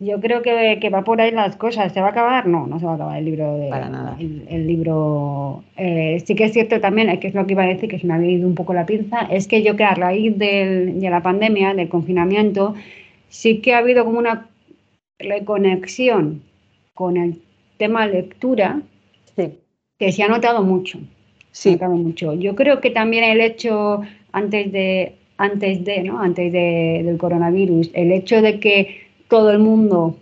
yo 0.00 0.20
creo 0.20 0.42
que, 0.42 0.90
va 0.90 1.02
por 1.02 1.20
ahí 1.20 1.30
las 1.30 1.56
cosas. 1.56 1.92
¿Se 1.92 2.00
va 2.00 2.08
a 2.08 2.10
acabar? 2.10 2.46
No, 2.46 2.66
no 2.66 2.78
se 2.78 2.86
va 2.86 2.92
a 2.92 2.94
acabar 2.94 3.18
el 3.18 3.24
libro. 3.24 3.58
De, 3.58 3.68
Para 3.68 3.88
nada. 3.88 4.16
El, 4.18 4.66
libro. 4.66 5.64
Eh, 5.76 6.22
sí 6.24 6.34
que 6.34 6.44
es 6.44 6.52
cierto 6.52 6.80
también, 6.80 7.18
que 7.18 7.28
es 7.28 7.34
lo 7.34 7.46
que 7.46 7.52
iba 7.52 7.64
a 7.64 7.66
decir, 7.66 7.88
que 7.88 7.98
se 7.98 8.06
me 8.06 8.14
había 8.14 8.30
ido 8.30 8.46
un 8.46 8.54
poco 8.54 8.74
la 8.74 8.86
pinza, 8.86 9.22
es 9.30 9.48
que 9.48 9.62
yo 9.62 9.76
que 9.76 9.84
a 9.84 9.94
raíz 9.94 10.38
de 10.38 10.96
la 11.00 11.22
pandemia, 11.22 11.74
del 11.74 11.88
confinamiento, 11.88 12.74
sí 13.28 13.60
que 13.60 13.74
ha 13.74 13.78
habido 13.78 14.04
como 14.04 14.18
una 14.18 14.48
reconexión 15.18 16.42
con 16.94 17.16
el 17.16 17.40
tema 17.78 18.06
lectura 18.06 18.82
que 19.98 20.12
se 20.12 20.22
ha 20.22 20.28
notado 20.28 20.62
mucho. 20.62 20.98
Sí. 21.52 21.70
ha 21.70 21.72
notado 21.72 21.94
mucho. 21.94 22.34
Yo 22.34 22.54
creo 22.56 22.80
que 22.80 22.90
también 22.90 23.24
el 23.24 23.40
hecho, 23.40 24.00
antes 24.32 24.72
de, 24.72 25.14
antes 25.36 25.84
de, 25.84 26.02
¿no? 26.02 26.20
Antes 26.20 26.52
del 26.52 27.16
coronavirus, 27.18 27.90
el 27.94 28.10
hecho 28.10 28.42
de 28.42 28.58
que 28.58 29.01
todo 29.32 29.50
el 29.50 29.60
mundo 29.60 30.18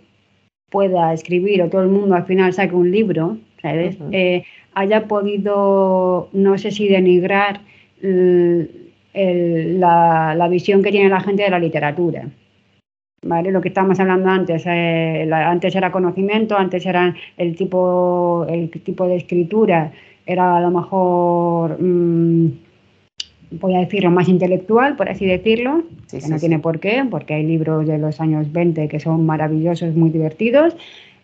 pueda 0.69 1.11
escribir 1.11 1.61
o 1.61 1.69
todo 1.69 1.81
el 1.81 1.89
mundo 1.89 2.15
al 2.15 2.23
final 2.23 2.53
saque 2.53 2.73
un 2.73 2.91
libro, 2.91 3.37
¿sabes? 3.61 3.97
Eh, 4.13 4.45
haya 4.73 5.05
podido, 5.05 6.29
no 6.31 6.57
sé 6.57 6.71
si 6.71 6.87
denigrar 6.87 7.59
la, 9.13 10.47
visión 10.49 10.81
que 10.81 10.91
tiene 10.91 11.09
la 11.09 11.19
gente 11.19 11.43
de 11.43 11.49
la 11.49 11.59
literatura. 11.59 12.29
¿Vale? 13.23 13.51
Lo 13.51 13.59
que 13.59 13.67
estábamos 13.67 13.99
hablando 13.99 14.29
antes, 14.29 14.63
eh, 14.65 15.29
antes 15.29 15.75
era 15.75 15.91
conocimiento, 15.91 16.57
antes 16.57 16.85
era 16.85 17.13
el 17.35 17.57
tipo, 17.57 18.45
el 18.47 18.69
tipo 18.69 19.07
de 19.07 19.17
escritura, 19.17 19.91
era 20.25 20.55
a 20.55 20.61
lo 20.61 20.71
mejor... 20.71 21.75
Mm, 21.81 22.70
voy 23.51 23.75
a 23.75 23.79
decirlo, 23.79 24.09
más 24.11 24.29
intelectual, 24.29 24.95
por 24.95 25.09
así 25.09 25.25
decirlo, 25.25 25.83
que 26.09 26.27
no 26.27 26.39
tiene 26.39 26.59
por 26.59 26.79
qué, 26.79 27.05
porque 27.09 27.35
hay 27.35 27.43
libros 27.43 27.87
de 27.87 27.97
los 27.97 28.19
años 28.19 28.51
20 28.51 28.87
que 28.87 28.99
son 28.99 29.25
maravillosos, 29.25 29.95
muy 29.95 30.09
divertidos, 30.09 30.75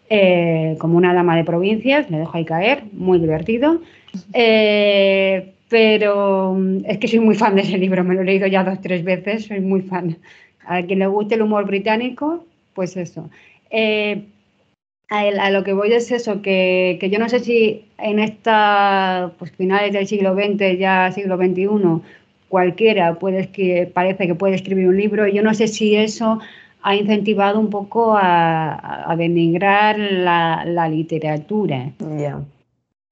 eh, 0.10 0.76
como 0.80 0.98
Una 0.98 1.14
dama 1.14 1.36
de 1.36 1.44
provincias, 1.44 2.10
me 2.10 2.20
dejo 2.20 2.38
ahí 2.38 2.46
caer, 2.46 2.84
muy 2.94 3.20
divertido. 3.20 3.82
Eh, 4.34 5.54
pero 5.70 6.56
mm, 6.58 6.86
es 6.86 6.98
que 6.98 7.08
soy 7.08 7.20
muy 7.20 7.36
fan 7.36 7.56
de 7.56 7.62
ese 7.62 7.78
libro, 7.78 8.04
me 8.04 8.16
lo 8.16 8.22
he 8.22 8.26
leído 8.26 8.48
ya 8.48 8.64
dos, 8.64 8.80
tres 8.82 9.04
veces, 9.04 9.46
soy 9.46 9.60
muy 9.60 9.82
fan. 9.82 10.18
A 10.66 10.82
quien 10.84 11.00
le 11.00 11.08
guste 11.08 11.36
el 11.36 11.42
humor 11.42 11.66
británico, 11.66 12.46
pues 12.74 12.96
eso. 12.98 13.30
Eh, 13.70 14.24
a, 15.10 15.52
lo 15.52 15.64
que 15.64 15.74
voy 15.74 15.94
es 15.94 16.12
eso, 16.12 16.42
que, 16.42 17.00
yo 17.12 17.20
no 17.20 17.30
sé 17.30 17.40
si 17.40 17.86
en 17.98 18.20
esta, 18.20 19.32
pues 19.40 19.52
finales 19.52 19.94
del 19.94 20.08
siglo 20.08 20.36
XX, 20.36 20.78
ya 20.78 21.12
siglo 21.12 21.38
XXI, 21.38 21.68
cualquiera 22.50 23.16
puede 23.16 23.50
que 23.50 23.90
parece 23.94 24.28
que 24.28 24.36
puede 24.36 24.56
escribir 24.56 24.88
un 24.88 24.98
libro. 24.98 25.28
Yo 25.28 25.44
no 25.44 25.54
sé 25.54 25.68
si 25.68 25.96
eso 25.96 26.40
ha 26.84 26.96
incentivado 26.96 27.60
un 27.60 27.70
poco 27.70 28.16
a, 28.18 29.14
denigrar 29.18 29.98
la, 29.98 30.90
literatura. 30.90 31.92
Ya. 32.18 32.42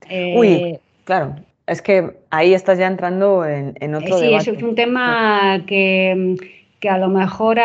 Eh, 0.10 0.36
Uy, 0.38 0.80
claro, 1.04 1.36
es 1.66 1.82
que 1.82 2.12
ahí 2.30 2.54
estás 2.54 2.78
ya 2.78 2.88
entrando 2.88 3.46
en, 3.46 3.74
en 3.80 3.96
otro 3.96 4.20
sí, 4.20 4.28
Sí, 4.40 4.52
es 4.52 4.64
un 4.64 4.76
tema 4.76 5.64
que, 5.66 6.36
a 6.90 6.98
lo 6.98 7.08
mejor 7.08 7.58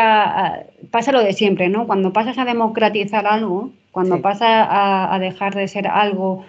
pasa 0.89 1.11
lo 1.11 1.21
de 1.21 1.33
siempre, 1.33 1.69
¿no? 1.69 1.85
Cuando 1.85 2.11
pasas 2.11 2.37
a 2.37 2.45
democratizar 2.45 3.27
algo, 3.27 3.71
cuando 3.91 4.21
pasa 4.21 5.13
a, 5.13 5.19
dejar 5.19 5.53
de 5.55 5.67
ser 5.67 5.87
algo 5.87 6.45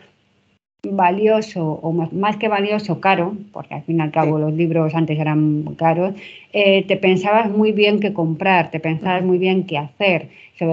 valioso 0.84 1.64
o 1.64 1.92
más, 1.92 2.36
que 2.36 2.48
valioso, 2.48 3.00
caro, 3.00 3.36
porque 3.52 3.74
al 3.74 3.82
fin 3.82 3.98
y 3.98 4.00
al 4.00 4.10
cabo 4.10 4.38
los 4.38 4.52
libros 4.52 4.94
antes 4.94 5.18
eran 5.18 5.62
caros, 5.76 6.14
eh, 6.52 6.84
te 6.86 6.96
pensabas 6.96 7.50
muy 7.50 7.72
bien 7.72 8.00
qué 8.00 8.12
comprar, 8.12 8.70
te 8.70 8.80
pensabas 8.80 9.22
muy 9.22 9.38
bien 9.38 9.64
qué 9.64 9.78
hacer, 9.78 10.28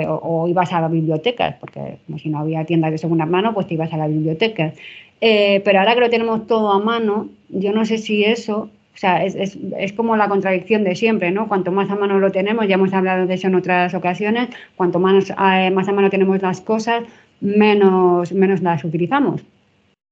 o, 0.08 0.48
ibas 0.48 0.72
a 0.74 0.82
las 0.82 0.92
bibliotecas, 0.92 1.56
porque 1.60 1.98
como 2.06 2.20
si 2.20 2.30
no 2.30 2.40
había 2.40 2.66
tiendas 2.66 2.92
de 2.92 2.98
segunda 2.98 3.26
mano, 3.26 3.54
pues 3.54 3.68
te 3.68 3.74
ibas 3.76 3.92
a 3.94 3.98
la 3.98 4.08
biblioteca. 4.08 4.74
Eh, 5.22 5.62
pero 5.66 5.80
ahora 5.80 5.96
que 5.96 6.02
lo 6.02 6.10
tenemos 6.10 6.48
todo 6.48 6.72
a 6.72 6.80
mano, 6.80 7.30
yo 7.50 7.72
no 7.72 7.86
sé 7.86 7.98
si 7.98 8.24
eso 8.24 8.70
o 9.00 9.02
sea, 9.02 9.24
es, 9.24 9.34
es, 9.36 9.58
es, 9.78 9.94
como 9.94 10.18
la 10.18 10.28
contradicción 10.28 10.84
de 10.84 10.94
siempre, 10.94 11.32
¿no? 11.32 11.48
Cuanto 11.48 11.72
más 11.72 11.90
a 11.90 11.96
mano 11.96 12.20
lo 12.20 12.34
tenemos, 12.34 12.68
ya 12.68 12.76
hemos 12.76 12.92
hablado 12.92 13.28
de 13.28 13.34
eso 13.34 13.48
en 13.48 13.56
otras 13.56 13.94
ocasiones, 13.94 14.50
cuanto 14.76 15.00
más, 15.00 15.30
eh, 15.30 15.72
más 15.72 15.88
a 15.88 15.94
mano 15.94 16.10
tenemos 16.10 16.42
las 16.42 16.60
cosas, 16.60 17.04
menos, 17.40 18.34
menos 18.34 18.62
las 18.62 18.84
utilizamos. 18.84 19.42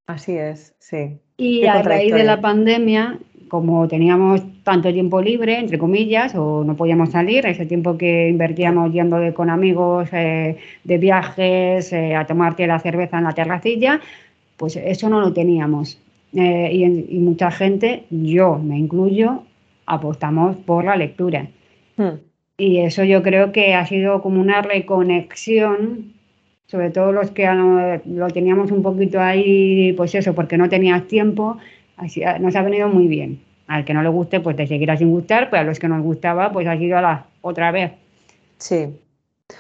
Así 0.08 0.38
es, 0.38 0.74
sí. 0.80 1.20
Y 1.36 1.66
a 1.66 1.82
raíz 1.82 2.14
de 2.14 2.24
la 2.24 2.40
pandemia, 2.40 3.20
como 3.50 3.90
teníamos 3.90 4.42
tanto 4.64 4.94
tiempo 4.94 5.22
libre, 5.22 5.60
entre 5.60 5.78
comillas, 5.78 6.34
o 6.36 6.64
no 6.64 6.78
podíamos 6.78 7.10
salir, 7.10 7.46
ese 7.46 7.66
tiempo 7.66 7.98
que 7.98 8.30
invertíamos 8.30 8.94
yendo 8.94 9.18
de, 9.18 9.34
con 9.34 9.50
amigos 9.50 10.08
eh, 10.14 10.56
de 10.86 10.98
viajes, 10.98 11.92
eh, 11.92 12.16
a 12.16 12.26
tomarte 12.26 12.66
la 12.66 12.80
cerveza 12.80 13.18
en 13.18 13.26
la 13.26 13.34
terracilla, 13.34 14.00
pues 14.56 14.78
eso 14.78 15.10
no 15.10 15.20
lo 15.20 15.34
teníamos. 15.34 16.00
Eh, 16.40 16.70
y, 16.72 17.18
mucha 17.18 17.50
gente, 17.50 18.04
yo 18.12 18.60
me 18.60 18.78
incluyo, 18.78 19.42
apostamos 19.88 20.56
por 20.56 20.86
la 20.86 20.96
lectura. 20.96 21.48
Hmm. 21.96 22.20
Y 22.60 22.78
eso 22.82 23.04
yo 23.04 23.24
creo 23.24 23.52
que 23.52 23.74
ha 23.74 23.88
sido 23.88 24.22
como 24.22 24.40
una 24.40 24.62
reconexión, 24.62 26.14
sobre 26.68 26.92
todo 26.92 27.12
los 27.12 27.32
que 27.32 27.48
lo 28.06 28.28
teníamos 28.28 28.72
un 28.72 28.84
poquito 28.84 29.20
ahí, 29.20 29.94
pues 29.94 30.14
eso, 30.14 30.36
porque 30.36 30.60
no 30.60 30.70
tenías 30.70 31.08
tiempo, 31.08 31.58
así, 31.98 32.22
nos 32.40 32.56
ha 32.56 32.62
venido 32.62 32.88
muy 32.88 33.08
bien. 33.08 33.42
Al 33.66 33.84
que 33.84 33.96
no 33.96 34.04
le 34.04 34.10
guste, 34.10 34.40
pues 34.40 34.56
te 34.56 34.68
seguirá 34.68 34.96
sin 34.96 35.10
gustar, 35.10 35.50
pero 35.50 35.62
a 35.62 35.66
los 35.66 35.80
que 35.80 35.88
nos 35.88 36.04
gustaba, 36.04 36.52
pues 36.52 36.68
ha 36.68 36.78
sido 36.78 37.02
la 37.02 37.26
otra 37.42 37.72
vez. 37.72 37.94
Sí. 38.60 38.90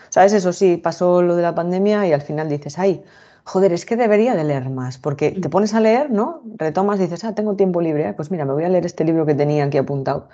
¿Sabes? 0.09 0.33
Eso 0.33 0.53
sí, 0.53 0.77
pasó 0.77 1.23
lo 1.23 1.35
de 1.35 1.41
la 1.41 1.55
pandemia 1.55 2.07
y 2.07 2.13
al 2.13 2.21
final 2.21 2.49
dices, 2.49 2.77
ay, 2.77 3.01
joder, 3.47 3.71
es 3.71 3.85
que 3.85 3.95
debería 3.95 4.35
de 4.35 4.43
leer 4.43 4.69
más, 4.69 4.97
porque 4.97 5.31
te 5.31 5.47
mm. 5.47 5.51
pones 5.51 5.73
a 5.73 5.79
leer, 5.79 6.11
¿no? 6.11 6.43
Retomas 6.57 6.99
y 6.99 7.03
dices, 7.03 7.23
ah, 7.23 7.33
tengo 7.33 7.55
tiempo 7.55 7.79
libre, 7.79 8.09
¿eh? 8.09 8.13
pues 8.13 8.29
mira, 8.29 8.43
me 8.43 8.51
voy 8.51 8.65
a 8.65 8.69
leer 8.69 8.85
este 8.85 9.05
libro 9.05 9.25
que 9.25 9.35
tenía 9.35 9.63
aquí 9.63 9.77
apuntado. 9.77 10.27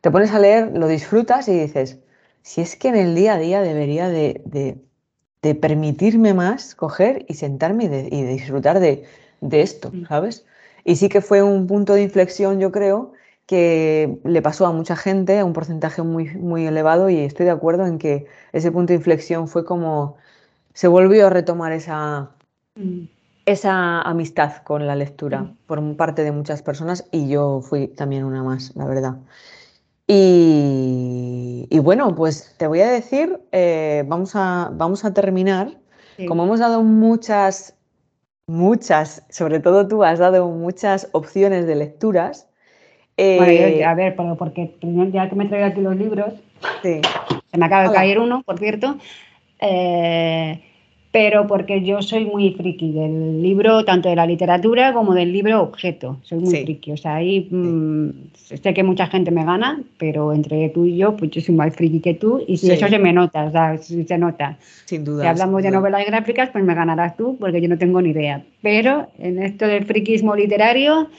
Te 0.00 0.10
pones 0.12 0.30
a 0.30 0.38
leer, 0.38 0.70
lo 0.72 0.86
disfrutas 0.86 1.48
y 1.48 1.58
dices, 1.58 1.98
si 2.42 2.60
es 2.60 2.76
que 2.76 2.88
en 2.88 2.96
el 2.96 3.14
día 3.16 3.34
a 3.34 3.38
día 3.38 3.60
debería 3.60 4.08
de, 4.08 4.78
permitirme 5.60 6.32
más 6.32 6.76
coger 6.76 7.26
y 7.28 7.34
sentarme 7.34 7.84
y, 7.84 8.22
disfrutar 8.22 8.78
de, 8.78 9.04
esto, 9.50 9.90
mm. 9.92 10.06
¿sabes? 10.06 10.46
Y 10.84 10.94
sí 10.96 11.08
que 11.08 11.20
fue 11.20 11.42
un 11.42 11.66
punto 11.66 11.94
de 11.94 12.02
inflexión, 12.02 12.60
yo 12.60 12.70
creo, 12.70 13.12
que 13.46 14.20
le 14.22 14.42
pasó 14.42 14.66
a 14.66 14.72
mucha 14.72 14.94
gente, 14.94 15.40
a 15.40 15.44
un 15.44 15.54
porcentaje 15.54 16.02
muy, 16.02 16.26
muy 16.36 16.66
elevado, 16.66 17.10
y 17.10 17.18
estoy 17.18 17.46
de 17.46 17.52
acuerdo 17.52 17.84
en 17.84 17.98
que 17.98 18.26
ese 18.52 18.70
punto 18.70 18.92
de 18.92 18.98
inflexión 18.98 19.48
fue 19.48 19.64
como 19.64 20.16
se 20.72 20.88
volvió 20.88 21.26
a 21.28 21.30
retomar 21.30 21.72
esa, 21.72 22.34
Mm. 22.76 23.06
esa 23.46 24.02
amistad 24.02 24.62
con 24.64 24.86
la 24.86 24.96
lectura 24.96 25.42
mm. 25.42 25.56
por 25.66 25.96
parte 25.96 26.24
de 26.24 26.32
muchas 26.32 26.62
personas 26.62 27.08
y 27.12 27.28
yo 27.28 27.60
fui 27.60 27.88
también 27.88 28.24
una 28.24 28.42
más, 28.42 28.74
la 28.74 28.86
verdad. 28.86 29.16
Y, 30.06 31.78
bueno, 31.82 32.14
pues 32.14 32.54
te 32.58 32.66
voy 32.66 32.80
a 32.80 32.90
decir, 32.90 33.40
eh, 33.52 34.04
vamos, 34.06 34.32
a, 34.34 34.70
vamos 34.72 35.04
a 35.04 35.14
terminar. 35.14 35.78
Como 36.28 36.44
hemos 36.44 36.60
dado 36.60 36.82
muchas, 36.82 37.76
muchas, 38.46 39.26
sobre 39.30 39.58
todo 39.60 39.88
tú 39.88 40.04
has 40.04 40.18
dado 40.18 40.48
muchas 40.48 41.08
opciones 41.12 41.66
de 41.66 41.74
lecturas. 41.74 42.48
Eh, 43.16 43.82
a 43.84 43.94
ver, 43.94 44.14
porque 44.14 44.76
ya 45.10 45.28
que 45.28 45.34
me 45.36 45.46
traigo 45.46 45.66
aquí 45.66 45.80
los 45.80 45.96
libros, 45.96 46.34
se 46.82 47.00
me 47.56 47.66
acaba 47.66 47.88
de 47.88 47.94
caer 47.94 48.18
uno, 48.18 48.42
por 48.42 48.58
cierto. 48.58 48.98
Eh, 49.60 50.62
pero 51.14 51.46
porque 51.46 51.80
yo 51.84 52.02
soy 52.02 52.24
muy 52.24 52.54
friki 52.54 52.90
del 52.90 53.40
libro, 53.40 53.84
tanto 53.84 54.08
de 54.08 54.16
la 54.16 54.26
literatura 54.26 54.92
como 54.92 55.14
del 55.14 55.32
libro 55.32 55.62
objeto. 55.62 56.18
Soy 56.24 56.40
muy 56.40 56.64
friki. 56.64 56.90
O 56.90 56.96
sea, 56.96 57.14
ahí 57.14 57.46
mm, 57.48 58.32
sé 58.34 58.74
que 58.74 58.82
mucha 58.82 59.06
gente 59.06 59.30
me 59.30 59.44
gana, 59.44 59.80
pero 59.96 60.32
entre 60.32 60.70
tú 60.70 60.86
y 60.86 60.96
yo, 60.96 61.16
pues 61.16 61.30
yo 61.30 61.40
soy 61.40 61.54
más 61.54 61.72
friki 61.72 62.00
que 62.00 62.14
tú, 62.14 62.42
y 62.48 62.56
si 62.56 62.68
eso 62.72 62.88
se 62.88 62.98
me 62.98 63.12
nota, 63.12 63.44
o 63.44 63.52
sea, 63.52 63.78
se 63.78 64.18
nota. 64.18 64.58
Sin 64.86 65.04
duda. 65.04 65.22
Si 65.22 65.28
hablamos 65.28 65.62
de 65.62 65.70
novelas 65.70 66.04
gráficas, 66.04 66.50
pues 66.50 66.64
me 66.64 66.74
ganarás 66.74 67.16
tú, 67.16 67.36
porque 67.38 67.60
yo 67.60 67.68
no 67.68 67.78
tengo 67.78 68.02
ni 68.02 68.10
idea. 68.10 68.44
Pero 68.60 69.06
en 69.16 69.40
esto 69.40 69.68
del 69.68 69.84
friquismo 69.84 70.34
literario, 70.34 71.10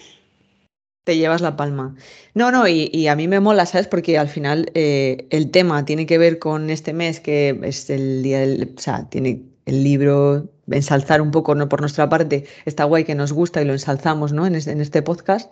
te 1.05 1.15
llevas 1.15 1.39
la 1.39 1.55
palma. 1.55 1.95
No, 2.33 2.51
no, 2.51 2.67
y, 2.67 3.07
a 3.07 3.15
mí 3.15 3.29
me 3.29 3.39
mola, 3.39 3.65
¿sabes? 3.65 3.87
Porque 3.87 4.17
al 4.17 4.27
final 4.27 4.71
eh, 4.73 5.25
el 5.29 5.51
tema 5.51 5.85
tiene 5.85 6.05
que 6.05 6.17
ver 6.17 6.37
con 6.37 6.69
este 6.69 6.91
mes, 6.91 7.21
que 7.21 7.57
es 7.63 7.89
el 7.89 8.23
día 8.23 8.39
del. 8.39 8.73
O 8.75 8.81
sea, 8.81 9.07
tiene 9.07 9.54
el 9.65 9.83
libro, 9.83 10.49
ensalzar 10.69 11.21
un 11.21 11.31
poco, 11.31 11.55
¿no? 11.55 11.69
Por 11.69 11.81
nuestra 11.81 12.07
parte, 12.09 12.45
está 12.65 12.83
guay 12.83 13.03
que 13.03 13.15
nos 13.15 13.33
gusta 13.33 13.61
y 13.61 13.65
lo 13.65 13.73
ensalzamos, 13.73 14.31
¿no? 14.31 14.45
En 14.45 14.55
este, 14.55 15.01
podcast. 15.01 15.51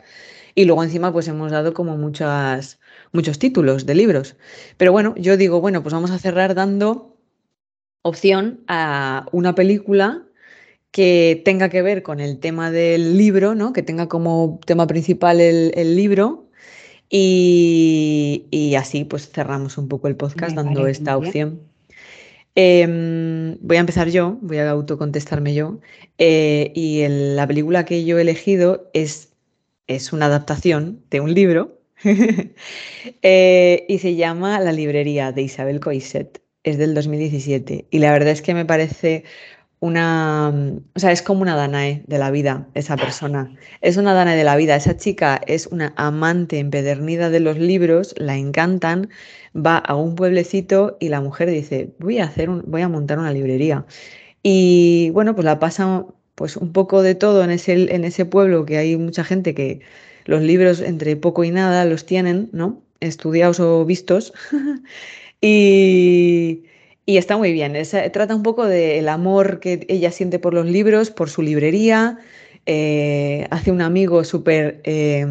Y 0.56 0.66
luego 0.66 0.84
encima, 0.84 1.12
pues 1.12 1.28
hemos 1.28 1.52
dado 1.52 1.74
como 1.74 1.98
muchas, 1.98 2.80
muchos 3.12 3.40
títulos 3.40 3.86
de 3.86 3.96
libros. 3.96 4.36
Pero 4.78 4.92
bueno, 4.92 5.16
yo 5.18 5.36
digo, 5.36 5.62
bueno, 5.62 5.82
pues 5.82 5.94
vamos 5.94 6.12
a 6.12 6.20
cerrar 6.20 6.54
dando 6.54 7.18
opción 8.04 8.64
a 8.68 9.26
una 9.32 9.56
película 9.56 10.24
que 10.92 11.42
tenga 11.44 11.70
que 11.70 11.82
ver 11.82 12.04
con 12.04 12.20
el 12.20 12.40
tema 12.40 12.70
del 12.70 13.18
libro, 13.18 13.56
¿no? 13.56 13.74
Que 13.74 13.82
tenga 13.82 14.08
como 14.08 14.60
tema 14.64 14.86
principal 14.86 15.42
el, 15.42 15.96
libro. 15.96 16.50
Y, 17.10 18.76
así 18.78 19.04
pues 19.04 19.30
cerramos 19.30 19.78
un 19.80 19.88
poco 19.88 20.08
el 20.08 20.16
podcast 20.16 20.56
dando 20.56 20.86
esta 20.86 21.18
opción. 21.18 21.73
Em, 22.56 23.58
voy 23.62 23.78
a 23.78 23.80
empezar 23.80 24.10
yo, 24.10 24.38
voy 24.42 24.58
a 24.58 24.70
autocontestarme 24.70 25.54
yo. 25.54 25.80
Eh, 26.18 26.72
y 26.76 27.06
la 27.08 27.48
película 27.48 27.86
que 27.86 28.06
yo 28.06 28.18
he 28.18 28.22
elegido 28.22 28.90
es, 28.94 29.34
es 29.88 30.14
una 30.14 30.28
adaptación 30.28 31.04
de 31.10 31.20
un 31.20 31.34
libro 31.34 31.82
eh, 33.22 33.86
y 33.88 34.00
se 34.00 34.16
llama 34.16 34.60
La 34.60 34.72
librería 34.72 35.32
de 35.32 35.44
Isabel 35.44 35.80
Coixet. 35.80 36.42
Es 36.64 36.78
del 36.78 36.94
2017 36.94 37.88
y 37.92 38.00
la 38.00 38.12
verdad 38.14 38.30
es 38.30 38.42
que 38.42 38.54
me 38.54 38.64
parece 38.66 39.26
una, 39.84 40.54
o 40.96 41.00
sea, 41.00 41.12
es 41.12 41.22
como 41.22 41.42
una 41.42 41.58
Danae 41.58 42.06
de 42.08 42.18
la 42.18 42.32
vida, 42.32 42.70
esa 42.74 42.96
persona. 42.96 43.54
Es 43.82 43.98
una 43.98 44.14
Danae 44.14 44.38
de 44.38 44.46
la 44.46 44.56
vida. 44.56 44.78
Esa 44.78 44.96
chica 44.96 45.42
es 45.46 45.68
una 45.68 45.94
amante 45.98 46.60
empedernida 46.60 47.30
de 47.30 47.42
los 47.42 47.58
libros, 47.58 48.16
la 48.18 48.38
encantan, 48.38 49.10
va 49.54 49.78
a 49.78 49.96
un 49.96 50.16
pueblecito 50.16 50.96
y 51.02 51.10
la 51.10 51.20
mujer 51.20 51.50
dice, 51.50 51.94
voy 52.00 52.20
a 52.20 52.24
hacer 52.24 52.50
un, 52.50 52.64
voy 52.66 52.82
a 52.82 52.88
montar 52.88 53.20
una 53.20 53.34
librería. 53.34 53.86
Y 54.42 55.10
bueno, 55.10 55.36
pues 55.36 55.44
la 55.44 55.60
pasa 55.60 56.06
pues 56.36 56.56
un 56.56 56.72
poco 56.72 57.02
de 57.02 57.16
todo 57.16 57.44
en 57.44 57.52
ese, 57.52 57.94
en 57.94 58.06
ese 58.06 58.24
pueblo 58.24 58.66
que 58.66 58.78
hay 58.78 58.96
mucha 58.96 59.26
gente 59.26 59.54
que 59.54 59.82
los 60.24 60.42
libros 60.42 60.80
entre 60.80 61.18
poco 61.18 61.44
y 61.44 61.52
nada 61.52 61.84
los 61.84 62.06
tienen, 62.06 62.48
¿no? 62.54 62.82
Estudiados 63.02 63.60
o 63.60 63.84
vistos. 63.84 64.32
y 65.42 66.64
y 67.06 67.18
está 67.18 67.38
muy 67.38 67.52
bien. 67.52 67.74
trata 68.12 68.36
un 68.36 68.44
poco 68.44 68.66
del 68.66 69.10
amor 69.10 69.60
que 69.60 69.86
ella 69.90 70.12
siente 70.12 70.40
por 70.40 70.54
los 70.54 70.66
libros, 70.66 71.12
por 71.12 71.30
su 71.30 71.42
librería. 71.42 72.18
Eh, 72.66 73.46
hace 73.52 73.72
un 73.72 73.82
amigo 73.82 74.24
súper 74.24 74.80
eh, 74.86 75.26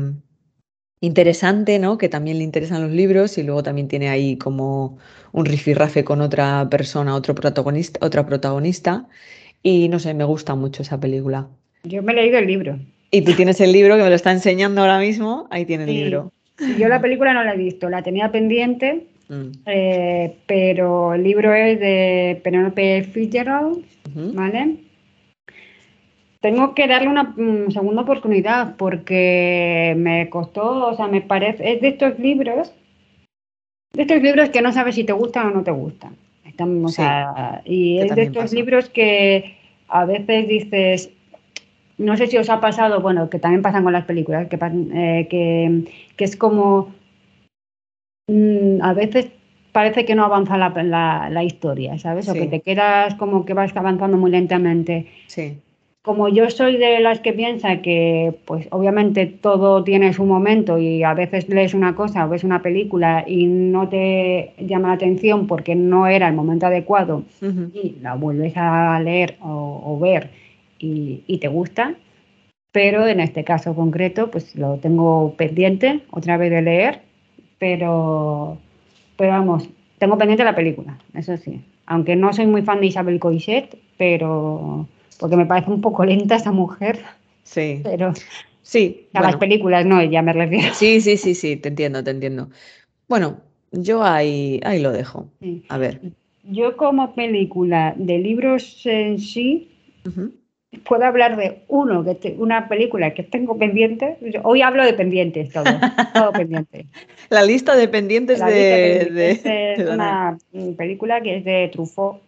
interesante, 1.01 1.79
¿no? 1.79 1.97
Que 1.97 2.11
también 2.11 2.39
le 2.39 2.45
interesan 2.45 2.83
los 2.83 2.91
libros 2.91 3.39
y 3.39 3.43
luego 3.43 3.63
también 3.63 3.89
tiene 3.89 4.11
ahí 4.11 4.37
como 4.37 4.99
un 5.33 5.47
rifirrafe 5.47 6.05
con 6.05 6.21
otra 6.21 6.69
persona, 6.69 7.15
otro 7.15 7.35
protagonista, 7.35 8.05
otra 8.05 8.27
protagonista. 8.27 9.09
Y 9.63 9.89
no 9.89 9.99
sé, 9.99 10.13
me 10.13 10.25
gusta 10.25 10.55
mucho 10.55 10.83
esa 10.83 11.01
película. 11.01 11.49
Yo 11.85 12.03
me 12.03 12.13
he 12.13 12.17
leído 12.17 12.39
el 12.39 12.47
libro. 12.47 12.79
Y 13.11 13.23
tú 13.23 13.33
tienes 13.33 13.61
el 13.61 13.73
libro 13.73 13.97
que 13.97 14.03
me 14.03 14.11
lo 14.11 14.15
está 14.15 14.33
enseñando 14.33 14.83
ahora 14.83 14.99
mismo. 14.99 15.47
Ahí 15.51 15.65
tiene 15.65 15.85
el 15.85 15.95
libro. 15.95 16.33
Yo 16.79 16.89
la 16.89 17.01
película 17.01 17.33
no 17.33 17.43
la 17.45 17.55
he 17.55 17.57
visto, 17.57 17.89
la 17.89 18.03
tenía 18.03 18.31
pendiente 18.31 19.07
Mm. 19.29 19.51
Eh, 19.67 20.37
pero 20.47 21.15
el 21.15 21.23
libro 21.23 21.55
es 21.55 21.79
de 21.81 22.41
Penelope 22.43 23.05
Fitzgerald, 23.05 23.85
¿vale? 24.35 24.77
Tengo 26.41 26.75
que 26.75 26.89
darle 26.89 27.09
una 27.09 27.23
mm, 27.23 27.71
segunda 27.71 28.03
oportunidad 28.03 28.77
porque 28.77 29.95
me 29.97 30.29
costó, 30.29 30.89
o 30.89 30.97
sea, 30.97 31.07
me 31.07 31.21
parece, 31.21 31.75
es 31.75 31.81
de 31.81 31.89
estos 31.89 32.19
libros, 32.19 32.73
de 33.93 34.03
estos 34.03 34.21
libros 34.21 34.51
que 34.51 34.63
no 34.63 34.73
sabes 34.73 34.97
si 34.97 35.05
te 35.05 35.13
gustan 35.13 35.49
o 35.49 35.51
no 35.51 35.63
te 35.63 35.71
gustan. 35.71 36.17
Estamos, 36.45 36.99
y 37.65 37.99
es 37.99 38.15
de 38.15 38.23
estos 38.25 38.53
libros 38.53 38.89
que 38.89 39.57
a 39.89 40.05
veces 40.05 40.49
dices, 40.49 41.11
no 41.97 42.17
sé 42.17 42.27
si 42.27 42.37
os 42.37 42.51
ha 42.51 42.61
pasado, 42.61 43.01
bueno, 43.01 43.31
que 43.31 43.39
también 43.39 43.63
pasan 43.63 43.85
con 43.85 43.93
las 43.93 44.05
películas, 44.05 44.49
que, 44.49 44.57
eh, 44.57 45.29
que, 45.31 45.85
que 46.17 46.25
es 46.25 46.37
como 46.37 46.93
Mm, 48.29 48.83
a 48.83 48.95
veces 48.95 49.31
parece 49.73 50.05
que 50.05 50.15
no 50.15 50.25
avanza 50.25 50.57
la, 50.57 51.45
historia, 51.45 51.99
¿sabes? 51.99 52.29
O 52.29 52.35
que 52.35 52.47
te 52.47 52.61
quedas 52.61 53.15
como 53.15 53.45
que 53.45 53.55
vas 53.55 53.75
avanzando 53.77 54.17
muy 54.17 54.31
lentamente. 54.31 55.07
Sí. 55.27 55.59
Como 56.03 56.29
yo 56.29 56.51
soy 56.51 56.79
de 56.79 56.99
las 56.99 57.21
que 57.21 57.33
piensa 57.33 57.81
que, 57.81 58.35
pues 58.45 58.67
obviamente 58.71 59.27
todo 59.27 59.85
tiene 59.85 60.13
su 60.13 60.25
momento 60.25 60.77
y 60.79 61.05
a 61.05 61.15
veces 61.15 61.49
lees 61.49 61.75
una 61.75 61.95
cosa 61.95 62.27
o 62.27 62.29
ves 62.29 62.43
una 62.43 62.61
película 62.61 63.25
y 63.27 63.47
no 63.47 63.89
te 63.89 64.53
llama 64.59 64.89
la 64.89 64.95
atención 64.95 65.47
porque 65.47 65.77
no 65.77 66.09
era 66.09 66.27
el 66.27 66.35
momento 66.35 66.67
adecuado 66.67 67.23
y 67.41 67.97
la 68.03 68.17
vuelves 68.17 68.53
a 68.57 68.99
leer 69.01 69.37
o, 69.41 69.97
ver 70.01 70.31
y, 70.81 71.23
y 71.29 71.39
te 71.39 71.47
gusta, 71.47 71.95
pero 72.73 73.07
en 73.07 73.21
este 73.21 73.45
caso 73.45 73.77
concreto, 73.77 74.29
pues 74.29 74.57
lo 74.57 74.79
tengo 74.79 75.35
pendiente 75.37 76.01
otra 76.11 76.37
vez 76.37 76.51
de 76.51 76.63
leer 76.63 77.12
pero, 77.63 78.59
pero 79.17 79.31
vamos, 79.31 79.69
tengo 79.99 80.19
pendiente 80.19 80.43
la 80.43 80.57
película, 80.57 80.99
eso 81.15 81.37
sí. 81.37 81.65
Aunque 81.87 82.17
no 82.17 82.33
soy 82.33 82.49
muy 82.49 82.63
fan 82.63 82.81
de 82.81 82.89
Isabel 82.89 83.21
Coixet, 83.21 83.79
pero 83.97 84.89
porque 85.21 85.37
me 85.37 85.47
parece 85.47 85.71
un 85.71 85.81
poco 85.81 86.05
lenta 86.05 86.35
esa 86.35 86.51
mujer. 86.51 86.99
Sí. 87.45 87.81
Pero 87.85 88.15
sí. 88.63 89.07
A 89.13 89.23
las 89.23 89.37
películas 89.37 89.87
no, 89.87 90.03
ya 90.03 90.23
me 90.23 90.33
refiero. 90.33 90.75
Sí, 90.75 91.01
sí, 91.01 91.17
sí, 91.17 91.37
sí, 91.37 91.55
te 91.55 91.69
entiendo, 91.69 92.03
te 92.03 92.11
entiendo. 92.11 92.49
Bueno, 93.09 93.37
yo 93.71 94.03
ahí, 94.03 94.59
ahí 94.65 94.81
lo 94.81 94.91
dejo. 94.91 95.29
A 95.69 95.79
ver. 95.79 96.01
Yo 96.43 96.77
como 96.77 97.15
película 97.15 97.95
de 97.97 98.19
libros 98.19 98.85
en 98.87 99.21
sí, 99.21 99.71
puedo 100.79 101.05
hablar 101.05 101.37
de 101.37 101.63
uno, 101.69 102.05
que 102.19 102.35
una 102.39 102.69
película 102.69 103.13
que 103.15 103.23
tengo 103.23 103.59
pendiente. 103.59 104.17
Hoy 104.43 104.63
hablo 104.63 104.85
de 104.85 104.95
pendientes, 104.95 105.53
todo, 105.53 105.65
todo 106.15 106.33
pendiente. 106.33 106.87
La 107.31 107.43
lista 107.43 107.77
de 107.77 107.89
pendientes 107.89 108.41
de, 108.45 109.31
Es 109.77 109.89
una 109.89 110.39
película 110.77 111.21
que 111.21 111.39
es 111.39 111.45
de 111.45 111.69
Truffaut, 111.73 112.21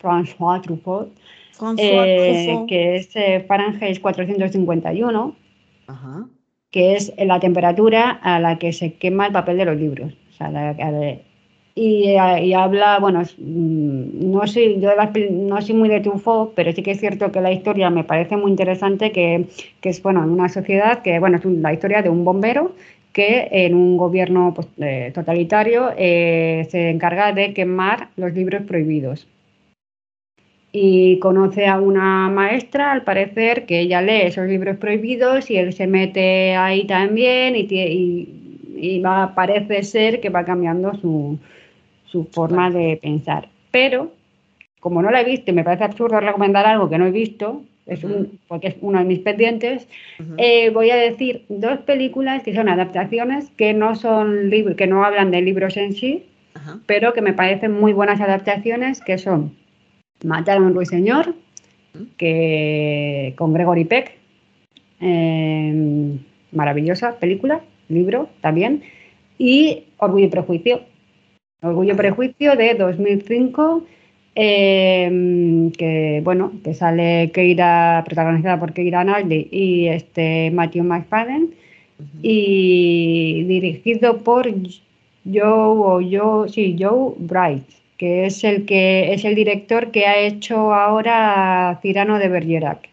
François 0.00 0.60
Truffaut, 0.62 1.10
eh, 1.78 2.64
que 2.68 2.96
es 2.96 3.14
eh, 3.14 3.44
Fahrenheit 3.46 4.00
451, 4.00 5.36
que 6.70 6.94
es 6.94 7.12
la 7.18 7.40
temperatura 7.40 8.10
a 8.22 8.38
la 8.38 8.58
que 8.58 8.72
se 8.72 8.94
quema 8.94 9.26
el 9.26 9.32
papel 9.32 9.56
de 9.58 9.64
los 9.64 9.76
libros. 9.76 10.12
O 10.30 10.32
sea, 10.32 10.50
la, 10.50 10.74
y, 11.78 12.16
habla, 12.54 12.98
bueno, 13.00 13.20
mm, 13.20 14.30
no 14.30 14.46
soy, 14.46 14.80
yo 14.80 14.90
no 15.30 15.60
soy 15.60 15.74
muy 15.74 15.90
de 15.90 16.00
Truffaut, 16.00 16.54
pero 16.54 16.72
sí 16.72 16.82
que 16.82 16.92
es 16.92 17.00
cierto 17.00 17.30
que 17.30 17.42
la 17.42 17.52
historia 17.52 17.90
me 17.90 18.02
parece 18.02 18.38
muy 18.38 18.50
interesante, 18.50 19.12
que, 19.12 19.44
que 19.82 19.90
es, 19.90 20.02
bueno, 20.02 20.24
en 20.24 20.30
una 20.30 20.48
sociedad 20.48 21.02
que, 21.02 21.18
bueno, 21.18 21.36
es 21.36 21.44
la 21.44 21.74
historia 21.74 22.00
de 22.00 22.08
un 22.08 22.24
bombero 22.24 22.72
que 23.12 23.48
en 23.50 23.74
un 23.74 23.98
gobierno 23.98 24.54
pues, 24.54 24.68
eh, 24.78 25.10
totalitario 25.14 25.90
eh, 25.98 26.66
se 26.70 26.88
encarga 26.90 27.32
de 27.32 27.52
quemar 27.52 28.08
los 28.16 28.32
libros 28.32 28.62
prohibidos. 28.62 29.28
Y 30.72 31.18
conoce 31.18 31.66
a 31.66 31.78
una 31.78 32.30
maestra, 32.30 32.92
al 32.92 33.04
parecer, 33.04 33.66
que 33.66 33.80
ella 33.80 34.00
lee 34.00 34.22
esos 34.22 34.46
libros 34.48 34.78
prohibidos 34.78 35.50
y 35.50 35.58
él 35.58 35.74
se 35.74 35.86
mete 35.86 36.56
ahí 36.56 36.86
también 36.86 37.54
y, 37.54 37.66
y, 37.70 38.76
y 38.76 39.00
va, 39.00 39.34
parece 39.34 39.82
ser 39.82 40.20
que 40.20 40.30
va 40.30 40.44
cambiando 40.44 40.94
su, 40.94 41.38
su 42.16 42.24
forma 42.32 42.70
de 42.70 42.98
pensar. 43.00 43.50
Pero, 43.70 44.12
como 44.80 45.02
no 45.02 45.10
la 45.10 45.20
he 45.20 45.24
visto 45.24 45.50
y 45.50 45.54
me 45.54 45.64
parece 45.64 45.84
absurdo 45.84 46.18
recomendar 46.18 46.64
algo 46.64 46.88
que 46.88 46.96
no 46.96 47.06
he 47.06 47.10
visto, 47.10 47.62
es 47.84 48.00
porque 48.48 48.68
es 48.68 48.76
uno 48.80 48.98
de 48.98 49.04
mis 49.04 49.20
pendientes, 49.20 49.86
eh, 50.38 50.70
voy 50.70 50.90
a 50.90 50.96
decir 50.96 51.44
dos 51.48 51.80
películas 51.80 52.42
que 52.42 52.54
son 52.54 52.68
adaptaciones 52.68 53.50
que 53.50 53.74
no 53.74 53.94
son 53.94 54.50
libros, 54.50 54.76
que 54.76 54.86
no 54.86 55.04
hablan 55.04 55.30
de 55.30 55.42
libros 55.42 55.76
en 55.76 55.92
sí, 55.92 56.24
pero 56.86 57.12
que 57.12 57.20
me 57.20 57.34
parecen 57.34 57.72
muy 57.72 57.92
buenas 57.92 58.20
adaptaciones, 58.20 59.00
que 59.00 59.18
son 59.18 59.52
Matar 60.24 60.56
a 60.56 60.60
un 60.62 60.74
ruiseñor, 60.74 61.34
que 62.16 63.34
con 63.36 63.52
Gregory 63.52 63.84
Peck, 63.84 64.16
em, 65.00 66.18
maravillosa 66.52 67.18
película, 67.18 67.60
libro 67.90 68.30
también, 68.40 68.82
y 69.38 69.84
Orgullo 69.98 70.24
y 70.24 70.30
Prejuicio, 70.30 70.80
Orgullo 71.62 71.94
y 71.94 71.96
Prejuicio 71.96 72.54
de 72.54 72.74
2005, 72.74 73.82
em, 74.34 75.70
que 75.72 76.20
bueno, 76.22 76.52
que 76.62 76.74
sale 76.74 77.30
Keira, 77.32 78.02
protagonizada 78.04 78.60
por 78.60 78.74
Keira 78.74 79.04
Naldi 79.04 79.48
y 79.50 79.86
este 79.88 80.50
Matthew 80.50 80.84
McFadden, 80.84 81.54
y 82.22 83.44
dirigido 83.44 84.18
por 84.18 84.52
Joe 85.24 85.42
o 85.44 86.00
Joe, 86.02 86.48
sí, 86.50 86.76
Joe 86.78 87.14
Bright, 87.16 87.64
que 87.96 88.26
es 88.26 88.44
el 88.44 88.66
que 88.66 89.14
es 89.14 89.24
el 89.24 89.34
director 89.34 89.90
que 89.90 90.06
ha 90.06 90.18
hecho 90.18 90.74
ahora 90.74 91.78
Cirano 91.80 92.18
de 92.18 92.28
Bergerac. 92.28 92.90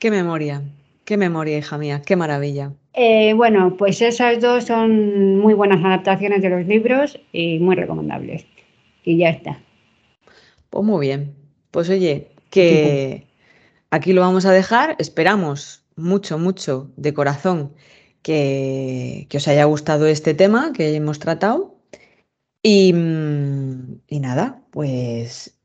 Qué 0.00 0.10
memoria, 0.10 0.62
qué 1.04 1.16
memoria, 1.16 1.58
hija 1.58 1.78
mía, 1.78 2.02
qué 2.04 2.16
maravilla. 2.16 2.72
Eh, 2.94 3.32
bueno, 3.34 3.76
pues 3.76 4.02
esas 4.02 4.40
dos 4.40 4.64
son 4.64 5.38
muy 5.38 5.54
buenas 5.54 5.84
adaptaciones 5.84 6.42
de 6.42 6.50
los 6.50 6.66
libros 6.66 7.18
y 7.32 7.58
muy 7.58 7.74
recomendables. 7.74 8.44
Y 9.04 9.18
ya 9.18 9.30
está. 9.30 9.60
Pues 10.70 10.84
muy 10.84 11.06
bien. 11.06 11.34
Pues 11.70 11.88
oye, 11.88 12.28
que 12.50 13.26
aquí 13.90 14.12
lo 14.12 14.20
vamos 14.20 14.44
a 14.44 14.52
dejar. 14.52 14.96
Esperamos 14.98 15.84
mucho, 15.96 16.38
mucho 16.38 16.90
de 16.96 17.14
corazón 17.14 17.72
que, 18.22 19.26
os 19.34 19.48
haya 19.48 19.64
gustado 19.64 20.06
este 20.06 20.34
tema 20.34 20.72
que 20.72 20.94
hemos 20.94 21.18
tratado. 21.18 21.76
Y, 22.62 22.92
mm, 22.92 24.02
y 24.06 24.20
nada, 24.20 24.62
pues 24.70 25.58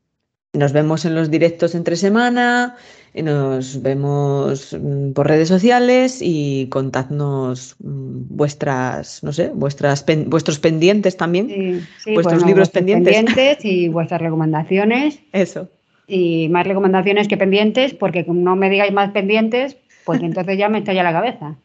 nos 0.52 0.72
vemos 0.72 1.04
en 1.04 1.14
los 1.14 1.30
directos 1.30 1.74
entre 1.74 1.96
semana, 1.96 2.76
nos 3.22 3.82
vemos 3.82 4.76
mm, 4.78 5.12
por 5.12 5.26
redes 5.26 5.48
sociales 5.48 6.20
y 6.22 6.68
contadnos 6.68 7.76
mm, 7.80 8.36
vuestras, 8.36 9.22
no 9.22 9.32
sé, 9.32 9.50
vuestras 9.54 10.04
vuestros 10.26 10.58
pendientes 10.58 11.16
también, 11.16 11.86
vuestros 12.14 12.44
libros 12.44 12.70
pendientes. 12.70 13.14
pendientes 13.14 13.64
y 13.64 13.88
vuestras 13.98 14.20
recomendaciones. 14.20 15.20
Eso. 15.32 15.68
Y 16.06 16.48
más 16.48 16.66
recomendaciones 16.66 17.28
que 17.28 17.36
pendientes, 17.36 17.94
porque 17.94 18.24
como 18.24 18.40
no 18.40 18.56
me 18.56 18.70
digáis 18.70 18.92
más 18.92 19.10
pendientes, 19.10 19.76
pues 20.04 20.22
entonces 20.22 20.56
ya 20.56 20.68
me 20.68 20.78
estalla 20.78 21.02
la 21.02 21.12
cabeza. 21.12 21.56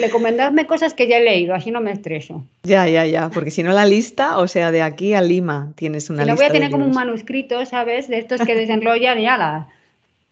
Recomendadme 0.00 0.66
cosas 0.66 0.94
que 0.94 1.08
ya 1.08 1.18
he 1.18 1.24
leído, 1.24 1.54
así 1.54 1.70
no 1.70 1.80
me 1.80 1.90
estreso. 1.90 2.44
Ya, 2.62 2.88
ya, 2.88 3.04
ya, 3.04 3.28
porque 3.30 3.50
si 3.50 3.62
no 3.62 3.72
la 3.72 3.84
lista, 3.84 4.38
o 4.38 4.46
sea, 4.46 4.70
de 4.70 4.82
aquí 4.82 5.14
a 5.14 5.20
Lima 5.20 5.72
tienes 5.74 6.08
una 6.08 6.24
lista. 6.24 6.32
Lo 6.32 6.36
voy 6.36 6.46
a 6.46 6.52
tener 6.52 6.70
como 6.70 6.86
un 6.86 6.92
manuscrito, 6.92 7.66
¿sabes? 7.66 8.08
De 8.08 8.18
estos 8.18 8.40
que 8.42 8.54
desenrollan 8.54 9.18
y 9.18 9.26
ala. 9.26 9.68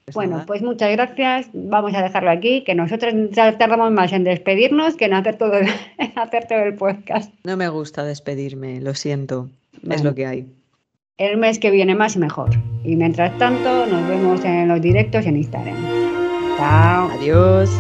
Pues 0.06 0.14
bueno, 0.14 0.44
pues 0.46 0.62
muchas 0.62 0.92
gracias. 0.92 1.48
Vamos 1.52 1.92
a 1.94 2.00
dejarlo 2.00 2.30
aquí, 2.30 2.62
que 2.62 2.76
nosotros 2.76 3.12
tardamos 3.34 3.90
más 3.90 4.12
en 4.12 4.22
despedirnos 4.22 4.94
que 4.94 5.06
en 5.06 5.14
hacer 5.14 5.36
todo 5.36 5.54
el, 5.54 5.66
hacer 6.14 6.46
todo 6.46 6.60
el 6.60 6.76
podcast. 6.76 7.34
No 7.42 7.56
me 7.56 7.68
gusta 7.68 8.04
despedirme, 8.04 8.80
lo 8.80 8.94
siento. 8.94 9.50
Es 9.90 10.04
lo 10.04 10.14
que 10.14 10.26
hay. 10.26 10.46
El 11.18 11.38
mes 11.38 11.58
que 11.58 11.72
viene 11.72 11.96
más 11.96 12.14
y 12.14 12.20
mejor. 12.20 12.50
Y 12.84 12.94
mientras 12.94 13.36
tanto, 13.38 13.86
nos 13.86 14.06
vemos 14.06 14.44
en 14.44 14.68
los 14.68 14.80
directos 14.80 15.26
en 15.26 15.38
Instagram. 15.38 15.76
Chao. 16.56 17.10
Adiós. 17.10 17.70